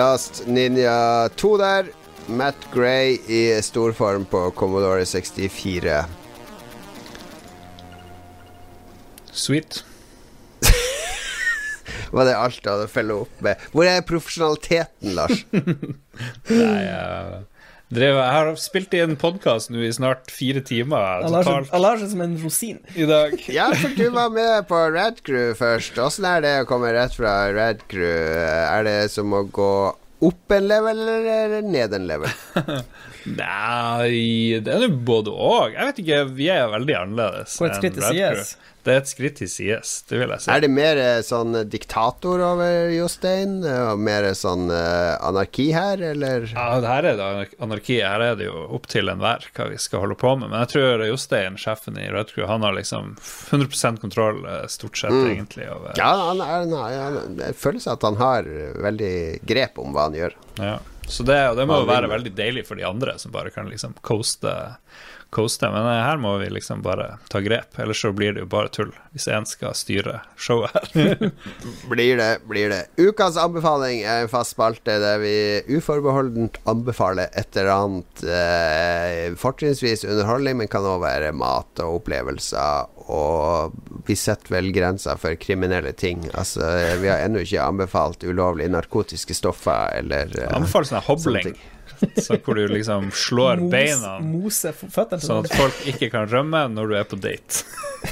Last 0.00 0.46
Ninja 0.46 1.28
2 1.36 1.58
der. 1.58 1.86
Matt 2.26 2.56
Gray 2.72 3.18
i 3.28 3.62
storform 3.62 4.24
på 4.24 4.50
Commodore 4.50 5.06
64. 5.06 6.04
Sweet. 9.32 9.84
Var 12.10 12.24
det 12.24 12.36
alt 12.36 12.62
du 12.64 12.70
hadde 12.70 12.86
å 12.88 12.92
følge 12.94 13.18
opp 13.26 13.44
med? 13.44 13.66
Hvor 13.74 13.90
er 13.90 14.00
profesjonaliteten, 14.08 15.12
Lars? 15.18 15.44
Nei, 16.48 16.80
jeg, 16.86 17.44
drev, 17.90 18.16
jeg 18.20 18.34
har 18.36 18.50
spilt 18.62 18.94
i 18.94 19.00
en 19.04 19.16
podkast 19.20 19.70
nå 19.74 19.82
i 19.82 19.90
snart 19.94 20.30
fire 20.30 20.62
timer 20.66 21.24
Han 21.24 21.32
lar 21.34 21.98
seg- 21.98 22.10
som 22.12 22.20
en 22.24 22.36
rosin. 22.42 22.78
i 22.94 23.06
dag. 23.08 23.34
Ja, 23.58 23.70
for 23.74 23.94
du 23.98 24.04
var 24.14 24.30
med 24.34 24.68
på 24.70 24.78
Red 24.94 25.22
Crew 25.26 25.54
først. 25.58 25.98
Åssen 25.98 26.26
er 26.30 26.44
det 26.46 26.54
å 26.62 26.68
komme 26.70 26.92
rett 26.96 27.16
fra 27.18 27.34
Red 27.54 27.82
Crew? 27.90 28.06
Er 28.06 28.86
det 28.86 28.98
som 29.14 29.32
å 29.34 29.42
gå 29.50 29.72
opp 30.20 30.52
en 30.52 30.66
level 30.68 30.98
eller 31.08 31.62
ned 31.64 31.94
en 31.96 32.06
level? 32.10 32.34
Nei, 33.40 34.60
det 34.64 34.72
er 34.72 34.84
jo 34.86 34.94
både 35.06 35.32
og. 35.32 35.74
Jeg 35.74 35.90
vet 35.90 35.98
ikke, 36.04 36.20
vi 36.38 36.46
er 36.52 36.70
veldig 36.72 36.96
annerledes. 37.02 37.56
På 37.60 37.66
et 37.68 37.76
skritt 37.76 37.98
til 37.98 38.06
sides. 38.06 38.54
Det 38.84 38.92
er 38.94 39.00
et 39.02 39.10
skritt 39.10 39.34
til 39.40 39.48
sides, 39.52 39.90
det 40.08 40.18
vil 40.22 40.30
jeg 40.32 40.40
si. 40.40 40.50
Er 40.54 40.62
det 40.64 40.70
mer 40.72 40.96
eh, 41.00 41.18
sånn 41.26 41.52
diktator 41.68 42.40
over 42.46 42.88
Jostein? 42.94 43.58
Og 43.66 44.00
mer 44.00 44.24
sånn 44.38 44.70
eh, 44.72 45.16
anarki 45.26 45.66
her, 45.76 46.00
eller? 46.12 46.46
Ja, 46.54 46.78
her 46.80 47.08
er 47.10 47.18
det 47.18 47.26
anar- 47.26 47.52
anarki. 47.66 47.98
Her 48.00 48.24
er 48.30 48.38
det 48.40 48.46
jo 48.48 48.62
opp 48.78 48.88
til 48.88 49.12
enhver 49.12 49.44
hva 49.56 49.68
vi 49.72 49.76
skal 49.82 50.04
holde 50.06 50.16
på 50.20 50.32
med. 50.40 50.48
Men 50.52 50.62
jeg 50.64 50.72
tror 50.76 51.04
Jostein, 51.10 51.58
sjefen 51.60 51.98
i 52.00 52.08
Red 52.12 52.32
Crew, 52.32 52.46
han 52.48 52.64
har 52.64 52.72
liksom 52.78 53.14
100% 53.20 54.00
kontroll, 54.00 54.40
eh, 54.48 54.64
stort 54.72 54.96
sett, 55.02 55.12
egentlig. 55.12 55.68
Over, 55.74 55.92
Ja, 56.00 56.12
han 56.30 56.40
han 56.40 56.72
han, 56.72 57.20
det 57.36 57.52
føles 57.60 57.86
at 57.90 58.02
han 58.08 58.16
har 58.16 58.48
veldig 58.80 59.14
grep 59.48 59.78
om 59.82 59.92
hva 59.92 60.08
han 60.08 60.16
gjør. 60.16 60.34
Ja. 60.60 60.78
Så 61.10 61.24
det, 61.26 61.36
og 61.50 61.56
det 61.58 61.64
må 61.66 61.80
jo 61.82 61.88
være 61.88 62.06
veldig 62.06 62.30
deilig 62.38 62.62
for 62.68 62.78
de 62.78 62.84
andre 62.86 63.16
som 63.18 63.32
bare 63.34 63.50
kan 63.50 63.66
liksom 63.68 63.96
coaste, 64.06 64.52
coaste. 65.30 65.70
Men 65.70 65.86
eh, 65.86 66.02
her 66.04 66.20
må 66.20 66.36
vi 66.42 66.50
liksom 66.50 66.82
bare 66.82 67.14
ta 67.30 67.40
grep, 67.44 67.78
ellers 67.78 68.02
så 68.02 68.12
blir 68.12 68.34
det 68.34 68.44
jo 68.44 68.50
bare 68.50 68.70
tull 68.74 68.92
hvis 69.14 69.28
én 69.30 69.46
skal 69.48 69.74
styre 69.78 70.20
showet 70.38 70.74
her. 70.94 71.30
Blir 71.90 72.16
det, 72.20 72.28
blir 72.46 72.70
det. 72.70 72.84
Ukas 73.00 73.36
anbefaling 73.40 74.04
er 74.06 74.24
en 74.24 74.30
fast 74.30 74.54
spalte 74.54 74.94
der 75.02 75.18
vi 75.22 75.32
uforbeholdent 75.74 76.60
anbefaler 76.70 77.30
et 77.38 77.56
eller 77.58 77.72
annet 77.74 78.22
eh, 78.22 79.34
fortrinnsvis 79.38 80.04
underholdning, 80.06 80.60
men 80.60 80.70
kan 80.70 80.86
også 80.86 81.02
være 81.02 81.32
mat 81.34 81.82
og 81.82 82.00
opplevelser. 82.00 82.90
Og 83.10 83.74
vi 84.06 84.14
setter 84.18 84.54
vel 84.54 84.70
grenser 84.74 85.18
for 85.18 85.34
kriminelle 85.42 85.92
ting. 85.98 86.28
Altså, 86.38 86.62
vi 87.02 87.10
har 87.10 87.24
ennå 87.24 87.42
ikke 87.42 87.64
anbefalt 87.64 88.22
ulovlige 88.24 88.70
narkotiske 88.70 89.34
stoffer 89.34 89.90
eller 89.98 90.30
eh, 90.38 90.54
Anbefaler 90.54 90.92
sånn 90.92 91.06
hobling, 91.08 91.50
ting. 91.50 91.60
Så 92.20 92.38
hvor 92.40 92.56
du 92.58 92.64
liksom 92.70 93.10
slår 93.12 93.60
Mos- 93.60 93.72
beina 93.72 94.12
Mose 94.24 94.72
føttene 94.76 95.20
sånn 95.24 95.44
at 95.44 95.54
folk 95.56 95.80
ikke 95.92 96.10
kan 96.12 96.28
rømme 96.30 96.64
når 96.72 96.92
du 96.92 96.96
er 97.00 97.08
på 97.10 97.18
date. 97.20 97.64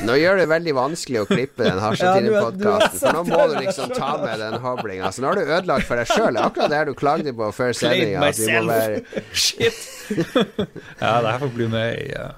Nå 0.04 0.18
gjør 0.20 0.42
det 0.42 0.46
veldig 0.50 0.72
vanskelig 0.76 1.22
å 1.22 1.26
klippe 1.30 1.64
den 1.64 1.78
Hasjetiden-podkasten, 1.84 2.98
for 3.00 3.16
nå 3.16 3.22
må 3.30 3.44
du 3.48 3.54
liksom 3.62 3.94
ta 3.96 4.10
med 4.20 4.42
den 4.42 4.58
hoblinga. 4.60 5.08
Så 5.16 5.24
nå 5.24 5.30
har 5.30 5.38
du 5.40 5.46
ødelagt 5.46 5.88
for 5.88 5.96
deg 6.00 6.10
sjøl. 6.10 6.36
Akkurat 6.42 6.72
det 6.74 6.82
du 6.90 6.92
klagde 6.98 7.32
på 7.38 7.48
før 7.56 7.72
sendinga. 7.76 8.26
At 8.28 8.36
vi 8.42 8.50
må 8.52 8.66
være 8.68 9.22
Shit! 9.46 9.78
ja, 11.02 11.14
det 11.20 11.32
her 11.32 11.40
får 11.42 11.50
bli 11.56 11.66
med 11.72 11.88
i 12.00 12.04
ja. 12.14 12.28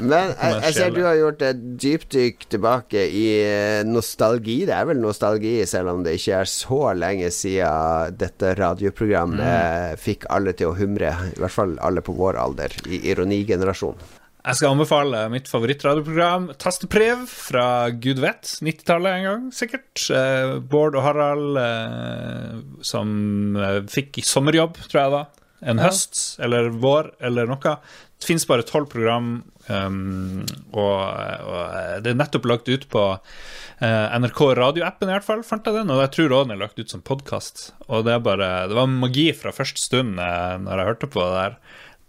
Men 0.00 0.32
jeg, 0.32 0.56
jeg 0.66 0.74
ser 0.76 0.90
du 0.96 1.00
har 1.06 1.16
gjort 1.16 1.44
et 1.46 1.60
dypdykk 1.80 2.44
tilbake 2.52 3.04
i 3.08 3.24
eh, 3.44 3.80
nostalgi. 3.88 4.58
Det 4.68 4.74
er 4.76 4.88
vel 4.88 5.00
nostalgi, 5.00 5.54
selv 5.68 5.92
om 5.94 6.02
det 6.04 6.16
ikke 6.18 6.40
er 6.42 6.50
så 6.52 6.80
lenge 6.96 7.30
siden 7.34 8.16
dette 8.20 8.54
radioprogrammet 8.60 10.00
fikk 10.00 10.24
alle 10.32 10.52
til 10.56 10.72
å 10.72 10.76
humre. 10.78 10.93
I 11.02 11.40
hvert 11.40 11.50
fall 11.50 11.78
alle 11.82 12.00
på 12.04 12.12
vår 12.14 12.36
alder, 12.36 12.72
i 12.86 13.00
ironigenerasjonen. 13.10 13.98
Jeg 14.44 14.56
skal 14.58 14.74
anbefale 14.74 15.22
mitt 15.32 15.46
favorittradioprogram, 15.48 16.50
Tasteprev, 16.60 17.22
fra 17.32 17.88
gud 17.96 18.18
vet, 18.20 18.42
90-tallet 18.60 19.14
en 19.16 19.24
gang, 19.24 19.46
sikkert. 19.56 20.02
Eh, 20.12 20.58
Bård 20.60 20.98
og 21.00 21.02
Harald 21.06 21.56
eh, 21.56 22.58
som 22.84 23.56
eh, 23.56 23.78
fikk 23.88 24.20
sommerjobb, 24.28 24.76
tror 24.90 25.00
jeg 25.00 25.08
det 25.08 25.16
var. 25.16 25.30
En 25.64 25.78
Ja. 25.80 25.86
høst 25.88 26.38
eller 26.44 26.68
vår 26.68 27.14
eller 27.24 27.46
noe. 27.48 27.78
Det 28.24 28.30
finnes 28.30 28.46
bare 28.48 28.64
tolv 28.64 28.86
program, 28.88 29.42
um, 29.68 30.46
og, 30.72 31.00
og 31.44 31.98
det 32.00 32.14
er 32.14 32.16
nettopp 32.16 32.46
lagt 32.48 32.70
ut 32.72 32.86
på 32.88 33.02
uh, 33.12 34.14
NRK 34.16 34.40
radioappen, 34.56 35.10
i 35.10 35.12
hvert 35.12 35.26
fall, 35.26 35.42
fant 35.44 35.68
jeg 35.68 35.76
den. 35.76 35.92
Og 35.92 36.00
jeg 36.00 36.12
tror 36.14 36.32
også 36.32 36.48
den 36.48 36.54
er 36.54 36.62
lagt 36.62 36.80
ut 36.80 36.94
som 36.94 37.02
podkast. 37.04 37.66
Og 37.84 38.06
det 38.08 38.16
bare 38.24 38.48
Det 38.72 38.78
var 38.78 38.88
magi 38.88 39.26
fra 39.36 39.52
første 39.52 39.84
stund 39.84 40.16
uh, 40.16 40.56
når 40.56 40.80
jeg 40.80 40.88
hørte 40.88 41.12
på 41.12 41.20
det 41.20 41.36
der. 41.36 41.60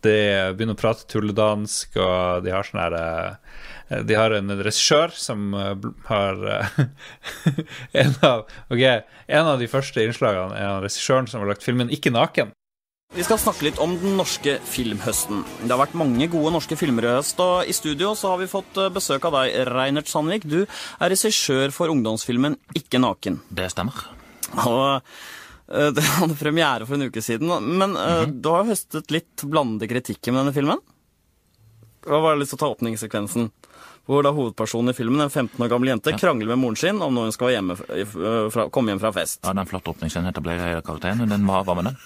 De 0.07 0.17
begynner 0.55 0.79
å 0.79 0.79
prate 0.85 1.03
tulledansk, 1.11 1.99
og 1.99 2.47
de 2.47 2.55
har 2.55 2.63
sånn 2.63 2.83
her 2.85 2.95
uh, 2.95 4.01
De 4.07 4.15
har 4.15 4.39
en 4.39 4.55
regissør 4.55 5.11
som 5.19 5.51
eh, 5.59 5.89
har 6.07 6.39
eh, 6.55 6.77
en, 8.05 8.15
av, 8.23 8.47
okay, 8.71 9.03
en 9.27 9.51
av 9.51 9.59
de 9.59 9.67
første 9.67 10.07
innslagene 10.07 10.55
er 10.55 10.79
regissøren 10.79 11.27
som 11.27 11.43
har 11.43 11.51
lagt 11.51 11.67
filmen 11.67 11.91
'Ikke 11.91 12.15
naken'. 12.15 12.55
Vi 13.15 13.23
skal 13.23 13.39
snakke 13.39 13.63
litt 13.63 13.77
om 13.79 13.93
den 13.95 14.17
norske 14.19 14.57
filmhøsten. 14.67 15.45
Det 15.63 15.71
har 15.71 15.79
vært 15.79 15.95
mange 15.95 16.25
gode 16.31 16.51
norske 16.51 16.75
filmer 16.75 17.05
i 17.07 17.13
høst, 17.13 17.39
og 17.39 17.63
i 17.63 17.71
studio 17.75 18.09
så 18.19 18.33
har 18.33 18.41
vi 18.41 18.49
fått 18.51 18.75
eh, 18.81 18.89
besøk 18.91 19.23
av 19.29 19.37
deg, 19.37 19.53
Reinert 19.69 20.11
Sandvik. 20.11 20.43
Du 20.51 20.65
er 20.65 21.11
regissør 21.13 21.71
for 21.75 21.93
ungdomsfilmen 21.93 22.57
Ikke 22.75 22.99
naken. 22.99 23.37
Det 23.55 23.69
stemmer. 23.71 24.01
Og 24.67 24.81
eh, 24.99 25.93
det 25.95 26.03
hadde 26.17 26.35
premiere 26.41 26.83
for 26.89 26.97
en 26.99 27.07
uke 27.07 27.23
siden, 27.23 27.53
men 27.79 27.95
eh, 28.01 28.25
du 28.27 28.51
har 28.51 28.67
høstet 28.67 29.15
litt 29.15 29.45
blandede 29.47 29.87
kritikker 29.93 30.35
med 30.35 30.43
denne 30.43 30.55
filmen. 30.57 30.83
Jeg 32.03 32.11
har 32.17 32.21
bare 32.27 32.41
lyst 32.41 32.51
til 32.51 32.59
å 32.59 32.63
ta 32.65 32.73
åpningssekvensen. 32.75 33.47
Hvor 34.05 34.21
da 34.27 34.35
hovedpersonen 34.35 34.91
i 34.91 34.97
filmen, 34.99 35.23
en 35.23 35.31
15 35.31 35.55
år 35.65 35.71
gammel 35.71 35.93
jente, 35.93 36.11
Ja. 36.13 36.19
krangler 36.19 36.51
med 36.51 36.61
moren 36.61 36.77
sin 36.77 36.99
om 37.01 37.15
når 37.15 37.31
hun 37.31 37.33
skal 37.33 37.55
hjemme, 37.55 37.79
fra, 38.53 38.67
komme 38.75 38.91
hjem 38.91 39.01
fra 39.01 39.15
fest. 39.15 39.39
Ja, 39.47 39.55
Den 39.57 39.65
flotte 39.71 39.95
åpningsscenen 39.95 40.29
etablerer 40.29 40.67
hele 40.75 40.83
karakteren. 40.85 41.23
Den 41.31 41.47
var, 41.49 41.63
hva 41.65 41.79
med 41.79 41.89
den? 41.89 41.97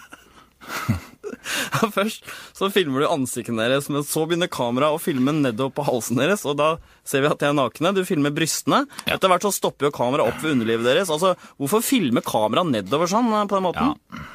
Først 1.95 2.25
så 2.57 2.69
filmer 2.73 3.03
du 3.03 3.07
ansiktene 3.09 3.63
deres, 3.63 3.89
men 3.91 4.03
så 4.05 4.25
begynner 4.27 4.49
kameraet 4.51 4.97
å 4.97 5.01
filme 5.01 5.33
nedover 5.35 5.73
på 5.77 5.85
halsen 5.87 6.19
deres, 6.19 6.45
og 6.49 6.57
da 6.59 6.69
ser 7.07 7.23
vi 7.23 7.31
at 7.31 7.41
de 7.41 7.49
er 7.49 7.55
nakne. 7.57 7.93
Du 7.95 8.01
filmer 8.07 8.33
brystene. 8.35 8.83
Ja. 9.05 9.15
Etter 9.15 9.31
hvert 9.31 9.45
så 9.45 9.53
stopper 9.55 9.89
jo 9.89 9.95
kameraet 9.95 10.33
opp 10.33 10.43
ved 10.43 10.57
underlivet 10.57 10.87
deres. 10.89 11.13
Altså, 11.13 11.35
Hvorfor 11.61 11.83
filme 11.85 12.23
kameraet 12.25 12.73
nedover 12.73 13.11
sånn, 13.11 13.31
eh, 13.33 13.47
på 13.49 13.57
den 13.57 13.67
måten? 13.69 13.95
Ja. 13.95 14.25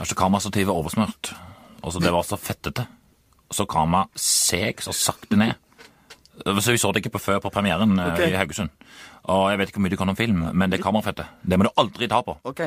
Altså, 0.00 0.16
kamerastativet 0.18 0.72
er 0.72 0.82
oversmørt. 0.82 1.32
Altså, 1.80 2.02
det 2.02 2.12
var 2.14 2.26
så 2.28 2.38
fettete. 2.40 2.86
Så 3.50 3.66
kameraet 3.70 4.20
seg 4.20 4.84
så 4.84 4.94
sakte 4.94 5.38
ned. 5.40 5.56
Så 6.40 6.72
vi 6.72 6.80
så 6.80 6.92
det 6.92 7.02
ikke 7.02 7.18
på 7.18 7.24
før 7.26 7.40
på 7.44 7.50
premieren 7.52 7.98
okay. 8.00 8.30
I 8.30 8.38
Haugesund. 8.38 8.70
Og 9.28 9.50
jeg 9.50 9.58
vet 9.60 9.70
ikke 9.70 9.80
hvor 9.80 9.84
mye 9.84 9.92
du 9.92 9.98
kan 10.00 10.12
om 10.12 10.16
film, 10.16 10.46
men 10.56 10.72
det 10.72 10.80
kamerafettet, 10.80 11.28
det 11.44 11.58
må 11.58 11.66
du 11.66 11.74
aldri 11.80 12.08
ta 12.08 12.22
på. 12.24 12.38
Ok. 12.48 12.62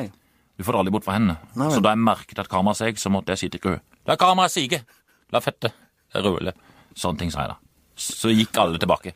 Du 0.54 0.62
får 0.64 0.76
det 0.76 0.82
aldri 0.84 0.94
bort 0.94 1.06
fra 1.06 1.16
hendene. 1.16 1.38
Nei, 1.58 1.70
så 1.74 1.82
da 1.82 1.94
jeg 1.94 2.02
merket 2.04 2.38
at 2.44 2.50
kameraet 2.50 2.80
seg, 2.80 3.00
så 3.00 3.10
måtte 3.10 3.34
jeg 3.34 3.44
si 3.44 3.50
til 3.54 3.62
crew 3.62 3.80
La 4.06 4.18
kameraet 4.20 4.54
sige! 4.54 4.84
La 5.34 5.40
fettet 5.42 5.74
rulle. 6.22 6.54
Sånne 6.94 7.24
ting 7.24 7.32
sa 7.34 7.42
jeg 7.44 7.54
da. 7.54 7.58
Så 7.98 8.30
gikk 8.30 8.56
alle 8.60 8.78
tilbake. 8.78 9.14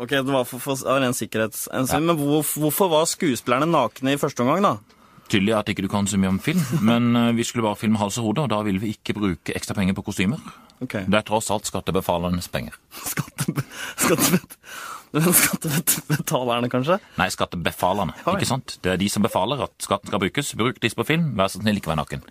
Ok, 0.00 0.14
Det 0.14 0.32
var 0.32 0.46
for, 0.48 0.62
for 0.62 0.78
av 0.88 1.02
ren 1.02 1.16
sikkerhetshensyn. 1.16 2.06
Men 2.06 2.16
hvor, 2.16 2.46
hvorfor 2.62 2.88
var 2.92 3.08
skuespillerne 3.10 3.68
nakne 3.68 4.14
i 4.14 4.20
første 4.20 4.44
omgang, 4.44 4.62
da? 4.64 5.00
Tydelig 5.30 5.54
at 5.58 5.68
ikke 5.70 5.84
du 5.84 5.90
kan 5.92 6.08
så 6.10 6.18
mye 6.18 6.32
om 6.32 6.40
film, 6.42 6.62
men 6.88 7.10
eh, 7.16 7.32
vi 7.36 7.44
skulle 7.46 7.66
bare 7.66 7.78
filme 7.78 8.00
hals 8.00 8.18
og 8.18 8.30
hode, 8.30 8.46
og 8.46 8.50
da 8.50 8.62
ville 8.66 8.82
vi 8.82 8.94
ikke 8.96 9.14
bruke 9.18 9.54
ekstra 9.54 9.76
penger 9.78 9.94
på 9.98 10.06
kostymer. 10.08 10.40
Ok. 10.80 10.96
Det 11.04 11.18
er 11.18 11.26
tross 11.28 11.50
alt 11.52 11.68
skattebefalernes 11.68 12.48
penger. 12.50 12.78
Skattebe... 13.12 13.66
skattebet, 14.00 14.56
men 14.56 14.99
skattebetalerne, 15.40 16.70
kanskje? 16.72 16.98
Nei, 17.18 17.28
skattebefalerne, 17.34 18.14
Oi. 18.24 18.36
ikke 18.38 18.48
sant? 18.50 18.76
Det 18.84 18.92
er 18.94 19.00
de 19.00 19.08
som 19.12 19.24
befaler 19.26 19.62
at 19.66 19.74
skatten 19.82 20.10
skal 20.12 20.22
brukes. 20.22 20.52
Bruk 20.58 20.80
disse 20.82 20.98
på 20.98 21.06
film, 21.08 21.32
vær 21.38 21.50
så 21.52 21.60
snill 21.62 21.80
ikke 21.80 21.92
vær 21.92 22.00
naken. 22.02 22.24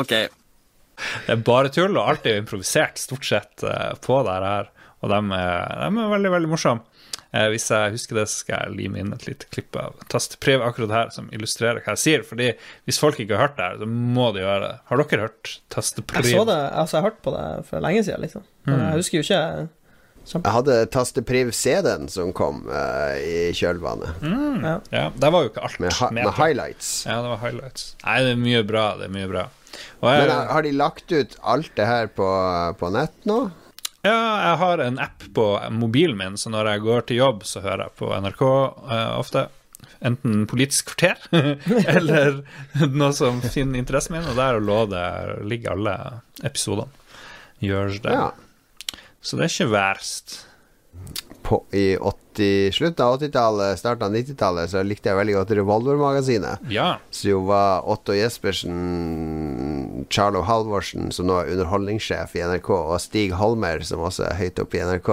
Ok. 0.00 0.12
Det 0.14 1.32
er 1.34 1.40
bare 1.46 1.72
tull, 1.74 1.96
og 1.98 2.08
alt 2.12 2.26
er 2.30 2.40
improvisert 2.42 3.00
stort 3.02 3.26
sett 3.26 3.64
eh, 3.66 3.94
på 4.04 4.20
det 4.26 4.34
her. 4.44 4.68
Og 5.04 5.10
de 5.10 5.20
er, 5.36 5.64
de 5.90 6.04
er 6.04 6.12
veldig, 6.14 6.30
veldig 6.36 6.50
morsomme. 6.52 6.84
Eh, 7.34 7.48
hvis 7.50 7.66
jeg 7.72 7.94
husker 7.96 8.20
det, 8.20 8.28
skal 8.30 8.60
jeg 8.68 8.76
lime 8.78 9.00
inn 9.02 9.10
et 9.16 9.24
lite 9.26 9.48
klipp 9.52 9.74
av 9.80 9.96
tasteprev 10.12 10.62
akkurat 10.68 10.92
her, 10.94 11.10
som 11.16 11.26
illustrerer 11.34 11.82
hva 11.82 11.96
jeg 11.96 12.02
sier. 12.04 12.22
Fordi 12.28 12.52
hvis 12.86 13.00
folk 13.02 13.18
ikke 13.20 13.34
har 13.34 13.48
hørt 13.48 13.56
det 13.58 13.66
her, 13.72 13.80
så 13.82 13.88
må 13.90 14.28
de 14.36 14.44
gjøre 14.44 14.60
det. 14.68 14.74
Har 14.92 15.02
dere 15.02 15.24
hørt 15.26 15.54
tasteprev? 15.74 16.28
Jeg 16.30 16.38
så 16.38 16.44
det, 16.52 16.60
altså 16.84 17.00
jeg 17.00 17.06
hørte 17.08 17.24
på 17.26 17.34
det 17.34 17.46
for 17.72 17.84
lenge 17.88 18.04
siden, 18.06 18.22
liksom. 18.28 18.46
Men 18.68 18.78
Mm. 18.78 18.84
jeg 18.86 19.02
husker 19.02 19.18
jo 19.18 19.24
ikke 19.26 19.68
Jeg 20.32 20.52
hadde 20.54 20.76
Tastepriv-CD-en 20.94 22.08
som 22.12 22.32
kom 22.36 22.62
uh, 22.70 23.16
i 23.20 23.50
kjølvannet, 23.56 24.22
Ja, 24.94 25.10
der 25.12 25.34
var 25.34 25.44
jo 25.44 25.50
ikke 25.52 25.66
alt 25.66 25.82
med, 25.82 25.92
ha 25.98 26.08
med 26.14 26.30
highlights. 26.38 26.94
Ja, 27.04 27.18
det 27.20 27.34
var 27.34 27.42
highlights. 27.42 27.90
Nei, 28.06 28.16
det 28.24 28.32
er 28.32 28.40
mye 28.40 28.62
bra. 28.66 28.86
Det 29.00 29.10
er 29.10 29.12
mye 29.14 29.28
bra. 29.30 29.44
Og 30.00 30.08
Men 30.08 30.22
jeg, 30.22 30.30
eh, 30.30 30.48
har 30.54 30.64
de 30.64 30.72
lagt 30.78 31.12
ut 31.12 31.36
alt 31.42 31.70
det 31.76 31.86
her 31.88 32.08
på, 32.14 32.30
på 32.80 32.90
nett 32.94 33.28
nå? 33.28 33.42
ja, 34.04 34.20
jeg 34.20 34.56
har 34.60 34.80
en 34.84 34.98
app 35.00 35.24
på 35.34 35.44
mobilen 35.72 36.18
min, 36.20 36.34
så 36.36 36.52
når 36.52 36.74
jeg 36.74 36.84
går 36.84 37.06
til 37.08 37.20
jobb, 37.22 37.44
så 37.48 37.62
hører 37.64 37.86
jeg 37.86 37.96
på 38.00 38.10
NRK 38.12 38.42
uh, 38.44 39.12
ofte. 39.16 39.46
Enten 40.04 40.44
Politisk 40.48 40.92
kvarter 40.92 41.20
eller 41.96 42.42
noe 42.92 43.12
som 43.16 43.40
finner 43.40 43.80
interessen 43.80 44.18
min, 44.18 44.28
og 44.28 44.36
der 44.36 44.60
lå 44.60 44.82
det, 44.92 45.06
ligger 45.48 45.78
alle 45.78 45.96
episodene. 46.44 46.92
Gjørs 47.64 48.02
det. 48.04 48.12
Ja. 48.12 48.28
Så 49.24 49.38
det 49.38 49.46
er 49.46 49.54
ikke 49.54 49.72
verst. 49.72 50.42
På, 51.44 51.58
I 51.76 51.96
80, 51.96 52.72
slutten 52.72 53.04
av 53.04 53.18
80-tallet, 53.18 53.78
starten 53.80 54.06
av 54.06 54.14
90-tallet, 54.16 54.70
så 54.72 54.84
likte 54.84 55.10
jeg 55.10 55.18
veldig 55.18 55.36
godt 55.38 55.52
Revolvermagasinet. 55.58 56.64
Ja. 56.72 56.94
Så 57.12 57.32
jo 57.34 57.42
var 57.48 57.84
Otto 57.90 58.16
Jespersen, 58.16 60.06
Charlo 60.12 60.44
Halvorsen, 60.48 61.10
som 61.12 61.28
nå 61.28 61.40
er 61.40 61.52
underholdningssjef 61.56 62.36
i 62.36 62.44
NRK, 62.48 62.70
og 62.78 62.96
Stig 63.04 63.36
Holmer, 63.36 63.84
som 63.84 64.04
også 64.04 64.28
er 64.30 64.40
høyt 64.40 64.60
oppe 64.64 64.80
i 64.80 64.84
NRK, 64.88 65.12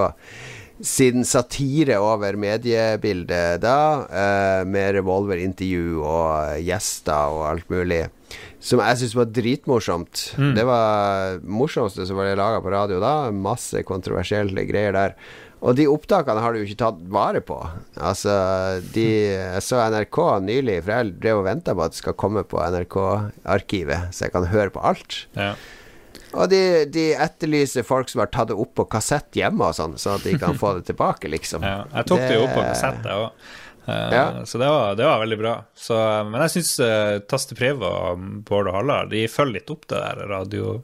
sin 0.81 1.27
satire 1.27 1.99
over 2.01 2.39
mediebildet 2.39 3.61
da, 3.61 3.77
eh, 4.07 4.63
med 4.67 4.95
revolverintervju 4.97 5.99
og 6.01 6.63
gjester 6.63 7.35
og 7.35 7.45
alt 7.51 7.69
mulig. 7.71 8.05
Som 8.61 8.81
jeg 8.83 8.99
syntes 9.01 9.15
var 9.17 9.29
dritmorsomt. 9.33 10.25
Det 10.57 10.65
var 10.67 11.39
morsomste 11.43 12.05
som 12.09 12.19
ble 12.19 12.33
laga 12.37 12.61
på 12.61 12.73
radio 12.73 12.99
da. 13.01 13.13
Masse 13.33 13.81
kontroversielle 13.87 14.67
greier 14.69 14.93
der. 14.97 15.15
Og 15.61 15.75
de 15.77 15.85
opptakene 15.85 16.41
har 16.41 16.53
du 16.53 16.61
jo 16.61 16.65
ikke 16.65 16.79
tatt 16.81 17.01
vare 17.13 17.41
på. 17.45 17.57
Altså, 18.01 18.33
de 18.95 19.05
Jeg 19.29 19.61
så 19.65 19.81
NRK 19.93 20.17
nylig, 20.41 20.79
for 20.81 20.95
jeg 20.95 21.11
drev 21.21 21.43
og 21.43 21.45
venta 21.45 21.75
på 21.77 21.85
at 21.85 21.93
det 21.93 22.01
skal 22.01 22.17
komme 22.17 22.41
på 22.49 22.57
NRK-arkivet, 22.57 24.09
så 24.09 24.25
jeg 24.25 24.33
kan 24.33 24.49
høre 24.49 24.73
på 24.73 24.81
alt. 24.81 25.19
Ja. 25.37 25.53
Og 26.31 26.47
de, 26.49 26.61
de 26.87 27.11
etterlyser 27.19 27.85
folk 27.85 28.09
som 28.09 28.23
har 28.23 28.31
tatt 28.31 28.49
det 28.49 28.57
opp 28.57 28.73
på 28.79 28.87
kassett 28.89 29.35
hjemme 29.37 29.67
og 29.67 29.75
sånn, 29.75 29.97
sånn 29.99 30.17
at 30.17 30.25
de 30.25 30.37
kan 30.39 30.55
få 30.57 30.77
det 30.79 30.87
tilbake, 30.89 31.29
liksom. 31.29 31.65
Ja, 31.67 31.83
jeg 31.91 32.07
tok 32.09 32.23
det 32.23 32.37
jo 32.37 32.45
opp 32.47 32.55
på 32.55 32.63
kassett, 32.63 33.03
jeg 33.05 33.25
òg. 33.27 33.51
Ja. 34.13 34.45
Så 34.45 34.61
det 34.61 34.69
var, 34.69 34.95
det 34.99 35.07
var 35.07 35.19
veldig 35.23 35.39
bra. 35.41 35.55
Så, 35.75 35.97
men 36.29 36.43
jeg 36.45 36.55
syns 36.57 36.73
uh, 36.83 37.19
Taste 37.29 37.57
Priv 37.57 37.83
og 37.85 38.23
Bård 38.47 38.69
og 38.71 38.77
Hallar 38.79 39.11
De 39.11 39.25
følger 39.31 39.59
litt 39.59 39.73
opp 39.73 39.87
det 39.91 39.99
der 40.01 40.25
radio 40.31 40.79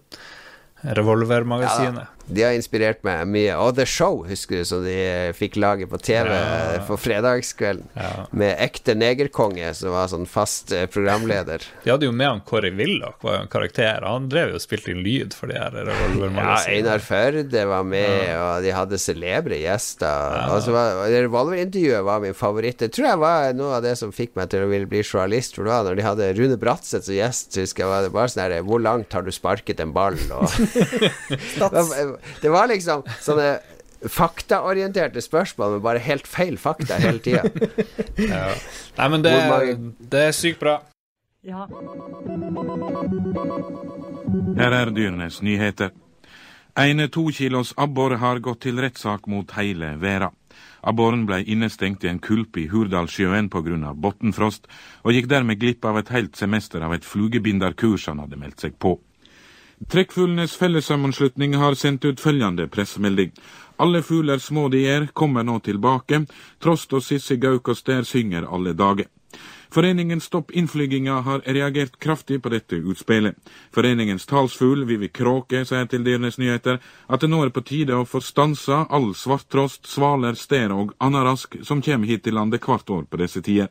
Revolver-magasinet. 0.81 2.16
De 2.27 2.43
har 2.43 2.51
inspirert 2.57 3.03
meg 3.07 3.23
mye. 3.31 3.53
Og 3.55 3.75
The 3.77 3.85
Show, 3.87 4.23
husker 4.27 4.59
du, 4.59 4.65
som 4.67 4.83
de 4.83 4.95
fikk 5.37 5.55
lage 5.59 5.87
på 5.87 5.97
TV 6.03 6.27
Ja. 6.33 6.81
for 6.87 6.99
fredagskvelden. 6.99 7.85
Ja. 7.95 8.25
Med 8.31 8.57
ekte 8.63 8.95
negerkonge, 8.99 9.69
som 9.77 9.93
var 9.95 10.09
sånn 10.11 10.27
fast 10.27 10.71
eh, 10.75 10.85
programleder. 10.91 11.63
De 11.85 11.91
hadde 11.93 12.05
jo 12.09 12.11
med 12.11 12.27
han 12.27 12.41
Kåre 12.47 12.71
Willoch, 12.75 13.15
var 13.23 13.37
jo 13.37 13.41
en 13.45 13.51
karakter. 13.51 14.03
Han 14.03 14.27
drev 14.31 14.51
jo 14.51 14.59
og 14.59 14.63
spilte 14.63 14.91
inn 14.91 15.03
lyd 15.05 15.33
for 15.37 15.47
de 15.47 15.55
her 15.59 15.77
Ja. 15.87 16.57
Einar 16.67 16.99
Førde 17.03 17.63
var 17.69 17.83
med, 17.87 18.33
og 18.35 18.63
de 18.65 18.73
hadde 18.75 18.99
celebre 18.99 19.57
gjester. 19.61 20.51
Og 20.51 20.61
så 20.65 20.73
var 20.75 21.07
det 21.07 21.23
Revolverintervjuet 21.27 22.03
var 22.07 22.19
min 22.23 22.35
favoritt. 22.37 22.79
Det 22.83 22.91
tror 22.95 23.07
jeg 23.07 23.21
var 23.23 23.53
noe 23.57 23.77
av 23.79 23.85
det 23.85 23.95
som 23.99 24.11
fikk 24.11 24.35
meg 24.37 24.49
til 24.51 24.65
å 24.65 24.69
ville 24.71 24.89
bli 24.89 25.01
journalist. 25.03 25.55
For 25.55 25.63
det 25.67 25.71
var 25.73 25.87
når 25.87 25.95
de 26.01 26.05
hadde 26.09 26.29
Rune 26.41 26.57
Bratseth 26.59 27.07
som 27.07 27.15
gjest, 27.15 27.55
husker 27.61 27.85
jeg, 27.85 27.91
var 27.93 28.03
det 28.05 28.11
bare 28.15 28.31
sånn 28.33 28.43
her 28.43 28.55
Hvor 28.67 28.83
langt 28.83 29.13
har 29.15 29.23
du 29.25 29.31
sparket 29.33 29.79
en 29.83 29.93
ball? 29.95 30.17
Og 30.35 30.51
det 32.41 32.51
var 32.53 32.69
liksom 32.71 33.03
sånne 33.23 33.57
faktaorienterte 34.05 35.21
spørsmål, 35.21 35.77
men 35.77 35.81
bare 35.85 36.01
helt 36.05 36.27
feil 36.29 36.57
fakta 36.61 36.99
hele 37.01 37.19
tida. 37.23 37.43
Ja. 38.17 38.49
Nei, 38.97 39.07
men 39.13 39.21
det, 39.21 39.33
det 40.11 40.21
er 40.29 40.31
sykt 40.33 40.59
bra. 40.61 40.79
Her 44.57 44.73
er 44.73 44.89
Dyrenes 44.91 45.37
nyheter. 45.45 45.93
En 46.77 47.01
to 47.09 47.27
kilos 47.33 47.73
abbor 47.77 48.17
har 48.21 48.41
gått 48.41 48.65
til 48.65 48.81
rettssak 48.81 49.29
mot 49.29 49.53
hele 49.57 49.93
verden. 50.01 50.33
Abboren 50.87 51.25
ble 51.27 51.41
innestengt 51.45 52.03
i 52.05 52.09
en 52.09 52.19
kulp 52.19 52.57
i 52.57 52.67
Hurdalssjøen 52.71 53.49
pga. 53.49 53.93
bunnfrost, 53.93 54.67
og 55.03 55.13
gikk 55.13 55.27
dermed 55.29 55.59
glipp 55.59 55.85
av 55.85 55.97
et 55.97 56.09
helt 56.09 56.35
semester 56.35 56.81
av 56.81 56.93
et 56.93 57.05
flugebinderkurs 57.05 58.07
han 58.07 58.19
hadde 58.19 58.37
meldt 58.37 58.61
seg 58.61 58.77
på. 58.79 58.99
Trekkfuglenes 59.85 60.55
fellessammenslutning 60.57 61.53
har 61.55 61.73
sendt 61.73 62.05
ut 62.05 62.19
følgende 62.19 62.67
pressemelding. 62.67 63.31
Alle 63.77 64.01
fugler 64.03 64.37
små 64.41 64.69
de 64.73 64.81
er, 64.89 65.05
kommer 65.13 65.43
nå 65.45 65.59
tilbake. 65.59 66.23
Trost 66.59 66.93
og 66.97 67.03
Sissi 67.05 67.37
Gaukås 67.37 67.83
der 67.85 68.01
synger 68.03 68.47
alle 68.49 68.73
dager. 68.73 69.05
Foreningen 69.69 70.21
Stopp 70.21 70.51
innflyginga 70.51 71.19
har 71.21 71.43
reagert 71.45 71.99
kraftig 71.99 72.41
på 72.41 72.49
dette 72.49 72.79
utspillet. 72.79 73.35
Foreningens 73.75 74.25
talsfugl 74.25 74.85
Vivi 74.89 75.11
Kråke 75.13 75.61
sier 75.67 75.85
til 75.85 76.05
Dyrenes 76.07 76.39
Nyheter 76.41 76.79
at 77.07 77.21
det 77.21 77.29
nå 77.29 77.43
er 77.45 77.53
på 77.53 77.61
tide 77.61 77.93
å 77.93 78.07
få 78.07 78.23
stansa 78.23 78.85
all 78.89 79.11
svarttrost, 79.13 79.85
svaler, 79.85 80.33
stær 80.33 80.73
og 80.73 80.95
anarask 80.97 81.59
som 81.67 81.85
kommer 81.85 82.09
hit 82.09 82.25
til 82.25 82.39
landet 82.39 82.65
hvert 82.65 82.89
år 82.89 83.05
på 83.11 83.21
disse 83.21 83.43
tider. 83.45 83.69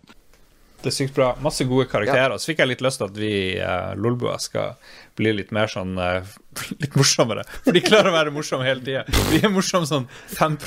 Det 0.82 0.90
er 0.92 0.94
sykt 0.94 1.14
bra. 1.16 1.32
Masse 1.42 1.64
gode 1.66 1.88
karakterer. 1.90 2.36
Så 2.38 2.50
fikk 2.52 2.60
jeg 2.62 2.70
litt 2.70 2.82
lyst 2.84 3.00
til 3.00 3.08
at 3.08 3.16
vi 3.18 3.32
uh, 3.58 3.94
Lolbua 3.98 4.36
skal 4.42 4.76
bli 5.16 5.32
litt 5.34 5.52
mer 5.56 5.70
sånn 5.72 5.96
uh, 5.98 6.20
Litt 6.82 6.94
morsommere. 6.98 7.46
For 7.64 7.74
de 7.76 7.82
klarer 7.84 8.12
å 8.12 8.14
være 8.14 8.34
morsomme 8.34 8.66
hele 8.68 8.84
tida. 8.84 9.02
Vi 9.32 9.40
er 9.44 9.52
morsomme 9.52 9.88
sånn 9.88 10.06
5 10.36 10.58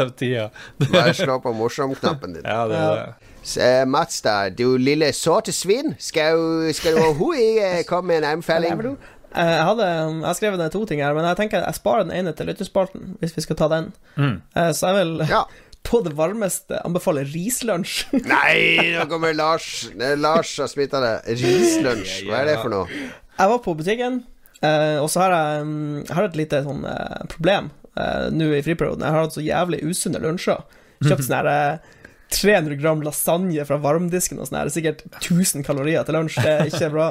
av 0.00 0.10
tida. 0.18 0.48
Bare 0.88 1.14
slå 1.16 1.38
på 1.44 1.54
morsom-knappen 1.56 2.38
din. 2.38 2.46
Ja, 2.50 2.64
det 2.70 2.80
er 2.80 2.98
det. 2.98 3.30
Så, 3.40 3.60
eh, 3.64 3.86
Mats, 3.88 4.18
da, 4.24 4.34
du 4.52 4.74
lille 4.76 5.12
sårte 5.16 5.52
svin. 5.56 5.94
Skal, 6.02 6.68
skal 6.76 6.96
du 6.96 7.04
overhodet 7.06 7.46
ikke 7.46 7.86
komme 7.94 8.10
med 8.12 8.24
en 8.24 8.28
anbefaling? 8.34 8.82
Eh, 9.30 9.48
Jeg 9.54 9.64
hadde 9.70 9.86
Jeg 9.86 10.26
har 10.26 10.36
skrevet 10.36 10.60
ned 10.60 10.74
to 10.74 10.84
ting 10.90 11.00
her, 11.04 11.14
men 11.16 11.24
jeg 11.30 11.38
tenker 11.38 11.62
jeg 11.64 11.78
sparer 11.78 12.04
den 12.08 12.16
ene 12.18 12.34
til 12.36 12.50
lytterspalten, 12.50 13.14
hvis 13.22 13.36
vi 13.38 13.46
skal 13.46 13.60
ta 13.60 13.70
den. 13.72 13.92
Mm. 14.18 14.36
Så 14.74 14.90
jeg 14.90 14.98
vil 15.04 15.28
Ja. 15.30 15.44
på 15.86 16.00
det 16.04 16.12
varmeste 16.18 16.80
anbefale 16.86 17.24
rislunsj. 17.28 18.04
Nei, 18.30 18.92
nå 18.94 19.06
kommer 19.10 19.34
Lars. 19.36 19.88
Det 19.96 20.12
er 20.14 20.20
Lars 20.20 20.52
har 20.60 20.70
smitta 20.70 21.00
det. 21.02 21.14
Rislunsj, 21.40 22.24
hva 22.28 22.42
er 22.42 22.52
det 22.52 22.58
for 22.60 22.72
noe? 22.72 22.86
Jeg 23.40 23.52
var 23.54 23.62
på 23.64 23.74
butikken, 23.78 24.20
eh, 24.60 24.98
og 25.00 25.08
så 25.12 25.24
har 25.24 25.36
jeg, 25.36 25.64
mm, 25.70 26.02
jeg 26.04 26.16
har 26.18 26.28
et 26.28 26.38
lite 26.42 26.60
sånn 26.66 26.84
eh, 26.90 27.22
problem 27.32 27.70
eh, 27.96 28.28
nå 28.34 28.50
i 28.52 28.62
friperioden. 28.66 29.06
Jeg 29.06 29.16
har 29.16 29.26
hatt 29.26 29.38
så 29.38 29.44
jævlig 29.44 29.80
usunne 29.88 30.20
lunsjer. 30.22 30.60
Kjøpt 31.00 31.24
sånn 31.26 31.38
her 31.38 31.50
eh, 31.54 31.96
300 32.30 32.76
gram 32.78 33.00
lasagne 33.02 33.64
fra 33.66 33.80
varmdisken 33.82 34.38
og 34.38 34.48
sånn 34.48 34.60
her. 34.60 34.68
Det 34.68 34.74
er 34.74 34.78
Sikkert 34.78 35.04
1000 35.24 35.66
kalorier 35.66 36.04
til 36.06 36.18
lunsj. 36.18 36.38
Det 36.44 36.52
er 36.52 36.70
ikke 36.70 36.92
bra. 36.94 37.08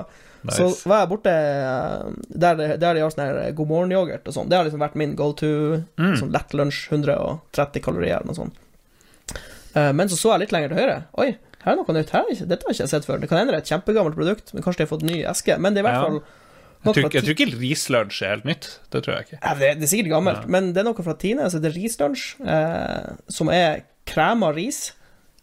Så 0.48 0.66
Nice. 0.70 0.86
var 0.88 1.02
jeg 1.02 1.10
borte 1.12 1.32
eh, 1.34 2.12
der, 2.32 2.56
der 2.80 2.94
de 2.96 3.02
har 3.04 3.12
sånn 3.12 3.26
her 3.26 3.52
god 3.58 3.68
morgen-yoghurt 3.68 4.28
og 4.28 4.34
sånn. 4.34 4.48
Det 4.50 4.56
har 4.58 4.64
liksom 4.70 4.80
vært 4.80 4.96
min 4.96 5.16
go 5.20 5.34
to 5.34 5.50
sånn 5.98 6.32
lett 6.32 6.54
lunsj. 6.56 6.86
130 6.94 7.82
kalorier 7.84 8.22
eller 8.22 8.30
noe 8.32 8.38
sånt. 8.40 8.56
Eh, 9.76 9.92
Men 9.94 10.08
så 10.10 10.16
så 10.18 10.32
jeg 10.34 10.46
litt 10.46 10.52
lenger 10.56 10.70
til 10.72 10.80
høyre. 10.80 10.98
Oi, 11.20 11.30
her 11.66 11.72
er 11.74 11.76
noe 11.82 11.94
nytt. 11.98 12.10
Her, 12.16 12.22
har 12.24 12.30
jeg 12.32 12.38
ikke- 12.40 12.48
dette 12.54 12.64
har 12.66 12.74
ikke 12.74 12.86
jeg 12.86 12.90
sett 12.96 13.06
før. 13.06 13.20
Det 13.20 13.30
kan 13.30 13.38
hende 13.42 13.52
det 13.52 13.60
er 13.60 13.66
et 13.68 13.72
kjempegammelt 13.74 14.16
produkt, 14.16 14.54
men 14.54 14.64
kanskje 14.64 14.78
de 14.78 14.86
har 14.88 14.94
fått 14.98 15.04
ny 15.10 15.18
eske. 15.24 15.60
Men 15.60 15.74
det 15.74 15.84
er 15.84 15.88
i 15.88 15.92
hvert 15.92 16.00
Ja. 16.02 16.08
fall 16.08 16.24
Jeg 16.86 16.94
tror, 16.94 17.04
ikke- 17.04 17.12
jeg 17.20 17.24
tror 17.24 17.36
ikke 17.36 17.60
rislunsj 17.60 18.22
er 18.24 18.30
helt 18.30 18.46
nytt. 18.46 18.80
Det 18.90 19.04
tror 19.04 19.16
jeg 19.18 19.26
ikke. 19.28 19.40
ja, 19.44 19.54
det, 19.54 19.80
det 19.80 19.84
er 19.84 19.98
sikkert 19.98 20.10
gammelt, 20.16 20.48
men 20.48 20.72
det 20.72 20.78
er 20.80 20.84
noe 20.86 21.04
fra 21.04 21.14
Tine. 21.14 21.42
Så 21.52 21.60
det 21.62 21.76
er 21.76 21.80
rislunsj, 21.82 22.40
eh, 22.48 23.16
som 23.28 23.50
er 23.50 23.82
krema 24.08 24.54
ris. 24.56 24.94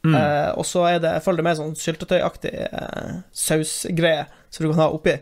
Eh, 0.07 0.53
og 0.57 0.65
så 0.65 0.87
er 0.89 0.99
det, 1.01 1.23
følger 1.25 1.37
det 1.39 1.45
med 1.45 1.57
sånn 1.59 1.75
syltetøyaktig 1.75 2.55
eh, 2.73 3.21
sausgreie 3.35 4.27
som 4.57 4.65
du 4.65 4.71
kan 4.73 4.83
ha 4.83 4.93
oppi. 4.95 5.19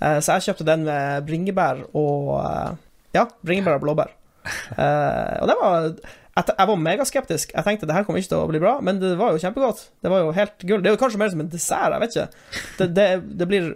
Eh, 0.00 0.18
så 0.24 0.38
jeg 0.38 0.48
kjøpte 0.48 0.66
den 0.68 0.86
med 0.88 1.26
bringebær 1.28 1.84
og 1.92 2.32
eh, 2.40 2.78
Ja, 3.16 3.26
bringebær 3.44 3.78
og 3.78 3.86
blåbær. 3.86 4.16
Eh, 4.80 5.34
og 5.42 5.50
det 5.50 5.54
var 5.60 5.74
jeg, 5.84 6.44
jeg 6.48 6.68
var 6.70 6.78
megaskeptisk. 6.80 7.52
Jeg 7.52 7.66
tenkte 7.66 7.88
det 7.88 7.94
her 7.96 8.06
kommer 8.06 8.22
ikke 8.22 8.30
til 8.32 8.40
å 8.40 8.48
bli 8.48 8.60
bra, 8.62 8.76
men 8.84 9.00
det 9.02 9.10
var 9.18 9.34
jo 9.34 9.42
kjempegodt. 9.42 9.82
Det 10.00 10.12
var 10.12 10.22
jo 10.22 10.30
helt 10.36 10.64
gull. 10.64 10.80
Det 10.80 10.90
er 10.90 10.94
jo 10.94 11.00
kanskje 11.02 11.20
mer 11.20 11.32
som 11.32 11.42
en 11.42 11.50
dessert, 11.52 11.92
jeg 11.92 12.02
vet 12.04 12.16
ikke. 12.16 12.60
Det, 12.78 12.86
det, 12.96 13.06
det, 13.42 13.48
blir, 13.50 13.66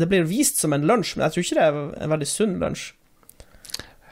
det 0.00 0.08
blir 0.08 0.28
vist 0.30 0.62
som 0.62 0.72
en 0.76 0.86
lunsj, 0.88 1.16
men 1.16 1.26
jeg 1.26 1.34
tror 1.34 1.44
ikke 1.44 1.58
det 1.58 1.66
er 1.66 1.80
en 2.06 2.14
veldig 2.14 2.30
sunn 2.30 2.56
lunsj. 2.62 2.86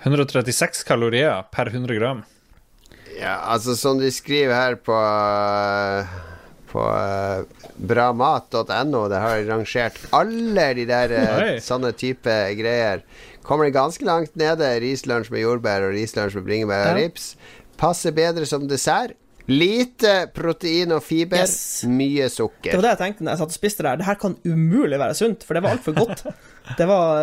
136 0.02 0.82
kalorier 0.88 1.46
per 1.54 1.70
100 1.70 1.96
gram. 2.00 2.24
Ja, 3.14 3.38
altså 3.54 3.76
som 3.78 4.02
de 4.02 4.10
skriver 4.12 4.56
her 4.56 4.76
på 4.82 4.98
På 6.72 6.80
uh, 6.88 7.44
bramat.no, 7.76 9.02
det 9.12 9.20
har 9.20 9.42
rangert 9.50 9.98
alle 10.16 10.68
de 10.78 10.86
der 10.88 11.12
uh, 11.12 11.48
sånne 11.62 11.92
type 11.98 12.36
greier. 12.58 13.02
Kommer 13.44 13.68
det 13.68 13.74
ganske 13.76 14.06
langt 14.06 14.36
nede. 14.38 14.68
Rislunsj 14.82 15.32
med 15.34 15.44
jordbær 15.44 15.88
og 15.88 15.96
rislunsj 15.96 16.38
med 16.38 16.46
bringebær 16.46 16.86
og 16.86 16.94
Ja. 16.94 17.02
rips. 17.02 17.34
Passer 17.76 18.14
bedre 18.14 18.46
som 18.46 18.68
dessert. 18.70 19.16
Lite 19.50 20.28
protein 20.34 20.92
og 20.94 21.02
fiber, 21.02 21.36
Yes. 21.42 21.82
mye 21.84 22.28
Det 22.30 22.74
var 22.76 22.82
det 22.82 22.92
jeg 22.92 22.98
tenkte 22.98 23.24
når 23.24 23.32
jeg 23.32 23.38
satt 23.38 23.48
og 23.48 23.58
spiste 23.58 23.82
der. 23.82 23.96
Det 23.96 24.06
her 24.06 24.14
kan 24.14 24.36
umulig 24.46 24.98
være 24.98 25.14
sunt, 25.18 25.42
for 25.42 25.54
det 25.54 25.62
var 25.64 25.74
altfor 25.74 25.92
godt. 25.98 26.22
Det 26.78 26.86
var 26.86 27.18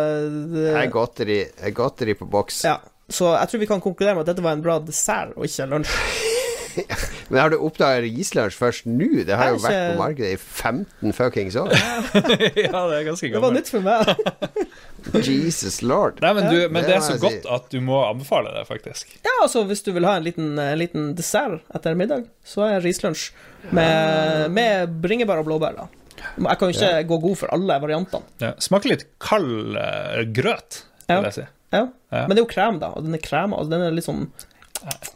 Det 0.52 0.74
er 0.76 0.90
godteri, 0.92 1.38
er 1.58 1.70
godteri 1.70 2.14
på 2.14 2.28
boks. 2.28 2.64
Ja. 2.64 2.76
Så 3.08 3.32
jeg 3.38 3.48
tror 3.48 3.58
vi 3.58 3.66
kan 3.66 3.80
konkludere 3.80 4.14
med 4.14 4.20
at 4.28 4.34
dette 4.34 4.44
var 4.44 4.52
en 4.52 4.62
bra 4.62 4.78
dessert, 4.78 5.32
og 5.34 5.48
ikke 5.48 5.66
lunsj. 5.66 5.96
Men 7.30 7.40
har 7.40 7.52
du 7.52 7.56
oppdaga 7.62 8.00
rislunsj 8.04 8.56
først 8.58 8.86
nå? 8.88 9.08
Det 9.28 9.36
har 9.36 9.52
jo 9.54 9.60
vært 9.62 9.74
ikke- 9.76 9.90
på 9.92 10.00
markedet 10.00 10.30
i 10.34 10.38
15 10.40 11.14
fuckings 11.16 11.56
år. 11.60 11.72
ja, 12.66 12.82
det 12.90 12.98
er 13.00 13.06
ganske 13.08 13.30
gammelt. 13.30 13.34
Det 13.34 13.42
var 13.42 13.54
nytt 13.56 13.70
for 13.70 13.86
meg. 13.86 14.66
Jesus 15.30 15.80
lord. 15.82 16.18
Nei, 16.22 16.32
men, 16.36 16.48
du, 16.52 16.56
men 16.68 16.82
det 16.84 16.90
det 16.90 16.96
er 16.98 17.04
så 17.06 17.16
godt 17.22 17.38
si. 17.40 17.52
at 17.56 17.70
du 17.72 17.78
må 17.84 18.00
anbefale 18.08 18.52
det, 18.56 18.66
faktisk. 18.68 19.14
Ja, 19.24 19.36
altså 19.42 19.62
hvis 19.68 19.82
du 19.86 19.92
vil 19.96 20.06
ha 20.08 20.16
en 20.18 20.26
liten, 20.26 20.52
en 20.60 20.78
liten 20.80 21.14
dessert 21.18 21.62
etter 21.74 21.96
middag, 21.98 22.26
så 22.46 22.66
er 22.68 22.84
rislunsj 22.84 23.30
med, 23.76 24.50
med 24.56 24.98
bringebær 25.02 25.40
og 25.42 25.48
blåbær, 25.48 25.78
da. 25.78 25.88
Jeg 26.20 26.58
kan 26.60 26.68
jo 26.68 26.76
ikke 26.76 27.06
gå 27.08 27.16
god 27.22 27.38
for 27.40 27.54
alle 27.56 27.78
variantene. 27.80 28.26
Ja. 28.42 28.52
Smaker 28.60 28.92
litt 28.92 29.06
kald 29.24 29.78
eh, 29.80 30.20
grøt, 30.36 30.82
vil 31.08 31.24
jeg 31.30 31.36
si. 31.38 31.46
Ja. 31.72 31.86
Ja. 32.10 32.24
Men 32.26 32.34
det 32.34 32.40
er 32.42 32.44
jo 32.44 32.50
krem, 32.50 32.80
da, 32.82 32.90
og 32.98 33.06
den 33.06 33.14
er 33.16 33.22
krema, 33.22 33.56
og 33.62 33.70
den 33.70 33.84
er 33.86 33.94
litt 33.94 34.04
sånn 34.08 34.26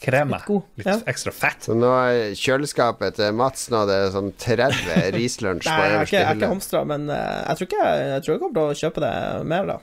Kreme. 0.04 0.40
Litt 0.48 0.80
Litt 0.80 0.88
ja. 0.90 0.96
ekstra 1.10 1.32
fett. 1.34 1.68
Så 1.68 1.76
nå 1.78 1.90
er 1.96 2.34
kjøleskapet 2.38 3.18
til 3.20 3.36
Mats 3.38 3.68
nå 3.72 3.84
det 3.88 4.00
er 4.06 4.12
sånn 4.14 4.32
30 4.40 4.82
rislunsj 5.18 5.68
på 5.68 5.70
jeg 5.70 5.84
hylle. 5.84 6.00
øverste 6.00 6.18
jeg 6.18 6.28
har 6.28 6.40
ikke 6.40 6.52
hamstra, 6.52 6.84
men 6.88 7.08
eh, 7.12 7.38
jeg 7.40 7.60
tror 7.60 7.70
ikke 7.70 7.86
jeg, 7.86 8.26
tror 8.26 8.34
jeg 8.34 8.42
kommer 8.42 8.58
til 8.58 8.66
å 8.66 8.82
kjøpe 8.82 9.06
det 9.06 9.14
mer, 9.54 9.72
da. 9.72 9.78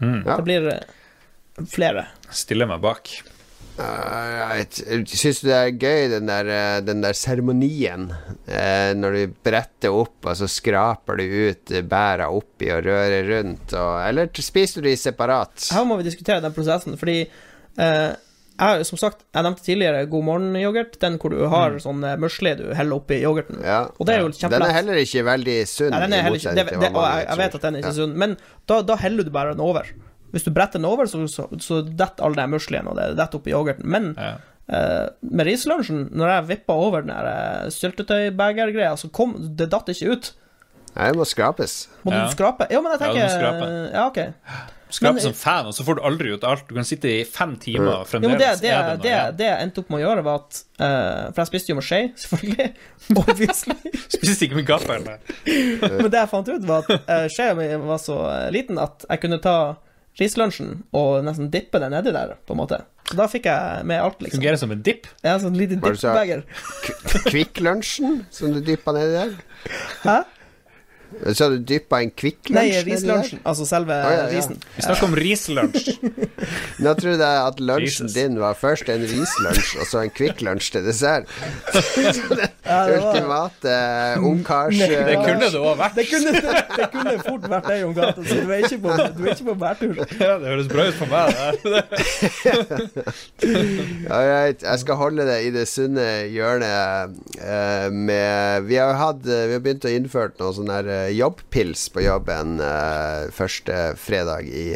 Mm. 0.00 0.16
Ja. 0.24 0.32
Det 0.32 0.46
blir 0.46 0.70
eh, 0.72 0.96
flere. 1.68 2.06
Stiller 2.42 2.70
meg 2.70 2.82
bak. 2.84 3.12
Alright. 3.80 4.80
Syns 5.08 5.40
du 5.40 5.48
det 5.48 5.56
er 5.56 5.70
gøy, 5.72 6.08
den 6.12 6.28
der, 6.28 6.48
eh, 6.52 6.78
den 6.84 7.02
der 7.04 7.16
seremonien? 7.16 8.10
Eh, 8.46 8.92
når 8.96 9.16
du 9.16 9.36
bretter 9.44 9.94
opp, 9.94 10.18
og 10.24 10.36
så 10.36 10.48
skraper 10.50 11.20
du 11.20 11.24
ut 11.50 11.74
bæra 11.88 12.30
oppi 12.34 12.70
og 12.74 12.84
rører 12.88 13.28
rundt, 13.30 13.72
og 13.76 13.92
Eller 14.04 14.28
spiser 14.36 14.82
du 14.82 14.90
de 14.90 14.96
separat? 15.00 15.70
Her 15.72 15.86
må 15.88 15.96
vi 16.00 16.08
diskutere 16.08 16.42
den 16.44 16.56
prosessen, 16.56 16.98
fordi 17.00 17.22
eh, 17.24 18.10
jeg 18.60 18.86
som 18.86 18.98
sagt, 19.00 19.24
jeg 19.34 19.42
nevnte 19.46 19.64
tidligere 19.66 20.04
God 20.12 20.24
morgen-yoghurt, 20.28 20.98
den 21.00 21.16
hvor 21.22 21.32
du 21.34 21.40
har 21.48 21.78
sånn 21.82 22.04
eh, 22.04 22.16
musli 22.20 22.52
du 22.58 22.66
heller 22.76 23.00
oppi 23.00 23.18
yoghurten. 23.22 23.62
Ja. 23.64 23.80
Og 23.98 24.06
det 24.06 24.14
er 24.16 24.20
jo 24.24 24.30
Den 24.48 24.62
er 24.66 24.72
heller 24.76 25.00
ikke 25.00 25.24
veldig 25.26 25.56
sunn. 25.70 25.90
Nei, 25.94 26.00
den 26.04 26.12
er 26.18 26.28
ikke, 26.34 26.54
det, 26.58 26.66
det, 26.70 26.90
og 26.94 27.02
jeg, 27.06 27.26
jeg 27.28 27.38
vet 27.42 27.54
at 27.58 27.62
den 27.66 27.74
er 27.74 27.84
ikke 27.84 27.92
Ja. 27.94 27.98
sunn, 28.02 28.14
men 28.20 28.36
da, 28.68 28.80
da 28.82 28.96
heller 29.00 29.24
du 29.24 29.30
bare 29.34 29.54
den 29.56 29.60
over. 29.64 29.88
Hvis 30.30 30.44
du 30.46 30.50
bretter 30.54 30.78
den 30.78 30.86
over, 30.86 31.08
så, 31.10 31.24
så, 31.26 31.48
så 31.58 31.80
detter 31.86 32.22
all 32.28 32.36
den 32.38 32.50
muslien 32.52 32.86
og 32.86 32.94
det 33.00 33.08
detter 33.18 33.40
oppi 33.40 33.50
yoghurten. 33.56 33.86
Men 33.88 34.14
Ja. 34.18 34.36
Uh, 34.70 35.08
med 35.26 35.48
rislunsjen, 35.48 36.04
når 36.14 36.28
jeg 36.30 36.44
vippa 36.46 36.74
over 36.78 37.02
den 37.02 37.10
der 37.10 37.26
eh, 37.26 37.70
syltetøybegergreia, 37.74 38.92
så 39.00 39.08
kom 39.10 39.32
det 39.58 39.66
datt 39.72 39.88
ikke 39.90 40.12
ut. 40.14 40.28
Nei, 40.94 41.08
det 41.10 41.18
må 41.18 41.24
skrapes. 41.26 41.88
Må 42.06 42.12
Ja. 42.14 42.20
du 42.28 42.36
skrape? 42.36 42.68
Ja, 42.70 42.78
men 42.80 42.92
jeg 42.94 43.00
tenker 43.00 43.18
Ja, 43.18 43.26
du 43.26 43.34
må 43.34 43.40
skrape. 43.40 43.66
Ja, 43.90 44.04
ok. 44.06 44.70
Skrape 44.90 45.14
Men- 45.20 45.22
som 45.22 45.34
fan, 45.38 45.66
og 45.70 45.74
så 45.76 45.84
får 45.86 45.96
du 45.98 46.02
aldri 46.08 46.32
ut 46.34 46.44
alt. 46.44 46.64
Du 46.68 46.74
kan 46.74 46.84
sitte 46.88 47.08
i 47.08 47.24
fem 47.24 47.56
timer 47.62 47.86
og 47.86 47.92
Jo, 47.92 47.98
det, 48.02 48.08
fremdeles 48.10 48.60
det, 48.60 48.70
er 48.70 48.82
det 48.82 49.02
det, 49.02 49.10
noe 49.10 49.10
igjen. 49.10 49.36
det 49.38 49.46
jeg 49.46 49.62
endte 49.66 49.82
opp 49.84 49.90
med 49.94 50.00
å 50.00 50.02
gjøre, 50.06 50.24
var 50.26 50.40
at 50.42 50.60
uh, 50.80 51.26
For 51.30 51.40
jeg 51.44 51.50
spiste 51.52 51.72
jo 51.72 51.76
med 51.78 51.86
skje, 51.86 52.00
selvfølgelig. 52.24 52.68
Obviously. 53.22 53.76
Spiste 54.16 54.48
ikke 54.48 54.58
med 54.60 54.66
gaffel. 54.68 55.04
nei. 55.06 55.18
Men 56.00 56.10
det 56.10 56.18
jeg 56.24 56.30
fant 56.32 56.50
ut, 56.50 56.66
var 56.68 56.82
at 56.88 57.06
uh, 57.08 57.28
skjea 57.30 57.54
mi 57.58 57.68
var 57.86 58.02
så 58.02 58.18
eh, 58.34 58.48
liten 58.54 58.78
at 58.82 59.06
jeg 59.08 59.22
kunne 59.22 59.38
ta 59.44 59.56
rislunsjen 60.20 60.80
og 60.98 61.20
nesten 61.24 61.48
dippe 61.54 61.78
den 61.80 61.94
nedi 61.94 62.10
der, 62.12 62.34
på 62.44 62.52
en 62.56 62.58
måte. 62.60 62.80
Så 63.08 63.16
da 63.18 63.24
fikk 63.30 63.46
jeg 63.48 63.86
med 63.88 64.02
alt, 64.02 64.18
liksom. 64.22 64.38
Fungerer 64.38 64.58
som 64.60 64.70
en 64.74 64.82
dipp. 64.86 65.06
Ja, 65.24 65.36
sånn 65.42 65.56
liten 65.58 65.80
dippbeger. 65.82 66.42
Kvikk-lunsjen 67.30 68.20
som 68.34 68.52
du 68.54 68.60
dyppa 68.64 68.92
nedi 68.94 69.14
der? 69.16 69.32
Hæ? 70.04 70.18
Så 71.36 71.48
du 71.52 71.58
dyppa 71.58 72.00
en 72.04 72.10
Kvikk 72.10 72.50
Lunsj 72.50 72.56
Nei, 72.56 72.82
rislunsjen. 72.86 73.42
Altså 73.44 73.66
selve 73.68 73.96
ja, 73.98 74.12
ja. 74.16 74.26
risen. 74.32 74.56
Vi 74.76 74.84
snakker 74.86 75.08
om 75.08 75.16
rislunsj. 75.18 75.90
Nå 76.84 76.94
trodde 76.98 77.26
jeg 77.26 77.42
at 77.50 77.60
lunsjen 77.60 78.08
Jesus. 78.08 78.16
din 78.16 78.40
var 78.40 78.56
først 78.58 78.88
en 78.92 79.04
rislunsj, 79.04 79.74
og 79.80 79.90
så 79.90 80.04
en 80.04 80.14
Kvikk 80.16 80.44
Lunsj 80.46 80.72
til 80.76 80.86
dessert. 80.86 81.28
Så 81.74 81.82
det 82.40 82.50
Ja, 82.70 82.86
det 82.86 82.98
ultimate 83.02 83.68
var... 83.68 84.18
ungkars... 84.18 84.74
Det, 84.78 84.88
Det 84.88 85.14
eh, 85.16 85.24
kunne 85.24 85.48
det 85.50 85.60
òg 85.60 85.78
vært. 85.80 85.96
Det 85.98 86.06
kunne, 86.10 86.32
det, 86.36 86.54
det 86.76 86.86
kunne 86.92 87.14
fort 87.24 87.48
vært 87.50 87.66
deg, 87.70 87.80
Jon 87.82 87.94
Cato, 87.96 88.24
så 88.24 88.36
du 88.40 88.52
er 88.54 88.66
ikke 88.68 88.78
på, 88.84 88.96
du 89.16 89.22
er 89.24 89.32
ikke 89.34 89.48
på 89.48 89.56
bærtur. 89.64 89.94
Ja, 90.20 90.36
det 90.38 90.52
høres 90.52 90.68
bra 90.70 90.86
ut 90.86 90.98
for 91.00 91.08
meg. 91.10 91.26
Det. 91.64 91.82
Alright, 94.10 94.62
jeg 94.62 94.82
skal 94.84 95.00
holde 95.00 95.26
det 95.26 95.38
i 95.46 95.50
det 95.54 95.66
sunne 95.70 96.06
hjørnet 96.30 97.18
eh, 97.40 97.88
med 97.90 98.68
Vi 98.68 98.78
har, 98.78 98.94
hatt, 99.00 99.26
eh, 99.26 99.46
vi 99.50 99.56
har 99.56 99.64
begynt 99.64 99.88
å 99.88 99.94
innføre 99.94 100.36
noe 100.40 100.54
sånne 100.56 100.78
her, 100.78 100.90
eh, 100.94 100.99
jobbpils 101.16 101.88
på 101.94 102.04
jobben 102.04 102.58
eh, 102.60 103.30
første 103.34 103.80
fredag 103.98 104.46
i 104.50 104.66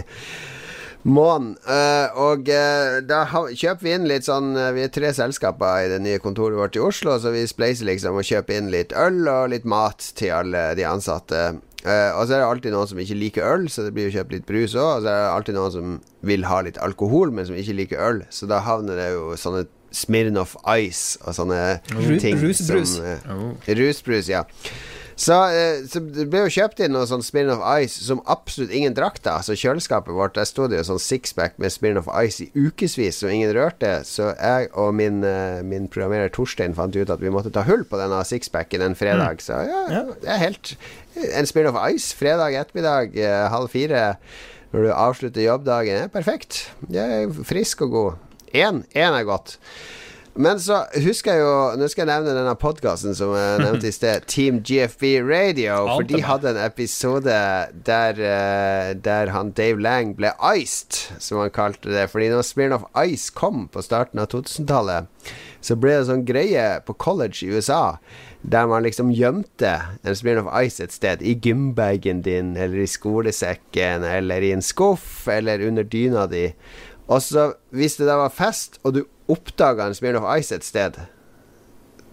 måneden. 1.05 1.53
Eh, 1.69 2.17
og 2.17 2.49
eh, 2.49 2.99
da 3.05 3.25
kjøper 3.29 3.83
vi 3.85 3.93
inn 3.93 4.07
litt 4.09 4.25
sånn 4.25 4.55
eh, 4.57 4.71
Vi 4.77 4.87
er 4.87 4.93
tre 4.95 5.11
selskaper 5.17 5.85
i 5.85 5.91
det 5.93 5.99
nye 6.05 6.23
kontoret 6.23 6.57
vårt 6.57 6.79
i 6.79 6.83
Oslo, 6.85 7.19
så 7.21 7.33
vi 7.35 7.43
spleiser 7.51 7.91
liksom 7.91 8.17
og 8.17 8.25
kjøper 8.25 8.57
inn 8.63 8.73
litt 8.73 8.95
øl 8.97 9.21
og 9.29 9.51
litt 9.53 9.69
mat 9.69 10.01
til 10.17 10.33
alle 10.39 10.71
de 10.79 10.87
ansatte. 10.89 11.45
Uh, 11.85 12.17
og 12.17 12.23
så 12.25 12.33
er 12.33 12.41
det 12.41 12.47
alltid 12.49 12.73
noen 12.73 12.89
som 12.89 13.01
ikke 13.03 13.17
liker 13.21 13.45
øl, 13.45 13.67
så 13.69 13.83
det 13.85 13.91
blir 13.93 14.07
jo 14.09 14.15
kjøpt 14.15 14.31
litt 14.33 14.47
brus 14.49 14.73
òg. 14.73 14.87
Og 14.89 15.03
så 15.05 15.11
er 15.13 15.19
det 15.21 15.33
alltid 15.35 15.59
noen 15.59 15.75
som 15.75 15.91
vil 16.25 16.47
ha 16.49 16.63
litt 16.65 16.79
alkohol, 16.81 17.29
men 17.37 17.45
som 17.45 17.59
ikke 17.61 17.75
liker 17.77 18.01
øl. 18.01 18.23
Så 18.33 18.49
da 18.49 18.63
havner 18.65 18.97
det 18.97 19.11
jo 19.13 19.35
sånne 19.37 19.67
Smirnoff 19.95 20.57
Ice 20.81 21.21
og 21.29 21.37
sånne 21.37 21.59
Ru- 21.93 22.17
ting 22.25 22.41
rusbrus. 22.41 22.97
som 22.97 23.05
eh, 23.13 23.69
Rusbrus, 23.77 24.33
ja. 24.33 24.41
Så, 25.17 25.35
eh, 25.55 25.85
så 25.87 26.01
det 26.03 26.27
ble 26.33 26.41
jo 26.45 26.53
kjøpt 26.57 26.81
inn 26.83 26.95
noe 26.97 27.07
sånn 27.07 27.23
Smirnoff 27.23 27.63
Ice 27.85 28.03
som 28.07 28.23
absolutt 28.31 28.73
ingen 28.75 28.97
drakk 28.97 29.21
da. 29.23 29.37
Så 29.47 29.55
kjøleskapet 29.59 30.15
vårt, 30.17 30.35
der 30.35 30.49
sto 30.49 30.67
det 30.71 30.81
jo 30.81 30.87
sånn 30.91 31.03
sixpack 31.03 31.59
med 31.63 31.71
Smirnoff 31.75 32.09
Ice 32.25 32.47
i 32.49 32.51
ukevis 32.67 33.21
som 33.23 33.31
ingen 33.31 33.53
rørte. 33.55 33.93
Så 34.09 34.33
jeg 34.35 34.71
og 34.73 34.95
min, 34.99 35.23
eh, 35.25 35.63
min 35.63 35.87
programmerer 35.89 36.33
Torstein 36.35 36.75
fant 36.75 36.97
ut 36.97 37.11
at 37.15 37.23
vi 37.23 37.31
måtte 37.31 37.53
ta 37.55 37.63
hull 37.69 37.85
på 37.87 38.01
denne 38.01 38.19
sixpacken 38.27 38.83
en 38.83 38.99
fredag. 38.99 39.39
Så 39.45 39.61
ja, 39.69 39.85
Ja. 39.95 40.03
det 40.21 40.29
er 40.29 40.39
helt 40.43 40.77
En 41.35 41.47
Smirnoff 41.47 41.79
Ice 41.95 42.13
fredag 42.13 42.57
ettermiddag 42.59 43.15
eh, 43.17 43.49
halv 43.49 43.71
fire 43.71 44.17
når 44.75 44.83
du 44.83 44.91
avslutter 44.91 45.45
jobbdagen, 45.45 45.95
er 46.03 46.09
perfekt. 46.11 46.71
Det 46.91 46.99
er 46.99 47.29
frisk 47.47 47.83
og 47.87 47.91
god. 47.91 48.15
Én 48.53 48.83
er 48.95 49.23
godt. 49.23 49.59
Men 50.35 50.59
så 50.59 50.81
husker 50.99 51.37
jeg 51.37 51.45
jo 51.45 51.55
Nå 51.79 51.87
skal 51.91 52.05
jeg 52.05 52.11
nevne 52.11 52.35
denne 52.35 52.55
podkasten 52.59 53.15
som 53.15 53.35
jeg 53.39 53.61
nevnte 53.63 53.87
i 53.87 53.95
sted, 53.95 54.27
Team 54.31 54.59
GFB 54.67 55.21
Radio. 55.23 55.77
For 55.93 56.07
de 56.09 56.23
hadde 56.27 56.51
en 56.51 56.61
episode 56.65 57.37
der, 57.87 58.19
eh, 58.19 58.91
der 58.99 59.31
han 59.31 59.53
Dave 59.55 59.83
Lang 59.83 60.17
ble 60.19 60.33
iced, 60.57 60.99
som 61.23 61.39
han 61.39 61.55
kalte 61.55 61.93
det. 61.95 62.09
Fordi 62.11 62.33
når 62.33 62.43
Smirnoff 62.49 62.89
Ice 63.07 63.31
kom 63.31 63.69
på 63.71 63.85
starten 63.87 64.23
av 64.23 64.33
2000-tallet, 64.35 65.07
så 65.65 65.79
ble 65.79 65.95
det 65.95 66.09
sånn 66.11 66.27
greie 66.27 66.67
på 66.85 66.99
college 66.99 67.47
i 67.47 67.55
USA. 67.55 67.97
Der 68.43 68.67
man 68.69 68.85
liksom 68.85 69.15
gjemte 69.15 69.77
en 70.03 70.19
Smirnoff 70.19 70.51
Ice 70.67 70.83
et 70.83 70.93
sted. 70.93 71.23
I 71.23 71.39
gymbagen 71.39 72.25
din, 72.27 72.57
eller 72.59 72.83
i 72.83 72.91
skolesekken, 72.91 74.03
eller 74.03 74.43
i 74.43 74.53
en 74.57 74.67
skuff, 74.67 75.29
eller 75.31 75.63
under 75.63 75.87
dyna 75.87 76.27
di. 76.27 76.49
Og 77.07 77.23
så, 77.23 77.53
hvis 77.71 78.01
det 78.01 78.09
da 78.09 78.19
var 78.19 78.33
fest, 78.35 78.81
og 78.83 78.97
du 78.97 79.05
oppdaga 79.31 79.89
en 79.89 79.97
Smirnoff 79.97 80.29
Ice 80.39 80.57
et 80.59 80.67
sted 80.67 80.99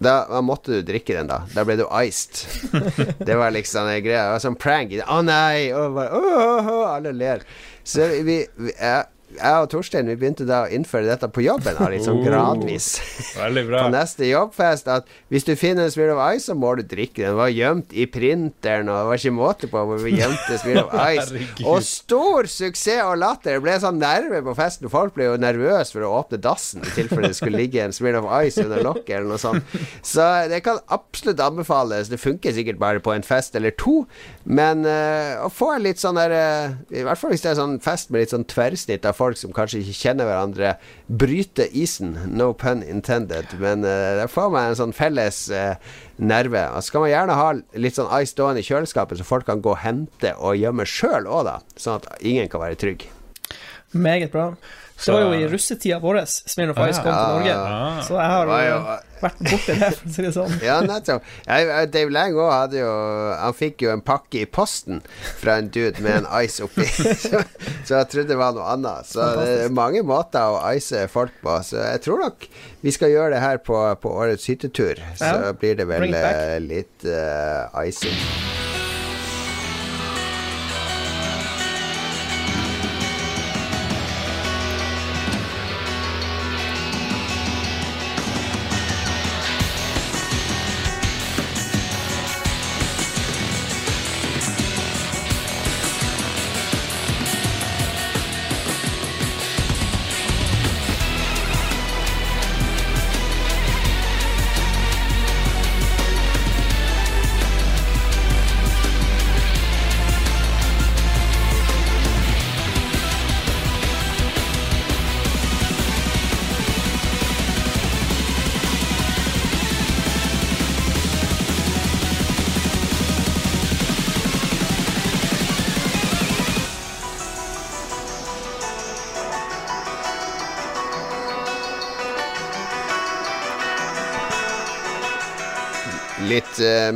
da, 0.01 0.26
da 0.30 0.41
måtte 0.41 0.80
du 0.80 0.82
drikke 0.86 1.14
den, 1.14 1.28
da. 1.30 1.43
Da 1.53 1.62
ble 1.66 1.76
du 1.78 1.84
iced. 2.01 2.41
Det 3.28 3.36
var 3.38 3.53
liksom 3.53 3.86
en 3.86 3.99
greie. 4.01 4.18
Det 4.18 4.34
var 4.34 4.41
sånn 4.41 4.57
prank. 4.57 4.95
Å 5.05 5.20
nei! 5.22 5.70
Og 5.78 5.93
bare, 5.93 6.18
oh, 6.18 6.39
oh, 6.41 6.70
åh», 6.74 6.86
alle 6.95 7.14
ler. 7.14 7.43
Så 7.86 8.07
vi, 8.26 8.39
vi 8.57 8.74
jeg, 8.74 9.05
jeg 9.38 9.63
og 9.63 9.69
Torstein 9.71 10.07
Vi 10.11 10.15
begynte 10.19 10.45
da 10.49 10.63
å 10.65 10.69
innføre 10.73 11.07
dette 11.07 11.27
på 11.32 11.43
jobben, 11.45 11.77
litt 11.91 12.05
sånn 12.05 12.19
Oh. 12.21 12.25
gradvis. 12.27 12.88
Veldig 13.38 13.63
bra. 13.69 13.84
På 13.88 13.91
neste 13.93 14.27
jobbfest 14.27 14.88
at 14.91 15.07
hvis 15.32 15.45
du 15.47 15.53
finner 15.55 15.88
en 15.88 15.91
Smirnoff 15.93 16.21
Ice, 16.36 16.45
så 16.49 16.55
må 16.57 16.73
du 16.77 16.84
drikke 16.84 17.23
den. 17.23 17.38
Var 17.39 17.51
gjemt 17.55 17.93
i 17.95 18.05
printeren, 18.11 18.89
og 18.91 18.97
det 18.99 19.07
var 19.09 19.21
ikke 19.21 19.34
måte 19.36 19.69
på 19.71 19.84
hvor 19.88 20.01
vi 20.03 20.13
gjemte 20.19 20.57
Smirnoff 20.61 20.93
Ice. 21.15 21.45
Og 21.71 21.79
stor 21.86 22.49
suksess 22.51 23.01
og 23.05 23.15
latter. 23.21 23.55
Det 23.57 23.63
ble 23.63 23.77
sånn 23.82 23.99
nerve 24.01 24.41
på 24.45 24.53
festen. 24.57 24.89
Folk 24.91 25.15
ble 25.15 25.29
jo 25.29 25.38
nervøse 25.41 25.95
for 25.95 26.05
å 26.07 26.11
åpne 26.19 26.39
dassen 26.43 26.84
i 26.86 26.91
tilfelle 26.95 27.29
det 27.32 27.38
skulle 27.39 27.61
ligge 27.61 27.82
en 27.86 27.93
Smirnoff 27.95 28.27
Ice 28.45 28.61
under 28.65 28.84
lokket 28.86 29.15
eller 29.19 29.32
noe 29.34 29.41
sånt. 29.41 29.75
Så 30.05 30.25
det 30.51 30.61
kan 30.65 30.82
absolutt 30.91 31.39
anbefales. 31.43 32.09
Det 32.11 32.19
funker 32.21 32.53
sikkert 32.55 32.79
bare 32.82 32.99
på 33.03 33.13
en 33.15 33.23
fest 33.25 33.55
eller 33.55 33.71
to, 33.79 34.01
men 34.43 34.84
uh, 34.86 35.45
å 35.45 35.49
få 35.53 35.71
en 35.75 35.86
litt 35.86 36.01
sånn 36.01 36.17
der 36.19 36.34
uh, 36.36 36.75
I 36.93 37.03
hvert 37.07 37.19
fall 37.21 37.34
hvis 37.34 37.43
det 37.45 37.51
er 37.53 37.59
sånn 37.61 37.77
fest 37.84 38.11
med 38.11 38.23
litt 38.25 38.34
sånn 38.34 38.45
tverrsnitt 38.49 39.05
av 39.07 39.15
folk 39.22 39.39
som 39.39 39.53
kanskje 39.55 39.84
ikke 39.84 39.97
kjenner 39.99 40.30
hverandre, 40.30 40.74
bryte 41.22 41.67
isen. 41.78 42.15
No 42.34 42.51
pun 42.57 42.84
intended. 42.84 43.53
Men 43.61 43.86
uh, 43.86 44.17
der 44.22 44.32
får 44.32 44.51
man 44.53 44.72
en 44.72 44.80
sånn 44.80 44.95
felles 44.95 45.43
eh, 45.53 45.78
nerve. 46.17 46.65
Og 46.74 46.82
så 46.82 46.91
skal 46.91 47.05
man 47.05 47.13
gjerne 47.13 47.39
ha 47.39 47.47
litt 47.86 47.97
sånn 47.97 48.11
ice 48.19 48.34
stående 48.34 48.63
i 48.63 48.67
kjøleskapet, 48.67 49.19
så 49.19 49.28
folk 49.28 49.47
kan 49.49 49.63
gå 49.63 49.74
og 49.76 49.82
hente 49.84 50.36
og 50.38 50.59
gjemme 50.59 50.88
sjøl 50.89 51.30
òg, 51.30 51.47
da. 51.49 51.57
Sånn 51.80 52.01
at 52.01 52.24
ingen 52.26 52.49
kan 52.51 52.63
være 52.63 52.80
trygg. 52.82 53.07
Meget 53.91 54.32
bra. 54.32 54.51
Det 55.05 55.13
var 55.15 55.23
jo 55.25 55.31
i 55.33 55.47
russetida 55.49 55.97
vår 56.01 56.19
Smirnov 56.29 56.77
Ice 56.87 57.01
kom 57.01 57.13
til. 57.13 57.31
Norge, 57.37 58.03
så 58.07 58.19
jeg 58.19 58.29
har 58.35 58.51
jo- 58.67 58.99
vært 59.21 59.41
borti 59.45 59.73
det, 59.77 59.89
for 59.93 60.07
å 60.09 60.13
si 60.15 60.23
det 60.25 60.31
sånn. 60.33 60.53
Ja, 60.65 60.79
nettopp. 60.81 61.25
Dave 61.93 62.09
Lang 62.13 62.33
òg 62.33 62.51
hadde 62.51 62.79
jo 62.79 62.91
Han 63.37 63.53
fikk 63.53 63.83
jo 63.85 63.91
en 63.93 64.01
pakke 64.01 64.41
i 64.41 64.45
posten 64.49 65.01
fra 65.41 65.59
en 65.61 65.69
dude 65.73 66.01
med 66.01 66.23
en 66.23 66.27
ice 66.41 66.63
oppi, 66.65 66.85
så, 67.25 67.43
så 67.85 67.99
jeg 67.99 68.09
trodde 68.13 68.27
det 68.33 68.39
var 68.41 68.55
noe 68.57 68.65
annet. 68.73 69.09
Så 69.11 69.27
det 69.37 69.47
er 69.67 69.75
mange 69.77 70.01
måter 70.07 70.57
å 70.57 70.61
ice 70.73 71.05
folk 71.11 71.37
på. 71.43 71.59
Så 71.65 71.81
jeg 71.81 72.01
tror 72.05 72.25
nok 72.25 72.49
vi 72.81 72.91
skal 72.95 73.13
gjøre 73.13 73.35
det 73.35 73.43
her 73.45 73.61
på, 73.61 73.77
på 74.01 74.15
årets 74.23 74.49
hyttetur. 74.49 75.01
Så 75.21 75.53
blir 75.61 75.77
det 75.77 75.87
vel 75.89 76.09
eh, 76.13 76.57
litt 76.65 77.05
uh, 77.05 77.69
icing. 77.85 78.70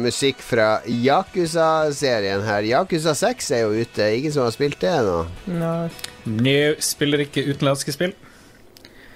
Musikk 0.06 0.42
fra 0.46 0.68
Yakuza-serien 0.86 2.44
her. 2.46 2.68
Yakuza 2.70 3.16
6 3.18 3.50
er 3.58 3.66
jo 3.66 3.82
ute. 3.86 4.08
Ingen 4.20 4.34
som 4.36 4.46
har 4.46 4.54
spilt 4.56 4.80
det 4.84 4.92
ennå? 4.94 5.18
Nei. 5.52 5.90
New 6.26 6.78
spiller 6.84 7.26
ikke 7.26 7.44
utenlandske 7.50 7.94
spill. 7.96 8.16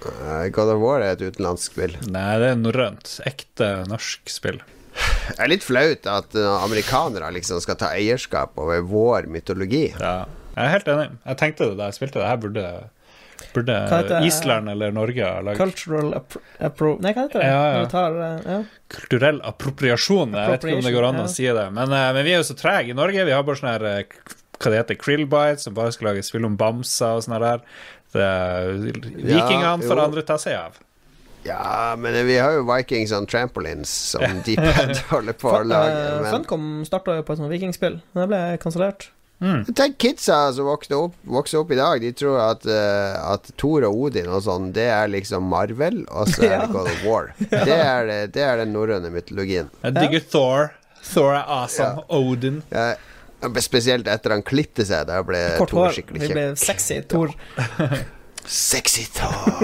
Eh, 0.06 0.49
God 0.56 0.74
of 0.76 0.82
War 0.84 1.03
er 1.03 1.16
et 1.16 1.24
utenlandsk 1.24 1.74
spill. 1.74 1.95
Nei, 2.11 2.28
det 2.41 2.52
er 2.53 2.60
norrønt. 2.60 3.16
Ekte 3.28 3.72
norsk 3.90 4.32
spill. 4.32 4.60
Det 4.99 5.38
er 5.40 5.52
litt 5.52 5.64
flaut 5.66 6.07
at 6.10 6.36
eh, 6.38 6.52
amerikanere 6.66 7.32
liksom 7.36 7.61
skal 7.64 7.78
ta 7.80 7.91
eierskap 7.95 8.57
over 8.60 8.82
vår 8.88 9.30
mytologi. 9.32 9.90
Ja, 9.99 10.24
jeg 10.56 10.64
er 10.66 10.74
helt 10.76 10.90
enig. 10.94 11.10
Jeg 11.26 11.40
tenkte 11.41 11.70
det 11.70 11.80
da 11.80 11.90
jeg 11.90 11.99
spilte 11.99 12.22
det. 12.22 12.30
Her 12.30 12.41
burde, 12.41 12.66
burde 13.53 13.76
heter? 13.90 14.26
Island 14.28 14.70
eller 14.70 14.91
Norge 14.91 15.26
ha 15.26 15.56
Cultural 15.56 16.14
appro... 16.18 16.41
appro 16.60 16.95
nei, 17.03 17.14
hva 17.14 17.28
heter 17.28 17.41
det? 17.41 17.48
Ja, 17.48 17.61
ja. 17.61 17.78
Når 17.78 17.86
du 17.86 17.94
tar, 17.94 18.18
eh, 18.26 18.49
ja. 18.53 18.57
kulturell 18.95 19.40
appropriasjon. 19.52 20.36
Jeg 20.38 20.56
vet 20.56 20.68
ikke 20.68 20.82
om 20.82 20.90
det 20.90 20.95
går 20.95 21.07
an 21.11 21.22
å 21.24 21.30
si 21.32 21.48
det. 21.48 21.70
Men, 21.76 21.95
eh, 21.95 22.10
men 22.18 22.28
vi 22.28 22.36
er 22.36 22.44
jo 22.44 22.49
så 22.49 22.57
trege 22.60 22.94
i 22.94 22.98
Norge. 22.98 23.26
Vi 23.30 23.36
har 23.36 23.48
bare 23.48 23.61
sånn 23.61 23.72
her 23.72 23.88
eh, 23.94 24.20
Hva 24.60 24.74
det 24.74 24.82
heter 24.82 24.99
Krillbite, 24.99 25.64
som 25.64 25.78
bare 25.78 25.95
skal 25.95 26.11
lage 26.11 26.26
spill 26.28 26.48
om 26.48 26.60
bamser 26.60 27.20
og 27.20 27.24
sånn 27.24 27.40
der. 27.40 27.64
Det 28.11 28.26
er 28.26 28.72
Vikingene 28.76 29.88
får 29.88 30.03
andre 30.03 30.26
ta 30.28 30.40
seg 30.41 30.57
av. 30.60 30.80
Ja, 31.48 31.95
men 31.95 32.18
vi 32.28 32.36
har 32.38 32.57
jo 32.57 32.66
Vikings 32.68 33.14
on 33.16 33.28
Trampolines 33.30 33.91
som 34.11 34.41
Deephead 34.44 34.98
holder 35.14 35.38
på 35.40 35.53
å 35.53 35.61
lage. 35.64 36.02
Men 36.26 36.34
Funcom 36.34 36.68
starta 36.88 37.16
jo 37.16 37.24
på 37.24 37.36
et 37.36 37.40
sånt 37.40 37.53
vikingspill, 37.53 38.02
men 38.11 38.24
det 38.26 38.28
ble 38.34 38.41
kansellert. 38.60 39.07
Tenk 39.76 39.98
kidsa 40.02 40.38
som 40.53 40.68
vokste 40.68 40.98
opp, 40.98 41.14
vokser 41.24 41.61
opp 41.61 41.72
i 41.72 41.78
dag. 41.80 42.02
De 42.03 42.11
tror 42.16 42.40
at, 42.44 42.66
uh, 42.68 43.34
at 43.34 43.52
Thor 43.60 43.86
og 43.88 43.95
Odin 44.07 44.28
og 44.28 44.41
sånn, 44.45 44.72
det 44.76 44.88
er 44.91 45.07
liksom 45.11 45.48
Marvel, 45.49 46.02
og 46.11 46.28
så 46.34 46.44
er 46.44 46.52
Ja. 46.57 46.60
det 46.66 46.74
God 46.76 46.90
of 46.91 47.06
War. 47.07 47.32
Det 47.40 47.78
er, 47.78 48.06
det, 48.10 48.20
det 48.36 48.44
er 48.44 48.57
den 48.64 48.74
norrøne 48.76 49.11
mytologien. 49.14 49.70
Jeg 49.86 49.95
digger 49.95 50.26
Thor. 50.34 50.74
Thor 51.14 51.32
er 51.38 51.45
awesome. 51.48 52.03
Odin. 52.11 52.61
Ja. 52.74 52.91
Spesielt 53.64 54.07
etter 54.11 54.34
han 54.36 54.44
klitter 54.44 54.84
seg. 54.84 55.07
Da 55.07 55.22
ble 55.24 55.40
Kort 55.57 55.72
Thor 55.72 55.86
hår. 55.88 55.95
kjekk. 56.02 56.10
Vi 56.20 56.28
ble 56.34 56.48
sexy. 56.60 56.99
Tor. 57.07 57.32
Sexy 58.50 59.04
Thor. 59.14 59.60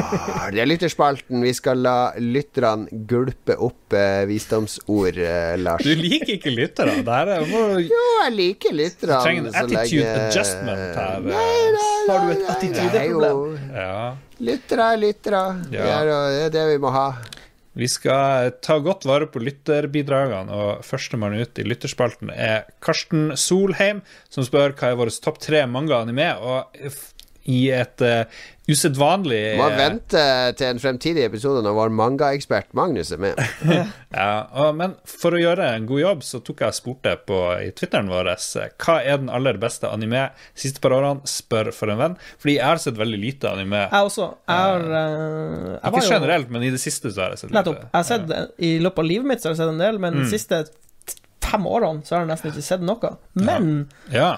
Det 0.53 0.60
er 0.62 0.68
lytterspalten. 0.70 1.41
Vi 1.41 1.52
skal 1.57 1.80
la 1.82 1.94
lytterne 2.22 2.86
gulpe 3.10 3.56
opp 3.66 3.95
eh, 3.98 4.26
visdomsord, 4.30 5.18
eh, 5.18 5.56
Lars. 5.57 5.82
Du 5.82 5.95
liker 5.98 6.36
ikke 6.36 6.52
er 7.34 7.48
må 7.49 7.64
Jo, 7.82 8.03
jeg 8.22 8.36
liker 8.38 8.76
lytterne. 8.78 9.18
Du 9.18 9.26
trenger 9.26 9.48
en 9.49 9.57
attitude 9.64 10.03
lenge- 10.03 10.28
adjustment 10.28 10.99
her. 11.02 11.26
Nei, 11.26 11.32
nei, 11.34 11.72
nei, 11.80 11.88
Har 12.12 12.28
du 12.28 12.36
et 12.36 12.52
attitudeproblem? 12.53 13.72
Ja. 13.74 13.98
Lyttere 14.52 14.91
er 14.94 15.02
lyttere. 15.02 15.41
Det, 15.72 15.80
Ja. 15.82 15.98
er, 16.03 16.14
det 16.36 16.45
er 16.45 16.53
det 16.60 16.68
vi 16.76 16.78
må 16.86 16.94
ha. 16.94 17.07
Vi 17.76 17.90
skal 17.91 18.53
ta 18.64 18.78
godt 18.80 19.03
vare 19.03 19.26
på 19.28 19.41
lytterbidragene, 19.44 20.48
og 20.53 20.86
førstemann 20.88 21.34
ut 21.41 21.57
i 21.60 21.66
lytterspalten 21.68 22.30
er 22.32 22.70
Karsten 22.86 23.34
Solheim, 23.36 23.99
som 24.30 24.45
spør 24.48 24.78
hva 24.78 24.94
er 24.94 25.02
våre 25.02 25.12
topp 25.12 25.41
tre 25.44 25.66
manga-anime, 25.68 26.30
og 26.40 26.72
i 27.45 27.68
et 27.76 28.02
uh, 28.02 28.24
usedvanlig 28.72 29.42
Må 29.60 29.68
eh, 29.70 29.76
vente 29.78 30.22
til 30.58 30.68
en 30.72 30.80
fremtidig 30.82 31.24
episode 31.28 31.62
når 31.66 31.76
vår 31.78 31.92
mangaekspert 31.94 32.72
Magnus 32.78 33.12
er 33.14 33.22
med. 33.22 33.42
Ja, 34.16 34.46
og, 34.56 34.78
men 34.80 34.94
for 35.10 35.36
å 35.36 35.40
gjøre 35.42 35.66
en 35.76 35.86
god 35.90 36.00
jobb, 36.00 36.22
så 36.24 36.40
tok 36.46 36.62
jeg 36.64 36.78
spurte 36.78 37.12
på 37.28 37.40
i 37.62 37.68
Twitteren 37.76 38.08
vår 38.10 38.30
eh, 38.32 38.70
hva 38.86 38.96
er 39.04 39.20
den 39.22 39.30
aller 39.34 39.60
beste 39.62 39.90
anime 39.92 40.30
siste 40.56 40.80
par 40.84 40.96
årene, 40.96 41.26
spør 41.28 41.70
for 41.76 41.92
en 41.92 42.00
venn. 42.00 42.16
Fordi 42.40 42.56
jeg 42.56 42.66
har 42.66 42.80
sett 42.82 42.96
veldig 43.02 43.20
lite 43.20 43.52
anime. 43.52 43.84
Jeg 43.92 44.08
også. 44.10 44.30
Jeg 44.48 44.70
har 44.70 44.88
eh, 45.02 45.68
var 45.84 46.00
Ikke 46.00 46.06
jo- 46.08 46.16
generelt, 46.16 46.50
men 46.56 46.64
i 46.64 46.72
det 46.74 46.80
siste 46.82 47.12
så 47.12 47.26
har 47.26 47.36
jeg 47.36 47.44
sett 47.44 47.52
lite. 47.52 47.60
Nettopp. 47.60 47.84
Jeg 47.86 48.00
har 48.00 48.08
sett 48.08 48.34
ja. 48.38 48.42
I 48.70 48.72
løpet 48.86 49.04
av 49.04 49.10
livet 49.12 49.30
mitt 49.34 49.44
så 49.44 49.50
har 49.52 49.58
jeg 49.58 49.62
sett 49.66 49.74
en 49.76 49.84
del, 49.86 50.00
men 50.02 50.16
Mm. 50.16 50.24
de 50.24 50.32
siste 50.32 50.64
fem 51.46 51.66
årene 51.70 52.02
så 52.08 52.16
har 52.16 52.24
jeg 52.24 52.32
nesten 52.32 52.52
ikke 52.56 52.64
sett 52.72 52.84
noe. 52.88 53.12
Men 53.38 53.74
Ja. 54.16 54.32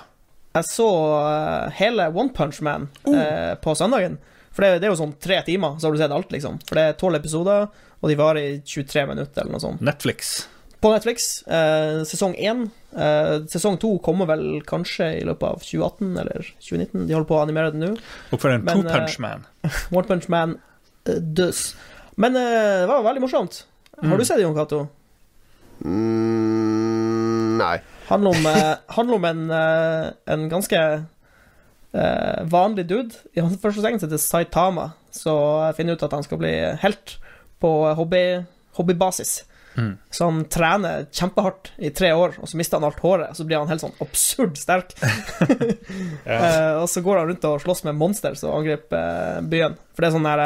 Jeg 0.59 0.67
så 0.69 0.87
eh, 1.23 1.77
hele 1.79 2.09
One 2.13 2.33
Punch 2.35 2.59
Man 2.65 2.89
Oh. 3.07 3.15
eh, 3.15 3.53
på 3.61 3.75
søndagen. 3.77 4.17
For 4.51 4.65
det, 4.65 4.81
det 4.81 4.87
er 4.89 4.93
jo 4.95 4.99
sånn 4.99 5.15
tre 5.21 5.39
timer, 5.45 5.75
så 5.77 5.87
har 5.87 5.93
du 5.95 6.01
sett 6.01 6.13
alt, 6.15 6.31
liksom. 6.33 6.57
For 6.65 6.79
det 6.79 6.83
er 6.89 6.95
tolv 6.97 7.19
episoder, 7.19 7.67
og 8.01 8.09
de 8.09 8.15
varer 8.17 8.41
i 8.41 8.53
23 8.65 9.03
minutter 9.09 9.43
eller 9.43 9.53
noe 9.53 9.61
sånt. 9.61 9.81
Netflix. 9.85 10.47
På 10.81 10.91
Netflix, 10.93 11.27
eh, 11.49 12.03
sesong 12.09 12.35
én. 12.37 12.67
Eh, 12.97 13.33
sesong 13.49 13.77
to 13.81 13.95
kommer 14.05 14.25
vel 14.29 14.61
kanskje 14.65 15.07
i 15.19 15.23
løpet 15.25 15.45
av 15.49 15.61
2018 15.65 16.17
eller 16.21 16.49
2019. 16.61 17.05
De 17.07 17.13
holder 17.15 17.29
på 17.29 17.37
å 17.37 17.41
animere 17.45 17.71
det 17.73 17.81
nå. 17.81 17.91
Og 18.33 18.41
for 18.41 18.53
en 18.53 18.65
Men, 18.65 18.81
Two 18.81 18.89
Punch 18.89 19.17
Man. 19.21 19.45
One 19.97 20.05
Punch 20.09 20.27
Man 20.33 20.57
uh, 21.09 21.17
døs. 21.21 21.63
Men 22.17 22.37
eh, 22.37 22.81
det 22.81 22.89
var 22.89 23.05
veldig 23.05 23.25
morsomt. 23.25 23.63
Har 24.01 24.17
du 24.17 24.25
sett 24.25 24.37
det, 24.37 24.45
Jon 24.45 24.57
Cato? 24.57 24.83
Mm, 25.85 27.57
nei. 27.61 27.75
Handler 28.07 28.29
om, 28.29 28.45
eh, 28.45 28.73
handler 28.87 29.15
om 29.15 29.25
en, 29.25 29.51
eh, 29.51 30.09
en 30.25 30.49
ganske 30.49 31.03
eh, 31.93 32.43
vanlig 32.43 32.87
dude 32.87 33.15
i 33.33 33.41
hans 33.41 33.59
første 33.59 33.81
som 33.81 33.97
heter 33.99 34.21
Saitama, 34.21 34.91
så 35.11 35.33
jeg 35.67 35.75
finner 35.79 35.97
ut 35.97 36.05
at 36.07 36.15
han 36.15 36.23
skal 36.23 36.39
bli 36.39 36.53
helt 36.81 37.17
på 37.59 37.71
hobby, 37.97 38.43
hobbybasis. 38.77 39.41
Mm. 39.77 39.97
Så 40.09 40.25
han 40.25 40.45
trener 40.49 41.05
kjempehardt 41.11 41.71
i 41.77 41.89
tre 41.89 42.13
år, 42.13 42.37
og 42.41 42.49
så 42.49 42.57
mister 42.57 42.79
han 42.79 42.87
alt 42.87 43.01
håret, 43.03 43.29
og 43.29 43.37
så 43.37 43.45
blir 43.45 43.59
han 43.59 43.69
helt 43.69 43.83
sånn 43.83 43.99
absurd 44.03 44.57
sterk. 44.59 44.95
Eh, 46.27 46.73
og 46.75 46.89
så 46.91 46.99
går 47.01 47.21
han 47.21 47.29
rundt 47.29 47.45
og 47.47 47.61
slåss 47.63 47.85
med 47.85 47.95
monster 47.95 48.33
som 48.35 48.51
angriper 48.57 49.45
byen. 49.47 49.77
For 49.95 50.03
det 50.03 50.09
er 50.09 50.15
sånn 50.17 50.25
der 50.27 50.41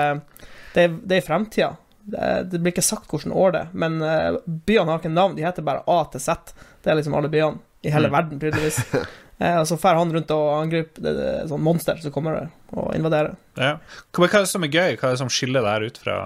Det 0.76 0.84
er, 0.84 0.92
det 0.94 1.16
er 1.16 1.22
i 1.24 1.26
fremtida. 1.26 1.70
Det, 2.02 2.28
det 2.52 2.60
blir 2.62 2.74
ikke 2.76 2.86
sagt 2.86 3.10
hvilket 3.10 3.34
år 3.34 3.56
det 3.56 3.62
er, 3.64 3.72
men 3.74 3.98
byene 4.46 4.94
har 4.94 5.02
ikke 5.02 5.12
navn, 5.14 5.34
de 5.38 5.46
heter 5.46 5.66
bare 5.66 5.82
A 5.90 6.04
til 6.14 6.22
Z. 6.22 6.54
Det 6.82 6.92
er 6.92 6.98
liksom 7.00 7.14
alle 7.18 7.30
byene 7.32 7.60
i 7.86 7.90
hele 7.94 8.10
Mm. 8.10 8.16
verden, 8.20 8.40
tydeligvis. 8.40 8.82
Eh, 9.42 9.56
og 9.58 9.64
så 9.66 9.74
drar 9.82 9.96
han 9.98 10.12
rundt 10.14 10.30
og 10.36 10.48
angriper 10.54 11.02
det, 11.02 11.12
det 11.18 11.30
sånn 11.50 11.64
monster 11.66 11.98
som 11.98 12.12
kommer 12.14 12.44
og 12.78 12.92
invaderer. 12.94 13.32
Ja. 13.58 13.72
Hva, 14.14 14.28
er 14.28 14.44
det 14.44 14.52
som 14.52 14.62
er 14.68 14.70
gøy? 14.70 14.92
Hva 15.02 15.08
er 15.08 15.16
det 15.16 15.22
som 15.24 15.32
skiller 15.34 15.66
det 15.66 15.72
her 15.72 15.86
ut 15.90 15.98
fra 15.98 16.18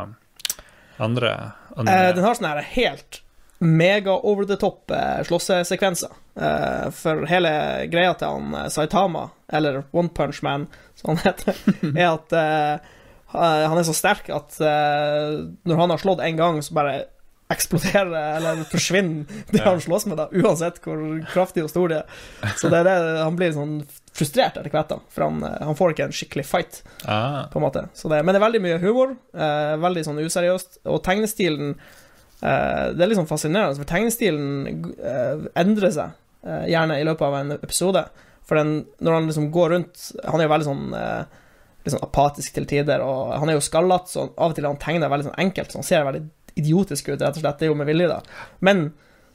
andre 0.99 1.29
andre... 1.77 1.93
Eh, 1.93 2.09
den 2.17 2.25
har 2.25 2.35
sånne 2.35 2.51
her 2.57 2.67
helt 2.73 3.21
mega 3.63 4.17
over 4.19 4.43
the 4.49 4.57
top 4.59 4.91
eh, 4.91 5.21
slåssesekvenser. 5.29 6.11
Eh, 6.35 6.89
for 6.91 7.23
hele 7.31 7.55
greia 7.87 8.11
til 8.19 8.35
han 8.35 8.51
eh, 8.65 8.67
Saitama, 8.75 9.29
eller 9.47 9.85
One 9.95 10.11
Punch 10.11 10.43
Man, 10.43 10.67
som 10.99 11.13
han 11.15 11.23
heter, 11.23 11.55
er 11.95 12.09
at 12.17 12.35
eh, 12.35 12.93
han 13.31 13.79
er 13.79 13.87
så 13.87 13.95
sterk 13.95 14.27
at 14.31 14.59
eh, 14.59 15.39
når 15.63 15.79
han 15.85 15.95
har 15.95 16.03
slått 16.03 16.19
en 16.27 16.43
gang, 16.43 16.59
så 16.67 16.75
bare 16.75 17.05
eksploderer 17.53 18.37
eller 18.39 18.63
forsvinne, 18.71 19.25
det 19.51 19.59
Ja. 19.61 19.69
han 19.69 19.81
slåss 19.81 20.07
med, 20.09 20.17
da, 20.17 20.25
uansett 20.33 20.79
hvor 20.81 20.97
kraftig 21.29 21.63
og 21.65 21.69
stor 21.69 21.91
det 21.91 21.99
er. 22.01 22.55
Så 22.57 22.71
det 22.73 22.79
er 22.81 22.87
det, 22.87 22.95
han 23.21 23.37
blir 23.37 23.53
sånn 23.53 23.75
frustrert 24.15 24.57
etter 24.57 24.71
hvert, 24.73 24.89
da, 24.89 24.97
for 25.13 25.27
han, 25.27 25.43
han 25.43 25.77
får 25.77 25.93
ikke 25.93 26.07
en 26.07 26.15
skikkelig 26.15 26.45
fight 26.47 26.81
ah. 27.05 27.45
på 27.51 27.59
en 27.59 27.65
måte. 27.67 27.85
Så 27.93 28.09
det, 28.09 28.23
men 28.23 28.33
det 28.33 28.39
er 28.41 28.45
veldig 28.47 28.61
mye 28.63 28.81
humor. 28.81 29.13
Eh, 29.35 29.75
veldig 29.83 30.05
sånn 30.07 30.21
useriøst. 30.23 30.79
Og 30.89 31.01
tegnestilen 31.05 31.73
eh, 31.75 32.85
Det 32.95 33.03
er 33.03 33.09
litt 33.11 33.19
sånn 33.19 33.29
fascinerende, 33.29 33.77
for 33.81 33.89
tegnestilen 33.91 34.85
eh, 34.95 35.43
endrer 35.59 35.91
seg 35.93 36.15
eh, 36.47 36.65
gjerne 36.71 37.01
i 37.01 37.05
løpet 37.05 37.27
av 37.27 37.37
en 37.41 37.57
episode. 37.59 38.05
For 38.47 38.61
den, 38.61 38.77
når 39.03 39.17
han 39.17 39.27
liksom 39.29 39.47
går 39.49 39.71
rundt 39.73 40.03
Han 40.29 40.37
er 40.37 40.45
jo 40.45 40.51
veldig 40.51 40.65
sånn 40.67 40.83
eh, 40.93 41.41
Litt 41.85 41.93
sånn 41.95 42.03
apatisk 42.05 42.53
til 42.55 42.67
tider, 42.69 43.01
og 43.05 43.31
han 43.41 43.49
er 43.49 43.57
jo 43.59 43.63
skallete, 43.65 44.09
så 44.09 44.23
av 44.33 44.51
og 44.51 44.55
til 44.57 44.65
han 44.65 44.77
tegner 44.81 45.09
veldig 45.11 45.27
sånn 45.27 45.39
enkelt, 45.43 45.69
så 45.73 45.77
han 45.81 45.85
ser 45.85 46.05
veldig 46.07 46.21
idiotisk 46.59 47.09
ut, 47.11 47.19
rett 47.19 47.35
og 47.35 47.41
slett. 47.43 47.59
Det 47.59 47.67
er 47.67 47.73
jo 47.73 47.79
med 47.79 47.89
vilje, 47.89 48.11
da. 48.11 48.21
Men 48.65 48.87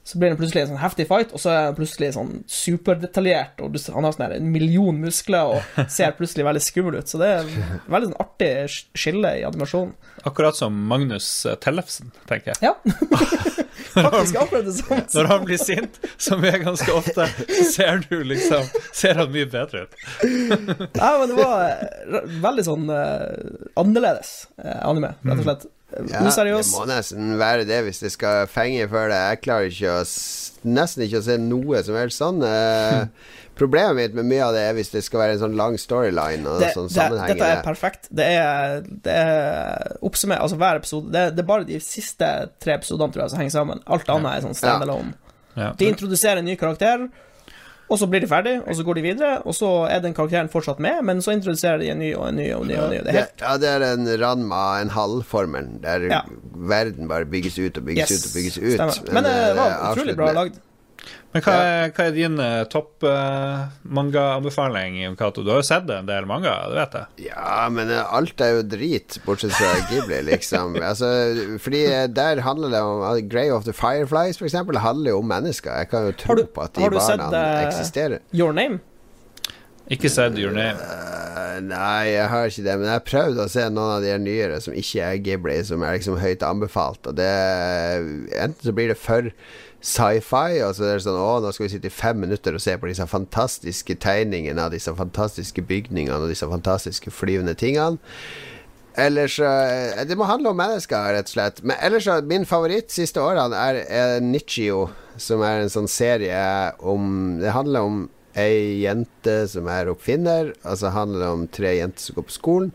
så 0.03 0.17
blir 0.17 0.31
det 0.33 0.37
plutselig 0.39 0.63
en 0.63 0.71
sånn 0.71 0.81
heftig 0.81 1.05
fight, 1.05 1.33
og 1.35 1.41
så 1.43 1.51
er 1.53 1.59
han 1.67 1.75
plutselig 1.77 2.07
sånn 2.15 2.31
superdetaljert, 2.49 3.61
og 3.61 3.75
han 3.93 4.07
har 4.07 4.15
sånn 4.15 4.33
en 4.33 4.49
million 4.53 4.97
muskler 4.97 5.57
og 5.57 5.83
ser 5.95 6.15
plutselig 6.17 6.47
veldig 6.47 6.63
skummel 6.65 6.97
ut. 6.97 7.11
Så 7.11 7.21
det 7.21 7.29
er 7.35 7.51
veldig 7.85 8.09
sånn 8.09 8.21
artig 8.23 8.51
skille 8.97 9.35
i 9.37 9.45
animasjonen. 9.45 9.93
Akkurat 10.25 10.57
som 10.57 10.73
Magnus 10.89 11.29
eh, 11.45 11.57
Tellefsen, 11.61 12.09
tenker 12.29 12.55
jeg. 12.55 12.71
Ja. 12.71 12.75
Faktisk 13.93 14.35
akkurat 14.41 14.65
det 14.65 14.73
samme. 14.73 15.01
Når 15.13 15.29
han 15.29 15.45
blir 15.45 15.57
sint, 15.61 15.99
som 16.17 16.43
er 16.45 16.57
ganske 16.63 16.93
ofte, 16.95 17.27
så 17.49 17.65
ser 17.71 18.01
du 18.09 18.21
liksom 18.23 18.65
Ser 18.93 19.19
han 19.19 19.31
mye 19.33 19.47
bedre 19.51 19.85
ut. 19.85 19.95
Nei, 20.23 21.11
men 21.19 21.31
det 21.31 21.37
var 21.37 21.65
eh, 21.67 22.33
veldig 22.43 22.65
sånn 22.67 22.89
uh, 22.91 23.77
annerledes 23.79 24.33
anime, 24.57 25.13
rett 25.25 25.41
og 25.41 25.45
slett. 25.47 25.69
Ja, 26.09 26.21
Useriøs. 26.23 26.69
det 26.71 26.77
må 26.79 26.85
nesten 26.87 27.33
være 27.39 27.65
det 27.67 27.81
hvis 27.83 27.99
det 27.99 28.11
skal 28.13 28.47
fenge 28.47 28.87
for 28.91 29.11
det. 29.11 29.17
Jeg 29.31 29.41
klarer 29.43 29.67
ikke 29.71 29.91
å 29.97 30.01
s- 30.05 30.51
nesten 30.63 31.03
ikke 31.03 31.19
å 31.19 31.25
se 31.25 31.37
noe 31.41 31.81
som 31.83 31.95
helst 31.99 32.21
sånn. 32.21 32.39
Eh, 32.47 33.05
problemet 33.61 33.95
mitt 33.97 34.13
med 34.15 34.25
mye 34.29 34.45
av 34.45 34.53
det 34.55 34.61
er 34.69 34.77
hvis 34.77 34.89
det 34.93 35.01
skal 35.03 35.19
være 35.25 35.35
en 35.35 35.41
sånn 35.43 35.57
lang 35.59 35.75
storyline 35.77 36.47
og 36.47 36.61
Det, 36.63 36.69
sånn 36.77 36.87
det, 36.87 36.95
sammenheng. 36.95 37.33
dette 37.33 37.49
er 37.57 37.63
perfekt. 37.65 38.07
Det 38.09 38.27
er, 38.37 38.77
det 39.03 39.17
er 39.25 39.97
oppsummer, 40.01 40.39
Altså, 40.41 40.55
hver 40.61 40.79
episode 40.79 41.11
det, 41.11 41.25
det 41.35 41.43
er 41.43 41.49
bare 41.51 41.67
de 41.67 41.79
siste 41.83 42.29
tre 42.63 42.77
episodene, 42.79 43.11
tror 43.11 43.25
jeg, 43.25 43.33
som 43.35 43.41
henger 43.43 43.55
sammen. 43.57 43.83
Alt 43.85 44.09
annet 44.15 44.31
er 44.37 44.47
sånn 44.47 44.57
standalone. 44.57 45.13
Ja. 45.59 45.73
De 45.77 45.89
introduserer 45.91 46.39
en 46.39 46.47
ny 46.47 46.55
karakter, 46.55 47.09
Og 47.91 47.99
så 47.99 48.07
blir 48.07 48.21
de 48.23 48.27
ferdig, 48.31 48.53
og 48.63 48.75
så 48.77 48.83
går 48.87 48.95
de 48.95 49.01
videre, 49.03 49.31
og 49.43 49.51
så 49.57 49.69
er 49.91 49.99
den 49.99 50.13
karakteren 50.15 50.47
fortsatt 50.53 50.79
med, 50.79 51.01
men 51.03 51.19
så 51.19 51.33
introduserer 51.35 51.81
de 51.83 51.89
en 51.91 51.99
ny 51.99 52.13
og 52.15 52.29
en 52.29 52.37
ny 52.39 52.45
og 52.55 52.61
en 52.63 52.69
ny. 52.71 52.77
Og 52.79 52.85
en 52.87 52.93
ny. 52.95 52.99
Det 53.03 53.11
er 53.11 53.17
helt 53.19 53.43
ja, 53.43 53.57
det 53.59 53.67
er 53.73 53.83
en 53.89 54.07
Ranma, 54.21 54.61
en 54.81 54.93
halvformel, 54.95 55.67
der 55.83 56.07
Ja. 56.07 56.21
verden 56.55 57.09
bare 57.11 57.25
bygges 57.27 57.59
ut 57.59 57.77
og 57.77 57.83
bygges 57.85 58.09
Yes, 58.09 58.21
ut 58.23 58.29
og 58.29 58.35
bygges 58.39 58.57
ut. 58.57 58.79
stemmer. 58.95 59.13
Men 59.19 59.23
det 59.27 59.33
eh, 59.49 59.55
var 59.59 59.69
er 59.75 59.91
utrolig 59.91 60.15
bra 60.15 60.31
lagd. 60.39 60.61
Men 61.31 61.43
hva 61.45 61.53
er, 61.63 61.91
hva 61.95 62.05
er 62.09 62.15
din 62.15 62.33
uh, 62.43 62.63
topp 62.67 63.05
uh, 63.07 63.69
manga-anbefaling, 63.87 64.97
Jon 64.99 65.15
Cato? 65.15 65.45
Du 65.45 65.53
har 65.53 65.61
jo 65.61 65.67
sett 65.67 65.87
en 65.95 66.09
del 66.09 66.27
manga, 66.27 66.57
det 66.67 66.75
vet 66.75 66.97
jeg. 66.97 67.29
Ja, 67.29 67.69
men 67.71 67.87
uh, 67.87 68.01
alt 68.17 68.43
er 68.43 68.57
jo 68.57 68.65
drit, 68.67 69.15
bortsett 69.23 69.55
fra 69.55 69.71
Ghibli, 69.87 70.19
liksom. 70.27 70.75
altså, 70.89 71.07
fordi 71.63 71.85
eh, 71.87 72.05
der 72.11 72.43
handler 72.43 72.75
det 72.75 72.83
om 72.83 73.05
uh, 73.05 73.15
Grey 73.31 73.47
of 73.55 73.63
the 73.63 73.75
Fireflies, 73.75 74.43
det 74.43 74.83
handler 74.83 75.15
jo 75.15 75.23
om 75.23 75.31
mennesker. 75.31 75.71
Jeg 75.85 75.91
kan 75.93 76.09
jo 76.09 76.17
tro 76.19 76.35
du- 76.35 76.43
på 76.51 76.67
at 76.67 76.75
de 76.75 76.83
har 76.83 76.91
du 76.91 76.99
sett, 76.99 77.23
eh, 77.31 77.63
eksisterer. 77.69 78.19
Your 78.35 78.51
Name? 78.51 78.81
Ikke 79.91 80.11
sett 80.11 80.35
Your 80.39 80.51
Name. 80.51 80.75
Uh, 80.83 81.57
nei, 81.63 82.11
jeg 82.11 82.27
har 82.27 82.51
ikke 82.51 82.67
det, 82.67 82.75
men 82.75 82.87
jeg 82.91 82.97
har 82.99 83.07
prøvd 83.07 83.39
å 83.43 83.49
se 83.55 83.65
noen 83.71 83.95
av 83.95 84.03
de 84.03 84.19
nyere 84.19 84.59
som 84.63 84.75
ikke 84.75 85.07
er 85.07 85.23
Ghibli, 85.23 85.57
som 85.67 85.83
er 85.83 85.95
liksom 85.95 86.19
høyt 86.19 86.43
anbefalt, 86.43 87.07
og 87.07 87.15
det 87.15 87.31
Enten 88.35 88.67
så 88.67 88.75
blir 88.75 88.91
det 88.91 88.99
for 88.99 89.31
sci-fi, 89.81 90.61
og 90.61 90.75
så 90.77 90.85
er 90.85 90.99
det 90.99 91.05
sånn 91.07 91.17
Å, 91.17 91.39
nå 91.41 91.51
skal 91.55 91.65
vi 91.65 91.73
sitte 91.73 91.89
i 91.89 91.93
fem 91.93 92.21
minutter 92.21 92.55
og 92.55 92.61
se 92.61 92.75
på 92.77 92.89
disse 92.89 93.07
fantastiske 93.09 93.97
tegningene 94.01 94.67
av 94.67 94.75
disse 94.75 94.93
fantastiske 94.97 95.63
bygningene 95.65 96.19
og 96.21 96.29
disse 96.29 96.47
fantastiske 96.49 97.13
flyvende 97.13 97.57
tingene. 97.57 97.97
Ellers 98.99 99.37
eh, 99.39 100.01
Det 100.05 100.17
må 100.19 100.27
handle 100.27 100.51
om 100.51 100.59
mennesker, 100.59 101.13
rett 101.15 101.29
og 101.29 101.35
slett. 101.35 101.61
Men 101.63 101.79
ellers 101.81 102.09
Min 102.27 102.45
favoritt 102.45 102.91
siste 102.91 103.23
årene 103.23 103.57
er, 103.57 103.83
er 103.87 104.17
Nichio, 104.23 104.89
som 105.17 105.43
er 105.47 105.63
en 105.63 105.71
sånn 105.71 105.89
serie 105.91 106.41
om 106.79 107.37
Det 107.41 107.55
handler 107.55 107.87
om 107.87 108.01
ei 108.39 108.83
jente 108.85 109.41
som 109.51 109.65
er 109.67 109.89
oppfinner, 109.91 110.53
Altså 110.63 110.85
så 110.85 110.93
handler 110.95 111.23
det 111.23 111.31
om 111.35 111.47
tre 111.51 111.73
jenter 111.75 112.05
som 112.05 112.19
går 112.19 112.27
på 112.29 112.37
skolen. 112.37 112.69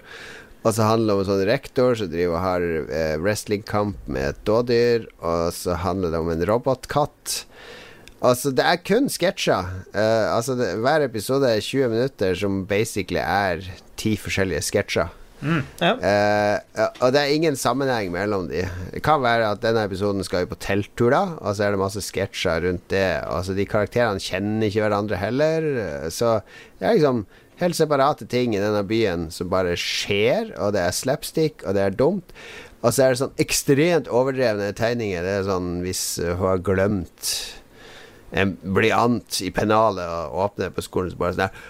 Og 0.66 0.74
så 0.74 0.86
handler 0.88 1.12
det 1.12 1.14
om 1.14 1.22
en 1.22 1.28
sånn 1.28 1.46
rektor 1.46 1.98
som 1.98 2.08
driver 2.10 2.34
og 2.34 2.42
har 2.42 2.64
eh, 2.66 3.16
wrestlingkamp 3.22 4.08
med 4.10 4.32
et 4.32 4.40
dådyr. 4.48 5.04
Og 5.22 5.52
så 5.54 5.76
handler 5.78 6.10
det 6.10 6.22
om 6.22 6.32
en 6.32 6.46
robotkatt. 6.48 7.36
Altså, 8.24 8.50
det 8.56 8.64
er 8.64 8.80
kun 8.82 9.06
sketsjer. 9.12 9.68
Uh, 9.94 10.32
altså, 10.32 10.56
det, 10.58 10.72
hver 10.82 11.04
episode 11.04 11.46
er 11.46 11.62
20 11.62 11.92
minutter, 11.92 12.34
som 12.34 12.64
basically 12.66 13.22
er 13.22 13.62
ti 14.00 14.16
forskjellige 14.18 14.64
sketsjer. 14.66 15.14
Ja. 15.46 15.90
uh, 15.92 16.86
og 17.04 17.10
det 17.12 17.20
er 17.20 17.34
ingen 17.34 17.58
sammenheng 17.60 18.08
mellom 18.14 18.48
de. 18.48 18.64
Det 18.94 19.02
kan 19.04 19.20
være 19.22 19.52
at 19.52 19.60
denne 19.62 19.84
episoden 19.86 20.24
skal 20.26 20.42
vi 20.42 20.50
på 20.50 20.58
telttur, 20.64 21.12
da, 21.12 21.36
og 21.36 21.54
så 21.54 21.66
er 21.66 21.76
det 21.76 21.82
masse 21.84 22.02
sketsjer 22.02 22.64
rundt 22.64 22.88
det. 22.90 23.20
Altså, 23.28 23.54
de 23.54 23.68
karakterene 23.68 24.22
kjenner 24.22 24.66
ikke 24.66 24.86
hverandre 24.86 25.20
heller, 25.20 25.68
så 26.10 26.40
det 26.80 26.88
er 26.88 26.98
liksom 26.98 27.26
helt 27.60 27.76
separate 27.78 28.26
ting 28.30 28.54
i 28.54 28.62
denne 28.62 28.82
byen 28.86 29.28
som 29.34 29.50
bare 29.52 29.76
skjer, 29.80 30.52
og 30.60 30.74
det 30.76 30.82
er 30.84 30.96
slapstick, 30.96 31.64
og 31.64 31.76
det 31.76 31.84
er 31.84 31.96
dumt. 31.96 32.34
Og 32.82 32.92
så 32.92 33.06
er 33.06 33.14
det 33.14 33.20
sånn 33.22 33.38
ekstremt 33.42 34.10
overdrevne 34.12 34.68
tegninger. 34.76 35.24
Det 35.24 35.38
er 35.40 35.48
sånn 35.48 35.70
hvis 35.84 36.02
uh, 36.22 36.34
hun 36.36 36.50
har 36.52 36.66
glemt 36.66 37.32
en 38.36 38.56
blyant 38.60 39.40
i 39.46 39.52
pennalet 39.54 40.04
og 40.04 40.44
åpner 40.46 40.74
på 40.74 40.84
skolen, 40.84 41.12
så 41.12 41.20
bare 41.20 41.36
sånn 41.36 41.46
der 41.46 41.64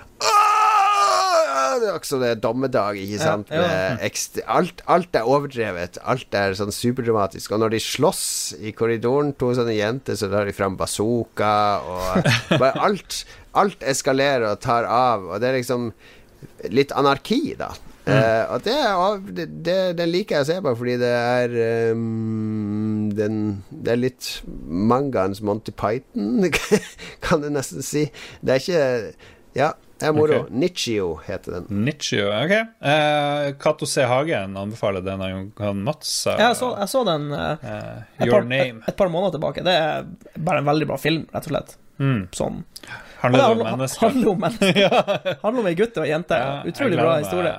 Det 1.77 1.91
er 1.93 2.23
er 2.25 2.39
dommedag, 2.41 2.97
ikke 2.97 3.19
sant? 3.21 3.51
Ja, 3.53 3.63
ja. 3.63 3.89
Med 4.01 4.39
alt, 4.49 4.81
alt 4.89 5.17
er 5.19 5.29
overdrevet. 5.29 5.99
Alt 6.03 6.35
er 6.35 6.57
sånn 6.57 6.73
superdramatisk. 6.73 7.53
Og 7.53 7.61
når 7.61 7.75
de 7.77 7.81
slåss 7.85 8.23
i 8.65 8.73
korridoren, 8.73 9.35
to 9.37 9.53
sånne 9.55 9.77
jenter, 9.77 10.17
så 10.17 10.31
tar 10.33 10.49
de 10.49 10.57
fram 10.57 10.79
bazooka, 10.81 11.53
og 11.85 12.31
bare 12.63 12.73
alt, 12.89 13.27
alt 13.59 13.83
eskalerer 13.85 14.51
og 14.53 14.63
tar 14.65 14.89
av. 14.89 15.27
Og 15.31 15.43
det 15.43 15.51
er 15.51 15.61
liksom 15.61 15.91
litt 16.73 16.95
anarki, 16.97 17.41
da. 17.59 17.73
Eh, 18.07 18.53
og 18.55 18.63
det, 18.63 18.75
det, 19.35 19.47
det, 19.67 19.79
den 19.99 20.13
liker 20.13 20.39
jeg 20.39 20.45
å 20.45 20.49
se 20.53 20.57
på, 20.63 20.75
fordi 20.79 20.93
det 21.01 21.09
er 21.11 21.55
um, 21.91 23.09
den, 23.11 23.41
Det 23.67 23.97
er 23.97 23.99
litt 23.99 24.29
mangaens 24.47 25.43
Monty 25.43 25.75
Python, 25.75 26.47
kan 27.25 27.43
du 27.43 27.51
nesten 27.51 27.83
si. 27.83 28.07
Det 28.41 28.55
er 28.55 28.63
ikke 28.63 28.85
Ja, 29.59 29.73
det 29.99 30.07
er 30.07 30.15
moro. 30.15 30.43
Okay. 30.45 30.59
Nichio 30.61 31.09
heter 31.25 31.57
den. 31.57 31.83
Nichio, 31.89 32.29
ok. 32.29 32.55
Eh, 32.93 33.49
Cato 33.59 33.89
C. 33.91 34.05
Hagen 34.07 34.55
anbefaler 34.61 35.03
den 35.03 35.25
av 35.25 35.33
Jon 35.33 35.83
Mats. 35.83 36.13
Uh, 36.29 36.37
jeg 36.37 36.61
så, 36.61 36.71
jeg 36.77 36.93
så 36.93 37.03
den 37.09 37.27
uh, 37.33 37.57
et, 37.57 38.29
par, 38.29 38.45
Name. 38.45 38.85
et, 38.85 38.91
et 38.93 39.01
par 39.01 39.11
måneder 39.11 39.39
tilbake. 39.39 39.67
Det 39.67 39.75
er 39.81 40.07
bare 40.37 40.63
en 40.63 40.71
veldig 40.71 40.91
bra 40.93 41.01
film, 41.01 41.27
rett 41.33 41.49
og 41.49 41.57
slett. 41.57 41.75
Mm. 41.99 42.27
Sånn. 42.37 42.63
Handler 43.21 43.41
det 43.41 43.47
om 43.47 43.63
mennesker? 43.79 44.07
handler 44.09 44.31
om 44.31 44.41
mennesker. 44.47 45.37
handler 45.43 45.61
om 45.63 45.67
ei 45.71 45.75
gutt 45.79 45.97
og 45.97 46.05
ei 46.05 46.11
jente. 46.13 46.41
Ja, 46.43 46.51
Utrolig 46.69 46.99
bra 47.01 47.15
historie. 47.23 47.55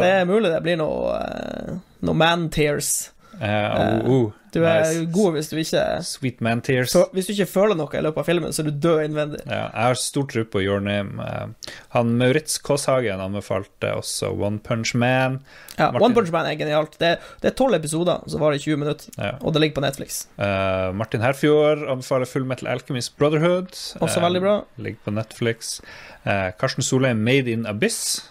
Det 0.00 0.12
er 0.12 0.24
mulig 0.28 0.50
det 0.54 0.62
blir 0.64 0.78
noe, 0.80 1.18
eh, 1.20 1.74
noe 2.06 2.14
man 2.16 2.48
tears. 2.54 2.92
Oh, 3.36 4.10
oh, 4.10 4.32
Du 4.54 4.62
er 4.64 4.80
nice. 4.80 5.00
god 5.12 5.34
hvis 5.34 5.50
du 5.50 5.56
ikke 5.60 5.80
Sweet 6.08 6.38
Man 6.40 6.62
Tears. 6.64 6.90
Så 6.94 7.02
Hvis 7.12 7.26
du 7.28 7.32
ikke 7.34 7.46
føler 7.50 7.76
noe 7.76 7.92
i 7.92 8.00
løpet 8.00 8.22
av 8.22 8.24
filmen, 8.24 8.54
så 8.56 8.62
er 8.62 8.70
du 8.70 8.78
død 8.80 9.02
innvendig. 9.04 9.40
Ja, 9.44 9.66
jeg 9.66 9.82
har 9.90 9.98
stor 10.00 10.24
tro 10.32 10.44
på 10.48 10.62
Your 10.64 10.80
Name. 10.80 11.20
Eh, 11.20 11.72
han 11.92 12.14
Maurits 12.16 12.56
Kåsshagen 12.64 13.20
anbefalte 13.20 13.90
også 13.98 14.30
One 14.32 14.58
Punch 14.64 14.94
Man. 14.96 15.40
Ja, 15.76 15.90
Martin. 15.90 16.06
One 16.06 16.14
Punch 16.16 16.32
Man 16.32 16.46
er 16.48 16.56
genialt. 16.56 16.96
Det 17.02 17.18
det 17.42 17.50
er 17.52 17.56
tolv 17.58 17.76
episoder 17.76 18.24
som 18.26 18.40
varer 18.40 18.56
i 18.56 18.64
20 18.64 18.76
minutter, 18.80 19.10
Ja. 19.18 19.34
og 19.42 19.52
det 19.52 19.60
ligger 19.60 19.74
på 19.82 19.84
Netflix. 19.84 20.22
Uh, 20.38 20.92
Martin 20.96 21.20
Herfjord 21.20 21.84
anbefaler 21.92 22.26
Full 22.26 22.44
Metal 22.48 22.68
Alchemist 22.72 23.16
Brotherhood. 23.18 23.68
Også 24.00 24.20
veldig 24.24 24.40
bra. 24.40 24.56
Ligger 24.78 24.98
på 25.04 25.12
Netflix. 25.12 25.80
Karsten 26.24 26.82
Solheim 26.82 27.18
Made 27.22 27.50
in 27.52 27.66
Abyss. 27.66 28.30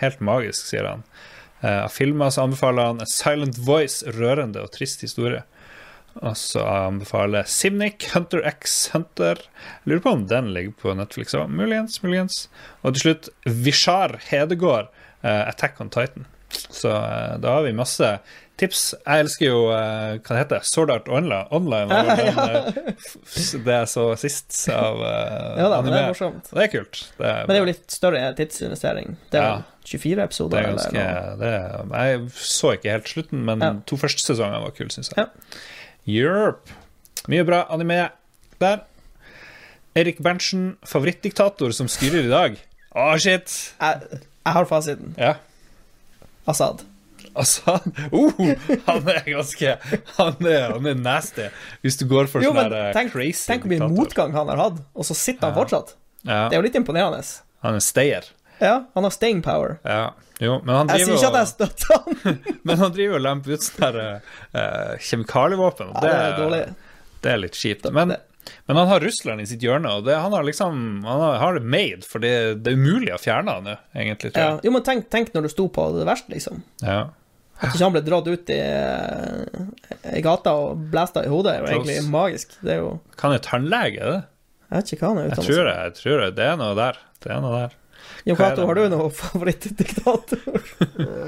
Helt 0.00 0.20
magisk, 0.20 0.66
sier 0.66 0.88
han. 0.90 1.04
Eh, 1.64 1.80
Av 1.86 1.88
filmer 1.94 2.30
så 2.34 2.44
anbefaler 2.44 2.90
han 2.92 3.02
Silent 3.08 3.56
Voice, 3.64 4.04
rørende 4.18 4.60
og 4.66 4.72
trist 4.76 5.00
historie. 5.06 5.40
Og 6.20 6.36
så 6.38 6.62
anbefaler 6.62 7.48
Simnik 7.50 8.04
Hunter 8.12 8.44
X 8.46 8.76
Hunter. 8.92 9.40
Lurer 9.88 10.04
på 10.04 10.12
om 10.14 10.26
den 10.30 10.52
ligger 10.54 10.76
på 10.84 10.92
Netflix 10.94 11.34
òg. 11.34 11.48
Muligens, 11.50 11.96
muligens. 12.04 12.44
Og 12.84 12.94
til 12.94 13.08
slutt 13.08 13.32
Vishar 13.64 14.18
Hedegård, 14.28 14.92
uh, 15.24 15.42
Attack 15.48 15.80
on 15.82 15.90
Titan. 15.90 16.28
Så 16.70 16.92
uh, 16.92 17.34
da 17.42 17.56
har 17.56 17.64
vi 17.66 17.72
masse 17.74 18.12
tips. 18.62 18.84
Jeg 19.02 19.24
elsker 19.24 19.48
jo 19.48 19.64
uh, 19.72 20.14
hva 20.22 20.36
det 20.36 20.42
heter 20.44 20.62
Sword 20.70 20.92
Art 20.94 21.08
Online. 21.10 21.48
online 21.58 21.88
den, 21.90 22.94
det 23.66 23.78
jeg 23.80 23.90
så 23.96 24.04
sist 24.20 24.54
av 24.70 25.00
uh, 25.02 25.58
Ja 25.58 25.66
da, 25.72 25.80
anime. 25.80 25.96
det 25.96 26.02
er 26.04 26.10
morsomt. 26.14 26.50
Det 26.54 26.68
er 26.68 26.74
kult. 26.76 27.00
Det 27.18 27.26
er, 27.26 27.40
Men 27.42 27.50
det 27.50 27.58
er 27.58 27.64
jo 27.64 27.70
litt 27.72 27.96
større 27.98 28.22
tidsinvestering. 28.38 29.16
Det 29.34 29.40
er 29.40 29.48
Ja. 29.48 29.54
vel 29.56 29.70
24 29.84 30.16
det 30.16 30.24
episoder, 30.24 30.62
ganske, 30.70 30.96
eller 30.96 31.30
noe. 31.30 31.36
det 31.40 31.50
er, 31.52 32.08
Jeg 32.08 32.30
så 32.40 32.72
ikke 32.76 32.90
helt 32.94 33.08
slutten, 33.10 33.44
men 33.44 33.60
Ja. 33.64 33.72
to 33.86 33.96
første 34.00 34.24
sesonger 34.24 34.62
var 34.64 34.70
kule, 34.76 34.90
syns 34.90 35.10
jeg. 35.14 35.26
Ja. 35.26 35.60
Europe. 36.06 36.72
Mye 37.28 37.44
bra 37.44 37.62
anime 37.72 38.10
der. 38.60 38.80
Erik 39.96 40.18
Berntsen, 40.24 40.76
favorittdiktator 40.84 41.72
som 41.72 41.86
styrer 41.88 42.24
i 42.26 42.30
dag. 42.32 42.56
Å, 42.94 43.12
shit! 43.22 43.52
Jeg, 43.80 44.18
jeg 44.44 44.52
har 44.56 44.66
fasiten. 44.66 45.14
Ja. 45.20 45.36
Assad. 46.50 46.82
Altså, 47.34 47.80
oh, 48.14 48.30
han 48.86 49.08
er 49.10 49.24
ganske 49.26 49.72
Han 50.20 50.36
er, 50.46 50.68
han 50.76 50.86
er 50.86 50.94
nasty. 51.00 51.48
Hvis 51.82 51.96
du 51.98 52.04
går 52.06 52.28
for 52.30 52.44
sånn 52.44 52.54
der 52.60 52.74
eh, 52.78 52.92
tenk, 52.94 53.10
crazy 53.14 53.48
tenk 53.48 53.64
hvor 53.64 53.72
mye 53.72 53.88
motgang 53.90 54.34
han 54.36 54.52
har 54.52 54.60
hatt, 54.60 54.76
og 54.94 55.06
så 55.08 55.16
sitter 55.18 55.48
han 55.50 55.56
fortsatt. 55.56 55.96
Ja, 56.22 56.44
Det 56.48 56.54
er 56.54 56.60
jo 56.60 56.66
litt 56.68 56.78
imponerende. 56.78 57.24
han 57.64 57.74
er 57.74 57.82
stayer. 57.82 58.28
Ja, 58.60 58.84
han 58.94 59.06
har 59.06 59.10
staying 59.14 59.42
power. 59.42 59.78
Ja. 59.82 60.12
Jo, 60.42 60.60
men 60.64 60.74
han 60.74 60.88
Jeg 60.90 61.04
sier 61.06 61.14
driver 61.14 61.20
ikke 61.20 61.30
at 61.30 61.40
jeg 61.40 61.50
støtter 61.52 61.94
han. 61.94 62.38
men 62.66 62.78
han 62.82 62.94
driver 62.94 63.18
og 63.18 63.24
lemper 63.24 63.54
ut 63.54 63.64
sånne 63.66 63.90
der, 63.96 64.30
eh, 64.60 64.94
kjemikalievåpen. 65.08 65.92
Ja, 65.94 66.04
det 66.04 66.14
er 66.14 66.38
dårlig. 66.38 66.62
Det 67.24 67.32
er 67.32 67.40
litt 67.40 67.58
kjipt. 67.58 67.86
Men, 67.94 68.14
men 68.66 68.80
han 68.80 68.90
har 68.90 69.04
Russland 69.04 69.44
i 69.44 69.46
sitt 69.48 69.62
hjørne, 69.64 69.92
og 69.98 70.08
det, 70.08 70.16
han 70.20 70.34
har 70.34 70.44
liksom 70.44 71.04
Han 71.06 71.20
har, 71.22 71.36
har 71.40 71.58
det 71.58 71.62
made, 71.64 72.02
for 72.06 72.22
det, 72.24 72.32
det 72.66 72.74
er 72.74 72.80
umulig 72.80 73.14
å 73.14 73.20
fjerne 73.22 73.58
han, 73.58 73.70
egentlig, 73.94 74.34
tror 74.34 74.42
Ja. 74.44 74.56
Jo, 74.66 74.74
men 74.74 74.86
tenk, 74.86 75.06
tenk 75.12 75.30
når 75.36 75.46
du 75.48 75.54
sto 75.54 75.68
på 75.72 75.86
det 75.98 76.08
verste, 76.08 76.34
liksom. 76.34 76.64
Ja. 76.82 77.04
At 77.62 77.70
ikke 77.70 77.86
han 77.86 77.94
ble 77.94 78.02
dratt 78.04 78.26
ut 78.28 78.50
i, 78.50 78.58
eh, 78.58 80.18
i 80.18 80.22
gata 80.24 80.52
og 80.58 80.84
blæsta 80.90 81.22
i 81.24 81.30
hodet, 81.30 81.54
er 81.54 81.62
jo 81.62 81.78
egentlig 81.78 82.00
magisk. 82.10 82.58
Det 82.60 82.74
er 82.74 82.82
jo 82.82 82.96
Kan 83.20 83.36
jo 83.36 83.40
tannlege, 83.46 84.02
det? 84.02 84.22
Jeg 84.64 84.80
vet 84.80 84.92
ikke 84.92 85.04
hva 85.04 85.12
han 85.12 85.18
er 85.20 85.24
Jeg 85.28 85.30
utdannet 85.30 85.48
tror 85.48 85.60
som. 85.60 85.68
det, 85.68 85.76
jeg 85.78 85.96
tror 86.00 86.20
det. 86.24 86.28
Det 86.34 86.46
er 86.50 86.56
noe 86.58 86.74
der. 86.78 87.00
Det 87.22 87.30
er 87.30 87.42
noe 87.44 87.58
der. 87.60 87.76
Jo 88.24 88.32
Hva 88.38 88.46
er 88.46 88.54
Cato, 88.54 88.64
har 88.64 88.78
du 88.78 88.84
noen 88.88 89.10
favorittdiktator? 89.12 90.40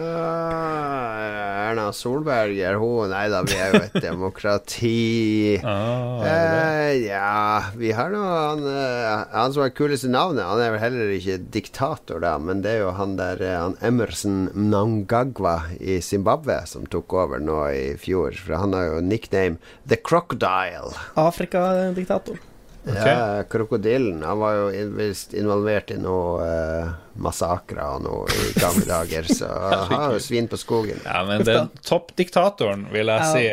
Ah, 0.09 1.67
Erna 1.69 1.91
Solberg 1.93 2.57
er 2.57 2.79
hun 2.81 3.11
Nei 3.13 3.27
da, 3.29 3.43
vi 3.45 3.59
er 3.61 3.75
jo 3.75 3.81
et 3.85 3.99
demokrati. 4.07 5.59
Ah? 5.61 6.25
Eh, 6.25 6.93
ja, 7.05 7.69
vi 7.77 7.93
har 7.93 8.09
nå 8.15 8.23
han, 8.25 8.65
eh, 8.71 9.27
han 9.35 9.53
som 9.53 9.67
har 9.67 9.75
kuleste 9.77 10.09
navnet. 10.09 10.47
Han 10.49 10.63
er 10.65 10.73
vel 10.73 10.83
heller 10.87 11.13
ikke 11.19 11.37
diktator, 11.59 12.23
da, 12.25 12.37
men 12.41 12.65
det 12.65 12.79
er 12.79 12.85
jo 12.87 12.97
han 12.97 13.19
der 13.21 13.45
eh, 13.45 13.59
han 13.61 13.77
Emerson 13.85 14.47
Mnangagwa 14.57 15.59
i 15.77 16.01
Zimbabwe 16.01 16.63
som 16.71 16.89
tok 16.89 17.13
over 17.13 17.45
nå 17.45 17.61
i 17.77 17.87
fjor. 18.01 18.41
For 18.41 18.57
han 18.57 18.73
har 18.73 18.89
jo 18.95 19.05
nickname 19.05 19.61
The 19.85 20.01
Crocodile. 20.01 20.97
Afrikadiktator. 21.21 22.41
Ja, 22.95 23.43
krokodillen. 23.51 24.23
Han 24.23 24.39
var 24.39 24.55
jo 24.55 24.87
visst 24.95 25.35
involvert 25.35 25.91
i 25.91 25.97
noe 25.99 26.45
uh, 26.47 26.91
massakrer 27.19 27.83
og 27.97 28.05
noe 28.05 28.27
i 28.31 28.53
gamle 28.61 28.87
dager, 28.95 29.27
så 29.27 29.49
han 29.51 29.91
har 29.95 30.13
jo 30.15 30.21
svin 30.23 30.47
på 30.49 30.57
skogen. 30.61 31.01
Ja, 31.05 31.25
men 31.27 31.43
den 31.47 31.69
toppdiktatoren, 31.83 32.87
vil 32.93 33.07
jeg 33.11 33.21
Ja. 33.21 33.33
si. 33.33 33.47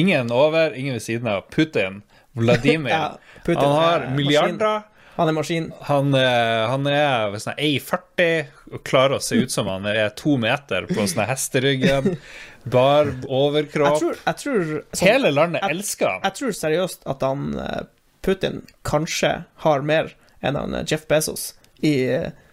Ingen 0.00 0.30
over, 0.32 0.72
ingen 0.78 0.94
ved 0.96 1.02
siden 1.02 1.28
av. 1.28 1.42
Putin. 1.50 2.02
Vladimir. 2.32 2.90
Ja, 2.94 3.18
Putin 3.44 3.64
han 3.64 3.76
har 3.76 4.06
milliarder. 4.16 4.52
milliarder. 4.52 4.82
Han 5.16 5.28
er 5.28 5.32
maskin. 5.36 5.72
Han, 5.84 6.14
eh, 6.14 6.66
han 6.70 6.86
er 6.88 7.34
sånn 7.42 7.58
1,40 7.60 8.46
og 8.72 8.84
klarer 8.86 9.18
å 9.18 9.20
se 9.20 9.36
ut 9.42 9.50
som 9.52 9.66
han 9.68 9.84
er 9.90 10.08
to 10.16 10.38
meter 10.40 10.86
på 10.88 11.04
sånn 11.10 11.26
hesteryggen. 11.28 12.14
Bar 12.72 13.10
Jeg 13.10 13.26
overkropp. 13.28 13.98
tror, 14.00 14.16
jeg 14.24 14.36
tror 14.40 14.62
sånn, 14.94 15.02
Hele 15.04 15.30
landet 15.34 15.60
jeg- 15.66 15.76
elsker 15.76 16.08
han. 16.14 16.20
Jeg 16.24 16.38
tror 16.38 16.56
seriøst 16.62 17.04
at 17.12 17.26
han 17.26 17.44
eh, 17.58 17.82
Putin 18.22 18.62
kanskje 18.84 19.44
har 19.64 19.82
mer 19.82 20.14
enn 20.42 20.56
han 20.56 20.74
eh, 20.74 20.84
Jeff 20.86 21.06
Bezos 21.08 21.54
i 21.82 21.94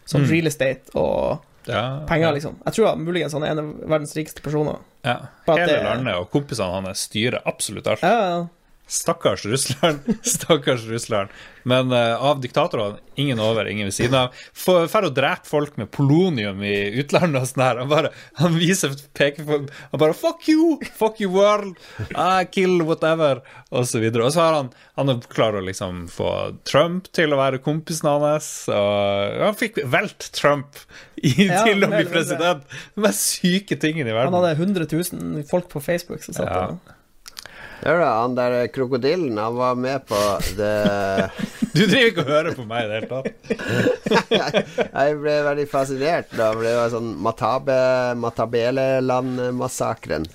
sånn 0.08 0.24
Mm. 0.24 0.30
real 0.32 0.48
estate 0.48 0.96
og 0.96 1.44
Ja, 1.68 2.06
penger, 2.08 2.28
ja, 2.30 2.32
liksom. 2.32 2.56
Jeg 2.66 2.74
tror 2.78 2.88
han 2.88 3.02
muligens 3.04 3.34
han 3.34 3.44
er 3.44 3.48
en 3.52 3.60
av 3.60 3.74
verdens 3.92 4.14
rikeste 4.16 4.42
personer. 4.42 4.78
Ja. 5.04 5.18
Hele 5.48 5.66
det- 5.68 5.84
landet 5.84 6.16
og 6.16 6.30
kompisene 6.32 6.72
hans 6.72 7.00
styrer 7.10 7.42
absolutt 7.46 7.88
alt. 7.88 8.02
Ja. 8.02 8.48
Stakkars 8.88 9.46
Russland. 9.46 10.00
Stakkars 10.24 10.86
Russland. 10.88 11.30
Men 11.64 11.92
uh, 11.92 12.24
av 12.24 12.40
diktatorene, 12.42 12.98
ingen 13.16 13.40
over, 13.40 13.68
ingen 13.68 13.90
ved 13.90 13.94
siden 13.94 14.16
av. 14.16 14.38
Drar 14.64 15.04
og 15.04 15.10
å 15.10 15.16
drepe 15.16 15.50
folk 15.50 15.76
med 15.76 15.90
polonium 15.92 16.64
i 16.64 16.76
utlandet 17.02 17.42
og 17.44 17.50
sånn 17.50 17.66
her. 17.66 17.82
Han 17.84 17.92
bare 17.92 18.14
han 18.40 18.56
viser, 18.56 18.96
peker 19.18 19.44
på 19.44 19.60
Han 19.66 20.00
bare 20.00 20.16
'fuck 20.16 20.48
you! 20.48 20.80
Fuck 20.96 21.20
you 21.20 21.34
world! 21.34 21.76
I 22.16 22.48
kill 22.48 22.80
whatever!' 22.88 23.44
Og 23.76 23.84
så 23.92 24.00
videre. 24.00 24.24
Og 24.24 24.32
så 24.32 24.46
har 24.46 24.56
han 24.62 24.72
Han 24.96 25.22
klart 25.28 25.60
å 25.60 25.66
liksom 25.66 26.06
få 26.08 26.56
Trump 26.64 27.12
til 27.12 27.36
å 27.36 27.42
være 27.42 27.60
kompisen 27.60 28.08
hans. 28.08 28.70
Og 28.72 29.44
han 29.44 29.58
fikk 29.60 29.84
velt 29.84 30.32
Trump 30.32 30.80
i, 31.18 31.50
Ja, 31.50 31.66
til 31.68 31.84
å 31.84 31.92
bli 31.92 32.06
president. 32.08 32.64
De 32.96 33.12
syke 33.12 33.76
tingene 33.76 34.14
i 34.14 34.16
verden. 34.16 34.32
Han 34.32 34.46
hadde 34.46 34.56
100 34.56 34.88
000 34.88 35.44
folk 35.52 35.68
på 35.70 35.84
Facebook 35.84 36.24
som 36.24 36.38
satt 36.38 36.48
Ja. 36.48 36.96
Hør 37.84 38.00
da, 38.02 38.10
han 38.24 38.36
der 38.38 38.68
krokodillen, 38.74 39.38
han 39.38 39.56
var 39.58 39.76
med 39.80 40.00
på 40.10 40.18
det 40.58 41.30
Du 41.78 41.84
driver 41.86 42.08
ikke 42.10 42.24
og 42.24 42.30
hører 42.32 42.56
på 42.58 42.64
meg 42.66 42.84
i 42.84 42.88
det 42.90 42.96
hele 42.98 43.10
tatt. 43.12 43.28
Jeg 44.98 45.18
ble 45.22 45.34
veldig 45.46 45.68
fascinert 45.70 46.32
da 46.34 46.48
det 46.58 46.74
var 46.74 46.90
sånn 46.90 47.14
Matabe, 47.22 47.78
Matabeleland-massakren. 48.18 50.26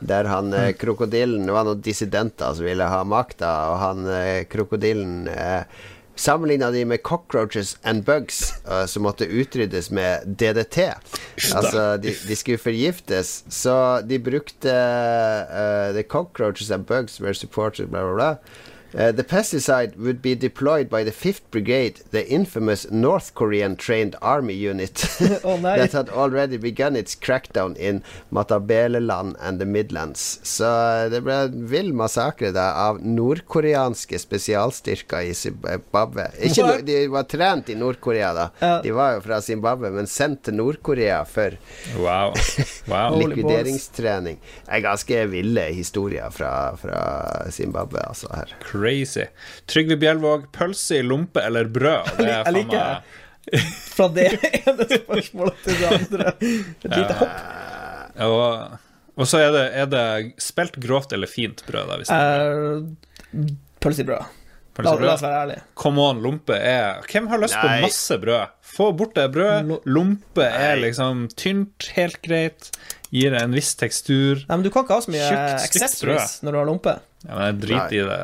Der 0.00 0.24
han 0.32 0.52
eh, 0.56 0.72
krokodillen 0.78 1.46
Det 1.46 1.52
var 1.54 1.64
noen 1.68 1.82
dissidenter 1.84 2.54
som 2.56 2.64
ville 2.66 2.86
ha 2.90 3.04
makta, 3.06 3.50
og 3.70 3.76
han 3.84 3.98
eh, 4.10 4.44
krokodillen 4.50 5.28
eh, 5.30 5.62
Sammenligna 6.18 6.70
de 6.74 6.84
med 6.84 7.02
cockroaches 7.06 7.76
and 7.82 8.02
bugs, 8.04 8.54
uh, 8.66 8.86
som 8.86 9.04
måtte 9.06 9.26
utryddes 9.26 9.90
med 9.94 10.26
DDT. 10.26 10.78
Altså, 11.54 11.96
de, 12.02 12.14
de 12.28 12.36
skulle 12.36 12.58
forgiftes, 12.58 13.44
så 13.48 14.00
de 14.02 14.18
brukte 14.18 14.72
uh, 14.72 15.94
The 15.94 16.02
cockroaches 16.02 16.70
and 16.74 16.86
bugs 16.86 17.20
were 17.20 17.34
supported, 17.34 17.86
bla, 17.86 18.02
bla, 18.02 18.14
bla. 18.14 18.34
Uh, 18.96 19.12
the 19.12 19.24
pesticide 19.24 19.96
would 19.96 20.22
be 20.22 20.34
deployed 20.34 20.88
by 20.88 21.04
the 21.04 21.10
5th 21.10 21.42
Brigade, 21.50 22.00
the 22.10 22.26
infamous 22.30 22.90
North 22.90 23.34
Korean 23.34 23.76
trained 23.76 24.16
army 24.22 24.54
unit 24.54 25.04
oh, 25.44 25.56
that 25.62 25.92
had 25.92 26.08
already 26.08 26.56
begun 26.56 26.96
its 26.96 27.14
crackdown 27.14 27.76
in 27.76 28.02
Matabeleland 28.32 29.36
and 29.40 29.60
the 29.60 29.66
Midlands. 29.66 30.40
Så 30.42 30.64
eh, 30.64 31.08
det 31.10 31.20
ble 31.26 31.34
en 31.48 31.66
vill 31.68 31.92
massakre 31.96 32.50
da 32.54 32.70
av 32.88 33.00
nordkoreanske 33.04 34.18
spesialstyrker 34.18 35.28
i 35.28 35.34
Zimbabwe. 35.34 36.28
Ikke 36.48 36.64
no, 36.64 36.78
de 36.84 36.98
var 37.12 37.28
trent 37.28 37.68
i 37.68 37.76
Nord-Korea, 37.78 38.32
da. 38.36 38.48
Uh, 38.62 38.78
De 38.82 38.94
var 38.96 39.18
jo 39.18 39.22
fra 39.26 39.40
Zimbabwe, 39.44 39.90
men 39.94 40.08
sendt 40.10 40.46
til 40.48 40.56
Nord-Korea 40.58 41.22
for 41.28 41.58
Wow. 41.98 42.34
wow. 42.92 43.18
Likvideringstrening. 43.20 44.40
Det 44.64 44.78
er 44.78 44.84
ganske 44.84 45.20
ville 45.30 45.68
historier 45.76 46.30
fra, 46.34 46.52
fra 46.80 47.02
Zimbabwe, 47.52 48.02
altså, 48.08 48.30
her. 48.34 48.54
Crazy. 48.78 49.26
Trygve 49.68 49.96
Bjelvåg, 50.00 50.48
pølse 50.54 51.00
i 51.00 51.02
lompe 51.06 51.42
eller 51.44 51.68
brød? 51.74 52.14
Det 52.18 52.28
er 52.30 52.44
faen 52.48 52.68
meg 52.72 53.14
Fra 53.94 54.08
det 54.12 54.26
ene 54.62 54.84
spørsmålet 54.90 55.62
til 55.64 55.78
det 55.80 55.92
andre. 55.98 56.32
Et 56.84 56.90
lite 56.92 57.14
hopp. 57.16 57.38
og, 58.26 58.74
og 59.16 59.28
så 59.30 59.40
er 59.46 59.54
det, 59.54 59.62
er 59.82 59.86
det 59.92 60.02
spelt 60.42 60.76
grovt 60.84 61.14
eller 61.16 61.30
fint 61.30 61.62
brød, 61.68 61.88
da, 61.88 61.96
hvis 62.02 62.12
Uh, 62.12 63.46
Pølse 63.80 64.04
i 64.04 64.08
brød. 64.08 64.34
La, 64.78 64.92
la 64.94 65.14
oss 65.16 65.22
være 65.24 65.38
ærlige. 65.42 65.62
Come 65.80 66.02
on, 66.06 66.20
lompe 66.22 66.54
er 66.54 67.00
Hvem 67.10 67.24
har 67.32 67.40
lyst 67.42 67.56
på 67.58 67.70
masse 67.82 68.14
brød? 68.22 68.52
Få 68.76 68.92
bort 68.94 69.16
det 69.16 69.24
brød. 69.34 69.64
Lo- 69.66 69.80
Lompe 69.90 70.44
er 70.46 70.76
liksom 70.78 71.24
tynt, 71.34 71.88
helt 71.96 72.20
greit. 72.22 72.68
Gir 73.14 73.34
en 73.38 73.54
viss 73.56 73.72
tekstur. 73.78 74.42
Nei, 74.44 74.56
men 74.56 74.64
du 74.66 74.72
kan 74.72 74.84
ikke 74.84 74.98
ha 74.98 75.04
så 75.04 75.12
mye 75.12 75.28
accessories 75.56 76.40
når 76.44 76.54
du 76.54 76.60
har 76.60 76.68
lompe. 76.68 76.98
Ja, 77.24 77.32
men 77.34 77.46
jeg 77.48 77.56
driter 77.64 77.94
i 77.96 78.02
det. 78.06 78.18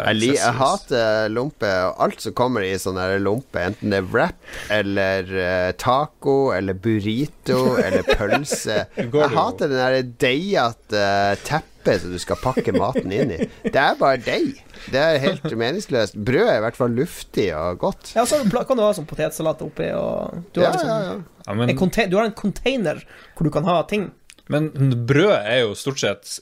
Jeg, 0.00 0.16
li, 0.18 0.30
jeg 0.34 0.54
hater 0.58 1.28
lompe 1.30 1.68
og 1.86 2.00
alt 2.06 2.24
som 2.24 2.34
kommer 2.34 2.64
i 2.66 2.72
sånn 2.80 2.98
lompe, 3.22 3.60
enten 3.62 3.92
det 3.94 4.00
er 4.00 4.08
wrap 4.10 4.56
eller 4.72 5.28
uh, 5.30 5.68
taco 5.78 6.36
eller 6.56 6.74
burrito 6.74 7.76
eller 7.78 8.02
pølse. 8.08 8.80
Jeg 8.98 9.30
hater 9.36 9.70
den 9.70 9.78
der 9.78 10.10
deigete 10.24 11.04
teppet 11.46 12.02
som 12.02 12.12
du 12.14 12.18
skal 12.22 12.40
pakke 12.42 12.74
maten 12.74 13.14
inn 13.14 13.30
i. 13.36 13.38
Det 13.62 13.78
er 13.78 13.98
bare 14.00 14.18
deig. 14.24 14.58
Det 14.90 14.98
er 15.00 15.18
helt 15.22 15.44
meningsløst. 15.58 16.16
Brød 16.16 16.48
er 16.48 16.56
i 16.58 16.64
hvert 16.64 16.78
fall 16.78 16.96
luftig 16.96 17.48
og 17.56 17.78
godt. 17.82 18.14
Ja, 18.16 18.24
så 18.28 18.40
kan 18.42 18.78
du 18.78 18.82
ha 18.82 18.90
sånn 18.96 19.06
potetsalat 19.10 19.62
oppi, 19.64 19.90
og 19.94 20.42
du 20.52 20.62
har, 20.62 20.66
Ja, 20.66 20.72
liksom, 20.72 20.88
ja, 20.88 20.98
ja. 21.06 21.14
Ja, 21.46 21.54
men, 21.58 21.70
En 21.70 22.10
du 22.10 22.16
har 22.16 22.26
en 22.26 22.36
container 22.38 23.00
hvor 23.36 23.44
du 23.46 23.50
kan 23.50 23.64
ha 23.66 23.82
ting. 23.90 24.10
men 24.48 24.70
brød 25.06 25.32
er 25.38 25.60
jo 25.62 25.74
stort 25.78 26.00
sett 26.02 26.38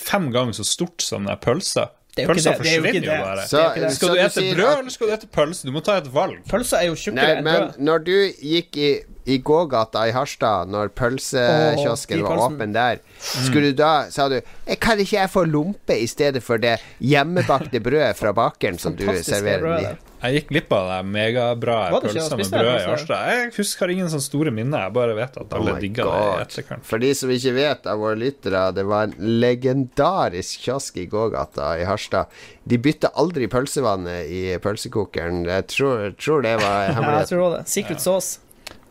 fem 0.00 0.30
ganger 0.32 0.52
så 0.56 0.64
stort 0.64 1.02
som 1.04 1.24
den 1.28 1.36
pølsa. 1.44 1.90
Det 2.18 2.24
er 2.24 2.26
jo 2.26 2.32
Pølsa 2.34 2.50
det 2.50 2.54
er 2.54 2.82
forsvinner 2.82 3.06
jo 3.06 3.18
bare. 3.24 3.44
Så. 3.46 3.60
Skal 3.94 4.08
du 4.14 4.22
ete 4.24 4.42
brød, 4.56 4.72
eller 4.80 4.90
skal 4.96 5.06
du 5.06 5.12
ete 5.14 5.28
pølse? 5.38 5.66
Du 5.68 5.70
må 5.76 5.82
ta 5.86 5.98
et 6.02 6.08
valg. 6.14 6.40
Pølsa 6.50 6.80
er 6.82 6.88
jo 6.90 6.96
tjukkere 6.98 7.36
enn 7.38 7.46
brød. 7.46 7.68
men 7.78 7.86
når 7.88 8.04
du 8.08 8.14
gikk 8.42 8.78
i, 8.82 8.90
i 9.28 9.38
gågata 9.44 10.02
i 10.08 10.14
Harstad, 10.16 10.70
når 10.72 10.90
pølsekiosken 10.98 12.22
var 12.26 12.42
åpen 12.48 12.74
der, 12.74 13.00
skulle 13.22 13.70
du 13.72 13.78
da 13.78 13.92
Sa 14.10 14.28
du 14.32 14.38
«Eh, 14.40 14.76
Kan 14.80 14.98
ikke 15.02 15.18
jeg 15.20 15.30
få 15.30 15.44
lompe 15.48 15.96
i 16.00 16.06
stedet 16.10 16.42
for 16.42 16.58
det 16.62 16.76
hjemmebakte 17.04 17.80
brødet 17.84 18.16
fra 18.18 18.32
bakeren 18.36 18.78
som 18.80 18.96
du 18.98 19.04
serverer? 19.22 19.98
Brød 20.20 20.30
i?» 20.30 20.32
der. 20.32 20.32
Jeg 20.32 20.34
gikk 20.42 20.48
glipp 20.50 20.72
av 20.72 20.88
det 20.90 20.98
megabra 21.12 21.76
pølsa 22.00 22.36
med 22.36 22.50
brød 22.50 22.68
i? 22.74 22.84
Harstad. 22.88 23.28
Jeg 23.30 23.52
husker 23.56 23.88
ingen 23.94 24.08
sånne 24.10 24.24
store 24.26 24.50
minner. 24.50 24.84
Jeg 24.88 24.92
bare 24.92 25.14
vet 25.14 25.36
at 25.38 25.52
Oh 25.52 25.58
alle 25.60 25.72
oh 25.76 25.78
digga 25.78 26.04
det 26.04 26.18
i 26.18 26.42
etterkant. 26.42 26.84
For 26.84 26.98
de 26.98 27.14
som 27.14 27.30
ikke 27.30 27.52
vet 27.54 27.86
av 27.86 27.98
våre 28.02 28.18
lyttere, 28.18 28.64
det 28.74 28.84
var 28.88 29.02
en 29.08 29.14
legendarisk 29.42 30.60
kiosk 30.66 30.96
i 30.96 31.06
gågata 31.06 31.78
i 31.78 31.84
Harstad. 31.88 32.26
De 32.68 32.78
bytta 32.78 33.12
aldri 33.14 33.46
pølsevannet 33.48 34.26
i 34.28 34.42
pølsekokeren. 34.62 35.44
Jeg 35.46 35.66
tror, 35.70 36.10
tror 36.18 36.42
det 36.42 36.56
var 36.62 36.66
Ja, 36.78 36.86
jeg 36.88 36.94
hemmeligheten. 36.98 37.34
tror 37.38 37.56
det. 37.56 37.68
Secret 37.68 38.00
sauce. 38.00 38.38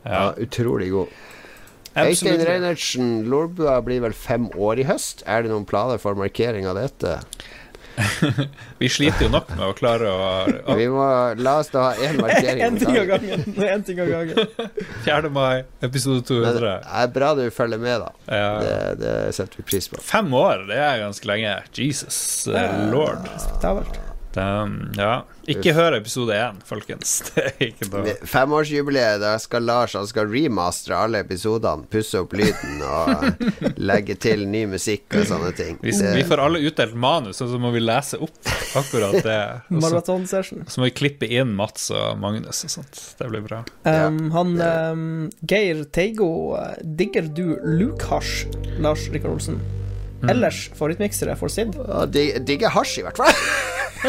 Ja, 0.06 0.12
Ja, 0.12 0.34
utrolig 0.40 0.92
god. 0.92 1.08
Øystein. 1.98 2.40
Reinertsen, 2.46 3.08
Lolbua 3.26 3.80
blir 3.82 4.00
vel 4.04 4.14
fem 4.14 4.48
år 4.56 4.80
i 4.80 4.84
høst. 4.86 5.24
Er 5.26 5.42
det 5.44 5.50
noen 5.52 5.66
planer 5.66 5.98
for 5.98 6.16
markering 6.16 6.68
av 6.70 6.78
dette? 6.78 7.18
Vi 8.82 8.90
sliter 8.90 9.26
jo 9.26 9.30
nok 9.34 9.50
med 9.56 9.64
å 9.66 9.72
klare 9.78 10.10
å, 10.12 10.26
å 10.70 10.76
Vi 10.78 10.88
må 10.92 11.06
La 11.42 11.58
oss 11.62 11.72
da 11.74 11.88
ha 11.90 12.08
én 12.08 12.20
markering. 12.24 12.78
Ting 12.82 13.00
av 13.02 13.08
gangen. 13.10 13.46
En 13.68 13.86
ting 13.88 14.02
av 14.04 14.12
gangen. 14.12 14.44
4. 15.08 15.32
mai, 15.34 15.64
episode 15.86 16.42
Men 16.44 16.60
det 16.62 16.76
er 17.02 17.14
bra 17.16 17.32
du 17.38 17.46
følger 17.54 17.82
med, 17.82 18.06
da. 18.06 18.12
Ja. 18.28 18.52
Det, 18.62 18.78
det 19.02 19.16
setter 19.38 19.64
vi 19.64 19.68
pris 19.72 19.90
på. 19.92 20.02
Fem 20.04 20.30
år, 20.38 20.68
det 20.70 20.78
er 20.82 21.02
ganske 21.06 21.30
lenge. 21.30 21.56
Jesus 21.78 22.20
eh, 22.52 22.78
lord. 22.92 23.26
Respektabelt. 23.34 24.00
Um, 24.38 24.74
ja. 24.98 25.24
Ikke 25.50 25.72
hør 25.74 25.96
episode 25.98 26.36
én, 26.36 26.58
folkens. 26.68 27.12
Det 27.34 27.44
er 27.48 27.62
ikke 27.70 27.88
noe 27.94 28.12
Femårsjubileet, 28.28 29.22
da 29.24 29.32
skal 29.40 29.64
Lars 29.66 29.94
Han 29.96 30.06
skal 30.10 30.28
remastre 30.30 30.98
alle 30.98 31.22
episodene. 31.24 31.88
Pusse 31.90 32.20
opp 32.20 32.36
lyden 32.38 32.82
og 32.84 33.42
legge 33.90 34.18
til 34.22 34.44
ny 34.52 34.66
musikk 34.70 35.16
og 35.18 35.26
sånne 35.30 35.54
ting. 35.58 35.80
Vi, 35.82 35.94
Det- 35.96 36.12
vi 36.20 36.26
får 36.28 36.44
alle 36.44 36.62
utdelt 36.68 36.94
manus, 37.00 37.40
og 37.42 37.50
så 37.54 37.62
må 37.64 37.72
vi 37.74 37.82
lese 37.82 38.20
opp 38.22 38.52
akkurat 38.82 39.18
det. 39.26 39.40
Maratonsession. 39.84 40.66
så, 40.68 40.82
må 40.84 40.90
vi 40.90 40.96
klippe 41.00 41.30
inn 41.32 41.56
Mats 41.58 41.90
og 41.96 42.20
Magnus 42.22 42.62
og 42.68 42.76
sånt. 42.76 43.02
Det 43.18 43.32
blir 43.32 43.46
bra. 43.48 43.64
Um, 43.88 44.20
han 44.36 44.54
um, 44.62 45.08
Geir 45.48 45.86
Teigo, 45.96 46.30
digger 46.84 47.32
du 47.34 47.56
Luke 47.64 48.06
Hasj, 48.12 48.46
Lars 48.84 49.08
Rikard 49.14 49.38
Olsen? 49.40 49.58
Ellers 50.28 50.64
favorittmiksere 50.74 51.36
for 51.38 51.48
Sid? 51.54 51.76
Digger 52.12 52.72
hasj, 52.74 52.96
i 53.00 53.04
hvert 53.06 53.20
fall. 53.22 53.76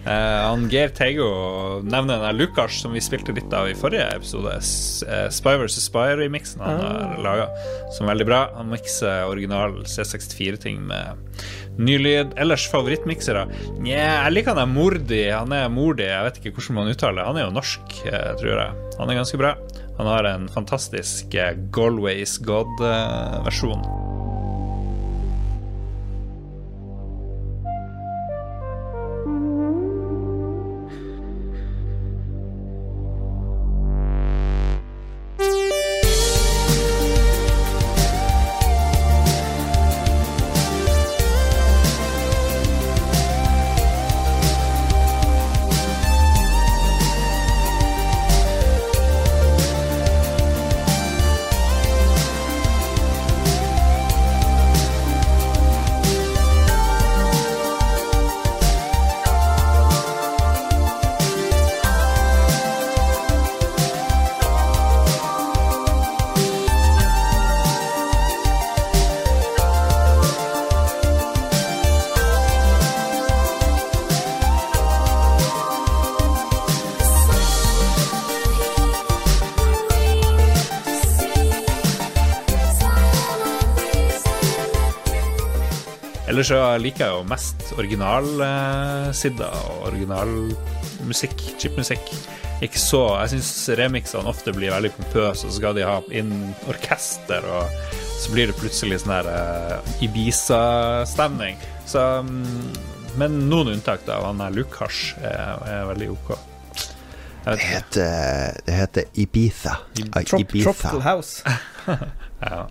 Eh, 0.00 0.40
han 0.46 0.62
Geir 0.72 0.88
Teigo 0.96 1.26
nevner 1.84 2.22
den 2.22 2.38
Lukas 2.38 2.78
som 2.80 2.94
vi 2.96 3.02
spilte 3.04 3.34
litt 3.36 3.52
av 3.52 3.66
i 3.68 3.74
forrige 3.76 4.06
episode. 4.16 4.54
S- 4.56 5.02
eh, 5.04 5.26
Spy 5.28 5.52
vs. 5.60 5.76
Spy-remixen 5.90 6.62
han 6.64 6.80
har 6.80 7.18
laga, 7.20 7.44
som 7.92 8.06
er 8.08 8.14
veldig 8.14 8.26
bra. 8.30 8.38
Han 8.56 8.72
mikser 8.72 9.26
original 9.28 9.74
C64-ting 9.84 10.80
med 10.88 11.20
ny 11.84 11.98
lyd. 12.00 12.32
Ellers 12.40 12.64
favorittmiksere? 12.72 13.44
Nja, 13.84 14.00
jeg 14.24 14.32
liker 14.38 14.56
han 14.56 14.62
er 14.64 14.72
Mordi. 14.72 15.20
Han 15.36 15.52
er 15.52 15.68
Mordi, 15.68 16.08
jeg 16.08 16.24
vet 16.30 16.40
ikke 16.40 16.56
hvordan 16.56 16.80
man 16.80 16.94
uttaler. 16.96 17.28
Han 17.28 17.36
er 17.36 17.44
jo 17.50 17.54
norsk, 17.60 18.00
eh, 18.08 18.30
tror 18.40 18.54
jeg. 18.56 18.88
Han 18.96 19.12
er 19.12 19.20
ganske 19.20 19.42
bra. 19.44 19.52
Han 20.00 20.08
har 20.14 20.30
en 20.32 20.48
fantastisk 20.56 21.28
Galway 21.36 21.68
Galways 21.76 22.38
God-versjon. 22.48 23.84
Liker 86.80 87.12
jo 87.12 87.24
mest 87.28 87.72
originalsidda 87.76 89.48
og 89.68 89.88
originalmusikk, 89.90 91.42
chipmusikk. 91.60 92.12
Ikke 92.64 92.80
så 92.80 93.00
Jeg 93.22 93.32
syns 93.34 93.50
remixene 93.78 94.28
ofte 94.28 94.52
blir 94.52 94.72
veldig 94.72 94.90
pompøse, 94.96 95.46
og 95.46 95.52
så 95.52 95.56
skal 95.56 95.76
de 95.76 95.84
ha 95.86 95.98
inn 96.12 96.32
orkester, 96.68 97.44
og 97.44 97.96
så 98.20 98.32
blir 98.34 98.50
det 98.50 98.56
plutselig 98.60 99.00
sånn 99.00 99.14
her 99.16 99.28
eh, 99.32 100.04
Ibiza-stemning. 100.04 101.60
Så 101.88 102.04
mm, 102.26 102.70
Men 103.20 103.40
noen 103.50 103.74
unntak, 103.74 104.04
da. 104.06 104.20
Han 104.22 104.40
der 104.40 104.54
Lukas 104.54 105.10
er, 105.18 105.60
er 105.66 105.88
veldig 105.88 106.12
OK. 106.14 106.34
Det 107.44 107.56
heter, 107.64 108.60
det 108.66 108.74
heter 108.76 109.04
Ibiza. 109.18 109.78
Trop 109.96 110.40
Ibiza. 110.40 110.70
Tropical 110.70 111.00
House. 111.02 111.40
Ja. 112.40 112.62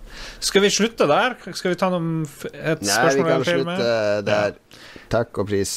Skal 0.41 0.63
vi 0.63 0.69
slutte 0.73 1.05
der? 1.05 1.35
Skal 1.53 1.75
vi 1.75 1.77
ta 1.77 1.91
noen, 1.93 2.23
et 2.47 2.81
Nei, 2.81 2.89
spørsmål 2.89 3.27
kan 3.27 3.27
vi 3.27 3.29
kan 3.29 3.43
slutte 3.45 3.83
der. 3.85 4.23
der. 4.25 4.55
Takk 5.13 5.37
og 5.43 5.49
pris. 5.51 5.73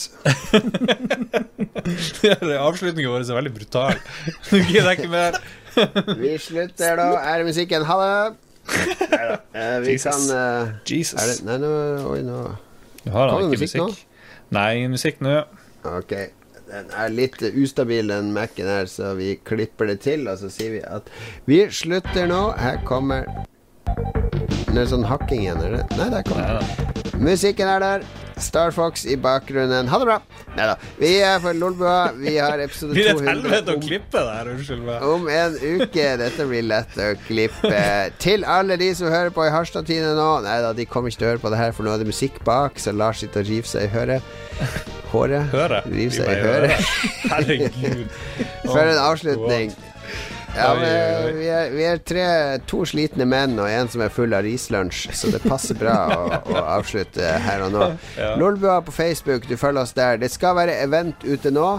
Avslutningen 2.69 3.11
vår 3.13 3.27
er 3.27 3.37
veldig 3.37 3.53
brutal. 3.59 4.01
Nå 4.49 4.63
gidder 4.71 4.89
jeg 4.95 4.99
ikke 4.99 5.13
mer. 5.13 5.37
Vi 6.23 6.33
slutter 6.41 6.97
da. 7.01 7.09
Er 7.21 7.43
det 7.43 7.47
musikken? 7.49 7.85
Ha 7.89 7.99
det! 8.01 8.17
Uh, 8.63 9.83
vi 9.83 9.95
Jesus. 9.97 10.05
kan 10.05 10.23
uh, 10.33 10.69
Jesus. 10.87 11.21
er 11.21 11.27
det, 11.27 11.39
Nei, 11.49 11.57
nå 11.59 11.71
Oi, 12.13 12.21
nå 12.23 12.37
Har 13.11 13.33
han 13.33 13.49
ikke 13.49 13.65
musikk 13.65 13.83
musikk? 13.83 14.05
Nei, 14.53 14.69
ingen 14.79 14.93
musikk 14.95 15.21
nå. 15.25 15.33
Ok. 15.89 16.13
Den 16.73 16.89
er 16.97 17.11
litt 17.13 17.37
ustabil, 17.53 18.09
den 18.09 18.33
Mac-en 18.33 18.71
her, 18.71 18.87
så 18.89 19.13
vi 19.19 19.35
klipper 19.45 19.91
det 19.93 20.01
til, 20.07 20.25
og 20.31 20.41
så 20.41 20.49
sier 20.53 20.79
vi 20.79 20.85
at 20.89 21.11
vi 21.45 21.67
slutter 21.69 22.25
nå. 22.31 22.47
Her 22.57 22.81
kommer 22.89 23.29
er 24.73 24.89
sånn 24.89 25.05
hakking 25.05 25.45
igjen, 25.45 25.61
er 25.61 25.75
det? 25.77 25.83
Nei, 25.99 26.09
der 26.15 26.25
kommer 26.27 26.63
den. 26.63 27.03
Musikken 27.23 27.69
er 27.69 27.83
der. 27.83 28.07
Star 28.43 28.73
Fox 28.75 29.05
i 29.07 29.19
bakgrunnen. 29.21 29.87
Ha 29.87 29.99
det 30.01 30.07
bra. 30.09 30.17
Nei 30.57 30.65
da. 30.71 30.77
Vi 30.99 31.11
er 31.23 31.37
for 31.45 31.55
Lolbua. 31.55 31.99
Vi 32.17 32.33
har 32.41 32.63
episode 32.65 32.97
Blir 32.97 33.11
det 33.11 33.13
et 33.13 33.21
200 33.21 33.35
helvete 33.37 33.77
å 33.77 33.83
klippe 33.85 34.23
det 34.25 34.39
her? 34.39 34.51
Unnskyld 34.55 34.83
meg. 34.89 35.05
om 35.13 35.29
en 35.31 35.59
uke. 35.61 36.09
Dette 36.25 36.49
blir 36.49 36.67
lett 36.67 36.97
å 36.99 37.13
klippe. 37.29 37.85
Til 38.25 38.49
alle 38.49 38.81
de 38.81 38.89
som 38.99 39.13
hører 39.13 39.31
på 39.37 39.45
i 39.47 39.53
Harstad-tiden 39.53 40.17
nå 40.19 40.31
Nei 40.49 40.57
da, 40.65 40.73
de 40.75 40.89
kommer 40.89 41.13
ikke 41.13 41.23
til 41.23 41.29
å 41.29 41.33
høre 41.35 41.45
på 41.45 41.53
det 41.55 41.61
her, 41.61 41.77
for 41.77 41.87
nå 41.87 41.95
er 41.95 42.03
det 42.03 42.11
musikk 42.11 42.43
bak, 42.49 42.81
så 42.83 42.97
Lars 42.97 43.23
sitter 43.23 43.45
og 43.45 43.53
river 43.53 43.73
seg 43.77 43.87
i 43.87 43.95
høret. 43.95 45.01
Håret. 45.13 45.49
Høre. 45.53 45.83
River 45.87 46.19
seg 46.19 46.29
i 46.29 46.43
høret. 46.43 46.93
Herregud. 47.31 48.05
For 48.67 48.83
en 48.83 49.01
avslutning. 49.07 49.75
Ja, 50.53 50.67
men 50.77 51.37
vi 51.39 51.47
er, 51.49 51.71
vi 51.73 51.85
er 51.89 52.01
tre, 52.05 52.25
to 52.69 52.83
slitne 52.85 53.25
menn 53.25 53.55
og 53.57 53.71
en 53.73 53.89
som 53.89 54.03
er 54.05 54.11
full 54.13 54.35
av 54.37 54.43
rislunsj, 54.45 55.07
så 55.17 55.31
det 55.33 55.41
passer 55.47 55.79
bra 55.81 55.95
å, 56.13 56.27
å 56.53 56.65
avslutte 56.75 57.25
her 57.47 57.65
og 57.65 57.73
nå. 57.73 57.87
Ja. 58.21 58.35
Lolbua 58.37 58.83
på 58.85 58.93
Facebook, 58.93 59.47
du 59.49 59.55
følger 59.57 59.81
oss 59.87 59.95
der. 59.97 60.21
Det 60.21 60.29
skal 60.35 60.59
være 60.61 60.75
event 60.85 61.25
ute 61.25 61.49
nå. 61.57 61.71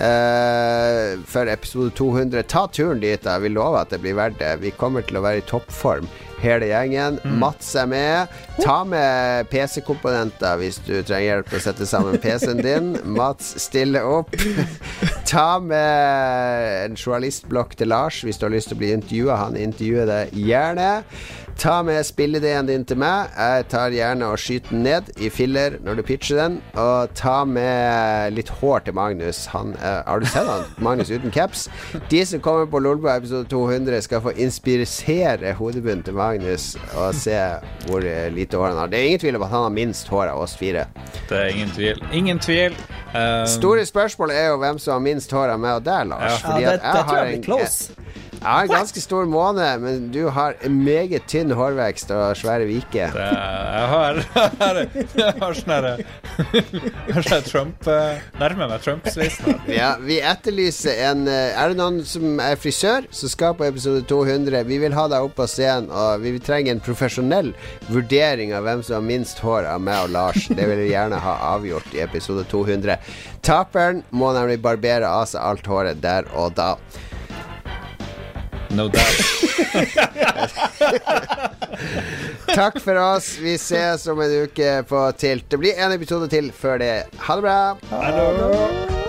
eh, 0.00 1.12
for 1.28 1.48
episode 1.52 1.92
200. 1.98 2.42
Ta 2.48 2.64
turen 2.72 3.00
dit, 3.04 3.20
da. 3.24 3.36
Vi 3.44 3.52
lover 3.52 3.82
at 3.84 3.92
det 3.92 4.00
blir 4.04 4.16
verdt 4.16 4.40
det. 4.40 4.54
Vi 4.64 4.72
kommer 4.80 5.04
til 5.04 5.20
å 5.20 5.24
være 5.26 5.42
i 5.42 5.46
toppform, 5.52 6.08
hele 6.42 6.68
gjengen. 6.70 7.20
Mm. 7.24 7.38
Mats 7.42 7.72
er 7.78 7.88
med. 7.90 8.34
Ta 8.60 8.78
med 8.88 9.48
PC-komponenter 9.52 10.58
hvis 10.60 10.78
du 10.86 10.94
trenger 11.00 11.26
hjelp 11.26 11.50
til 11.50 11.60
å 11.60 11.64
sette 11.66 11.88
sammen 11.88 12.20
PC-en 12.22 12.62
din. 12.64 12.92
Mats 13.16 13.54
stiller 13.66 14.06
opp. 14.08 14.34
Ta 15.32 15.58
med 15.62 16.84
en 16.84 16.98
journalistblokk 16.98 17.74
til 17.78 17.90
Lars 17.90 18.22
hvis 18.24 18.38
du 18.38 18.46
har 18.46 18.54
lyst 18.54 18.70
til 18.70 18.78
å 18.78 18.82
bli 18.84 18.92
intervjua. 18.94 19.40
Han 19.46 19.58
intervjuer 19.60 20.08
deg 20.10 20.38
gjerne. 20.38 20.90
Ta 21.56 21.78
med 21.82 22.04
spillideen 22.04 22.66
din 22.68 22.82
til 22.84 22.98
meg. 23.00 23.30
Jeg 23.32 23.64
tar 23.72 23.90
gjerne 23.94 24.26
og 24.28 24.36
skyter 24.38 24.74
den 24.74 24.82
ned 24.84 25.06
i 25.24 25.30
filler 25.32 25.78
når 25.84 25.96
du 25.96 26.02
pitcher 26.04 26.36
den. 26.42 26.58
Og 26.76 27.08
ta 27.16 27.38
med 27.48 28.34
litt 28.36 28.50
hår 28.60 28.84
til 28.84 28.94
Magnus. 28.98 29.46
Han, 29.54 29.72
uh, 29.80 30.02
har 30.06 30.20
du 30.20 30.26
sett 30.28 30.44
han? 30.50 30.66
Magnus 30.84 31.08
uten 31.10 31.32
caps? 31.32 31.64
De 32.12 32.20
som 32.28 32.42
kommer 32.44 32.68
på 32.68 32.78
Lolbua 32.84 33.16
episode 33.16 33.48
200, 33.48 34.02
skal 34.04 34.20
få 34.20 34.34
inspirere 34.36 35.54
hodebunnen 35.56 36.04
til 36.04 36.14
Magnus 36.18 36.74
og 36.96 37.14
se 37.16 37.38
hvor 37.86 38.04
eh, 38.04 38.28
lite 38.34 38.60
hår 38.60 38.68
han 38.74 38.82
har. 38.82 38.92
Det 38.92 39.00
er 39.00 39.08
ingen 39.08 39.24
tvil 39.24 39.36
om 39.40 39.46
at 39.48 39.54
han 39.56 39.66
har 39.68 39.74
minst 39.80 40.08
hår 40.12 40.34
av 40.34 40.42
oss 40.44 40.56
fire. 40.60 40.84
Det 41.30 41.38
er 41.40 41.46
ingen 41.56 41.72
tvil. 41.72 42.04
Ingen 42.12 42.38
tvil. 42.38 42.76
Um, 43.16 43.46
Store 43.48 43.86
spørsmål 43.88 44.30
er 44.36 44.50
jo 44.50 44.56
hvem 44.60 44.78
som 44.82 44.98
har 44.98 45.04
minst 45.08 45.32
hår 45.32 45.54
av 45.56 45.60
meg 45.62 45.80
og 45.80 45.86
deg, 45.88 46.04
Lars. 46.12 46.42
Ja. 46.44 46.58
Ja, 46.60 46.76
det, 46.76 46.80
at 46.82 46.98
det 46.98 47.06
tror 47.06 47.16
jeg 47.16 47.26
en- 47.26 47.40
blir 47.40 47.44
close. 47.48 47.92
Jeg 48.36 48.46
har 48.46 48.66
en 48.66 48.70
ganske 48.70 49.00
stor 49.00 49.26
måne, 49.30 49.66
men 49.82 50.08
du 50.14 50.28
har 50.30 50.54
en 50.66 50.74
meget 50.84 51.24
tynn 51.30 51.50
hårvekst 51.56 52.10
og 52.14 52.36
svære 52.38 52.66
vike. 52.68 53.08
jeg 53.16 53.86
har 53.92 54.20
Jeg 55.16 55.32
har 55.40 55.56
sånn 55.56 55.72
har 57.16 57.26
sånn 57.26 57.46
Trump 57.46 57.88
eh, 57.90 58.20
Nærmer 58.38 58.70
meg 58.70 58.84
Trump-sveisen. 58.84 59.56
Ja, 59.72 59.94
vi 60.02 60.18
etterlyser 60.20 61.00
en 61.08 61.24
eh, 61.30 61.56
Er 61.56 61.72
det 61.72 61.80
noen 61.80 62.02
som 62.06 62.40
er 62.42 62.58
frisør, 62.60 63.08
som 63.10 63.32
skal 63.32 63.56
på 63.58 63.66
episode 63.66 64.04
200? 64.10 64.62
Vi 64.68 64.80
vil 64.84 64.94
ha 64.96 65.06
deg 65.10 65.26
opp 65.26 65.36
på 65.40 65.48
scenen, 65.50 65.88
og 65.90 66.22
vi 66.24 66.36
trenger 66.38 66.76
en 66.76 66.84
profesjonell 66.84 67.52
vurdering 67.88 68.54
av 68.56 68.66
hvem 68.68 68.84
som 68.86 68.98
har 68.98 69.08
minst 69.08 69.40
hår 69.42 69.68
av 69.72 69.82
meg 69.82 70.06
og 70.06 70.14
Lars. 70.16 70.46
Det 70.52 70.68
vil 70.70 70.84
vi 70.84 70.92
gjerne 70.92 71.18
ha 71.24 71.38
avgjort 71.54 71.96
i 71.96 72.04
episode 72.04 72.46
200. 72.52 73.00
Taperen 73.46 74.04
må 74.10 74.32
nemlig 74.36 74.60
barbere 74.62 75.08
av 75.08 75.26
seg 75.30 75.42
alt 75.42 75.68
håret 75.70 76.02
der 76.04 76.28
og 76.36 76.54
da. 76.58 76.74
No 78.76 78.88
doubt. 78.88 79.16
Takk 82.54 82.80
for 82.80 82.96
oss. 82.96 83.38
Vi 83.38 83.54
ses 83.58 84.06
om 84.06 84.20
en 84.20 84.30
uke 84.44 84.82
på 84.88 85.12
Tilt. 85.16 85.48
Det 85.48 85.56
blir 85.56 85.80
en 85.80 85.92
episode 85.96 86.28
til 86.28 86.52
før 86.52 86.78
det. 86.84 86.92
Ha 87.24 87.40
det 87.40 87.48
bra. 87.48 89.05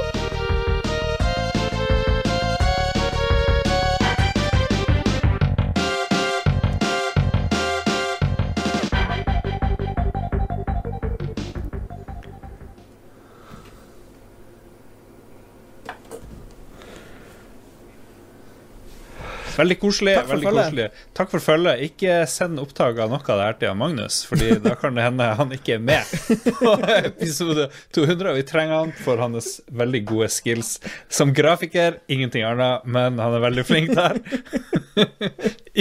Veldig 19.57 19.77
koselig. 19.81 20.13
Takk 20.19 20.29
veldig 20.31 20.47
følge. 20.47 20.63
koselig. 20.63 20.87
Takk 21.17 21.31
for 21.33 21.43
følget. 21.43 21.83
Ikke 21.87 22.17
send 22.29 22.61
opptak 22.61 22.99
av 23.01 23.09
noe 23.13 23.23
av 23.23 23.39
det 23.41 23.47
her 23.47 23.57
til 23.63 23.77
Magnus, 23.79 24.19
Fordi 24.29 24.51
da 24.63 24.75
kan 24.79 24.97
det 24.97 25.05
hende 25.07 25.29
han 25.39 25.53
ikke 25.55 25.77
er 25.77 25.83
med 25.83 26.13
på 26.59 26.73
episode 26.99 27.67
200. 27.97 28.35
Vi 28.37 28.45
trenger 28.47 28.83
han 28.83 28.93
for 29.01 29.21
hans 29.23 29.57
veldig 29.81 30.03
gode 30.13 30.29
skills 30.33 30.75
som 31.09 31.33
grafiker. 31.33 31.99
Ingenting 32.07 32.45
annet, 32.47 32.85
men 32.85 33.17
han 33.21 33.37
er 33.37 33.45
veldig 33.47 33.65
flink 33.67 33.93
der. 33.97 34.21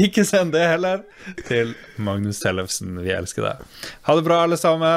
ikke 0.07 0.24
send 0.28 0.55
det 0.57 0.65
heller 0.66 1.05
til 1.48 1.74
Magnus 2.01 2.40
Tellefsen. 2.43 2.97
Vi 3.05 3.12
elsker 3.15 3.44
deg. 3.51 3.66
Ha 4.09 4.16
det 4.19 4.24
bra, 4.27 4.43
alle 4.47 4.59
sammen. 4.61 4.97